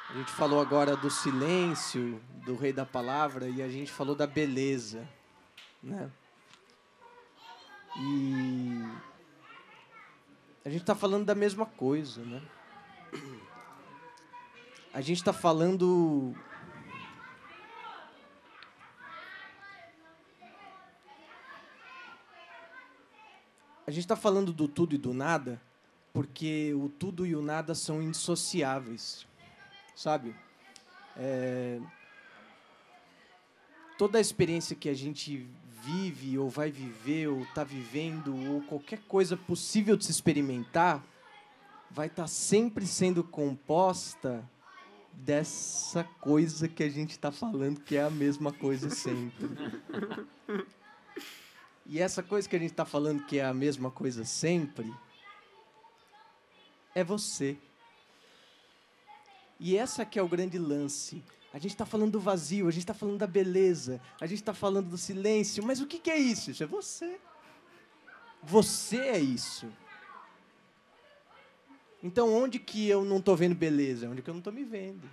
A 0.09 0.13
gente 0.13 0.31
falou 0.31 0.59
agora 0.59 0.95
do 0.95 1.09
silêncio, 1.09 2.19
do 2.45 2.55
rei 2.55 2.73
da 2.73 2.85
palavra, 2.85 3.47
e 3.47 3.61
a 3.61 3.69
gente 3.69 3.91
falou 3.91 4.15
da 4.15 4.27
beleza, 4.27 5.07
né? 5.81 6.09
E 7.97 8.83
a 10.65 10.69
gente 10.69 10.81
está 10.81 10.95
falando 10.95 11.25
da 11.25 11.35
mesma 11.35 11.65
coisa, 11.65 12.23
né? 12.23 12.41
A 14.93 15.01
gente 15.01 15.17
está 15.17 15.33
falando 15.33 16.35
a 23.85 23.91
gente 23.91 24.03
está 24.03 24.15
falando 24.15 24.53
do 24.53 24.67
tudo 24.67 24.95
e 24.95 24.97
do 24.97 25.13
nada 25.13 25.61
porque 26.13 26.73
o 26.75 26.87
tudo 26.87 27.25
e 27.25 27.35
o 27.35 27.41
nada 27.41 27.73
são 27.73 28.01
indissociáveis, 28.01 29.25
sabe? 29.95 30.35
É... 31.17 31.81
Toda 33.97 34.19
a 34.19 34.21
experiência 34.21 34.75
que 34.75 34.87
a 34.87 34.93
gente 34.93 35.49
vive 35.83 36.37
ou 36.37 36.49
vai 36.49 36.71
viver 36.71 37.27
ou 37.27 37.41
está 37.41 37.63
vivendo 37.63 38.35
ou 38.51 38.61
qualquer 38.61 38.99
coisa 39.01 39.35
possível 39.35 39.97
de 39.97 40.05
se 40.05 40.11
experimentar 40.11 41.03
vai 41.91 42.07
estar 42.07 42.23
tá 42.23 42.27
sempre 42.27 42.87
sendo 42.87 43.23
composta 43.23 44.43
dessa 45.11 46.03
coisa 46.03 46.67
que 46.67 46.83
a 46.83 46.89
gente 46.89 47.11
está 47.11 47.31
falando 47.31 47.81
que 47.81 47.95
é 47.95 48.03
a 48.03 48.09
mesma 48.09 48.51
coisa 48.51 48.89
sempre. 48.89 49.47
E 51.85 51.99
essa 51.99 52.23
coisa 52.23 52.47
que 52.47 52.55
a 52.55 52.59
gente 52.59 52.71
está 52.71 52.85
falando 52.85 53.25
que 53.25 53.37
é 53.37 53.45
a 53.45 53.53
mesma 53.53 53.91
coisa 53.91 54.23
sempre 54.23 54.91
é 56.95 57.03
você. 57.03 57.57
E 59.59 59.77
essa 59.77 60.05
que 60.05 60.17
é 60.17 60.23
o 60.23 60.27
grande 60.27 60.57
lance. 60.57 61.23
A 61.53 61.59
gente 61.59 61.71
está 61.71 61.85
falando 61.85 62.13
do 62.13 62.19
vazio, 62.19 62.67
a 62.67 62.71
gente 62.71 62.81
está 62.81 62.95
falando 62.95 63.19
da 63.19 63.27
beleza, 63.27 64.01
a 64.19 64.25
gente 64.25 64.39
está 64.39 64.55
falando 64.55 64.89
do 64.89 64.97
silêncio, 64.97 65.63
mas 65.63 65.79
o 65.79 65.85
que, 65.85 65.99
que 65.99 66.09
é 66.09 66.17
isso? 66.17 66.49
Isso 66.49 66.63
é 66.63 66.65
você. 66.65 67.19
Você 68.41 68.97
é 68.97 69.19
isso. 69.19 69.71
Então, 72.01 72.33
onde 72.33 72.57
que 72.57 72.89
eu 72.89 73.05
não 73.05 73.17
estou 73.17 73.37
vendo 73.37 73.53
beleza? 73.53 74.09
Onde 74.09 74.23
que 74.23 74.29
eu 74.29 74.33
não 74.33 74.39
estou 74.39 74.51
me 74.51 74.63
vendo? 74.63 75.07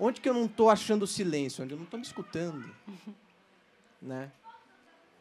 Onde 0.00 0.22
que 0.22 0.28
eu 0.28 0.34
não 0.34 0.46
estou 0.46 0.70
achando 0.70 1.06
silêncio? 1.06 1.62
Onde 1.62 1.74
eu 1.74 1.78
não 1.78 1.84
estou 1.84 2.00
me 2.00 2.06
escutando? 2.06 2.68
Né? 4.00 4.30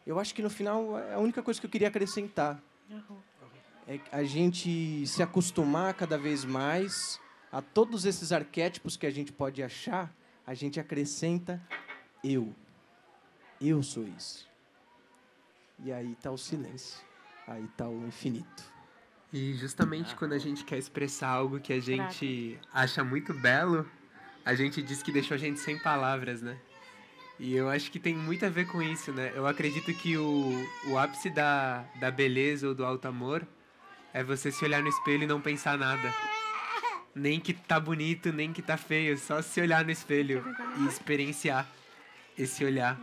Eu 0.05 0.19
acho 0.19 0.35
que 0.35 0.41
no 0.43 0.51
final 0.51 0.99
é 0.99 1.15
a 1.15 1.17
única 1.17 1.41
coisa 1.41 1.59
que 1.59 1.65
eu 1.65 1.69
queria 1.69 1.87
acrescentar. 1.87 2.61
É 3.87 3.99
a 4.11 4.23
gente 4.23 5.07
se 5.07 5.23
acostumar 5.23 5.95
cada 5.95 6.15
vez 6.15 6.45
mais 6.45 7.19
a 7.51 7.61
todos 7.61 8.05
esses 8.05 8.31
arquétipos 8.31 8.97
que 8.97 9.05
a 9.05 9.11
gente 9.11 9.31
pode 9.31 9.63
achar, 9.63 10.13
a 10.45 10.53
gente 10.53 10.79
acrescenta 10.79 11.61
eu. 12.23 12.53
Eu 13.59 13.81
sou 13.81 14.07
isso. 14.07 14.47
E 15.83 15.91
aí 15.91 16.13
está 16.13 16.31
o 16.31 16.37
silêncio. 16.37 16.99
Aí 17.47 17.63
está 17.63 17.87
o 17.87 18.05
infinito. 18.07 18.63
E 19.31 19.53
justamente 19.53 20.15
quando 20.15 20.33
a 20.33 20.37
gente 20.37 20.63
quer 20.63 20.77
expressar 20.77 21.29
algo 21.29 21.59
que 21.59 21.73
a 21.73 21.79
gente 21.79 22.59
acha 22.73 23.03
muito 23.03 23.33
belo, 23.33 23.89
a 24.45 24.53
gente 24.55 24.81
diz 24.81 25.03
que 25.03 25.11
deixou 25.11 25.35
a 25.35 25.37
gente 25.37 25.59
sem 25.59 25.77
palavras, 25.77 26.41
né? 26.41 26.57
E 27.39 27.53
eu 27.55 27.69
acho 27.69 27.91
que 27.91 27.99
tem 27.99 28.15
muito 28.15 28.45
a 28.45 28.49
ver 28.49 28.67
com 28.67 28.81
isso, 28.81 29.11
né? 29.11 29.31
Eu 29.35 29.45
acredito 29.45 29.93
que 29.93 30.17
o, 30.17 30.51
o 30.87 30.97
ápice 30.97 31.29
da, 31.29 31.85
da 31.99 32.09
beleza 32.09 32.67
ou 32.67 32.73
do 32.73 32.83
alto 32.83 33.07
amor 33.07 33.47
é 34.13 34.23
você 34.23 34.51
se 34.51 34.63
olhar 34.65 34.81
no 34.81 34.89
espelho 34.89 35.23
e 35.23 35.27
não 35.27 35.39
pensar 35.39 35.77
nada. 35.77 36.11
Nem 37.17 37.39
que 37.39 37.51
tá 37.53 37.79
bonito, 37.79 38.31
nem 38.31 38.53
que 38.53 38.61
tá 38.61 38.77
feio. 38.77 39.17
Só 39.17 39.41
se 39.41 39.59
olhar 39.59 39.83
no 39.83 39.91
espelho 39.91 40.43
e 40.79 40.87
experienciar 40.87 41.67
esse 42.37 42.63
olhar 42.63 42.99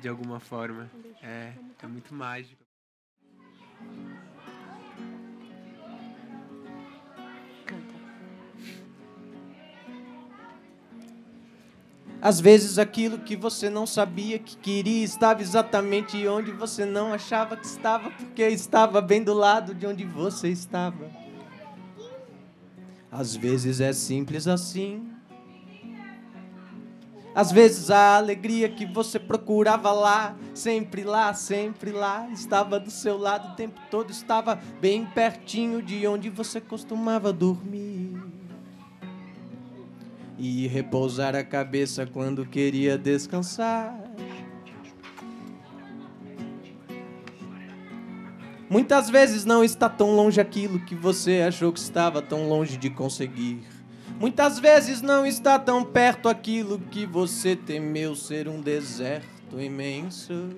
de 0.00 0.08
alguma 0.08 0.40
forma. 0.40 0.90
É, 1.22 1.52
é 1.80 1.86
muito 1.86 2.12
mágico. 2.12 2.60
Às 12.20 12.40
vezes 12.40 12.78
aquilo 12.78 13.18
que 13.18 13.34
você 13.34 13.68
não 13.68 13.84
sabia 13.84 14.38
que 14.38 14.56
queria 14.56 15.04
estava 15.04 15.42
exatamente 15.42 16.24
onde 16.28 16.52
você 16.52 16.84
não 16.84 17.12
achava 17.12 17.56
que 17.56 17.66
estava, 17.66 18.10
porque 18.12 18.42
estava 18.42 19.00
bem 19.00 19.24
do 19.24 19.34
lado 19.34 19.74
de 19.74 19.84
onde 19.88 20.04
você 20.04 20.48
estava. 20.48 21.10
Às 23.12 23.36
vezes 23.36 23.78
é 23.78 23.92
simples 23.92 24.48
assim. 24.48 25.06
Às 27.34 27.52
vezes 27.52 27.90
a 27.90 28.16
alegria 28.16 28.70
que 28.70 28.86
você 28.86 29.18
procurava 29.18 29.92
lá, 29.92 30.34
sempre 30.54 31.04
lá, 31.04 31.32
sempre 31.34 31.90
lá, 31.90 32.28
estava 32.30 32.80
do 32.80 32.90
seu 32.90 33.18
lado 33.18 33.52
o 33.52 33.54
tempo 33.54 33.80
todo, 33.90 34.10
estava 34.10 34.58
bem 34.80 35.04
pertinho 35.04 35.82
de 35.82 36.06
onde 36.06 36.30
você 36.30 36.60
costumava 36.60 37.32
dormir 37.32 38.18
e 40.38 40.66
repousar 40.66 41.36
a 41.36 41.44
cabeça 41.44 42.06
quando 42.06 42.44
queria 42.44 42.98
descansar. 42.98 44.01
Muitas 48.72 49.10
vezes 49.10 49.44
não 49.44 49.62
está 49.62 49.86
tão 49.86 50.16
longe 50.16 50.40
aquilo 50.40 50.80
que 50.80 50.94
você 50.94 51.44
achou 51.46 51.70
que 51.70 51.78
estava 51.78 52.22
tão 52.22 52.48
longe 52.48 52.78
de 52.78 52.88
conseguir. 52.88 53.62
Muitas 54.18 54.58
vezes 54.58 55.02
não 55.02 55.26
está 55.26 55.58
tão 55.58 55.84
perto 55.84 56.26
aquilo 56.26 56.78
que 56.78 57.04
você 57.04 57.54
temeu 57.54 58.16
ser 58.16 58.48
um 58.48 58.62
deserto 58.62 59.60
imenso. 59.60 60.48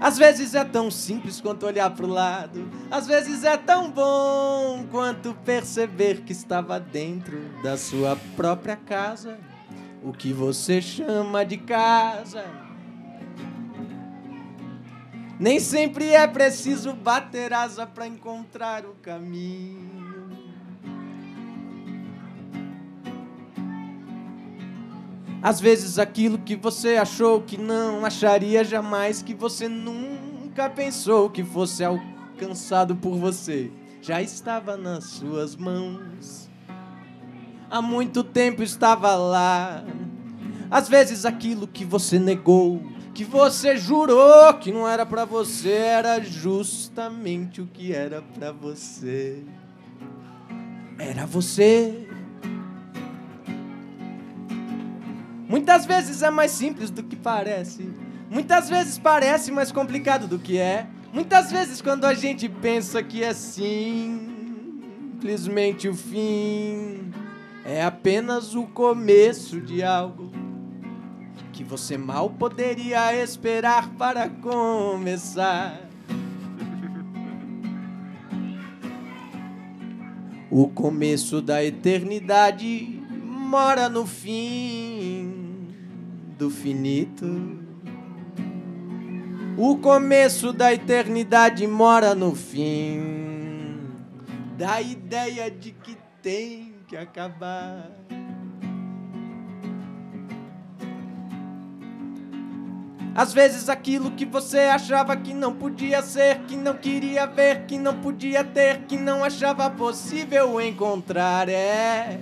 Às 0.00 0.18
vezes 0.18 0.52
é 0.56 0.64
tão 0.64 0.90
simples 0.90 1.40
quanto 1.40 1.64
olhar 1.64 1.90
para 1.90 2.06
o 2.06 2.08
lado, 2.08 2.68
às 2.90 3.06
vezes 3.06 3.44
é 3.44 3.56
tão 3.56 3.88
bom 3.88 4.84
quanto 4.90 5.32
perceber 5.44 6.22
que 6.22 6.32
estava 6.32 6.80
dentro 6.80 7.38
da 7.62 7.76
sua 7.76 8.18
própria 8.34 8.74
casa, 8.74 9.38
o 10.02 10.12
que 10.12 10.32
você 10.32 10.82
chama 10.82 11.44
de 11.44 11.56
casa. 11.56 12.65
Nem 15.38 15.60
sempre 15.60 16.10
é 16.12 16.26
preciso 16.26 16.94
bater 16.94 17.52
asa 17.52 17.86
para 17.86 18.06
encontrar 18.06 18.86
o 18.86 18.94
caminho. 19.02 20.06
Às 25.42 25.60
vezes 25.60 25.98
aquilo 25.98 26.38
que 26.38 26.56
você 26.56 26.96
achou 26.96 27.42
que 27.42 27.58
não 27.58 28.04
acharia 28.04 28.64
jamais, 28.64 29.22
que 29.22 29.34
você 29.34 29.68
nunca 29.68 30.70
pensou 30.70 31.28
que 31.28 31.44
fosse 31.44 31.84
alcançado 31.84 32.96
por 32.96 33.16
você, 33.16 33.70
já 34.00 34.22
estava 34.22 34.76
nas 34.76 35.04
suas 35.04 35.54
mãos. 35.54 36.48
Há 37.70 37.82
muito 37.82 38.24
tempo 38.24 38.62
estava 38.62 39.14
lá. 39.14 39.84
Às 40.70 40.88
vezes 40.88 41.26
aquilo 41.26 41.68
que 41.68 41.84
você 41.84 42.18
negou, 42.18 42.82
que 43.16 43.24
você 43.24 43.76
jurou 43.78 44.52
que 44.60 44.70
não 44.70 44.86
era 44.86 45.06
pra 45.06 45.24
você, 45.24 45.72
era 45.72 46.20
justamente 46.20 47.62
o 47.62 47.66
que 47.66 47.94
era 47.94 48.20
pra 48.20 48.52
você. 48.52 49.42
Era 50.98 51.24
você. 51.24 52.06
Muitas 55.48 55.86
vezes 55.86 56.20
é 56.20 56.28
mais 56.28 56.50
simples 56.50 56.90
do 56.90 57.02
que 57.02 57.16
parece. 57.16 57.88
Muitas 58.28 58.68
vezes 58.68 58.98
parece 58.98 59.50
mais 59.50 59.72
complicado 59.72 60.28
do 60.28 60.38
que 60.38 60.58
é. 60.58 60.86
Muitas 61.10 61.50
vezes, 61.50 61.80
quando 61.80 62.04
a 62.04 62.12
gente 62.12 62.50
pensa 62.50 63.02
que 63.02 63.24
é 63.24 63.32
simplesmente 63.32 64.28
o 65.88 65.94
fim, 65.94 67.10
é 67.64 67.82
apenas 67.82 68.54
o 68.54 68.64
começo 68.64 69.58
de 69.58 69.82
algo 69.82 70.30
que 71.56 71.64
você 71.64 71.96
mal 71.96 72.28
poderia 72.28 73.16
esperar 73.16 73.88
para 73.94 74.28
começar. 74.28 75.80
O 80.50 80.68
começo 80.68 81.40
da 81.40 81.64
eternidade 81.64 83.02
mora 83.24 83.88
no 83.88 84.04
fim 84.04 85.72
do 86.36 86.50
finito. 86.50 87.24
O 89.56 89.78
começo 89.78 90.52
da 90.52 90.74
eternidade 90.74 91.66
mora 91.66 92.14
no 92.14 92.34
fim 92.34 93.80
da 94.58 94.82
ideia 94.82 95.50
de 95.50 95.72
que 95.72 95.96
tem 96.20 96.74
que 96.86 96.98
acabar. 96.98 97.90
Às 103.16 103.32
vezes 103.32 103.70
aquilo 103.70 104.10
que 104.10 104.26
você 104.26 104.58
achava 104.58 105.16
que 105.16 105.32
não 105.32 105.50
podia 105.50 106.02
ser, 106.02 106.40
que 106.40 106.54
não 106.54 106.74
queria 106.74 107.26
ver, 107.26 107.64
que 107.64 107.78
não 107.78 107.98
podia 107.98 108.44
ter, 108.44 108.82
que 108.82 108.98
não 108.98 109.24
achava 109.24 109.70
possível 109.70 110.60
encontrar 110.60 111.48
é 111.48 112.20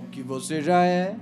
o 0.00 0.08
que 0.08 0.24
você 0.24 0.60
já 0.60 0.84
é. 0.84 1.14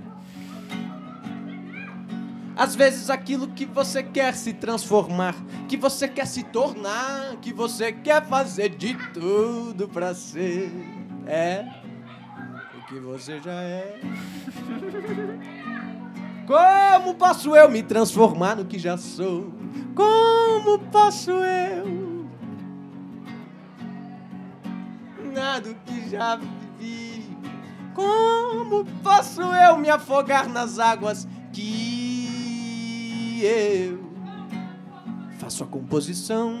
Às 2.55 2.75
vezes 2.75 3.11
aquilo 3.11 3.49
que 3.49 3.67
você 3.67 4.01
quer 4.01 4.33
se 4.33 4.51
transformar, 4.51 5.35
que 5.69 5.77
você 5.77 6.07
quer 6.07 6.25
se 6.25 6.41
tornar, 6.41 7.35
que 7.39 7.53
você 7.53 7.91
quer 7.91 8.25
fazer 8.25 8.69
de 8.69 8.95
tudo 9.13 9.87
pra 9.87 10.15
ser, 10.15 10.71
é 11.27 11.67
o 12.79 12.87
que 12.87 12.99
você 12.99 13.39
já 13.39 13.61
é. 13.61 13.99
Como 16.45 17.15
posso 17.15 17.55
eu 17.55 17.69
me 17.69 17.81
transformar 17.81 18.57
no 18.57 18.65
que 18.65 18.77
já 18.77 18.97
sou? 18.97 19.53
Como 19.95 20.77
posso 20.91 21.31
eu? 21.31 22.27
Nada 25.33 25.73
que 25.85 26.09
já 26.09 26.35
vivi. 26.35 27.37
Como 27.93 28.83
posso 29.01 29.41
eu 29.41 29.77
me 29.77 29.89
afogar 29.89 30.49
nas 30.49 30.79
águas 30.79 31.27
que 31.53 33.39
eu 33.41 34.03
faço 35.39 35.63
a 35.63 35.67
composição? 35.67 36.59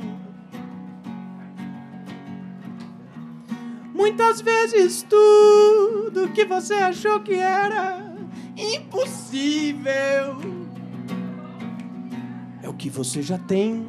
Muitas 3.93 4.41
vezes 4.41 5.03
tudo 5.03 6.29
que 6.33 6.45
você 6.45 6.75
achou 6.75 7.19
que 7.19 7.33
era 7.33 8.12
impossível 8.55 10.37
é 12.63 12.69
o 12.69 12.73
que 12.73 12.89
você 12.89 13.21
já 13.21 13.37
tem. 13.37 13.87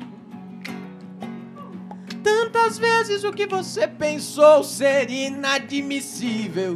Tantas 2.22 2.76
vezes 2.78 3.22
o 3.22 3.32
que 3.32 3.46
você 3.46 3.86
pensou 3.86 4.64
ser 4.64 5.10
inadmissível 5.10 6.74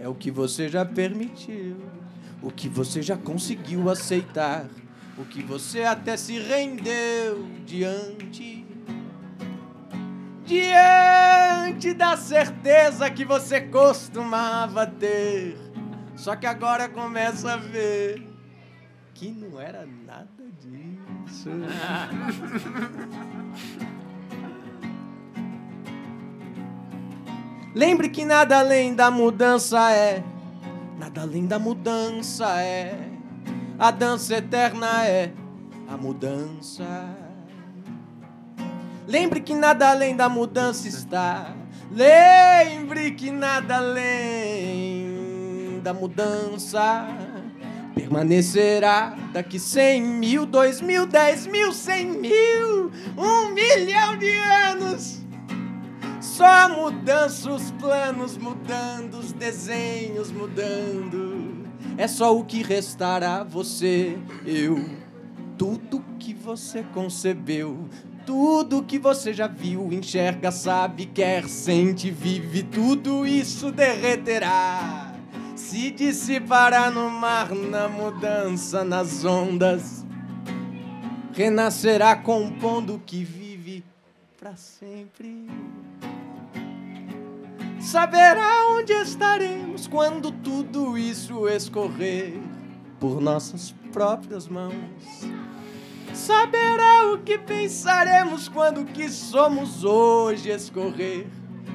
é 0.00 0.08
o 0.08 0.14
que 0.14 0.30
você 0.30 0.68
já 0.68 0.84
permitiu, 0.84 1.76
o 2.42 2.50
que 2.50 2.68
você 2.68 3.02
já 3.02 3.16
conseguiu 3.16 3.90
aceitar, 3.90 4.66
o 5.18 5.24
que 5.24 5.42
você 5.42 5.82
até 5.82 6.16
se 6.16 6.38
rendeu 6.38 7.46
diante. 7.66 8.64
Diante 10.46 11.92
da 11.92 12.16
certeza 12.16 13.10
que 13.10 13.24
você 13.24 13.60
costumava 13.60 14.86
ter. 14.86 15.67
Só 16.18 16.34
que 16.34 16.46
agora 16.46 16.88
começa 16.88 17.52
a 17.52 17.56
ver 17.56 18.26
que 19.14 19.30
não 19.30 19.60
era 19.60 19.86
nada 20.04 20.26
disso. 20.60 21.48
Lembre 27.72 28.08
que 28.08 28.24
nada 28.24 28.58
além 28.58 28.96
da 28.96 29.12
mudança 29.12 29.92
é, 29.92 30.24
nada 30.98 31.20
além 31.20 31.46
da 31.46 31.60
mudança 31.60 32.60
é, 32.60 32.98
a 33.78 33.92
dança 33.92 34.38
eterna 34.38 35.06
é 35.06 35.32
a 35.88 35.96
mudança. 35.96 36.84
Lembre 39.06 39.40
que 39.40 39.54
nada 39.54 39.88
além 39.88 40.16
da 40.16 40.28
mudança 40.28 40.88
está. 40.88 41.54
Lembre 41.92 43.12
que 43.12 43.30
nada 43.30 43.76
além 43.76 45.07
da 45.78 45.94
mudança 45.94 47.08
permanecerá 47.94 49.16
daqui 49.32 49.58
cem 49.58 50.02
mil, 50.02 50.46
dois 50.46 50.80
mil, 50.80 51.06
dez 51.06 51.46
mil, 51.46 51.72
cem 51.72 52.06
mil, 52.06 52.90
um 53.16 53.52
milhão 53.52 54.16
de 54.16 54.30
anos. 54.30 55.18
Só 56.20 56.68
mudança, 56.68 57.50
os 57.50 57.72
planos 57.72 58.36
mudando, 58.36 59.14
os 59.18 59.32
desenhos 59.32 60.30
mudando. 60.30 61.66
É 61.96 62.06
só 62.06 62.36
o 62.36 62.44
que 62.44 62.62
restará 62.62 63.42
você, 63.42 64.16
eu, 64.46 64.88
tudo 65.56 66.04
que 66.18 66.32
você 66.32 66.84
concebeu. 66.94 67.88
Tudo 68.24 68.82
que 68.82 68.98
você 68.98 69.32
já 69.32 69.46
viu, 69.46 69.90
enxerga, 69.90 70.52
sabe, 70.52 71.06
quer, 71.06 71.48
sente, 71.48 72.10
vive, 72.10 72.62
tudo 72.62 73.26
isso 73.26 73.72
derreterá. 73.72 75.07
Se 75.68 75.90
dissipará 75.90 76.90
no 76.90 77.10
mar, 77.10 77.50
na 77.54 77.90
mudança, 77.90 78.82
nas 78.82 79.22
ondas, 79.22 80.02
renascerá 81.34 82.16
compondo 82.16 82.94
o 82.94 82.98
que 82.98 83.22
vive 83.22 83.84
para 84.40 84.56
sempre. 84.56 85.46
Saberá 87.78 88.66
onde 88.70 88.94
estaremos 88.94 89.86
quando 89.86 90.32
tudo 90.32 90.96
isso 90.96 91.46
escorrer 91.46 92.40
por 92.98 93.20
nossas 93.20 93.74
próprias 93.92 94.48
mãos. 94.48 94.72
Saberá 96.14 97.12
o 97.12 97.18
que 97.18 97.36
pensaremos 97.36 98.48
quando 98.48 98.80
o 98.80 98.86
que 98.86 99.10
somos 99.10 99.84
hoje 99.84 100.48
escorrer 100.48 101.26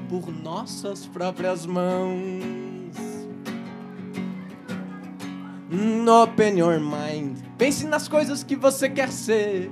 por 0.09 0.31
nossas 0.31 1.05
próprias 1.05 1.67
mãos. 1.67 2.62
Open 5.73 6.59
your 6.59 6.79
mind. 6.79 7.37
Pense 7.57 7.87
nas 7.87 8.07
coisas 8.07 8.43
que 8.43 8.55
você 8.55 8.87
quer 8.87 9.11
ser. 9.11 9.71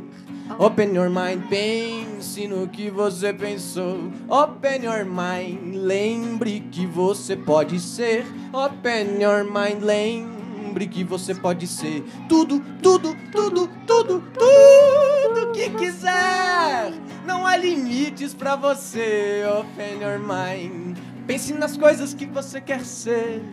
Open 0.58 0.96
your 0.96 1.12
mind, 1.12 1.48
pense 1.48 2.48
no 2.48 2.68
que 2.68 2.90
você 2.90 3.32
pensou. 3.32 4.12
Open 4.28 4.84
your 4.84 5.06
mind, 5.06 5.76
lembre 5.76 6.62
que 6.72 6.88
você 6.88 7.36
pode 7.36 7.80
ser. 7.80 8.26
Open 8.52 9.22
your 9.22 9.44
mind, 9.44 9.84
lembre 9.84 10.88
que 10.88 11.04
você 11.04 11.36
pode 11.36 11.68
ser 11.68 12.04
tudo, 12.28 12.60
tudo, 12.82 13.16
tudo, 13.32 13.70
tudo, 13.86 14.24
tudo 14.34 15.52
que 15.54 15.70
quiser. 15.70 16.94
Não 17.28 17.46
há 17.46 17.56
limites 17.56 18.34
pra 18.34 18.56
você. 18.56 19.44
Open 19.60 20.02
your 20.02 20.20
mind, 20.20 20.98
pense 21.28 21.54
nas 21.54 21.78
coisas 21.78 22.12
que 22.12 22.26
você 22.26 22.60
quer 22.60 22.84
ser. 22.84 23.44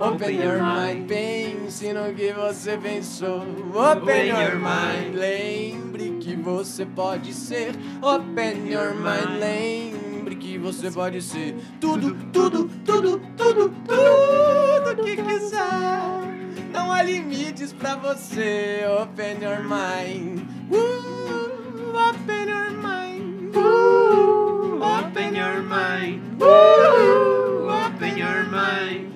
Open 0.00 0.34
your 0.34 0.58
mind, 0.58 1.06
pense 1.06 1.92
no 1.92 2.12
que 2.14 2.32
você 2.32 2.76
pensou. 2.76 3.42
Open 3.72 4.26
your 4.26 4.56
mind, 4.56 5.14
lembre 5.14 6.18
que 6.20 6.34
você 6.34 6.84
pode 6.84 7.32
ser. 7.32 7.74
Open 8.02 8.68
your 8.68 8.92
mind, 8.94 9.38
lembre 9.38 10.34
que 10.34 10.58
você 10.58 10.90
pode 10.90 11.22
ser. 11.22 11.54
Tudo, 11.80 12.16
tudo, 12.32 12.68
tudo, 12.84 13.20
tudo, 13.36 13.72
tudo 13.86 15.04
que 15.04 15.16
quiser. 15.16 16.34
Não 16.72 16.90
há 16.90 17.02
limites 17.02 17.72
pra 17.72 17.94
você. 17.94 18.80
Open 19.00 19.42
your 19.42 19.62
mind. 19.62 20.40
Uh, 20.72 21.94
open 21.94 22.48
your 22.48 22.70
mind. 22.72 23.56
Uh, 23.56 24.80
open 24.82 25.36
your 25.36 25.62
mind. 25.62 26.20
Uh, 26.42 27.86
open 27.86 28.18
your 28.18 28.44
mind. 28.50 29.13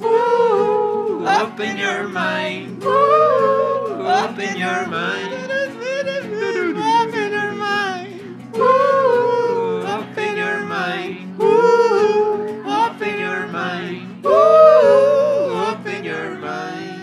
Woo, 0.00 1.26
open 1.26 1.76
your 1.76 2.06
mind. 2.08 2.80
Woo, 2.82 4.06
open 4.06 4.56
your 4.56 4.86
mind. 4.86 5.50
Open 5.50 7.32
your 7.32 7.52
mind. 7.52 8.54
Woo, 8.54 9.82
open 9.82 10.36
your 10.36 10.62
mind. 10.62 11.38
Woo, 11.38 12.62
open 12.70 13.18
your 13.18 13.46
mind. 13.48 14.22
Woo, 14.22 14.30
open 14.30 16.04
your 16.04 16.38
mind. 16.38 17.00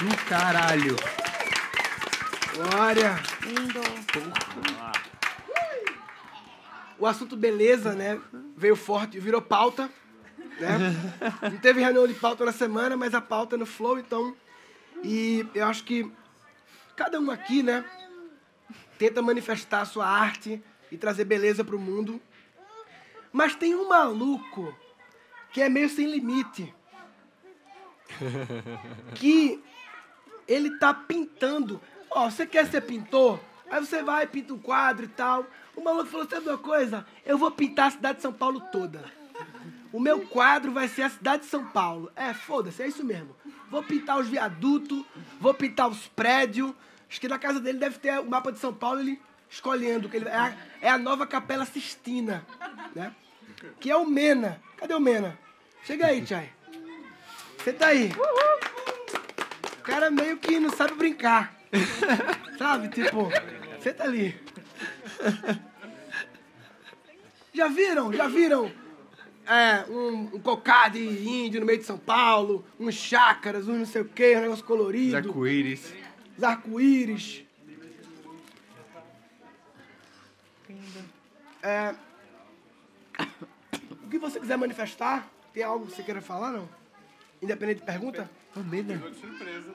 Do 0.00 0.16
caralho. 0.28 0.96
Glória. 2.54 3.12
Lindo. 3.44 3.82
O 7.00 7.06
assunto 7.06 7.34
beleza, 7.34 7.94
né? 7.94 8.20
Veio 8.54 8.76
forte, 8.76 9.18
virou 9.18 9.40
pauta. 9.40 9.90
Né? 10.60 10.78
Não 11.50 11.58
teve 11.58 11.80
reunião 11.80 12.06
de 12.06 12.12
pauta 12.12 12.44
na 12.44 12.52
semana, 12.52 12.94
mas 12.94 13.14
a 13.14 13.22
pauta 13.22 13.56
é 13.56 13.58
no 13.58 13.64
flow, 13.64 13.98
então. 13.98 14.36
E 15.02 15.46
eu 15.54 15.66
acho 15.66 15.82
que 15.84 16.12
cada 16.94 17.18
um 17.18 17.30
aqui, 17.30 17.62
né? 17.62 17.82
Tenta 18.98 19.22
manifestar 19.22 19.80
a 19.80 19.86
sua 19.86 20.06
arte 20.06 20.62
e 20.92 20.98
trazer 20.98 21.24
beleza 21.24 21.64
para 21.64 21.74
o 21.74 21.78
mundo. 21.78 22.20
Mas 23.32 23.54
tem 23.54 23.74
um 23.74 23.88
maluco 23.88 24.76
que 25.52 25.62
é 25.62 25.70
meio 25.70 25.88
sem 25.88 26.06
limite. 26.06 26.74
Que 29.14 29.62
ele 30.46 30.78
tá 30.78 30.92
pintando. 30.92 31.80
Ó, 32.10 32.28
você 32.28 32.46
quer 32.46 32.66
ser 32.66 32.82
pintor? 32.82 33.40
Aí 33.70 33.80
você 33.80 34.02
vai, 34.02 34.26
pinta 34.26 34.52
um 34.52 34.58
quadro 34.58 35.04
e 35.04 35.08
tal. 35.08 35.46
O 35.76 35.80
maluco 35.82 36.06
falou, 36.06 36.28
sabe 36.28 36.48
uma 36.48 36.58
coisa? 36.58 37.06
Eu 37.24 37.38
vou 37.38 37.50
pintar 37.50 37.86
a 37.86 37.90
cidade 37.90 38.16
de 38.16 38.22
São 38.22 38.32
Paulo 38.32 38.60
toda. 38.72 39.04
O 39.92 40.00
meu 40.00 40.20
quadro 40.26 40.72
vai 40.72 40.88
ser 40.88 41.02
a 41.02 41.10
cidade 41.10 41.44
de 41.44 41.48
São 41.48 41.64
Paulo. 41.66 42.10
É, 42.14 42.34
foda-se, 42.34 42.82
é 42.82 42.88
isso 42.88 43.04
mesmo. 43.04 43.34
Vou 43.70 43.82
pintar 43.82 44.18
os 44.18 44.28
viadutos, 44.28 45.04
vou 45.40 45.54
pintar 45.54 45.88
os 45.88 46.08
prédios. 46.08 46.72
Acho 47.08 47.20
que 47.20 47.28
na 47.28 47.38
casa 47.38 47.60
dele 47.60 47.78
deve 47.78 47.98
ter 47.98 48.20
o 48.20 48.28
mapa 48.28 48.52
de 48.52 48.58
São 48.58 48.72
Paulo, 48.72 49.00
ele 49.00 49.20
escolhendo. 49.48 50.08
Que 50.08 50.16
ele, 50.16 50.28
é, 50.28 50.36
a, 50.36 50.56
é 50.80 50.88
a 50.88 50.98
nova 50.98 51.26
Capela 51.26 51.64
Sistina, 51.64 52.46
né? 52.94 53.14
Que 53.78 53.90
é 53.90 53.96
o 53.96 54.06
Mena. 54.06 54.60
Cadê 54.76 54.94
o 54.94 55.00
Mena? 55.00 55.38
Chega 55.84 56.06
aí, 56.06 56.22
Tchai. 56.22 56.50
Você 57.58 57.72
tá 57.72 57.88
aí. 57.88 58.12
O 59.78 59.82
cara 59.82 60.10
meio 60.10 60.36
que 60.38 60.58
não 60.58 60.70
sabe 60.70 60.94
brincar. 60.94 61.54
Sabe? 62.58 62.88
Tipo, 62.88 63.28
você 63.80 63.94
tá 63.94 64.04
ali. 64.04 64.38
Já 67.52 67.68
viram? 67.68 68.12
Já 68.12 68.28
viram? 68.28 68.70
É, 69.46 69.84
um, 69.90 70.36
um 70.36 70.40
cocá 70.40 70.88
de 70.88 71.00
índio 71.00 71.60
no 71.60 71.66
meio 71.66 71.78
de 71.78 71.84
São 71.84 71.98
Paulo, 71.98 72.64
uns 72.78 72.94
chácaras, 72.94 73.66
uns 73.66 73.78
não 73.78 73.86
sei 73.86 74.02
o 74.02 74.04
quê, 74.04 74.36
um 74.36 74.42
negócio 74.42 74.64
colorido. 74.64 75.08
Os 75.08 75.26
arco-íris. 75.26 75.94
Os 76.36 76.44
arco-íris. 76.44 77.44
É, 81.62 81.94
o 83.90 84.08
que 84.08 84.18
você 84.18 84.38
quiser 84.38 84.56
manifestar, 84.56 85.28
tem 85.52 85.62
algo 85.62 85.86
que 85.86 85.96
você 85.96 86.02
queira 86.02 86.20
falar, 86.20 86.52
não? 86.52 86.68
Independente 87.42 87.80
de 87.80 87.86
pergunta? 87.86 88.30
Surpresa. 88.54 89.74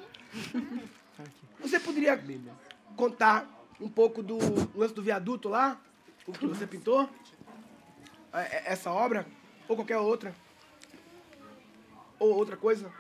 Você 1.60 1.80
poderia 1.80 2.20
contar 2.96 3.55
um 3.80 3.90
pouco 3.90 4.24
do 4.24 4.38
lance 4.76 4.94
do 4.94 5.02
viaduto 5.02 5.50
lá? 5.50 5.80
O 6.28 6.32
que 6.32 6.48
você 6.48 6.66
pintou? 6.66 7.10
É, 8.34 8.40
é, 8.40 8.64
Essa 8.74 8.92
obra? 8.92 9.26
Ou 9.68 9.76
qualquer 9.76 9.98
outra? 9.98 10.36
Ou 12.20 12.34
outra 12.34 12.58
coisa? 12.58 12.92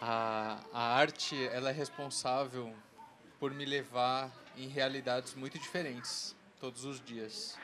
A, 0.00 0.60
a 0.72 0.96
arte 0.96 1.36
ela 1.48 1.70
é 1.70 1.72
responsável 1.72 2.74
por 3.38 3.52
me 3.52 3.64
levar 3.64 4.30
em 4.56 4.68
realidades 4.68 5.34
muito 5.34 5.58
diferentes 5.58 6.34
todos 6.60 6.84
os 6.84 7.00
dias. 7.00 7.58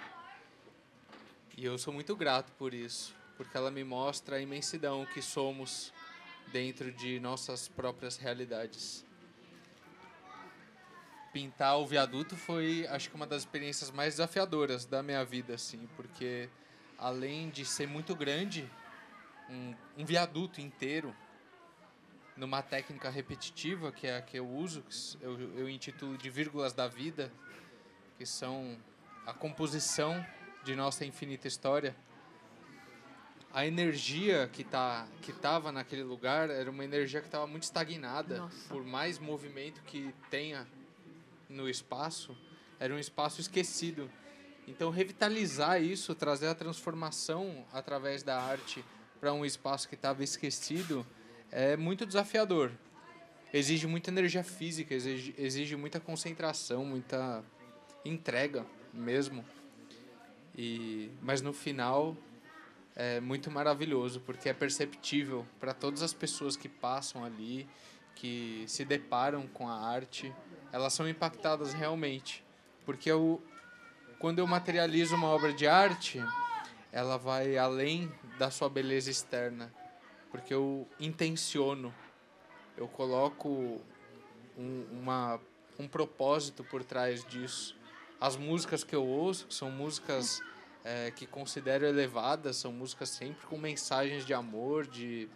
E 1.57 1.65
eu 1.65 1.77
sou 1.77 1.93
muito 1.93 2.17
grato 2.17 2.51
por 2.53 2.73
isso, 2.73 3.15
porque 3.37 3.57
ela 3.57 3.71
me 3.71 3.85
mostra 3.85 4.37
a 4.37 4.41
imensidão 4.41 5.05
que 5.07 5.21
somos 5.21 5.93
dentro 6.53 6.91
de 6.91 7.21
nossas 7.21 7.69
próprias 7.69 8.17
realidades. 8.17 9.05
Pintar 11.33 11.79
o 11.79 11.87
viaduto 11.87 12.37
foi, 12.37 12.87
acho 12.89 13.09
que 13.09 13.15
uma 13.15 13.27
das 13.27 13.43
experiências 13.43 13.91
mais 13.91 14.15
desafiadoras 14.15 14.85
da 14.85 15.03
minha 15.03 15.25
vida, 15.25 15.55
assim, 15.55 15.89
porque 15.97 16.49
além 16.99 17.51
de 17.51 17.65
ser 17.65 17.87
muito 17.87 18.15
grande, 18.17 18.69
um, 19.49 19.75
um 19.99 20.05
viaduto 20.05 20.61
inteiro, 20.61 21.15
numa 22.37 22.63
técnica 22.63 23.11
repetitiva, 23.11 23.93
que 23.93 24.07
é 24.07 24.17
a 24.17 24.23
que 24.23 24.39
eu 24.39 24.49
uso, 24.49 24.83
que 24.83 25.25
eu, 25.25 25.39
eu 25.57 25.69
intitulo 25.69 26.17
de 26.17 26.31
vírgulas 26.31 26.73
da 26.73 26.89
vida, 26.89 27.31
que 28.17 28.25
são 28.25 28.77
a 29.27 29.33
composição 29.33 30.25
de 30.65 30.75
nossa 30.75 31.05
infinita 31.05 31.47
história. 31.47 31.95
A 33.53 33.67
energia 33.67 34.49
que 34.53 34.63
tá 34.63 35.09
que 35.23 35.33
estava 35.33 35.73
naquele 35.73 36.05
lugar 36.05 36.51
era 36.51 36.71
uma 36.71 36.85
energia 36.85 37.21
que 37.21 37.27
estava 37.27 37.47
muito 37.47 37.65
estagnada, 37.65 38.39
Nossa. 38.39 38.69
por 38.69 38.85
mais 38.85 39.19
movimento 39.19 39.83
que 39.83 40.15
tenha 40.31 40.67
no 41.51 41.69
espaço, 41.69 42.37
era 42.79 42.95
um 42.95 42.99
espaço 42.99 43.41
esquecido. 43.41 44.11
Então 44.67 44.91
revitalizar 44.91 45.83
isso, 45.83 46.15
trazer 46.15 46.47
a 46.47 46.55
transformação 46.55 47.67
através 47.73 48.23
da 48.23 48.41
arte 48.41 48.85
para 49.21 49.33
um 49.33 49.45
espaço 49.45 49.89
que 49.89 49.95
estava 49.95 50.23
esquecido, 50.25 51.07
é 51.51 51.77
muito 51.77 52.07
desafiador. 52.07 52.73
Exige 53.53 53.87
muita 53.87 54.11
energia 54.11 54.45
física, 54.45 54.95
exige, 54.95 55.35
exige 55.37 55.77
muita 55.77 55.99
concentração, 55.99 56.85
muita 56.85 57.45
entrega 58.05 58.65
mesmo. 58.95 59.45
E, 60.57 61.11
mas 61.21 61.43
no 61.43 61.53
final 61.53 62.17
é 62.95 63.21
muito 63.21 63.51
maravilhoso, 63.51 64.21
porque 64.21 64.49
é 64.49 64.53
perceptível 64.53 65.47
para 65.59 65.75
todas 65.75 66.03
as 66.03 66.15
pessoas 66.15 66.57
que 66.57 66.69
passam 66.69 67.25
ali, 67.25 67.69
que 68.15 68.65
se 68.67 68.85
deparam 68.85 69.47
com 69.49 69.69
a 69.69 69.75
arte, 69.75 70.33
elas 70.73 70.93
são 70.93 71.09
impactadas 71.09 71.73
realmente. 71.73 72.45
Porque 72.85 73.11
eu, 73.11 73.43
quando 74.19 74.39
eu 74.39 74.47
materializo 74.47 75.15
uma 75.15 75.29
obra 75.29 75.53
de 75.53 75.67
arte, 75.67 76.23
ela 76.93 77.17
vai 77.17 77.57
além 77.57 78.13
da 78.39 78.51
sua 78.51 78.69
beleza 78.69 79.11
externa, 79.11 79.73
porque 80.31 80.53
eu 80.53 80.89
intenciono, 80.99 81.95
eu 82.77 82.89
coloco 82.89 83.81
um, 84.57 84.87
uma, 84.93 85.41
um 85.79 85.87
propósito 85.87 86.65
por 86.65 86.83
trás 86.83 87.25
disso. 87.25 87.77
As 88.21 88.37
músicas 88.37 88.83
que 88.83 88.95
eu 88.95 89.05
ouço, 89.05 89.47
que 89.47 89.55
são 89.55 89.71
músicas 89.71 90.43
eh, 90.85 91.13
que 91.15 91.27
considero 91.27 91.87
elevadas, 91.87 92.57
são 92.57 92.73
músicas 92.73 93.11
sempre 93.11 93.47
com 93.47 93.59
mensagens 93.59 94.25
de 94.25 94.35
amor, 94.35 94.87
de, 94.87 95.29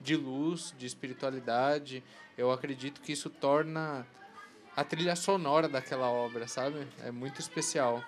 de 0.00 0.16
luz, 0.16 0.74
de 0.76 0.86
espiritualidade. 0.86 2.02
Eu 2.36 2.50
acredito 2.50 3.00
que 3.00 3.12
isso 3.12 3.30
torna 3.30 4.06
a 4.76 4.82
trilha 4.84 5.14
sonora 5.16 5.68
daquela 5.68 6.08
obra, 6.10 6.46
sabe? 6.48 6.86
É 7.04 7.10
muito 7.10 7.40
especial. 7.40 8.02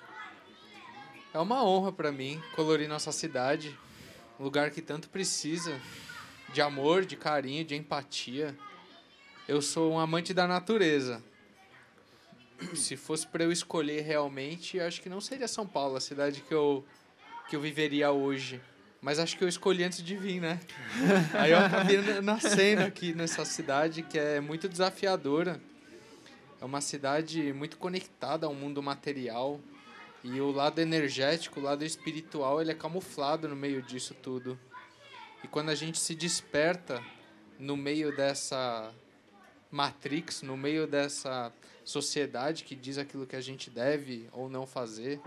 É 1.33 1.39
uma 1.39 1.65
honra 1.65 1.93
para 1.93 2.13
mim 2.13 2.41
colorir 2.55 2.89
nossa 2.89 3.11
cidade, 3.13 3.77
um 4.39 4.45
lugar 4.45 4.71
que 4.71 4.81
tanto 4.81 5.09
precisa 5.09 5.79
de 6.53 6.63
amor, 6.63 7.05
de 7.05 7.17
carinho, 7.17 7.65
de 7.65 7.75
empatia. 7.75 8.57
Eu 9.49 9.61
sou 9.61 9.93
um 9.93 9.99
amante 9.99 10.33
da 10.33 10.47
natureza. 10.47 11.23
Se 12.75 12.97
fosse 12.97 13.27
para 13.27 13.45
eu 13.45 13.53
escolher 13.53 14.03
realmente, 14.03 14.81
acho 14.81 15.03
que 15.03 15.09
não 15.09 15.21
seria 15.21 15.49
São 15.49 15.67
Paulo 15.67 15.97
a 15.97 16.01
cidade 16.01 16.41
que 16.41 16.55
eu 16.55 16.85
que 17.49 17.57
eu 17.57 17.61
viveria 17.61 18.11
hoje. 18.11 18.59
Mas 19.03 19.19
acho 19.19 19.37
que 19.37 19.45
eu 19.45 19.49
escolhi 19.49 19.85
antes 19.85 20.03
de 20.03 20.17
vir, 20.17 20.41
né? 20.41 20.59
Aí 21.39 21.51
eu 21.51 21.59
acabei 21.59 21.99
na- 22.01 22.23
nascendo 22.23 22.81
aqui 22.83 23.13
nessa 23.13 23.45
cidade 23.45 24.03
que 24.03 24.19
é 24.19 24.41
muito 24.41 24.67
desafiadora. 24.67 25.61
É 26.65 26.67
uma 26.67 26.81
cidade 26.81 27.53
muito 27.53 27.77
conectada 27.77 28.47
ao 28.47 28.55
mundo 28.55 28.83
material. 28.83 29.61
E 30.23 30.41
o 30.41 30.51
lado 30.51 30.79
energético, 30.79 31.61
o 31.61 31.63
lado 31.63 31.85
espiritual, 31.85 32.59
ele 32.59 32.71
é 32.71 32.75
camuflado 32.75 33.47
no 33.47 33.55
meio 33.55 33.83
disso 33.83 34.15
tudo. 34.15 34.59
E 35.43 35.47
quando 35.47 35.69
a 35.69 35.75
gente 35.75 35.99
se 35.99 36.15
desperta 36.15 37.05
no 37.59 37.77
meio 37.77 38.17
dessa 38.17 38.91
matrix, 39.71 40.41
no 40.41 40.57
meio 40.57 40.87
dessa 40.87 41.53
sociedade 41.85 42.65
que 42.65 42.75
diz 42.75 42.97
aquilo 42.97 43.27
que 43.27 43.37
a 43.37 43.43
gente 43.43 43.69
deve 43.69 44.27
ou 44.33 44.49
não 44.49 44.67
fazer, 44.67 45.21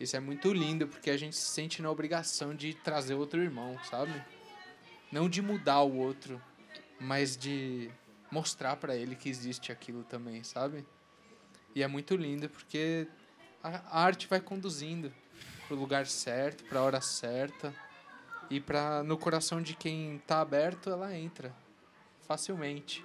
isso 0.00 0.16
é 0.16 0.20
muito 0.20 0.50
lindo, 0.50 0.88
porque 0.88 1.10
a 1.10 1.16
gente 1.18 1.36
se 1.36 1.50
sente 1.50 1.82
na 1.82 1.90
obrigação 1.90 2.54
de 2.54 2.72
trazer 2.72 3.12
outro 3.12 3.42
irmão, 3.42 3.78
sabe? 3.84 4.14
Não 5.12 5.28
de 5.28 5.42
mudar 5.42 5.82
o 5.82 5.98
outro, 5.98 6.40
mas 6.98 7.36
de 7.36 7.90
mostrar 8.30 8.76
para 8.76 8.94
ele 8.94 9.16
que 9.16 9.28
existe 9.28 9.72
aquilo 9.72 10.04
também, 10.04 10.42
sabe? 10.44 10.84
E 11.74 11.82
é 11.82 11.86
muito 11.86 12.16
lindo 12.16 12.48
porque 12.48 13.06
a 13.62 14.02
arte 14.02 14.26
vai 14.26 14.40
conduzindo 14.40 15.12
para 15.66 15.76
o 15.76 15.78
lugar 15.78 16.06
certo, 16.06 16.64
para 16.64 16.80
a 16.80 16.82
hora 16.82 17.00
certa. 17.00 17.74
E 18.48 18.60
pra, 18.60 19.02
no 19.04 19.16
coração 19.16 19.62
de 19.62 19.74
quem 19.74 20.16
está 20.16 20.40
aberto, 20.40 20.90
ela 20.90 21.16
entra 21.16 21.54
facilmente. 22.26 23.04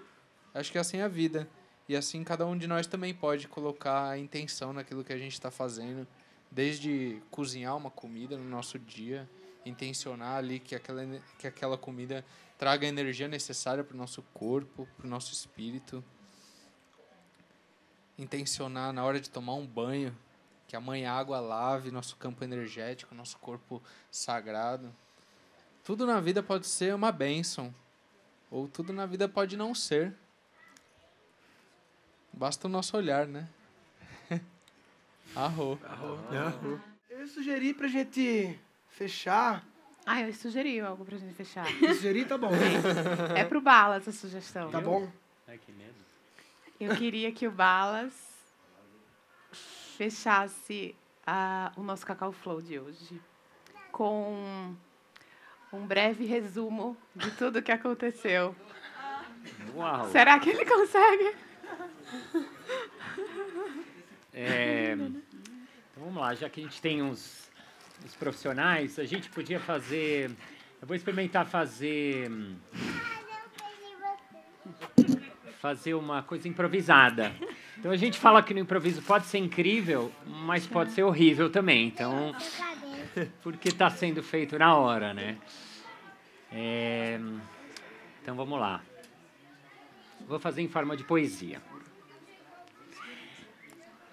Acho 0.53 0.71
que 0.71 0.77
assim 0.77 0.97
é 0.97 1.03
a 1.03 1.07
vida. 1.07 1.47
E 1.87 1.95
assim 1.95 2.23
cada 2.23 2.45
um 2.45 2.57
de 2.57 2.65
nós 2.65 2.87
também 2.87 3.13
pode 3.13 3.47
colocar 3.47 4.09
a 4.09 4.17
intenção 4.17 4.73
naquilo 4.73 5.03
que 5.03 5.13
a 5.13 5.17
gente 5.17 5.33
está 5.33 5.51
fazendo. 5.51 6.07
Desde 6.49 7.21
cozinhar 7.29 7.75
uma 7.77 7.91
comida 7.91 8.37
no 8.37 8.49
nosso 8.49 8.79
dia, 8.79 9.29
intencionar 9.65 10.37
ali 10.37 10.59
que 10.59 10.75
aquela, 10.75 11.03
que 11.39 11.47
aquela 11.47 11.77
comida 11.77 12.23
traga 12.57 12.85
a 12.85 12.89
energia 12.89 13.27
necessária 13.27 13.83
para 13.83 13.95
o 13.95 13.97
nosso 13.97 14.21
corpo, 14.33 14.87
para 14.97 15.05
o 15.05 15.09
nosso 15.09 15.33
espírito. 15.33 16.03
Intencionar 18.17 18.93
na 18.93 19.03
hora 19.03 19.19
de 19.19 19.29
tomar 19.29 19.55
um 19.55 19.65
banho, 19.65 20.15
que 20.67 20.75
a 20.75 20.79
mãe 20.79 21.05
água 21.05 21.39
lave 21.39 21.91
nosso 21.91 22.15
campo 22.15 22.43
energético, 22.43 23.13
nosso 23.13 23.37
corpo 23.39 23.81
sagrado. 24.09 24.93
Tudo 25.83 26.05
na 26.05 26.19
vida 26.19 26.41
pode 26.41 26.65
ser 26.65 26.95
uma 26.95 27.11
bênção, 27.11 27.73
ou 28.49 28.67
tudo 28.67 28.93
na 28.93 29.05
vida 29.05 29.27
pode 29.27 29.57
não 29.57 29.75
ser. 29.75 30.15
Basta 32.31 32.67
o 32.67 32.69
nosso 32.69 32.95
olhar, 32.97 33.27
né? 33.27 33.47
Arro. 35.35 35.79
Arro. 35.83 36.81
Eu 37.09 37.19
ia 37.19 37.27
sugerir 37.27 37.75
pra 37.75 37.87
gente 37.87 38.59
fechar. 38.95 39.63
Ah, 40.05 40.21
eu 40.21 40.33
sugeri 40.33 40.79
algo 40.79 41.03
pra 41.03 41.17
gente 41.17 41.33
fechar. 41.33 41.65
Sugerir, 41.95 42.27
tá 42.27 42.37
bom. 42.37 42.51
É 43.35 43.43
pro 43.43 43.59
Balas 43.61 44.07
a 44.07 44.11
sugestão. 44.11 44.69
Tá 44.71 44.79
bom. 44.79 45.09
Ai, 45.47 45.57
que 45.57 45.71
medo. 45.71 45.95
Eu 46.79 46.95
queria 46.95 47.31
que 47.31 47.47
o 47.47 47.51
Balas 47.51 48.13
fechasse 49.97 50.95
a- 51.25 51.71
o 51.75 51.81
nosso 51.83 52.05
Cacau 52.05 52.31
Flow 52.31 52.61
de 52.61 52.79
hoje 52.79 53.19
com 53.91 54.75
um 55.73 55.85
breve 55.85 56.25
resumo 56.25 56.95
de 57.15 57.31
tudo 57.31 57.61
que 57.61 57.71
aconteceu. 57.71 58.55
Uau. 59.75 60.09
Será 60.11 60.39
que 60.39 60.49
ele 60.49 60.65
consegue? 60.65 61.35
É, 64.33 64.93
então 64.93 65.21
vamos 65.97 66.15
lá, 66.21 66.33
já 66.35 66.49
que 66.49 66.59
a 66.59 66.63
gente 66.63 66.81
tem 66.81 67.01
uns, 67.01 67.44
uns 68.05 68.15
profissionais, 68.15 68.99
a 68.99 69.03
gente 69.03 69.29
podia 69.29 69.59
fazer. 69.59 70.29
Eu 70.79 70.87
vou 70.87 70.95
experimentar 70.95 71.47
fazer. 71.47 72.31
Fazer 75.59 75.95
uma 75.95 76.21
coisa 76.21 76.47
improvisada. 76.47 77.33
Então 77.77 77.91
a 77.91 77.95
gente 77.95 78.19
fala 78.19 78.43
que 78.43 78.53
no 78.53 78.59
improviso 78.59 79.01
pode 79.01 79.25
ser 79.25 79.39
incrível, 79.39 80.11
mas 80.27 80.67
pode 80.67 80.91
ser 80.91 81.01
horrível 81.01 81.49
também. 81.49 81.87
Então, 81.87 82.35
porque 83.41 83.69
está 83.69 83.89
sendo 83.89 84.21
feito 84.21 84.59
na 84.59 84.75
hora, 84.75 85.11
né? 85.11 85.37
É, 86.51 87.19
então 88.21 88.35
vamos 88.35 88.59
lá. 88.59 88.81
Vou 90.27 90.39
fazer 90.39 90.61
em 90.61 90.67
forma 90.67 90.95
de 90.95 91.03
poesia. 91.03 91.59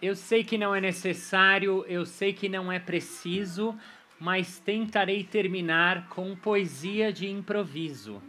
Eu 0.02 0.16
sei 0.16 0.42
que 0.42 0.58
não 0.58 0.74
é 0.74 0.80
necessário, 0.80 1.84
eu 1.86 2.04
sei 2.04 2.32
que 2.32 2.48
não 2.48 2.72
é 2.72 2.80
preciso, 2.80 3.78
mas 4.18 4.58
tentarei 4.58 5.22
terminar 5.22 6.08
com 6.08 6.34
poesia 6.34 7.12
de 7.12 7.30
improviso. 7.30 8.20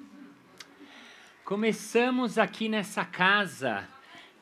Começamos 1.43 2.37
aqui 2.37 2.69
nessa 2.69 3.03
casa, 3.03 3.89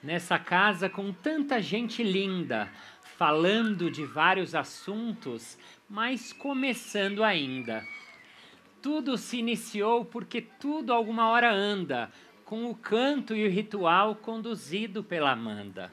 nessa 0.04 0.38
casa 0.38 0.90
com 0.90 1.14
tanta 1.14 1.62
gente 1.62 2.04
linda, 2.04 2.70
falando 3.02 3.90
de 3.90 4.04
vários 4.04 4.54
assuntos, 4.54 5.58
mas 5.90 6.34
começando 6.34 7.24
ainda. 7.24 7.82
Tudo 8.82 9.18
se 9.18 9.38
iniciou 9.38 10.04
porque 10.04 10.42
tudo 10.42 10.92
alguma 10.92 11.30
hora 11.30 11.50
anda, 11.50 12.12
com 12.52 12.70
o 12.70 12.76
canto 12.76 13.34
e 13.34 13.48
o 13.48 13.50
ritual 13.50 14.14
conduzido 14.14 15.02
pela 15.02 15.32
Amanda. 15.32 15.90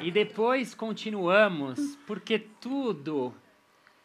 E 0.00 0.10
depois 0.10 0.74
continuamos, 0.74 1.96
porque 2.08 2.40
tudo 2.40 3.32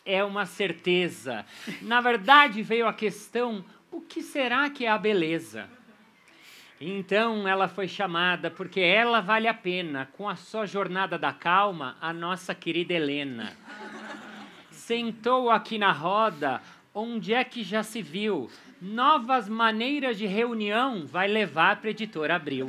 é 0.06 0.24
uma 0.24 0.46
certeza. 0.46 1.44
Na 1.82 2.02
verdade, 2.02 2.62
veio 2.62 2.88
a 2.88 2.94
questão: 2.94 3.66
o 3.92 4.00
que 4.00 4.22
será 4.22 4.70
que 4.70 4.86
é 4.86 4.90
a 4.92 4.98
beleza? 5.00 5.68
Então 6.80 7.48
ela 7.48 7.68
foi 7.68 7.88
chamada 7.88 8.52
porque 8.52 8.80
ela 8.80 9.22
vale 9.22 9.48
a 9.48 9.56
pena, 9.56 10.08
com 10.14 10.30
a 10.30 10.36
sua 10.36 10.68
jornada 10.68 11.18
da 11.18 11.34
calma, 11.34 11.98
a 12.00 12.14
nossa 12.14 12.54
querida 12.54 12.94
Helena. 12.94 13.58
Sentou 14.70 15.50
aqui 15.50 15.80
na 15.80 15.92
roda, 15.92 16.62
onde 16.94 17.34
é 17.34 17.44
que 17.44 17.64
já 17.64 17.82
se 17.82 18.04
viu? 18.04 18.52
Novas 18.86 19.50
maneiras 19.50 20.16
de 20.16 20.28
reunião 20.28 21.08
vai 21.08 21.28
levar 21.28 21.78
para 21.78 21.90
editora 21.90 22.36
Abril. 22.36 22.68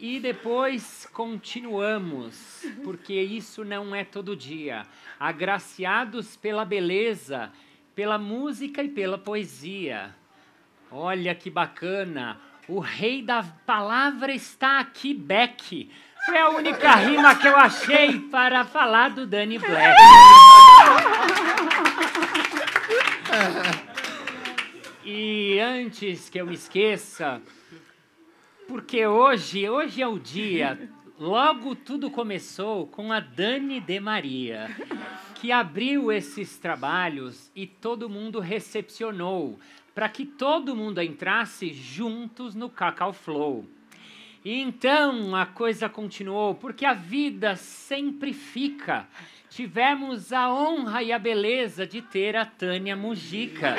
E 0.00 0.18
depois 0.18 1.08
continuamos, 1.12 2.64
porque 2.82 3.14
isso 3.14 3.64
não 3.64 3.94
é 3.94 4.02
todo 4.02 4.34
dia. 4.34 4.82
Agraciados 5.20 6.36
pela 6.36 6.64
beleza, 6.64 7.52
pela 7.94 8.18
música 8.18 8.82
e 8.82 8.88
pela 8.88 9.16
poesia. 9.16 10.12
Olha 10.90 11.36
que 11.36 11.48
bacana! 11.48 12.40
O 12.66 12.80
rei 12.80 13.22
da 13.22 13.44
palavra 13.64 14.32
está 14.32 14.80
aqui, 14.80 15.14
Beck. 15.14 15.88
Foi 16.24 16.38
a 16.38 16.48
única 16.48 16.94
rima 16.94 17.34
que 17.34 17.46
eu 17.46 17.56
achei 17.56 18.18
para 18.18 18.64
falar 18.64 19.10
do 19.10 19.26
Danny 19.26 19.58
Black. 19.58 19.96
E 25.04 25.58
antes 25.60 26.30
que 26.30 26.40
eu 26.40 26.46
me 26.46 26.54
esqueça, 26.54 27.42
porque 28.66 29.06
hoje, 29.06 29.68
hoje 29.68 30.00
é 30.00 30.08
o 30.08 30.18
dia, 30.18 30.88
logo 31.18 31.74
tudo 31.74 32.10
começou 32.10 32.86
com 32.86 33.12
a 33.12 33.20
Dani 33.20 33.78
de 33.80 34.00
Maria, 34.00 34.74
que 35.34 35.52
abriu 35.52 36.10
esses 36.10 36.56
trabalhos 36.56 37.50
e 37.54 37.66
todo 37.66 38.08
mundo 38.08 38.40
recepcionou, 38.40 39.58
para 39.94 40.08
que 40.08 40.24
todo 40.24 40.74
mundo 40.74 41.02
entrasse 41.02 41.70
juntos 41.72 42.54
no 42.54 42.70
Cacau 42.70 43.12
Flow. 43.12 43.68
E 44.44 44.60
então 44.60 45.34
a 45.34 45.46
coisa 45.46 45.88
continuou, 45.88 46.54
porque 46.54 46.84
a 46.84 46.92
vida 46.92 47.56
sempre 47.56 48.34
fica. 48.34 49.06
Tivemos 49.48 50.34
a 50.34 50.52
honra 50.52 51.02
e 51.02 51.12
a 51.12 51.18
beleza 51.18 51.86
de 51.86 52.02
ter 52.02 52.36
a 52.36 52.44
Tânia 52.44 52.94
Mujica. 52.94 53.74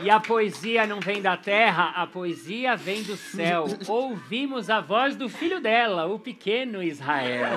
E 0.00 0.10
a 0.10 0.18
poesia 0.18 0.86
não 0.86 0.98
vem 0.98 1.22
da 1.22 1.36
terra, 1.36 1.92
a 1.94 2.04
poesia 2.04 2.74
vem 2.74 3.04
do 3.04 3.16
céu. 3.16 3.66
Ouvimos 3.86 4.68
a 4.68 4.80
voz 4.80 5.14
do 5.14 5.28
filho 5.28 5.60
dela, 5.60 6.06
o 6.06 6.18
pequeno 6.18 6.82
Israel. 6.82 7.50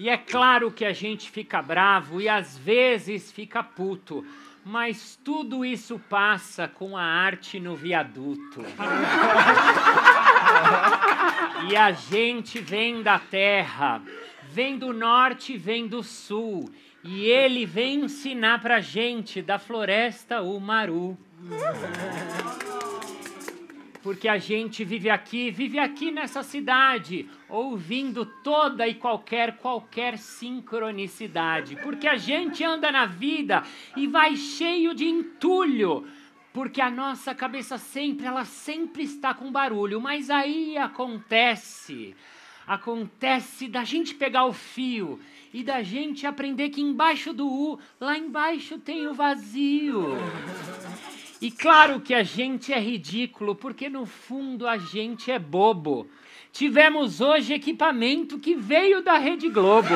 E 0.00 0.08
é 0.08 0.16
claro 0.16 0.70
que 0.70 0.86
a 0.86 0.94
gente 0.94 1.30
fica 1.30 1.60
bravo 1.60 2.22
e 2.22 2.26
às 2.26 2.56
vezes 2.56 3.30
fica 3.30 3.62
puto, 3.62 4.24
mas 4.64 5.20
tudo 5.22 5.62
isso 5.62 5.98
passa 6.08 6.66
com 6.66 6.96
a 6.96 7.02
arte 7.02 7.60
no 7.60 7.76
viaduto. 7.76 8.64
E 11.68 11.76
a 11.76 11.92
gente 11.92 12.58
vem 12.58 13.02
da 13.02 13.18
terra, 13.18 14.00
vem 14.50 14.78
do 14.78 14.94
norte, 14.94 15.58
vem 15.58 15.86
do 15.86 16.02
sul. 16.02 16.72
E 17.04 17.26
ele 17.26 17.66
vem 17.66 18.00
ensinar 18.00 18.62
pra 18.62 18.80
gente 18.80 19.42
da 19.42 19.58
floresta 19.58 20.40
o 20.40 20.58
maru. 20.58 21.18
Porque 24.02 24.28
a 24.28 24.38
gente 24.38 24.82
vive 24.82 25.10
aqui, 25.10 25.50
vive 25.50 25.78
aqui 25.78 26.10
nessa 26.10 26.42
cidade, 26.42 27.28
ouvindo 27.48 28.24
toda 28.24 28.88
e 28.88 28.94
qualquer, 28.94 29.58
qualquer 29.58 30.16
sincronicidade. 30.16 31.76
Porque 31.76 32.08
a 32.08 32.16
gente 32.16 32.64
anda 32.64 32.90
na 32.90 33.04
vida 33.04 33.62
e 33.94 34.06
vai 34.06 34.36
cheio 34.36 34.94
de 34.94 35.04
entulho. 35.04 36.06
Porque 36.52 36.80
a 36.80 36.90
nossa 36.90 37.34
cabeça 37.34 37.76
sempre, 37.76 38.26
ela 38.26 38.44
sempre 38.44 39.02
está 39.02 39.34
com 39.34 39.52
barulho. 39.52 40.00
Mas 40.00 40.30
aí 40.30 40.78
acontece, 40.78 42.16
acontece 42.66 43.68
da 43.68 43.84
gente 43.84 44.14
pegar 44.14 44.46
o 44.46 44.52
fio 44.54 45.20
e 45.52 45.62
da 45.62 45.82
gente 45.82 46.26
aprender 46.26 46.70
que 46.70 46.80
embaixo 46.80 47.34
do 47.34 47.46
U, 47.46 47.78
lá 48.00 48.16
embaixo 48.16 48.78
tem 48.78 49.06
o 49.06 49.12
vazio. 49.12 50.16
E 51.40 51.50
claro 51.50 52.00
que 52.00 52.12
a 52.12 52.22
gente 52.22 52.72
é 52.72 52.78
ridículo, 52.78 53.54
porque 53.54 53.88
no 53.88 54.04
fundo 54.04 54.68
a 54.68 54.76
gente 54.76 55.30
é 55.30 55.38
bobo. 55.38 56.06
Tivemos 56.52 57.20
hoje 57.20 57.54
equipamento 57.54 58.38
que 58.38 58.54
veio 58.54 59.02
da 59.02 59.16
Rede 59.16 59.48
Globo. 59.48 59.88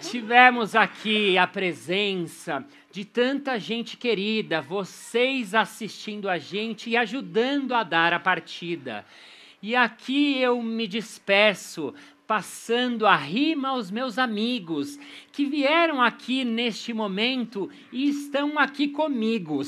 tivemos 0.00 0.74
aqui 0.74 1.36
a 1.36 1.46
presença 1.46 2.64
de 2.90 3.04
tanta 3.04 3.58
gente 3.58 3.96
querida, 3.96 4.62
vocês 4.62 5.54
assistindo 5.54 6.28
a 6.28 6.38
gente 6.38 6.88
e 6.90 6.96
ajudando 6.96 7.74
a 7.74 7.82
dar 7.82 8.12
a 8.12 8.18
partida. 8.18 9.04
E 9.62 9.76
aqui 9.76 10.40
eu 10.40 10.62
me 10.62 10.86
despeço, 10.86 11.92
passando 12.26 13.06
a 13.06 13.16
rima 13.16 13.68
aos 13.68 13.90
meus 13.90 14.18
amigos 14.18 14.98
que 15.30 15.46
vieram 15.46 16.02
aqui 16.02 16.44
neste 16.44 16.92
momento 16.92 17.70
e 17.92 18.08
estão 18.08 18.58
aqui 18.58 18.88
comigo. 18.88 19.62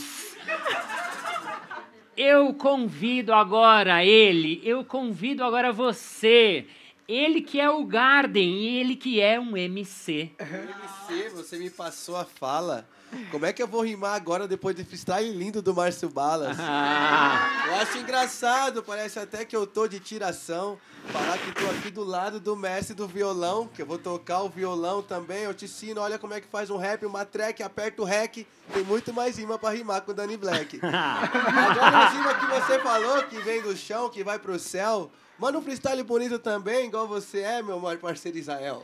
Eu 2.17 2.53
convido 2.53 3.33
agora 3.33 4.05
ele, 4.05 4.61
eu 4.65 4.85
convido 4.85 5.45
agora 5.45 5.73
você, 5.73 6.67
ele 7.07 7.41
que 7.41 7.61
é 7.61 7.71
o 7.71 7.85
Garden 7.85 8.55
e 8.57 8.81
ele 8.81 8.97
que 8.97 9.21
é 9.21 9.39
um 9.39 9.57
MC. 9.57 10.33
MC, 10.41 11.29
você 11.31 11.57
me 11.59 11.71
passou 11.71 12.17
a 12.17 12.25
fala. 12.25 12.89
Como 13.31 13.47
é 13.47 13.53
que 13.53 13.63
eu 13.63 13.67
vou 13.67 13.83
rimar 13.83 14.15
agora 14.15 14.47
depois 14.47 14.77
de 14.77 14.85
freestyle 14.85 15.31
lindo 15.31 15.63
do 15.63 15.75
Márcio 15.75 16.09
Balas? 16.09 16.57
Ah. 16.61 17.65
Eu 17.67 17.75
acho 17.77 17.99
engraçado, 17.99 18.83
parece 18.83 19.19
até 19.19 19.45
que 19.45 19.57
eu 19.57 19.67
tô 19.67 19.89
de 19.89 19.99
tiração. 19.99 20.79
Falar 21.13 21.39
que 21.39 21.53
tô 21.53 21.67
aqui 21.71 21.91
do 21.91 22.05
lado 22.05 22.39
do 22.39 22.55
mestre 22.55 22.95
do 22.95 23.09
violão, 23.09 23.67
que 23.67 23.81
eu 23.81 23.87
vou 23.87 23.99
tocar 23.99 24.43
o 24.43 24.49
violão 24.49 25.03
também. 25.03 25.45
Eu 25.45 25.55
te 25.55 25.65
ensino, 25.65 26.01
olha 26.01 26.19
como 26.19 26.35
é 26.35 26.41
que 26.41 26.49
faz 26.49 26.69
um 26.69 26.77
rap, 26.77 27.07
uma 27.07 27.25
track, 27.25 27.63
aperta 27.63 28.03
o 28.03 28.05
rec. 28.05 28.47
Tem 28.73 28.85
muito 28.85 29.13
mais 29.13 29.39
rima 29.39 29.59
pra 29.59 29.71
rimar 29.71 30.03
com 30.03 30.11
o 30.11 30.15
Danny 30.15 30.37
Black. 30.37 30.79
Agora 30.85 31.97
a 31.97 32.09
rima 32.11 32.35
que 32.35 32.47
você 32.47 32.79
falou, 32.81 33.23
que 33.25 33.39
vem 33.41 33.63
do 33.63 33.77
chão, 33.77 34.11
que 34.11 34.23
vai 34.23 34.39
pro 34.39 34.59
céu. 34.59 35.11
Manda 35.39 35.57
um 35.57 35.63
freestyle 35.63 36.03
bonito 36.03 36.39
também, 36.39 36.87
igual 36.87 37.07
você 37.07 37.41
é, 37.41 37.63
meu 37.63 37.81
parceiro 38.01 38.37
Israel. 38.37 38.83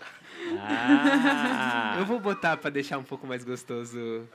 Ah. 0.59 1.97
Eu 1.99 2.07
vou 2.07 2.21
botar 2.21 2.57
pra 2.57 2.71
deixar 2.71 2.99
um 2.99 3.05
pouco 3.05 3.27
mais 3.27 3.45
gostoso 3.45 4.29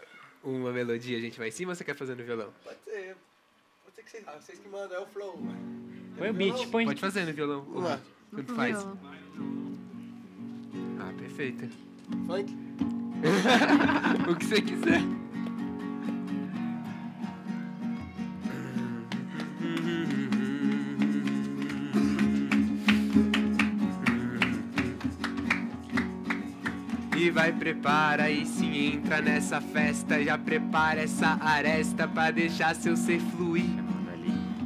uma 0.43 0.71
melodia, 0.71 1.17
a 1.17 1.21
gente 1.21 1.37
vai 1.37 1.49
em 1.49 1.51
cima 1.51 1.71
ou 1.71 1.75
você 1.75 1.83
quer 1.83 1.95
fazer 1.95 2.15
no 2.15 2.23
violão? 2.23 2.49
Pode 2.63 2.77
ser. 2.85 3.15
Pode 3.83 3.95
ser 3.95 4.03
que 4.03 4.09
vocês, 4.09 4.25
vocês 4.25 4.59
que 4.59 4.69
mandam, 4.69 4.97
é 4.97 5.01
o 5.01 5.05
flow. 5.07 5.39
Põe 6.17 6.29
o 6.29 6.33
beat, 6.33 6.67
põe. 6.69 6.85
Pode 6.85 7.01
fazer 7.01 7.25
no 7.25 7.33
violão. 7.33 7.61
Vamos 7.61 7.83
lá. 7.83 7.99
Tanto 8.35 8.55
faz. 8.55 8.77
Ah, 10.99 11.13
perfeito. 11.17 11.69
Funk? 12.25 12.55
o 14.29 14.35
que 14.35 14.45
você 14.45 14.61
quiser. 14.61 15.01
Vai, 27.31 27.51
prepara 27.53 28.29
e 28.29 28.45
se 28.45 28.65
entra 28.65 29.21
nessa 29.21 29.61
festa. 29.61 30.23
Já 30.23 30.37
prepara 30.37 31.01
essa 31.01 31.37
aresta 31.41 32.07
pra 32.07 32.31
deixar 32.31 32.75
seu 32.75 32.95
ser 32.97 33.19
fluir. 33.19 33.88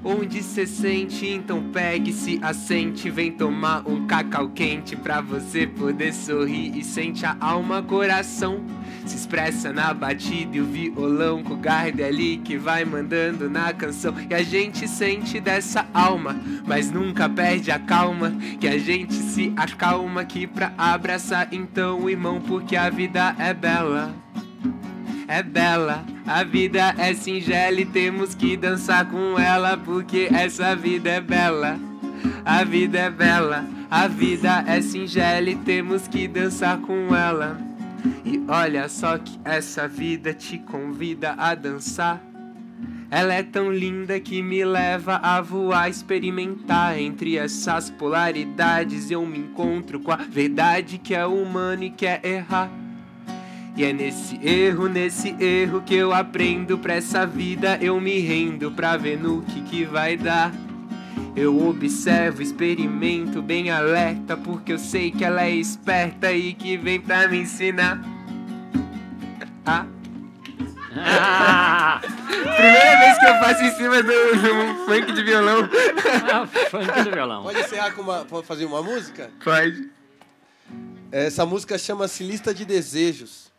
Onde 0.06 0.44
cê 0.44 0.68
sente, 0.68 1.26
então 1.26 1.64
pegue, 1.72 2.12
se 2.12 2.38
assente. 2.42 3.10
Vem 3.10 3.32
tomar 3.32 3.88
um 3.88 4.06
cacau 4.06 4.50
quente 4.50 4.98
pra 4.98 5.22
você 5.22 5.66
poder 5.66 6.14
sorrir. 6.14 6.78
E 6.78 6.84
sente 6.84 7.26
a 7.26 7.38
alma, 7.40 7.82
coração. 7.82 8.62
Se 9.06 9.16
expressa 9.16 9.72
na 9.72 9.94
batida 9.94 10.58
e 10.58 10.62
o 10.62 10.66
violão 10.66 11.42
com 11.42 11.54
o 11.54 11.58
garde 11.58 12.04
ali 12.04 12.38
que 12.38 12.58
vai 12.58 12.84
mandando 12.84 13.50
na 13.50 13.72
canção. 13.72 14.14
E 14.30 14.34
a 14.34 14.44
gente 14.44 14.90
sente 14.90 15.40
dessa 15.40 15.86
alma, 15.94 16.36
mas 16.66 16.92
nunca 16.92 17.30
perde 17.30 17.72
a 17.72 17.80
calma. 17.80 18.32
Que 18.60 18.68
a 18.68 18.78
gente 18.78 19.14
se 19.14 19.54
acalma 19.56 20.22
aqui 20.22 20.46
pra 20.46 20.74
abraçar 20.78 21.48
então, 21.54 22.10
irmão, 22.10 22.42
porque 22.42 22.76
a 22.76 22.90
vida 22.90 23.36
é 23.40 23.54
bela. 23.54 24.23
É 25.28 25.42
bela, 25.42 26.04
a 26.28 26.44
vida 26.44 26.94
é 26.98 27.14
singela 27.14 27.80
e 27.80 27.86
temos 27.86 28.36
que 28.36 28.58
dançar 28.58 29.10
com 29.10 29.40
ela, 29.40 29.78
porque 29.78 30.28
essa 30.32 30.76
vida 30.76 31.10
é 31.10 31.22
bela. 31.22 31.80
A 32.46 32.64
vida 32.66 33.00
é 33.00 33.10
bela, 33.10 33.66
a 33.90 34.08
vida 34.08 34.66
é 34.68 34.82
singela 34.82 35.50
e 35.50 35.56
temos 35.56 36.08
que 36.08 36.28
dançar 36.28 36.78
com 36.80 37.16
ela. 37.16 37.58
E 38.26 38.44
olha 38.50 38.90
só 38.90 39.18
que 39.18 39.40
essa 39.46 39.88
vida 39.88 40.34
te 40.34 40.58
convida 40.58 41.36
a 41.38 41.56
dançar. 41.56 42.22
Ela 43.10 43.36
é 43.36 43.44
tão 43.44 43.72
linda 43.72 44.20
que 44.20 44.42
me 44.42 44.66
leva 44.66 45.18
a 45.18 45.40
voar, 45.40 45.90
experimentar 45.90 47.00
entre 47.00 47.38
essas 47.38 47.90
polaridades. 47.90 49.10
Eu 49.10 49.26
me 49.26 49.40
encontro 49.40 50.00
com 50.00 50.12
a 50.12 50.18
verdade 50.18 50.98
que 50.98 51.14
é 51.14 51.26
humano 51.26 51.84
e 51.84 51.92
quer 51.92 52.26
errar. 52.26 52.83
E 53.76 53.84
é 53.84 53.92
nesse 53.92 54.40
erro, 54.48 54.88
nesse 54.88 55.36
erro 55.40 55.82
que 55.82 55.96
eu 55.96 56.14
aprendo 56.14 56.78
pra 56.78 56.94
essa 56.94 57.26
vida. 57.26 57.78
Eu 57.82 58.00
me 58.00 58.20
rendo 58.20 58.72
pra 58.72 58.98
ver 58.98 59.20
no 59.20 59.42
que 59.42 59.62
que 59.62 59.84
vai 59.84 60.16
dar. 60.16 60.52
Eu 61.36 61.68
observo, 61.68 62.44
experimento 62.44 63.42
bem 63.42 63.72
alerta, 63.72 64.38
porque 64.38 64.74
eu 64.74 64.78
sei 64.78 65.10
que 65.10 65.26
ela 65.26 65.44
é 65.44 65.50
esperta 65.50 66.32
e 66.32 66.54
que 66.54 66.78
vem 66.78 67.02
pra 67.02 67.28
me 67.28 67.40
ensinar. 67.40 68.00
Ah. 69.66 69.88
Primeira 72.04 73.00
vez 73.00 73.18
que 73.18 73.26
eu 73.26 73.36
faço 73.40 73.64
em 73.64 73.72
cima 73.72 74.04
do, 74.04 74.12
do 74.12 74.86
funk 74.86 75.12
de 75.12 75.24
violão. 75.24 75.70
Ah, 76.32 76.46
funk 76.46 77.04
do 77.04 77.12
violão. 77.12 77.44
Pode 77.44 77.60
encerrar 77.60 77.92
com 77.94 78.04
uma. 78.04 78.26
Pode 78.26 78.46
fazer 78.46 78.66
uma 78.66 78.84
música? 78.84 79.32
Pode. 79.44 79.90
Essa 81.12 81.46
música 81.46 81.78
chama-se 81.78 82.24
Lista 82.24 82.54
de 82.54 82.66
Desejos. 82.66 83.53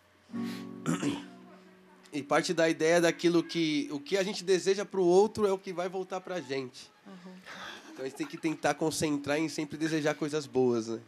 E 2.13 2.23
parte 2.23 2.55
da 2.55 2.69
ideia 2.69 3.01
daquilo 3.01 3.43
que 3.43 3.89
o 3.91 3.99
que 3.99 4.17
a 4.17 4.23
gente 4.23 4.45
deseja 4.45 4.85
para 4.85 5.01
o 5.01 5.05
outro 5.05 5.47
é 5.47 5.53
o 5.53 5.59
que 5.59 5.73
vai 5.73 5.89
voltar 5.89 6.21
para 6.21 6.37
a 6.37 6.41
gente. 6.41 6.91
Então 7.93 8.05
a 8.05 8.09
gente 8.09 8.17
tem 8.17 8.27
que 8.27 8.37
tentar 8.37 8.75
concentrar 8.75 9.39
em 9.39 9.49
sempre 9.49 9.77
desejar 9.77 10.15
coisas 10.15 10.47
boas, 10.47 10.89
né? 10.89 11.01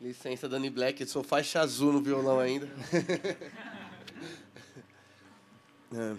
Licença, 0.00 0.48
Dani 0.48 0.70
Black, 0.70 1.00
eu 1.00 1.06
sou 1.06 1.22
faixa 1.22 1.60
azul 1.60 1.92
no 1.92 2.00
violão 2.00 2.38
ainda. 2.38 2.68
É. 5.92 6.14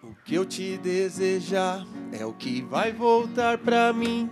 O 0.00 0.14
que 0.24 0.36
eu 0.36 0.46
te 0.46 0.78
desejar 0.78 1.84
é 2.12 2.24
o 2.24 2.32
que 2.32 2.62
vai 2.62 2.92
voltar 2.92 3.58
pra 3.58 3.92
mim. 3.92 4.30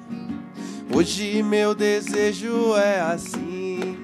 Hoje 0.94 1.42
meu 1.42 1.74
desejo 1.74 2.76
é 2.76 3.00
assim. 3.00 3.96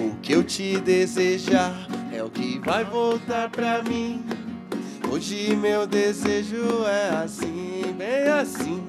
O 0.00 0.16
que 0.22 0.32
eu 0.32 0.42
te 0.42 0.78
desejar 0.78 1.86
é 2.10 2.22
o 2.22 2.30
que 2.30 2.58
vai 2.58 2.84
voltar 2.84 3.50
pra 3.50 3.82
mim. 3.82 4.24
Hoje 5.10 5.54
meu 5.54 5.86
desejo 5.86 6.86
é 6.86 7.22
assim, 7.22 7.82
bem 7.98 8.28
assim. 8.28 8.82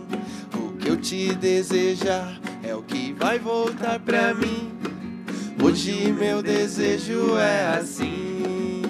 O 0.55 0.77
que 0.77 0.87
eu 0.87 0.95
te 0.95 1.35
desejar 1.35 2.39
é 2.63 2.73
o 2.73 2.81
que 2.81 3.11
vai 3.11 3.37
voltar 3.37 3.99
pra 3.99 4.33
mim. 4.33 4.71
Hoje 5.61 6.13
meu 6.13 6.41
desejo 6.41 7.37
é 7.37 7.75
assim. 7.77 8.81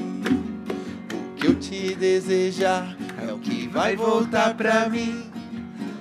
O 1.11 1.35
que 1.35 1.47
eu 1.47 1.55
te 1.55 1.95
desejar 1.95 2.95
é 3.27 3.33
o 3.33 3.39
que 3.39 3.67
vai 3.67 3.95
voltar 3.95 4.53
pra 4.53 4.87
mim. 4.87 5.32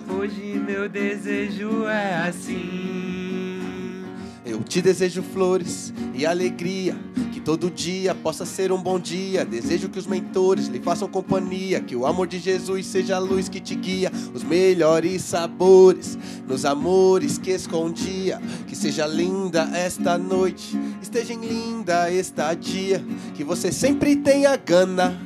Hoje 0.09 0.59
meu 0.59 0.89
desejo 0.89 1.87
é 1.87 2.29
assim. 2.29 4.03
Eu 4.45 4.63
te 4.63 4.83
desejo 4.83 5.23
flores 5.23 5.95
e 6.15 6.27
alegria, 6.27 6.97
que 7.33 7.41
todo 7.41 7.71
dia 7.71 8.15
possa 8.15 8.45
ser 8.45 8.73
um 8.73 8.83
bom 8.83 8.99
dia. 8.99 9.45
Desejo 9.45 9.89
que 9.89 9.99
os 9.99 10.07
mentores 10.07 10.67
lhe 10.67 10.81
façam 10.81 11.09
companhia, 11.09 11.81
que 11.81 11.95
o 11.95 12.05
amor 12.05 12.27
de 12.27 12.39
Jesus 12.39 12.87
seja 12.87 13.17
a 13.17 13.19
luz 13.21 13.49
que 13.49 13.61
te 13.61 13.75
guia, 13.75 14.11
os 14.35 14.43
melhores 14.43 15.23
sabores 15.23 16.19
nos 16.47 16.65
amores 16.65 17.39
que 17.39 17.51
escondia. 17.51 18.41
Que 18.67 18.75
seja 18.75 19.07
linda 19.07 19.71
esta 19.75 20.19
noite, 20.19 20.79
esteja 21.01 21.35
linda 21.35 22.11
estadia, 22.11 23.05
que 23.35 23.45
você 23.45 23.71
sempre 23.71 24.17
tenha 24.17 24.57
gana 24.57 25.19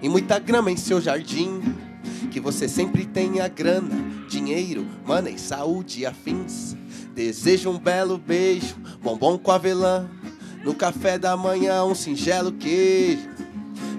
e 0.00 0.08
muita 0.08 0.38
grama 0.38 0.70
em 0.70 0.76
seu 0.76 1.00
jardim. 1.00 1.60
Que 2.30 2.38
você 2.38 2.68
sempre 2.68 3.04
tenha 3.04 3.48
grana, 3.48 3.90
dinheiro, 4.30 4.86
money, 5.04 5.36
saúde 5.36 6.00
e 6.00 6.06
afins. 6.06 6.76
Desejo 7.12 7.70
um 7.70 7.78
belo 7.78 8.16
beijo, 8.16 8.76
bombom 9.02 9.36
com 9.36 9.50
avelã. 9.50 10.08
No 10.64 10.72
café 10.72 11.18
da 11.18 11.36
manhã, 11.36 11.84
um 11.84 11.94
singelo 11.94 12.52
queijo. 12.52 13.28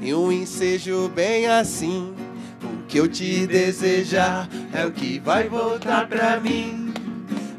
E 0.02 0.14
um 0.14 0.32
ensejo 0.32 1.10
bem 1.10 1.48
assim. 1.48 2.16
O 2.64 2.88
que 2.88 2.98
eu 2.98 3.10
te 3.10 3.46
desejar 3.46 4.48
é 4.74 4.86
o 4.86 4.92
que 4.92 5.20
vai 5.20 5.50
voltar 5.50 6.08
pra 6.08 6.40
mim. 6.40 6.94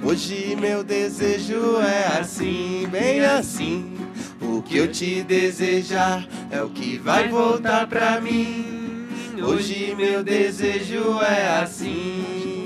Hoje 0.03 0.57
meu 0.59 0.83
desejo 0.83 1.77
é 1.79 2.19
assim, 2.19 2.89
bem 2.91 3.21
assim. 3.21 3.97
O 4.41 4.63
que 4.63 4.79
eu 4.79 4.91
te 4.91 5.23
desejar 5.23 6.27
é 6.51 6.63
o 6.63 6.71
que 6.71 6.97
vai 6.97 7.29
voltar 7.29 7.87
pra 7.87 8.21
mim. 8.21 9.07
Hoje 9.41 9.95
meu 9.95 10.25
desejo 10.25 11.21
é 11.21 11.61
assim. 11.61 12.62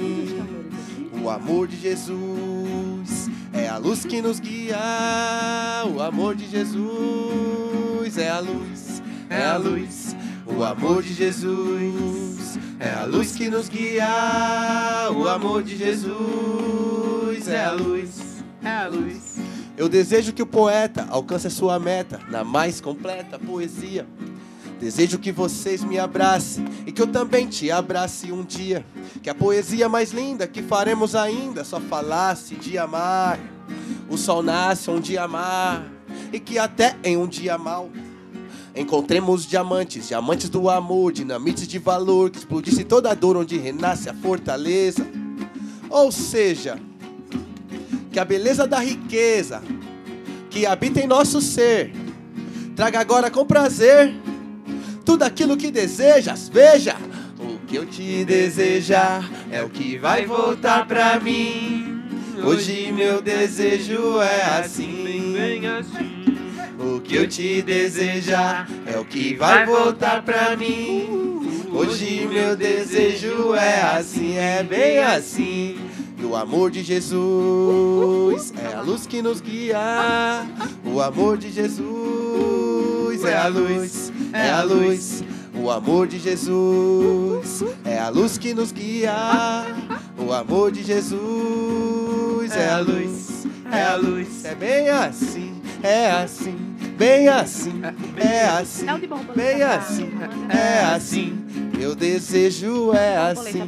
O 1.26 1.30
amor 1.30 1.66
de 1.66 1.76
Jesus 1.76 3.28
é 3.52 3.66
a 3.66 3.78
luz 3.78 4.04
que 4.04 4.22
nos 4.22 4.38
guia. 4.38 4.78
O 5.92 6.00
amor 6.00 6.36
de 6.36 6.48
Jesus 6.48 8.16
é 8.16 8.30
a 8.30 8.38
luz, 8.38 9.02
é 9.28 9.44
a 9.44 9.56
luz. 9.56 10.14
O 10.46 10.62
amor 10.62 11.02
de 11.02 11.12
Jesus 11.12 12.56
é 12.78 12.94
a 12.94 13.04
luz 13.06 13.34
que 13.34 13.50
nos 13.50 13.68
guia. 13.68 14.06
O 15.16 15.26
amor 15.26 15.64
de 15.64 15.76
Jesus 15.76 17.48
é 17.48 17.64
a 17.64 17.72
luz, 17.72 18.44
é 18.62 18.70
a 18.70 18.86
luz. 18.86 19.38
Eu 19.76 19.88
desejo 19.88 20.32
que 20.32 20.42
o 20.42 20.46
poeta 20.46 21.08
alcance 21.10 21.48
a 21.48 21.50
sua 21.50 21.76
meta 21.80 22.20
na 22.30 22.44
mais 22.44 22.80
completa 22.80 23.36
poesia. 23.36 24.06
Desejo 24.78 25.18
que 25.18 25.32
vocês 25.32 25.82
me 25.82 25.98
abracem 25.98 26.64
e 26.86 26.92
que 26.92 27.00
eu 27.00 27.06
também 27.06 27.46
te 27.46 27.70
abrace 27.70 28.30
um 28.30 28.44
dia. 28.44 28.84
Que 29.22 29.30
a 29.30 29.34
poesia 29.34 29.88
mais 29.88 30.12
linda 30.12 30.46
que 30.46 30.62
faremos 30.62 31.14
ainda 31.14 31.64
só 31.64 31.80
falasse 31.80 32.56
de 32.56 32.76
amar. 32.76 33.38
O 34.08 34.18
sol 34.18 34.42
nasce 34.42 34.90
onde 34.90 35.16
amar 35.16 35.90
e 36.32 36.38
que 36.38 36.58
até 36.58 36.96
em 37.02 37.16
um 37.16 37.26
dia 37.26 37.56
mal 37.56 37.90
encontremos 38.74 39.46
diamantes, 39.46 40.08
diamantes 40.08 40.50
do 40.50 40.68
amor, 40.68 41.10
dinamites 41.10 41.66
de 41.66 41.78
valor 41.78 42.30
que 42.30 42.38
explodisse 42.38 42.84
toda 42.84 43.10
a 43.10 43.14
dor 43.14 43.36
onde 43.36 43.56
renasce 43.56 44.10
a 44.10 44.14
fortaleza. 44.14 45.06
Ou 45.88 46.12
seja, 46.12 46.78
que 48.12 48.18
a 48.18 48.24
beleza 48.24 48.66
da 48.66 48.78
riqueza 48.78 49.62
que 50.50 50.66
habita 50.66 51.00
em 51.00 51.06
nosso 51.06 51.40
ser 51.40 51.92
traga 52.74 53.00
agora 53.00 53.30
com 53.30 53.46
prazer 53.46 54.14
tudo 55.06 55.22
aquilo 55.22 55.56
que 55.56 55.70
desejas. 55.70 56.48
Veja, 56.48 56.96
o 57.38 57.64
que 57.64 57.76
eu 57.76 57.86
te 57.86 58.24
desejar 58.24 59.24
é 59.52 59.62
o 59.62 59.70
que 59.70 59.96
vai 59.96 60.26
voltar 60.26 60.84
pra 60.86 61.20
mim. 61.20 62.02
Hoje 62.44 62.92
meu 62.92 63.22
desejo 63.22 64.20
é 64.20 64.58
assim, 64.58 65.32
bem 65.32 65.66
assim. 65.66 66.24
O 66.78 67.00
que 67.00 67.14
eu 67.14 67.26
te 67.28 67.62
desejar 67.62 68.68
é 68.84 68.98
o 68.98 69.04
que 69.04 69.34
vai 69.36 69.64
voltar 69.64 70.22
pra 70.22 70.56
mim. 70.56 71.64
Hoje 71.72 72.26
meu 72.26 72.56
desejo 72.56 73.54
é 73.54 73.80
assim, 73.82 74.36
é 74.36 74.62
bem 74.64 74.98
assim. 74.98 75.78
E 76.18 76.24
o 76.24 76.34
amor 76.34 76.70
de 76.70 76.82
Jesus 76.82 78.52
é 78.58 78.74
a 78.74 78.80
luz 78.80 79.06
que 79.06 79.22
nos 79.22 79.40
guia. 79.40 80.46
O 80.84 81.00
amor 81.00 81.38
de 81.38 81.52
Jesus 81.52 83.05
é 83.24 83.36
a 83.36 83.48
luz, 83.48 84.12
é 84.32 84.50
a 84.50 84.62
luz. 84.62 85.24
O 85.54 85.70
amor 85.70 86.06
de 86.06 86.18
Jesus 86.18 87.64
é 87.84 87.98
a 87.98 88.08
luz 88.08 88.36
que 88.36 88.52
nos 88.52 88.72
guia. 88.72 89.14
O 90.18 90.32
amor 90.32 90.70
de 90.70 90.82
Jesus 90.82 92.54
é 92.54 92.68
a 92.70 92.78
luz, 92.78 93.46
é 93.72 93.82
a 93.82 93.96
luz. 93.96 94.44
É 94.44 94.54
bem 94.54 94.88
assim, 94.90 95.60
é 95.82 96.10
assim, 96.10 96.56
bem 96.98 97.28
assim, 97.28 97.80
é 98.16 98.46
assim, 98.46 98.86
bem 99.34 99.62
assim, 99.62 100.10
é 100.48 100.84
assim. 100.84 101.44
Meu 101.76 101.94
desejo 101.94 102.92
é 102.92 103.16
assim. 103.16 103.62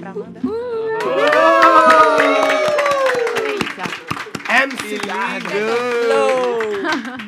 MC 4.49 4.99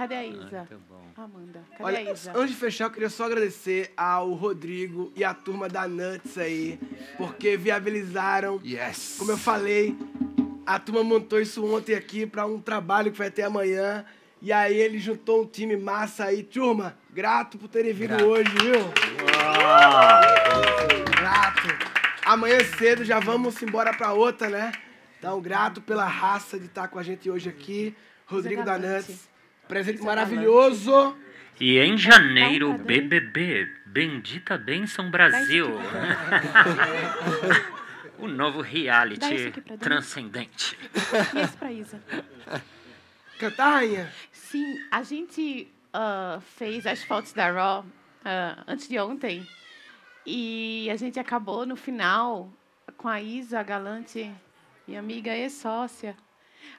Cadê 0.00 0.14
a 0.14 0.24
Isa? 0.24 0.66
Amanda, 1.14 1.62
cadê 1.72 1.82
Olha, 1.82 1.98
a 1.98 2.12
Isa? 2.14 2.32
antes 2.34 2.54
de 2.54 2.56
fechar, 2.56 2.84
eu 2.84 2.90
queria 2.90 3.10
só 3.10 3.24
agradecer 3.24 3.92
ao 3.94 4.32
Rodrigo 4.32 5.12
e 5.14 5.22
à 5.22 5.34
turma 5.34 5.68
da 5.68 5.86
Nuts 5.86 6.38
aí, 6.38 6.80
porque 7.18 7.54
viabilizaram. 7.54 8.58
Yes. 8.64 9.16
Como 9.18 9.30
eu 9.30 9.36
falei, 9.36 9.94
a 10.64 10.78
turma 10.78 11.04
montou 11.04 11.38
isso 11.38 11.62
ontem 11.66 11.94
aqui 11.94 12.24
para 12.24 12.46
um 12.46 12.58
trabalho 12.58 13.12
que 13.12 13.18
vai 13.18 13.30
ter 13.30 13.42
amanhã. 13.42 14.06
E 14.40 14.50
aí 14.50 14.74
ele 14.74 14.98
juntou 14.98 15.42
um 15.42 15.46
time 15.46 15.76
massa 15.76 16.24
aí. 16.24 16.44
Turma, 16.44 16.96
grato 17.10 17.58
por 17.58 17.68
terem 17.68 17.92
vindo 17.92 18.16
Grato. 18.16 18.24
hoje, 18.24 18.50
viu? 18.52 18.80
Grato. 21.10 21.68
Amanhã 22.24 22.58
cedo 22.78 23.04
já 23.04 23.20
vamos 23.20 23.60
embora 23.60 23.92
para 23.92 24.14
outra, 24.14 24.48
né? 24.48 24.72
Então, 25.18 25.38
grato 25.42 25.82
pela 25.82 26.06
raça 26.06 26.58
de 26.58 26.64
estar 26.64 26.88
com 26.88 26.98
a 26.98 27.02
gente 27.02 27.30
hoje 27.30 27.50
aqui. 27.50 27.94
Rodrigo 28.24 28.64
da 28.64 28.78
Nuts. 28.78 29.28
Presente 29.70 30.02
maravilhoso. 30.02 31.16
E 31.60 31.78
em 31.78 31.96
janeiro, 31.96 32.76
BBB, 32.76 33.72
Bendita 33.86 34.58
Benção 34.58 35.08
Brasil. 35.12 35.68
o 38.18 38.26
novo 38.26 38.62
reality 38.62 39.52
transcendente. 39.78 40.76
E 41.32 41.38
esse 41.38 41.56
pra 41.56 41.70
Isa? 41.70 42.02
Cantar, 43.38 43.74
rainha? 43.74 44.12
Sim, 44.32 44.76
a 44.90 45.04
gente 45.04 45.68
ah, 45.92 46.40
fez 46.56 46.84
as 46.84 47.04
fotos 47.04 47.32
da 47.32 47.52
Raw 47.52 47.86
ah, 48.24 48.64
antes 48.66 48.88
de 48.88 48.98
ontem. 48.98 49.46
E 50.26 50.90
a 50.90 50.96
gente 50.96 51.20
acabou 51.20 51.64
no 51.64 51.76
final 51.76 52.52
com 52.96 53.06
a 53.06 53.22
Isa 53.22 53.62
Galante, 53.62 54.32
minha 54.88 54.98
amiga 54.98 55.36
e 55.36 55.48
sócia. 55.48 56.16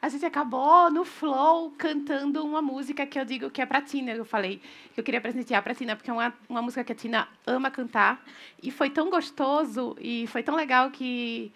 A 0.02 0.10
gente 0.10 0.26
acabou 0.26 0.90
no 0.90 1.06
flow 1.06 1.72
cantando 1.78 2.44
uma 2.44 2.62
música 2.62 3.06
que 3.06 3.20
eu 3.20 3.26
digo 3.26 3.50
que 3.50 3.62
é 3.62 3.66
pra 3.66 3.82
Tina. 3.82 4.12
Eu 4.12 4.26
falei 4.26 4.62
que 4.94 5.00
eu 5.00 5.04
queria 5.04 5.22
presentear 5.22 5.62
pra 5.62 5.76
Tina, 5.76 5.96
porque 5.96 6.10
é 6.10 6.14
uma, 6.14 6.34
uma 6.50 6.62
música 6.62 6.84
que 6.84 6.92
a 6.92 6.96
Tina 6.96 7.28
ama 7.46 7.70
cantar. 7.70 8.24
E 8.62 8.72
foi 8.72 8.90
tão 8.90 9.10
gostoso 9.10 9.96
e 10.00 10.26
foi 10.28 10.44
tão 10.44 10.56
legal 10.56 10.90
que 10.92 11.52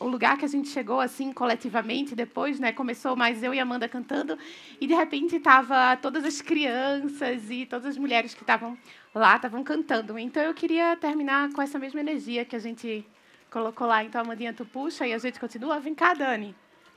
o 0.00 0.08
lugar 0.08 0.36
que 0.36 0.44
a 0.44 0.48
gente 0.48 0.68
chegou 0.68 1.00
assim 1.00 1.32
coletivamente 1.32 2.14
depois, 2.14 2.58
né, 2.58 2.72
começou 2.72 3.14
mais 3.14 3.42
eu 3.42 3.54
e 3.54 3.60
Amanda 3.60 3.88
cantando 3.88 4.36
e 4.80 4.86
de 4.86 4.94
repente 4.94 5.38
tava 5.38 5.96
todas 5.96 6.24
as 6.24 6.42
crianças 6.42 7.48
e 7.50 7.64
todas 7.64 7.86
as 7.86 7.98
mulheres 7.98 8.34
que 8.34 8.42
estavam 8.42 8.76
lá 9.14 9.36
estavam 9.36 9.62
cantando. 9.62 10.18
Então 10.18 10.42
eu 10.42 10.52
queria 10.52 10.96
terminar 10.96 11.52
com 11.52 11.62
essa 11.62 11.78
mesma 11.78 12.00
energia 12.00 12.44
que 12.44 12.56
a 12.56 12.58
gente 12.58 13.06
colocou 13.50 13.86
lá. 13.86 14.02
Então 14.04 14.20
Amandinha 14.20 14.52
tu 14.52 14.64
puxa 14.64 15.06
e 15.06 15.12
a 15.12 15.18
gente 15.18 15.38
continua. 15.38 15.78
Vem 15.78 15.94
cá, 15.94 16.12
Dani. 16.12 16.54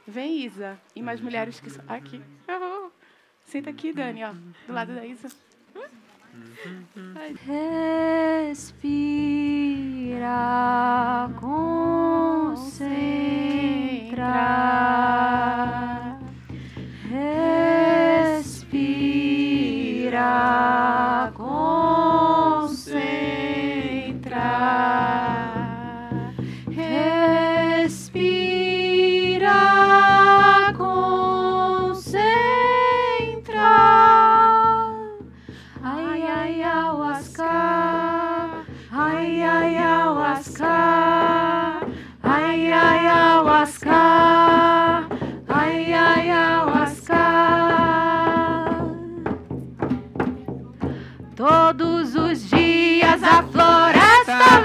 Vem, 0.10 0.44
Isa. 0.44 0.80
E 0.96 1.04
mais 1.04 1.22
mulheres 1.22 1.60
que 1.60 1.70
aqui. 1.88 2.20
Oh, 2.48 2.90
Senta 3.46 3.70
aqui, 3.70 3.94
Dani, 3.94 4.24
ó, 4.24 4.32
do 4.66 4.74
lado 4.74 4.96
da 4.96 5.06
Isa. 5.06 5.30
Respira, 10.10 11.30
concentra. 11.40 12.90
Respira, 18.30 18.82
concentra. 21.36 22.80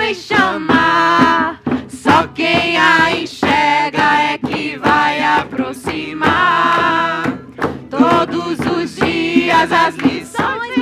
Vem 0.05 0.15
chamar. 0.15 1.63
Só 1.89 2.27
quem 2.35 2.77
a 2.77 3.17
enxerga 3.17 4.33
é 4.33 4.39
que 4.39 4.77
vai 4.77 5.23
aproximar. 5.23 7.23
Todos 7.89 8.59
os 8.77 8.97
dias 8.97 9.73
as 9.73 9.95
lições 9.95 10.74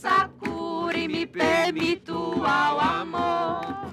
Sakura 0.00 0.96
e 0.96 1.06
me 1.06 1.26
permito 1.26 2.42
ao 2.42 2.80
amor. 2.80 3.92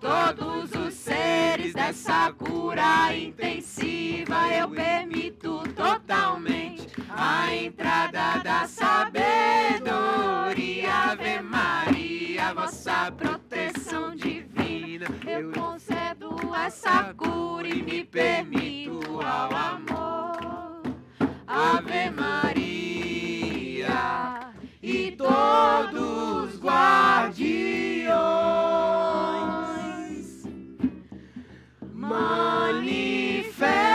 Todos 0.00 0.72
os 0.74 0.94
seres 0.94 1.72
dessa 1.72 2.32
cura 2.32 3.16
intensiva 3.16 4.52
eu 4.52 4.68
permito 4.68 5.62
totalmente 5.76 6.88
a 7.08 7.54
entrada 7.54 8.38
da 8.42 8.66
sabedoria. 8.66 9.22
Ave 11.12 11.40
Maria, 11.40 12.52
vossa 12.52 13.12
proteção 13.12 14.16
divina. 14.16 15.06
Eu 15.24 15.52
concedo 15.52 16.36
essa 16.66 17.14
cura 17.14 17.68
e 17.68 17.80
me 17.80 18.02
permito 18.02 19.20
ao 19.20 19.54
amor. 19.54 20.82
Ave 21.46 22.10
Maria 22.10 22.71
e 24.82 25.12
todos 25.12 26.58
guardiões 26.60 28.02
manifestam. 31.94 33.91